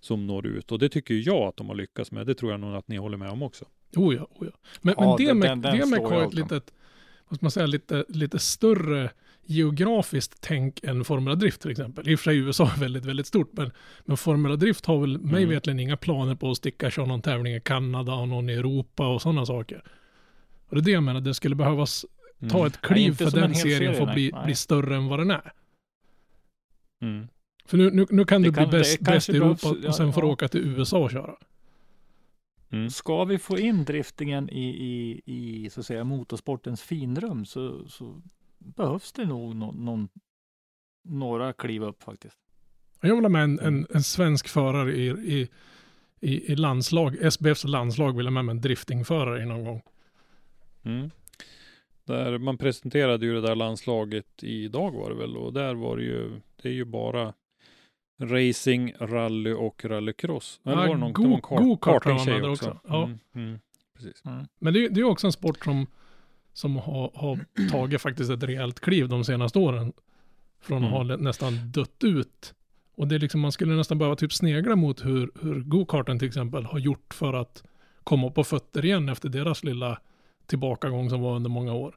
som 0.00 0.26
når 0.26 0.46
ut. 0.46 0.72
Och 0.72 0.78
det 0.78 0.88
tycker 0.88 1.14
jag 1.14 1.42
att 1.42 1.56
de 1.56 1.68
har 1.68 1.74
lyckats 1.74 2.12
med. 2.12 2.26
Det 2.26 2.34
tror 2.34 2.50
jag 2.50 2.60
nog 2.60 2.74
att 2.74 2.88
ni 2.88 2.96
håller 2.96 3.16
med 3.16 3.30
om 3.30 3.42
också. 3.42 3.64
Oh 3.96 4.14
ja, 4.14 4.28
oh 4.30 4.46
ja. 4.52 4.58
Men, 4.80 4.94
Ja, 4.98 5.16
men 5.18 5.26
DMEC, 5.36 5.48
den- 5.48 5.60
den 5.60 5.86
står 5.86 6.10
har 6.10 6.22
ett 6.26 6.34
litet, 6.34 6.72
vad 7.28 7.36
ska 7.36 7.44
man 7.44 7.50
säga, 7.50 7.66
lite, 7.66 8.04
lite 8.08 8.38
större 8.38 9.10
geografiskt 9.46 10.36
tänk 10.40 10.84
än 10.84 11.04
Formula 11.04 11.34
Drift 11.34 11.60
till 11.60 11.70
exempel. 11.70 12.08
I 12.08 12.14
och 12.14 12.18
för 12.20 12.24
sig 12.24 12.36
USA 12.38 12.64
är 12.76 12.80
väldigt, 12.80 13.04
väldigt 13.04 13.26
stort, 13.26 13.50
men, 13.52 13.70
men 14.04 14.16
Formula 14.16 14.56
Drift 14.56 14.86
har 14.86 14.98
väl 15.00 15.18
mig 15.18 15.42
Mm. 15.42 15.54
vetligen 15.54 15.80
inga 15.80 15.96
planer 15.96 16.34
på 16.34 16.50
att 16.50 16.56
sticka 16.56 16.86
och 16.86 16.92
köra 16.92 17.06
någon 17.06 17.22
tävling 17.22 17.54
i 17.54 17.60
Kanada 17.60 18.14
och 18.14 18.28
någon 18.28 18.50
i 18.50 18.52
Europa 18.52 19.08
och 19.08 19.22
sådana 19.22 19.46
saker. 19.46 19.82
Och 20.68 20.74
det 20.76 20.80
är 20.80 20.84
det 20.84 20.90
jag 20.90 21.02
menar, 21.02 21.20
det 21.20 21.34
skulle 21.34 21.54
behövas 21.54 22.06
ta 22.50 22.56
Mm. 22.58 22.66
ett 22.66 22.80
kliv 22.80 23.08
inte 23.10 23.30
för 23.30 23.40
den 23.40 23.54
serien 23.54 23.78
serie, 23.78 23.94
får 23.94 24.06
nej. 24.06 24.14
bli, 24.14 24.30
Nej. 24.32 24.44
bli 24.44 24.54
större 24.54 24.96
än 24.96 25.06
vad 25.08 25.18
den 25.18 25.30
är. 25.30 25.52
Mm. 27.02 27.28
För 27.66 27.76
nu, 27.76 27.90
nu, 27.90 28.06
nu 28.10 28.24
kan 28.24 28.42
Det 28.42 28.48
du 28.48 28.54
kan- 28.54 28.68
bli 28.68 28.78
bäst, 28.78 29.00
i 29.00 29.04
behövs- 29.04 29.28
Europa 29.34 29.76
ja, 29.82 29.88
och 29.88 29.94
sen 29.94 30.12
får 30.12 30.20
du 30.22 30.26
ja. 30.28 30.32
åka 30.32 30.48
till 30.48 30.60
USA 30.60 30.98
och 30.98 31.10
köra. 31.10 31.34
Mm. 32.72 32.90
Ska 32.90 33.24
vi 33.24 33.38
få 33.38 33.58
in 33.58 33.84
driftingen 33.84 34.50
i, 34.50 34.68
i, 34.68 35.20
i 35.24 35.70
så 35.70 35.80
att 35.80 35.86
säga 35.86 36.04
motorsportens 36.04 36.82
finrum 36.82 37.44
så, 37.44 37.88
så 37.88 38.22
behövs 38.60 39.12
det 39.12 39.24
nog 39.24 39.56
någon, 39.56 39.84
någon, 39.84 40.08
några 41.04 41.52
kliv 41.52 41.82
upp 41.82 42.02
faktiskt. 42.02 42.36
Jag 43.00 43.14
vill 43.14 43.24
ha 43.24 43.28
med 43.28 43.44
en, 43.44 43.58
en, 43.60 43.86
en 43.94 44.02
svensk 44.02 44.48
förare 44.48 44.92
i, 44.96 45.06
i, 45.08 45.48
i, 46.20 46.52
i 46.52 46.56
landslag, 46.56 47.16
SBFs 47.32 47.64
landslag 47.64 48.16
vill 48.16 48.24
jag 48.26 48.32
med 48.32 48.44
mig 48.44 48.52
en 48.52 48.60
driftingförare 48.60 49.42
i 49.42 49.46
någon 49.46 49.64
gång. 49.64 49.82
Mm. 50.82 51.10
Där 52.04 52.38
man 52.38 52.58
presenterade 52.58 53.26
ju 53.26 53.34
det 53.34 53.40
där 53.40 53.54
landslaget 53.54 54.42
idag 54.42 54.90
var 54.92 55.10
det 55.10 55.16
väl 55.16 55.36
och 55.36 55.52
där 55.52 55.74
var 55.74 55.96
det 55.96 56.02
ju, 56.02 56.40
det 56.62 56.68
är 56.68 56.72
ju 56.72 56.84
bara 56.84 57.34
racing, 58.22 58.92
rally 59.00 59.52
och 59.52 59.84
rallycross. 59.84 60.60
Eller 60.64 60.76
Ja, 60.76 60.80
var 60.80 60.94
det 60.94 61.00
någon, 61.00 61.12
go- 61.12 61.22
det 61.22 61.28
var 61.28 61.60
en 61.60 61.76
kart, 61.76 62.04
man 62.04 62.18
hade 62.18 62.48
också? 62.48 62.70
också. 62.70 62.80
Ja. 62.88 63.04
Mm, 63.04 63.18
mm, 63.34 63.58
precis. 63.96 64.22
Men 64.58 64.74
det, 64.74 64.88
det 64.88 65.00
är 65.00 65.04
också 65.04 65.26
en 65.26 65.32
sport 65.32 65.64
som, 65.64 65.86
som 66.60 66.76
har, 66.76 67.10
har 67.14 67.38
tagit 67.70 68.00
faktiskt 68.00 68.30
ett 68.30 68.42
rejält 68.42 68.80
kliv 68.80 69.08
de 69.08 69.24
senaste 69.24 69.58
åren. 69.58 69.92
Från 70.62 70.84
att 70.84 70.92
Mm. 70.92 71.08
ha 71.08 71.16
nästan 71.16 71.54
dött 71.72 72.04
ut. 72.04 72.54
Och 72.96 73.08
det 73.08 73.14
är 73.14 73.18
liksom, 73.18 73.40
man 73.40 73.52
skulle 73.52 73.74
nästan 73.74 73.98
behöva 73.98 74.16
typ 74.16 74.32
snegla 74.32 74.76
mot 74.76 75.04
hur, 75.04 75.30
hur 75.42 75.60
go-karten 75.60 76.18
till 76.18 76.28
exempel 76.28 76.64
har 76.64 76.78
gjort 76.78 77.14
för 77.14 77.34
att 77.34 77.64
komma 78.04 78.30
på 78.30 78.44
fötter 78.44 78.84
igen 78.84 79.08
efter 79.08 79.28
deras 79.28 79.64
lilla 79.64 79.98
tillbakagång 80.46 81.10
som 81.10 81.20
var 81.20 81.36
under 81.36 81.50
många 81.50 81.74
år. 81.74 81.96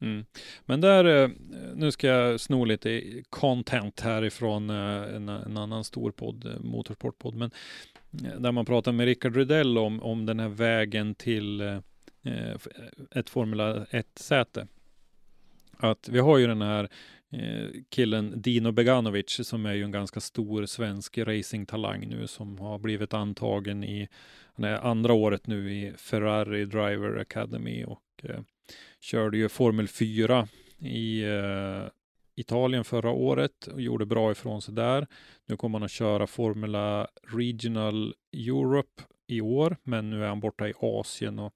Mm. 0.00 0.24
Men 0.66 0.80
där, 0.80 1.04
eh, 1.04 1.30
nu 1.74 1.90
ska 1.92 2.06
jag 2.06 2.40
sno 2.40 2.64
lite 2.64 3.22
content 3.30 4.00
härifrån 4.00 4.70
eh, 4.70 5.16
en, 5.16 5.28
en 5.28 5.56
annan 5.56 5.84
stor 5.84 6.10
podd, 6.10 6.46
eh, 6.46 6.60
motorsportpodd, 6.60 7.34
men 7.34 7.50
där 8.38 8.52
man 8.52 8.64
pratar 8.64 8.92
med 8.92 9.06
Rickard 9.06 9.36
Rydell 9.36 9.78
om, 9.78 10.02
om 10.02 10.26
den 10.26 10.40
här 10.40 10.48
vägen 10.48 11.14
till 11.14 11.80
Eh, 12.22 12.50
eh, 12.50 12.56
ett 13.10 13.30
Formula 13.30 13.84
1-säte. 13.84 14.66
Att 15.76 16.08
vi 16.08 16.18
har 16.18 16.38
ju 16.38 16.46
den 16.46 16.62
här 16.62 16.88
eh, 17.30 17.68
killen 17.88 18.42
Dino 18.42 18.72
Beganovic 18.72 19.48
som 19.48 19.66
är 19.66 19.74
ju 19.74 19.84
en 19.84 19.92
ganska 19.92 20.20
stor 20.20 20.66
svensk 20.66 21.18
racingtalang 21.18 22.08
nu 22.08 22.26
som 22.26 22.58
har 22.58 22.78
blivit 22.78 23.14
antagen 23.14 23.84
i 23.84 24.08
han 24.58 24.64
är 24.64 24.86
andra 24.86 25.12
året 25.12 25.46
nu 25.46 25.72
i 25.72 25.92
Ferrari 25.96 26.64
Driver 26.64 27.16
Academy 27.16 27.84
och 27.84 28.02
eh, 28.22 28.40
körde 29.00 29.38
ju 29.38 29.48
Formel 29.48 29.88
4 29.88 30.48
i 30.78 31.22
eh, 31.22 31.88
Italien 32.34 32.84
förra 32.84 33.10
året 33.10 33.66
och 33.66 33.80
gjorde 33.80 34.06
bra 34.06 34.32
ifrån 34.32 34.62
sig 34.62 34.74
där. 34.74 35.06
Nu 35.46 35.56
kommer 35.56 35.78
han 35.78 35.84
att 35.84 35.90
köra 35.90 36.26
Formula 36.26 37.08
Regional 37.22 38.14
Europe 38.32 39.02
i 39.26 39.40
år, 39.40 39.76
men 39.82 40.10
nu 40.10 40.24
är 40.24 40.28
han 40.28 40.40
borta 40.40 40.68
i 40.68 40.72
Asien 40.80 41.38
och 41.38 41.54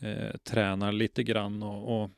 eh, 0.00 0.36
tränar 0.36 0.92
lite 0.92 1.22
grann 1.22 1.62
och, 1.62 2.02
och 2.02 2.10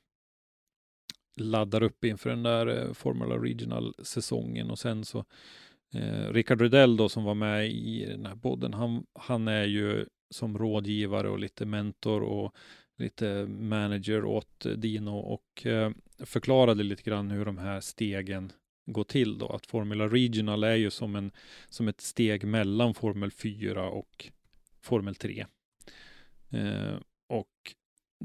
laddar 1.37 1.83
upp 1.83 2.05
inför 2.05 2.31
den 2.31 2.43
där 2.43 2.66
eh, 2.66 2.93
Formula 2.93 3.35
Regional-säsongen 3.35 4.70
och 4.70 4.79
sen 4.79 5.05
så 5.05 5.25
eh, 5.95 6.33
Rickard 6.33 6.61
Rydell 6.61 6.97
då 6.97 7.09
som 7.09 7.25
var 7.25 7.35
med 7.35 7.70
i 7.70 8.07
den 8.07 8.27
här 8.27 8.37
podden, 8.37 8.75
han, 8.75 9.07
han 9.14 9.49
är 9.49 9.64
ju 9.64 10.07
som 10.31 10.59
rådgivare 10.59 11.29
och 11.29 11.39
lite 11.39 11.66
mentor 11.66 12.23
och 12.23 12.57
lite 12.99 13.47
manager 13.47 14.25
åt 14.25 14.66
eh, 14.66 14.73
Dino 14.73 15.11
och 15.11 15.66
eh, 15.66 15.91
förklarade 16.18 16.83
lite 16.83 17.03
grann 17.03 17.31
hur 17.31 17.45
de 17.45 17.59
här 17.59 17.81
stegen 17.81 18.53
går 18.87 19.05
till 19.05 19.39
då. 19.39 19.49
Att 19.49 19.66
Formula 19.66 20.09
Regional 20.09 20.64
är 20.64 20.77
ju 20.77 20.91
som, 20.91 21.16
en, 21.16 21.31
som 21.68 21.89
ett 21.89 22.01
steg 22.01 22.45
mellan 22.45 22.95
Formel 22.95 23.31
4 23.31 23.91
och 23.91 24.31
Formel 24.81 25.14
3. 25.14 25.47
Eh, 26.51 26.95
och 27.33 27.74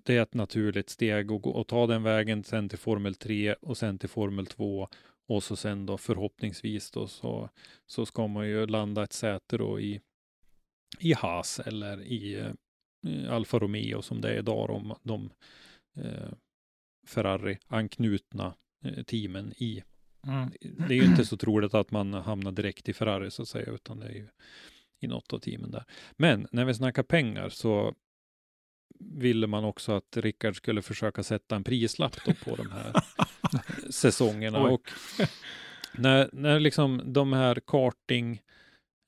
det 0.03 0.17
är 0.17 0.21
ett 0.21 0.33
naturligt 0.33 0.89
steg 0.89 1.31
att, 1.31 1.41
gå, 1.41 1.61
att 1.61 1.67
ta 1.67 1.87
den 1.87 2.03
vägen 2.03 2.43
sen 2.43 2.69
till 2.69 2.77
Formel 2.77 3.15
3 3.15 3.53
och 3.53 3.77
sen 3.77 3.99
till 3.99 4.09
Formel 4.09 4.45
2 4.45 4.87
och 5.27 5.43
så 5.43 5.55
sen 5.55 5.85
då 5.85 5.97
förhoppningsvis 5.97 6.91
då 6.91 7.07
så, 7.07 7.49
så 7.85 8.05
ska 8.05 8.27
man 8.27 8.47
ju 8.47 8.67
landa 8.67 9.03
ett 9.03 9.13
säte 9.13 9.57
då 9.57 9.79
i, 9.79 10.01
i 10.99 11.13
Haas 11.13 11.59
eller 11.59 12.01
i 12.01 12.39
eh, 13.07 13.33
Alfa 13.33 13.59
Romeo 13.59 14.01
som 14.01 14.21
det 14.21 14.29
är 14.29 14.37
idag, 14.37 14.67
de, 14.67 14.95
de 15.03 15.29
eh, 16.05 16.31
Ferrari-anknutna 17.07 18.53
eh, 18.83 19.03
teamen 19.03 19.53
i. 19.57 19.83
Mm. 20.27 20.49
Det 20.87 20.93
är 20.93 20.97
ju 20.97 21.05
inte 21.05 21.25
så 21.25 21.37
troligt 21.37 21.73
att 21.73 21.91
man 21.91 22.13
hamnar 22.13 22.51
direkt 22.51 22.89
i 22.89 22.93
Ferrari 22.93 23.31
så 23.31 23.41
att 23.41 23.47
säga, 23.47 23.71
utan 23.71 23.99
det 23.99 24.05
är 24.05 24.13
ju 24.13 24.27
i 24.99 25.07
något 25.07 25.33
av 25.33 25.39
teamen 25.39 25.71
där. 25.71 25.83
Men 26.17 26.47
när 26.51 26.65
vi 26.65 26.73
snackar 26.73 27.03
pengar 27.03 27.49
så 27.49 27.95
ville 28.99 29.47
man 29.47 29.63
också 29.63 29.91
att 29.91 30.17
Rickard 30.17 30.55
skulle 30.55 30.81
försöka 30.81 31.23
sätta 31.23 31.55
en 31.55 31.63
prislapp 31.63 32.15
på 32.45 32.55
de 32.55 32.71
här 32.71 32.93
säsongerna. 33.89 34.63
Oj. 34.63 34.71
Och 34.73 34.91
när, 35.91 36.29
när 36.33 36.59
liksom 36.59 37.13
de 37.13 37.33
här 37.33 37.61
karting 37.67 38.41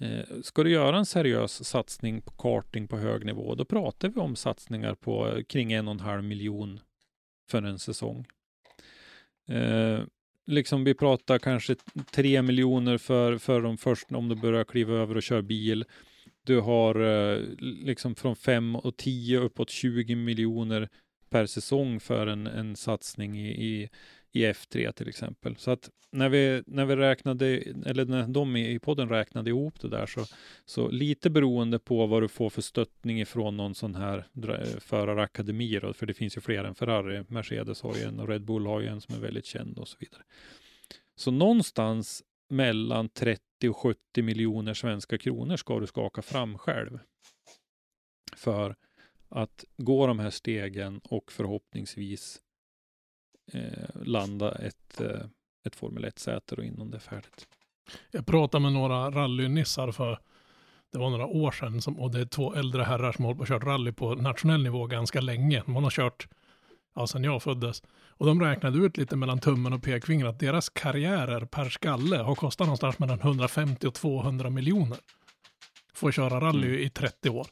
Eh, 0.04 0.42
ska 0.44 0.64
du 0.64 0.72
göra 0.72 0.98
en 0.98 1.06
seriös 1.06 1.68
satsning 1.68 2.22
på 2.22 2.32
karting 2.32 2.88
på 2.88 2.98
hög 2.98 3.26
nivå, 3.26 3.56
då 3.56 3.66
pratar 3.66 4.10
vi 4.10 4.20
om 4.20 4.36
satsningar 4.36 4.96
på 4.96 5.28
eh, 5.28 5.44
kring 5.44 5.74
en 5.74 5.88
och 5.88 5.94
en 5.94 6.00
halv 6.00 6.24
miljon 6.24 6.80
för 7.50 7.64
en 7.64 7.80
säsong. 7.80 8.26
Eh, 9.50 10.00
liksom 10.46 10.84
vi 10.84 10.94
pratar 10.94 11.40
kanske 11.40 11.76
tre 12.12 12.42
miljoner 12.42 12.98
för, 12.98 13.38
för 13.38 13.62
de 13.62 13.78
första, 13.78 14.18
om 14.18 14.30
du 14.30 14.36
börjar 14.36 14.64
kliva 14.64 14.94
över 14.94 15.18
och 15.18 15.24
köra 15.24 15.42
bil. 15.42 15.86
Du 16.50 16.60
har 16.60 16.96
eh, 16.96 17.42
liksom 17.60 18.16
från 18.16 18.36
5 18.36 18.76
och 18.76 18.98
10 18.98 19.40
uppåt 19.40 19.70
20 19.70 20.16
miljoner 20.16 20.90
per 21.30 21.46
säsong 21.46 22.00
för 22.00 22.28
en, 22.28 22.48
en 22.48 22.76
satsning 22.76 23.40
i, 23.40 23.50
i, 23.50 23.90
i 24.32 24.46
F3 24.46 24.92
till 24.92 25.10
exempel. 25.10 25.56
Så 25.56 25.72
att 25.72 25.90
när 26.12 26.30
vi, 26.30 26.64
när 26.68 26.86
vi 26.86 26.96
räknade, 26.96 27.46
eller 27.86 28.06
när 28.06 28.28
de 28.28 28.56
i 28.58 28.80
podden 28.80 29.10
räknade 29.10 29.50
ihop 29.50 29.80
det 29.82 29.90
där 29.90 30.06
så, 30.06 30.26
så 30.66 30.90
lite 30.90 31.30
beroende 31.30 31.80
på 31.80 32.06
vad 32.06 32.24
du 32.24 32.28
får 32.28 32.50
för 32.50 32.62
stöttning 32.62 33.22
ifrån 33.22 33.58
någon 33.58 33.76
sån 33.76 33.96
här 33.96 34.26
förarakademi 34.80 35.80
då, 35.82 35.94
för 35.94 36.06
det 36.06 36.14
finns 36.14 36.38
ju 36.38 36.42
fler 36.42 36.64
än 36.64 36.76
Ferrari. 36.76 37.24
Mercedes 37.28 37.82
har 37.82 37.96
ju 37.96 38.02
en 38.02 38.20
och 38.20 38.28
Red 38.28 38.46
Bull 38.46 38.66
har 38.66 38.82
ju 38.82 38.88
en 38.88 39.02
som 39.02 39.16
är 39.16 39.20
väldigt 39.20 39.46
känd 39.46 39.78
och 39.78 39.88
så 39.88 39.98
vidare. 40.00 40.22
Så 41.16 41.32
någonstans 41.32 42.24
mellan 42.50 43.10
30 43.10 43.70
och 43.70 43.78
70 43.78 44.22
miljoner 44.22 44.74
svenska 44.74 45.18
kronor 45.18 45.56
ska 45.58 45.80
du 45.80 45.88
skaka 45.88 46.22
fram 46.22 46.58
själv. 46.58 47.00
För 48.36 48.76
att 49.30 49.66
gå 49.78 50.08
de 50.08 50.20
här 50.20 50.30
stegen 50.30 51.02
och 51.04 51.32
förhoppningsvis 51.32 52.42
eh, 53.54 54.04
landa 54.04 54.56
ett, 54.56 55.02
eh, 55.02 55.26
ett 55.66 55.76
Formel 55.76 56.06
1-säte 56.06 56.56
och 56.56 56.64
innan 56.64 56.92
det 56.92 56.98
är 56.98 57.02
färdigt. 57.02 57.48
Jag 58.12 58.26
pratade 58.26 58.62
med 58.62 58.74
några 58.74 59.12
rallynissar 59.12 59.92
för 59.92 60.20
Det 60.92 61.00
var 61.00 61.10
några 61.10 61.26
år 61.26 61.52
sedan 61.52 61.82
som, 61.82 62.00
och 62.00 62.12
det 62.12 62.20
är 62.20 62.26
två 62.26 62.54
äldre 62.54 62.84
herrar 62.84 63.12
som 63.12 63.26
har 63.26 63.46
kört 63.46 63.64
rally 63.64 63.92
på 63.92 64.16
nationell 64.16 64.64
nivå 64.64 64.86
ganska 64.86 65.22
länge. 65.22 65.64
Man 65.66 65.84
har 65.84 65.92
kört, 65.92 66.28
ja 66.96 67.08
sedan 67.08 67.24
jag 67.24 67.44
föddes. 67.44 67.84
Och 68.08 68.26
de 68.26 68.42
räknade 68.42 68.78
ut 68.78 68.98
lite 68.98 69.16
mellan 69.16 69.40
tummen 69.40 69.74
och 69.74 69.84
pekfingret 69.84 70.30
att 70.30 70.40
deras 70.40 70.70
karriärer 70.70 71.46
per 71.46 71.70
skalle 71.70 72.18
har 72.18 72.36
kostat 72.36 72.68
någonstans 72.68 73.00
mellan 73.00 73.20
150 73.20 73.88
och 73.88 73.94
200 73.94 74.50
miljoner. 74.50 74.98
Får 75.94 76.12
köra 76.12 76.40
rally 76.42 76.68
Mm. 76.68 76.80
i 76.80 76.90
30 76.90 77.30
år. 77.30 77.48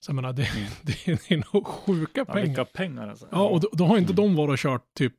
Så 0.00 0.10
jag 0.10 0.14
menar, 0.14 0.32
det, 0.32 0.48
det 0.82 1.30
är 1.30 1.52
nog 1.54 1.66
sjuka 1.66 2.20
Ja, 2.20 2.24
pengar. 2.24 2.46
vilka 2.46 2.64
pengar 2.64 3.08
alltså. 3.08 3.28
Ja, 3.32 3.48
och 3.48 3.60
då, 3.60 3.68
då 3.72 3.84
har 3.84 3.98
inte 3.98 4.12
de 4.12 4.34
varit 4.36 4.50
och 4.52 4.58
kört 4.58 4.94
typ 4.94 5.14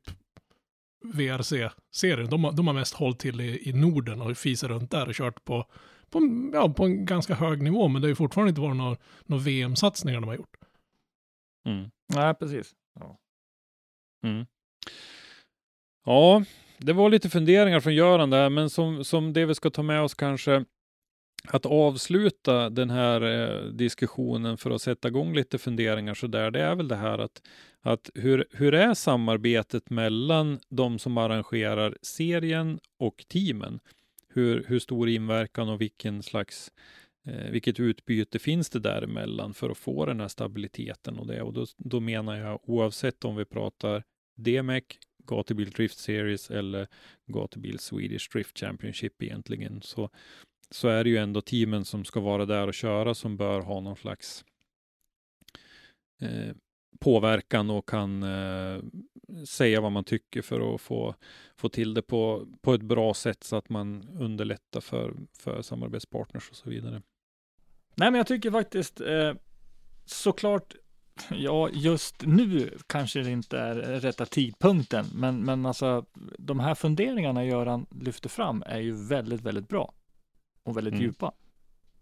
VRC-serien. 1.04 2.30
De, 2.30 2.44
har- 2.44 2.52
de 2.52 2.66
har 2.66 2.74
mest 2.74 2.94
hållit 2.94 3.18
till 3.18 3.40
i, 3.40 3.68
i 3.68 3.72
Norden 3.72 4.22
och 4.22 4.36
fiser 4.36 4.68
runt 4.68 4.90
där 4.90 5.08
och 5.08 5.14
kört 5.14 5.44
på, 5.44 5.66
på, 6.10 6.20
ja, 6.54 6.68
på 6.68 6.84
en 6.84 7.04
ganska 7.04 7.34
hög 7.34 7.62
nivå. 7.62 7.88
Men 7.88 8.02
det 8.02 8.06
har 8.06 8.10
ju 8.10 8.14
fortfarande 8.14 8.48
inte 8.48 8.60
varit 8.60 8.76
några, 8.76 8.96
några 9.24 9.42
VM-satsningar 9.42 10.20
de 10.20 10.28
har 10.28 10.34
gjort. 10.36 10.56
Mm. 11.66 11.90
Nej, 12.14 12.34
precis. 12.34 12.72
Ja. 13.00 13.18
Mm. 14.22 14.46
Ja, 16.04 16.44
det 16.78 16.92
var 16.92 17.10
lite 17.10 17.30
funderingar 17.30 17.80
från 17.80 17.94
Göran 17.94 18.30
där, 18.30 18.50
men 18.50 18.70
som, 18.70 19.04
som 19.04 19.32
det 19.32 19.46
vi 19.46 19.54
ska 19.54 19.70
ta 19.70 19.82
med 19.82 20.02
oss 20.02 20.14
kanske 20.14 20.64
att 21.48 21.66
avsluta 21.66 22.70
den 22.70 22.90
här 22.90 23.22
eh, 23.22 23.64
diskussionen 23.64 24.58
för 24.58 24.70
att 24.70 24.82
sätta 24.82 25.08
igång 25.08 25.34
lite 25.34 25.58
funderingar 25.58 26.14
så 26.14 26.26
där, 26.26 26.50
det 26.50 26.60
är 26.60 26.74
väl 26.74 26.88
det 26.88 26.96
här 26.96 27.18
att, 27.18 27.42
att 27.80 28.10
hur, 28.14 28.46
hur 28.50 28.74
är 28.74 28.94
samarbetet 28.94 29.90
mellan 29.90 30.58
de 30.68 30.98
som 30.98 31.18
arrangerar 31.18 31.96
serien 32.02 32.80
och 32.98 33.24
teamen? 33.28 33.80
Hur, 34.28 34.64
hur 34.68 34.78
stor 34.78 35.08
inverkan 35.08 35.68
och 35.68 35.80
vilken 35.80 36.22
slags 36.22 36.72
eh, 37.26 37.50
vilket 37.50 37.80
utbyte 37.80 38.38
finns 38.38 38.70
det 38.70 38.80
däremellan 38.80 39.54
för 39.54 39.70
att 39.70 39.78
få 39.78 40.06
den 40.06 40.20
här 40.20 40.28
stabiliteten 40.28 41.18
och 41.18 41.26
det? 41.26 41.42
Och 41.42 41.52
då, 41.52 41.66
då 41.76 42.00
menar 42.00 42.36
jag 42.36 42.60
oavsett 42.62 43.24
om 43.24 43.36
vi 43.36 43.44
pratar 43.44 44.02
DMEC, 44.42 44.84
Gatubil 45.26 45.70
Drift 45.70 45.98
Series 45.98 46.50
eller 46.50 46.88
Gatubil 47.26 47.78
Swedish 47.78 48.30
Drift 48.32 48.58
Championship 48.58 49.22
egentligen, 49.22 49.82
så, 49.82 50.10
så 50.70 50.88
är 50.88 51.04
det 51.04 51.10
ju 51.10 51.16
ändå 51.16 51.40
teamen 51.40 51.84
som 51.84 52.04
ska 52.04 52.20
vara 52.20 52.46
där 52.46 52.66
och 52.66 52.74
köra 52.74 53.14
som 53.14 53.36
bör 53.36 53.60
ha 53.60 53.80
någon 53.80 53.96
slags 53.96 54.44
eh, 56.20 56.54
påverkan 57.00 57.70
och 57.70 57.88
kan 57.88 58.22
eh, 58.22 58.82
säga 59.44 59.80
vad 59.80 59.92
man 59.92 60.04
tycker 60.04 60.42
för 60.42 60.74
att 60.74 60.80
få, 60.80 61.14
få 61.56 61.68
till 61.68 61.94
det 61.94 62.02
på, 62.02 62.46
på 62.60 62.74
ett 62.74 62.82
bra 62.82 63.14
sätt 63.14 63.44
så 63.44 63.56
att 63.56 63.68
man 63.68 64.08
underlättar 64.18 64.80
för, 64.80 65.14
för 65.38 65.62
samarbetspartners 65.62 66.50
och 66.50 66.56
så 66.56 66.70
vidare. 66.70 67.02
Nej, 67.94 68.10
men 68.10 68.14
jag 68.14 68.26
tycker 68.26 68.50
faktiskt 68.50 69.00
eh, 69.00 69.34
såklart, 70.04 70.74
ja, 71.30 71.68
just 71.72 72.22
nu 72.26 72.78
kanske 72.86 73.22
det 73.22 73.30
inte 73.30 73.58
är 73.58 73.74
rätta 74.00 74.26
tidpunkten, 74.26 75.06
men, 75.14 75.44
men 75.44 75.66
alltså 75.66 76.04
de 76.38 76.60
här 76.60 76.74
funderingarna 76.74 77.44
Göran 77.44 77.86
lyfter 77.90 78.28
fram 78.28 78.62
är 78.66 78.78
ju 78.78 78.92
väldigt, 78.92 79.40
väldigt 79.40 79.68
bra 79.68 79.94
och 80.62 80.76
väldigt 80.76 80.94
Mm. 80.94 81.04
djupa. 81.04 81.32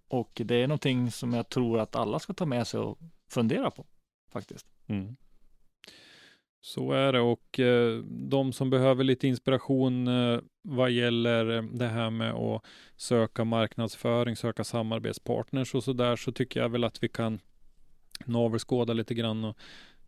Och 0.08 0.40
det 0.44 0.54
är 0.54 0.68
någonting 0.68 1.10
som 1.10 1.32
jag 1.32 1.48
tror 1.48 1.80
att 1.80 1.96
alla 1.96 2.18
ska 2.18 2.32
ta 2.32 2.46
med 2.46 2.66
sig 2.66 2.80
och 2.80 2.98
fundera 3.30 3.70
på 3.70 3.86
faktiskt. 4.32 4.66
Mm. 4.86 5.16
Så 6.60 6.92
är 6.92 7.12
det 7.12 7.20
och 7.20 7.60
eh, 7.60 7.98
de 8.04 8.52
som 8.52 8.70
behöver 8.70 9.04
lite 9.04 9.28
inspiration 9.28 10.08
eh, 10.08 10.40
vad 10.62 10.90
gäller 10.90 11.56
eh, 11.56 11.62
det 11.62 11.86
här 11.86 12.10
med 12.10 12.32
att 12.32 12.64
söka 12.96 13.44
marknadsföring, 13.44 14.36
söka 14.36 14.64
samarbetspartners 14.64 15.74
och 15.74 15.84
så 15.84 15.92
där 15.92 16.16
så 16.16 16.32
tycker 16.32 16.60
jag 16.60 16.68
väl 16.68 16.84
att 16.84 17.02
vi 17.02 17.08
kan 17.08 17.40
navelskåda 18.24 18.92
lite 18.92 19.14
grann 19.14 19.44
och 19.44 19.56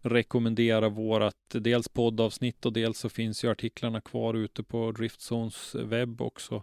rekommendera 0.03 0.89
vårat 0.89 1.35
dels 1.53 1.89
poddavsnitt 1.89 2.67
och 2.67 2.73
dels 2.73 2.99
så 2.99 3.09
finns 3.09 3.45
ju 3.45 3.51
artiklarna 3.51 4.01
kvar 4.01 4.35
ute 4.35 4.63
på 4.63 4.93
Driftzones 4.93 5.75
webb 5.75 6.21
också 6.21 6.63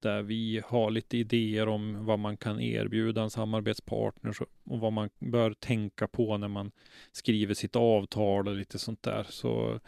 där 0.00 0.22
vi 0.22 0.62
har 0.66 0.90
lite 0.90 1.16
idéer 1.18 1.68
om 1.68 2.06
vad 2.06 2.18
man 2.18 2.36
kan 2.36 2.60
erbjuda 2.60 3.22
en 3.22 3.30
samarbetspartner 3.30 4.34
och 4.64 4.80
vad 4.80 4.92
man 4.92 5.10
bör 5.18 5.52
tänka 5.52 6.08
på 6.08 6.36
när 6.36 6.48
man 6.48 6.70
skriver 7.12 7.54
sitt 7.54 7.76
avtal 7.76 8.48
och 8.48 8.56
lite 8.56 8.78
sånt 8.78 9.02
där. 9.02 9.26
Så 9.28 9.80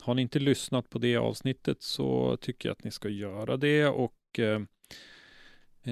har 0.00 0.14
ni 0.14 0.22
inte 0.22 0.38
lyssnat 0.38 0.90
på 0.90 0.98
det 0.98 1.16
avsnittet 1.16 1.82
så 1.82 2.36
tycker 2.36 2.68
jag 2.68 2.72
att 2.72 2.84
ni 2.84 2.90
ska 2.90 3.08
göra 3.08 3.56
det 3.56 3.86
och 3.86 4.38
eh, 4.38 4.60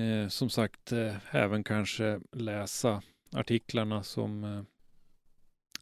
eh, 0.03 0.29
som 0.29 0.51
sagt 0.51 0.93
eh, 0.93 1.35
även 1.35 1.65
kanske 1.65 2.21
läsa 2.33 3.03
artiklarna 3.33 4.03
som, 4.03 4.45
eh, 4.45 4.63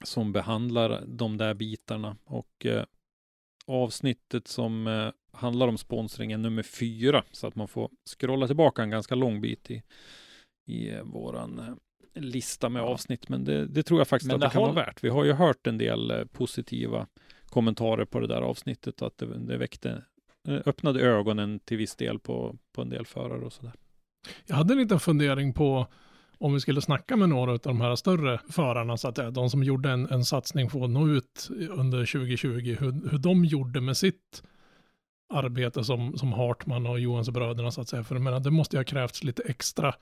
som 0.04 0.32
behandlar 0.32 1.04
de 1.06 1.36
där 1.38 1.54
bitarna 1.54 2.16
och 2.24 2.66
eh, 2.66 2.84
avsnittet 3.66 4.48
som 4.48 4.86
eh, 4.86 5.10
handlar 5.32 5.68
om 5.68 5.78
sponsringen 5.78 6.42
nummer 6.42 6.62
fyra 6.62 7.24
så 7.30 7.46
att 7.46 7.54
man 7.54 7.68
får 7.68 7.90
scrolla 8.18 8.46
tillbaka 8.46 8.82
en 8.82 8.90
ganska 8.90 9.14
lång 9.14 9.40
bit 9.40 9.70
i, 9.70 9.82
i 10.66 11.00
våran 11.02 11.78
lista 12.14 12.68
med 12.68 12.82
avsnitt. 12.82 13.28
Men 13.28 13.44
det, 13.44 13.66
det 13.66 13.82
tror 13.82 14.00
jag 14.00 14.08
faktiskt 14.08 14.26
Men 14.26 14.34
att 14.34 14.40
det, 14.40 14.46
det 14.46 14.52
kan 14.52 14.62
håll- 14.62 14.74
vara 14.74 14.86
värt. 14.86 15.04
Vi 15.04 15.08
har 15.08 15.24
ju 15.24 15.32
hört 15.32 15.66
en 15.66 15.78
del 15.78 16.28
positiva 16.32 17.06
kommentarer 17.46 18.04
på 18.04 18.20
det 18.20 18.26
där 18.26 18.42
avsnittet 18.42 19.02
att 19.02 19.18
det, 19.18 19.38
det 19.38 19.56
väckte 19.56 20.04
öppnade 20.48 21.00
ögonen 21.00 21.60
till 21.60 21.76
viss 21.76 21.96
del 21.96 22.18
på, 22.18 22.56
på 22.72 22.82
en 22.82 22.88
del 22.88 23.06
förare 23.06 23.44
och 23.44 23.52
sådär. 23.52 23.72
Jag 24.46 24.56
hade 24.56 24.74
en 24.74 24.78
liten 24.78 25.00
fundering 25.00 25.52
på 25.52 25.86
om 26.42 26.54
vi 26.54 26.60
skulle 26.60 26.80
snacka 26.80 27.16
med 27.16 27.28
några 27.28 27.52
av 27.52 27.58
de 27.58 27.80
här 27.80 27.96
större 27.96 28.40
förarna, 28.50 28.96
så 28.96 29.08
att 29.08 29.16
säga, 29.16 29.30
de 29.30 29.50
som 29.50 29.62
gjorde 29.62 29.90
en, 29.90 30.08
en 30.10 30.24
satsning 30.24 30.68
på 30.68 30.84
att 30.84 30.90
nå 30.90 31.08
ut 31.08 31.48
under 31.70 31.98
2020, 31.98 32.76
hur, 32.80 33.10
hur 33.10 33.18
de 33.18 33.44
gjorde 33.44 33.80
med 33.80 33.96
sitt 33.96 34.42
arbete 35.34 35.84
som, 35.84 36.18
som 36.18 36.32
Hartman 36.32 36.86
och 36.86 37.00
Johansbröderna, 37.00 37.70
så 37.70 37.80
att 37.80 37.88
säga. 37.88 38.04
För 38.04 38.14
jag 38.14 38.22
menar, 38.22 38.40
det 38.40 38.50
måste 38.50 38.76
ju 38.76 38.78
ha 38.78 38.84
krävts 38.84 39.24
lite 39.24 39.42
extra 39.42 39.94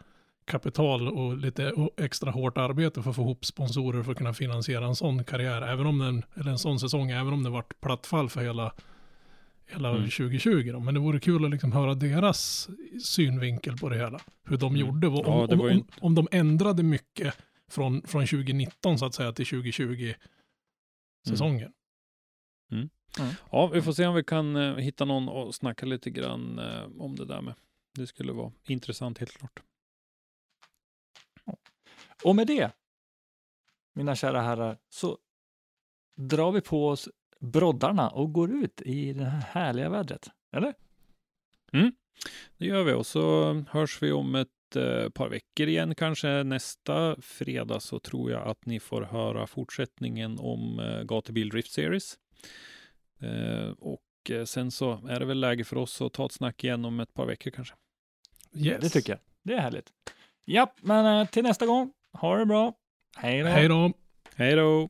kapital 0.45 1.09
och 1.09 1.37
lite 1.37 1.73
extra 1.97 2.31
hårt 2.31 2.59
arbete 2.59 3.03
för 3.03 3.11
att 3.11 3.17
få 3.17 3.23
ihop 3.23 3.45
sponsorer 3.45 4.03
för 4.03 4.13
att 4.13 4.19
kunna 4.19 4.35
finansiera 4.35 4.85
en 4.87 4.97
sån 4.97 5.25
karriär, 5.25 5.63
även 5.63 5.87
om 5.87 5.99
den, 5.99 6.23
eller 6.35 6.51
en 6.51 6.59
sån 6.59 6.81
säsong, 6.81 7.11
även 7.11 7.33
om 7.33 7.43
det 7.43 7.51
varit 7.51 7.81
plattfall 7.81 8.29
för 8.29 8.41
hela, 8.41 8.73
hela 9.73 9.89
Mm. 9.91 10.03
2020 10.11 10.71
då. 10.73 10.81
Men 10.81 10.95
det 10.95 11.01
vore 11.01 11.21
kul 11.21 11.45
att 11.45 11.51
liksom 11.51 11.73
höra 11.73 11.95
deras 11.95 12.69
synvinkel 13.05 13.77
på 13.77 13.89
det 13.89 13.97
hela. 13.97 14.21
Hur 14.45 14.57
de 14.57 14.75
Mm. 14.75 14.87
gjorde, 14.87 15.07
om, 15.07 15.15
Ja, 15.27 15.47
det 15.47 15.53
om, 15.53 15.59
var 15.59 15.69
ju 15.69 15.75
om, 15.75 15.87
om 16.01 16.15
de 16.15 16.29
ändrade 16.31 16.83
mycket 16.83 17.35
från, 17.71 18.03
från 18.03 18.27
2019 18.27 18.99
så 18.99 19.07
att 19.07 19.15
säga 19.15 19.33
till 19.33 19.47
2020 19.47 20.15
säsongen. 21.29 21.73
Ja, 23.51 23.67
vi 23.67 23.83
får 23.83 23.93
se 23.93 24.07
om 24.07 24.15
vi 24.15 24.25
kan 24.25 24.57
eh, 24.57 24.75
hitta 24.77 25.05
någon 25.05 25.29
och 25.29 25.55
snacka 25.55 25.87
lite 25.87 26.11
grann 26.11 26.59
eh, 26.59 26.83
om 26.99 27.17
det 27.17 27.25
där 27.25 27.41
med. 27.41 27.55
Det 27.95 28.07
skulle 28.07 28.33
vara 28.33 28.53
intressant 28.69 29.19
helt 29.19 29.33
klart. 29.33 29.61
Och 32.25 32.37
med 32.37 32.47
det, 32.47 32.73
mina 33.95 34.17
kära 34.17 34.41
herrar, 34.41 34.79
så 34.89 35.19
drar 36.17 36.53
vi 36.53 36.61
på 36.61 36.89
oss 36.89 37.09
broddarna 37.41 38.09
och 38.09 38.33
går 38.33 38.51
ut 38.51 38.83
i 38.83 39.13
det 39.13 39.25
här 39.25 39.41
härliga 39.41 39.89
vädret. 39.89 40.31
Eller? 40.53 40.75
Det 42.59 42.67
gör 42.67 42.85
vi 42.85 42.93
och 42.93 43.07
så 43.07 43.55
hörs 43.71 44.03
vi 44.03 44.13
om 44.13 44.35
ett 44.35 44.77
eh, 44.77 45.09
par 45.09 45.29
veckor 45.29 45.69
igen 45.69 45.95
kanske. 45.95 46.43
Nästa 46.43 47.17
fredag 47.23 47.81
så 47.81 47.99
tror 47.99 48.31
jag 48.31 48.49
att 48.49 48.67
ni 48.67 48.81
får 48.81 49.03
höra 49.03 49.47
fortsättningen 49.47 50.39
om 50.39 50.81
eh, 50.81 51.03
Gatubil 51.03 51.49
Drift 51.49 51.73
Series. 51.73 52.19
Eh, 53.21 53.71
och 53.71 54.31
eh, 54.31 54.45
sen 54.45 54.71
så 54.71 55.07
är 55.09 55.21
det 55.21 55.27
väl 55.27 55.41
läge 55.41 55.65
för 55.65 55.77
oss 55.77 56.01
att 56.01 56.13
ta 56.13 56.27
ett 56.27 56.33
snack 56.33 56.65
igen 56.65 56.85
om 56.85 57.01
ett 57.01 57.15
par 57.15 57.27
veckor 57.27 57.51
kanske. 57.51 57.75
Yes. 58.55 58.81
Det 58.81 58.89
tycker 58.89 59.13
jag. 59.13 59.21
Det 59.43 59.55
är 59.55 59.61
härligt. 59.61 59.93
Ja, 60.45 60.75
men 60.81 61.21
eh, 61.21 61.29
till 61.29 61.43
nästa 61.43 61.67
gång. 61.67 61.93
Ha 62.13 62.37
det 62.37 62.47
bra. 62.47 62.75
Hej 63.17 63.43
då. 63.43 63.49
Hej 63.49 63.69
då. 63.69 63.93
Hej 64.35 64.57
då! 64.57 64.89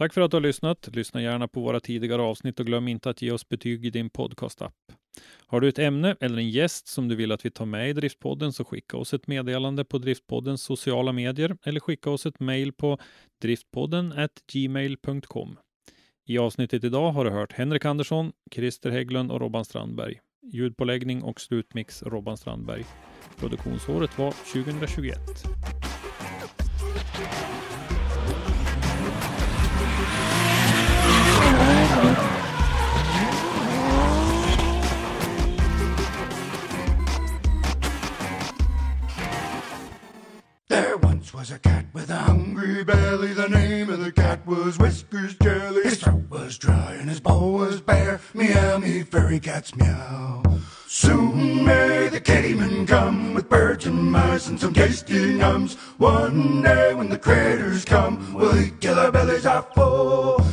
Tack 0.00 0.14
för 0.14 0.20
att 0.20 0.30
du 0.30 0.36
har 0.36 0.42
lyssnat. 0.42 0.88
Lyssna 0.92 1.22
gärna 1.22 1.48
på 1.48 1.60
våra 1.60 1.80
tidigare 1.80 2.22
avsnitt 2.22 2.60
och 2.60 2.66
glöm 2.66 2.88
inte 2.88 3.10
att 3.10 3.22
ge 3.22 3.30
oss 3.30 3.48
betyg 3.48 3.86
i 3.86 3.90
din 3.90 4.10
podcastapp. 4.10 4.74
Har 5.46 5.60
du 5.60 5.68
ett 5.68 5.78
ämne 5.78 6.16
eller 6.20 6.38
en 6.38 6.50
gäst 6.50 6.88
som 6.88 7.08
du 7.08 7.16
vill 7.16 7.32
att 7.32 7.44
vi 7.44 7.50
tar 7.50 7.66
med 7.66 7.90
i 7.90 7.92
Driftpodden 7.92 8.52
så 8.52 8.64
skicka 8.64 8.96
oss 8.96 9.14
ett 9.14 9.26
meddelande 9.26 9.84
på 9.84 9.98
Driftpoddens 9.98 10.62
sociala 10.62 11.12
medier 11.12 11.56
eller 11.64 11.80
skicka 11.80 12.10
oss 12.10 12.26
ett 12.26 12.40
mejl 12.40 12.72
på 12.72 12.98
driftpodden 13.42 14.14
gmail.com. 14.52 15.56
I 16.26 16.38
avsnittet 16.38 16.84
idag 16.84 17.12
har 17.12 17.24
du 17.24 17.30
hört 17.30 17.52
Henrik 17.52 17.84
Andersson, 17.84 18.32
Christer 18.50 18.90
Hägglund 18.90 19.30
och 19.30 19.40
Robban 19.40 19.64
Strandberg. 19.64 20.20
Ljudpåläggning 20.52 21.22
och 21.22 21.40
slutmix 21.40 22.02
Robban 22.02 22.36
Strandberg. 22.36 22.84
Produktionsåret 23.38 24.18
var 24.18 24.30
2021. 24.52 25.18
Was 41.40 41.50
a 41.50 41.58
cat 41.58 41.86
with 41.94 42.10
a 42.10 42.16
hungry 42.16 42.84
belly. 42.84 43.32
The 43.32 43.48
name 43.48 43.88
of 43.88 44.00
the 44.00 44.12
cat 44.12 44.46
was 44.46 44.78
Whiskers 44.78 45.34
Jelly. 45.36 45.84
His 45.84 45.98
throat 45.98 46.24
was 46.28 46.58
dry 46.58 46.96
and 47.00 47.08
his 47.08 47.18
bowl 47.18 47.54
was 47.54 47.80
bare. 47.80 48.20
Meow, 48.34 48.76
me 48.76 49.02
furry 49.04 49.40
cats 49.40 49.74
meow. 49.74 50.42
Soon 50.86 51.64
may 51.64 52.08
the 52.08 52.20
kittyman 52.20 52.86
come 52.86 53.32
with 53.32 53.48
birds 53.48 53.86
and 53.86 54.12
mice 54.12 54.48
and 54.48 54.60
some 54.60 54.74
tasty 54.74 55.32
nums. 55.32 55.76
One 55.98 56.60
day 56.60 56.92
when 56.92 57.08
the 57.08 57.18
critters 57.18 57.86
come, 57.86 58.34
we'll 58.34 58.60
eat 58.60 58.80
till 58.82 58.98
our 58.98 59.10
bellies 59.10 59.46
are 59.46 59.62
full. 59.74 60.44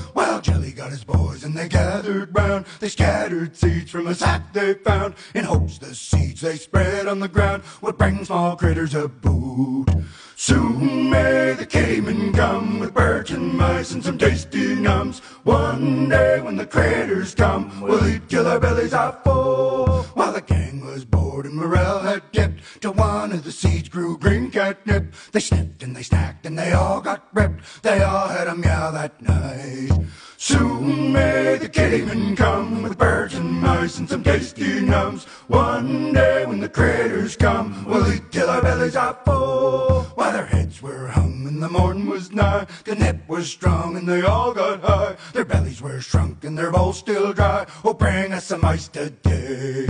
Jelly 0.48 0.72
got 0.72 0.92
his 0.92 1.04
boys 1.04 1.44
and 1.44 1.54
they 1.54 1.68
gathered 1.68 2.34
round, 2.34 2.66
they 2.80 2.88
scattered 2.88 3.54
seeds 3.54 3.92
from 3.92 4.08
a 4.08 4.16
sack 4.16 4.54
they 4.54 4.76
found, 4.76 5.16
in 5.36 5.44
hopes 5.44 5.78
the 5.78 5.94
seeds 5.94 6.40
they 6.40 6.56
spread 6.56 7.06
on 7.06 7.20
the 7.20 7.28
ground 7.28 7.64
would 7.82 7.98
bring 7.98 8.24
small 8.24 8.56
critters 8.56 8.96
a 8.96 9.10
boot. 9.10 9.90
Soon 10.38 11.10
may 11.10 11.54
the 11.54 11.66
cayman 11.66 12.32
come 12.32 12.80
with 12.80 12.94
birds 12.94 13.32
and 13.32 13.56
mice 13.56 13.92
and 13.92 14.02
some 14.02 14.18
tasty 14.18 14.76
nums. 14.76 15.20
One 15.44 16.08
day 16.08 16.40
when 16.40 16.56
the 16.56 16.66
critters 16.66 17.36
come, 17.36 17.82
we'll 17.82 18.08
eat 18.08 18.30
till 18.30 18.48
our 18.48 18.60
bellies 18.60 18.94
are 18.94 19.20
full. 19.26 20.04
While 20.14 20.32
the 20.32 20.42
gang 20.42 20.80
was 20.86 21.04
bored 21.04 21.46
and 21.46 21.56
morale 21.56 22.00
had 22.00 22.32
dipped, 22.32 22.62
till 22.82 22.94
one 22.94 23.34
of 23.34 23.44
the 23.44 23.52
seeds 23.52 23.90
grew 23.90 24.18
green 24.18 24.50
catnip. 24.50 25.14
They 25.34 25.42
sniffed 25.42 25.84
and 25.84 25.94
they 25.94 26.04
snacked 26.04 26.46
and 26.46 26.58
they 26.58 26.72
all 26.72 27.02
got 27.02 27.28
ripped. 27.34 27.84
They 27.84 28.02
all 28.02 28.30
had 28.30 28.48
a 28.48 28.56
meow 28.56 28.92
that 28.92 29.22
night. 29.22 29.92
Soon 30.40 31.12
may 31.12 31.58
the 31.58 31.68
kittyman 31.68 32.38
come 32.38 32.84
with 32.84 32.96
birds 32.96 33.34
and 33.34 33.52
mice 33.60 33.98
and 33.98 34.08
some 34.08 34.24
tasty 34.24 34.82
nums. 34.82 35.26
One 35.48 36.14
day 36.14 36.46
when 36.46 36.60
the 36.60 36.70
critters 36.70 37.36
come, 37.36 37.84
we'll 37.86 38.14
eat 38.14 38.32
till 38.32 38.48
our 38.48 38.62
bellies 38.62 38.96
are 38.96 39.18
full. 39.26 40.04
While 40.14 40.34
their 40.34 40.46
heads 40.46 40.80
were 40.80 41.08
hung 41.08 41.48
and 41.48 41.62
the 41.62 41.70
morn 41.70 42.06
was 42.06 42.32
nigh, 42.32 42.68
the 42.86 42.94
nip 42.94 43.28
was 43.28 43.50
strong 43.50 43.98
and 43.98 44.08
they 44.08 44.22
all 44.22 44.54
got 44.54 44.82
high. 44.82 45.16
Their 45.34 45.44
bellies 45.44 45.82
were 45.82 46.00
shrunk 46.02 46.44
and 46.44 46.56
their 46.56 46.72
bowls 46.72 47.00
still 47.00 47.34
dry. 47.34 47.66
Oh, 47.84 47.96
bring 47.96 48.32
us 48.32 48.46
some 48.46 48.64
ice 48.64 48.88
today. 48.88 49.88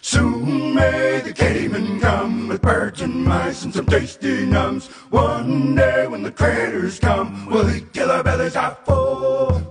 Soon 0.00 0.74
may 0.74 1.20
the 1.20 1.34
kittyman 1.34 2.00
come 2.00 2.48
with 2.48 2.62
birds 2.62 3.02
and 3.02 3.22
mice 3.26 3.64
and 3.64 3.74
some 3.74 3.84
tasty 3.84 4.46
nums. 4.46 4.88
One 5.10 5.74
day 5.74 6.06
when 6.06 6.22
the 6.22 6.32
critters 6.32 6.98
come, 6.98 7.44
we'll 7.50 7.70
eat 7.70 7.92
till 7.92 8.10
our 8.10 8.24
bellies 8.24 8.56
are 8.56 8.78
full. 8.86 9.69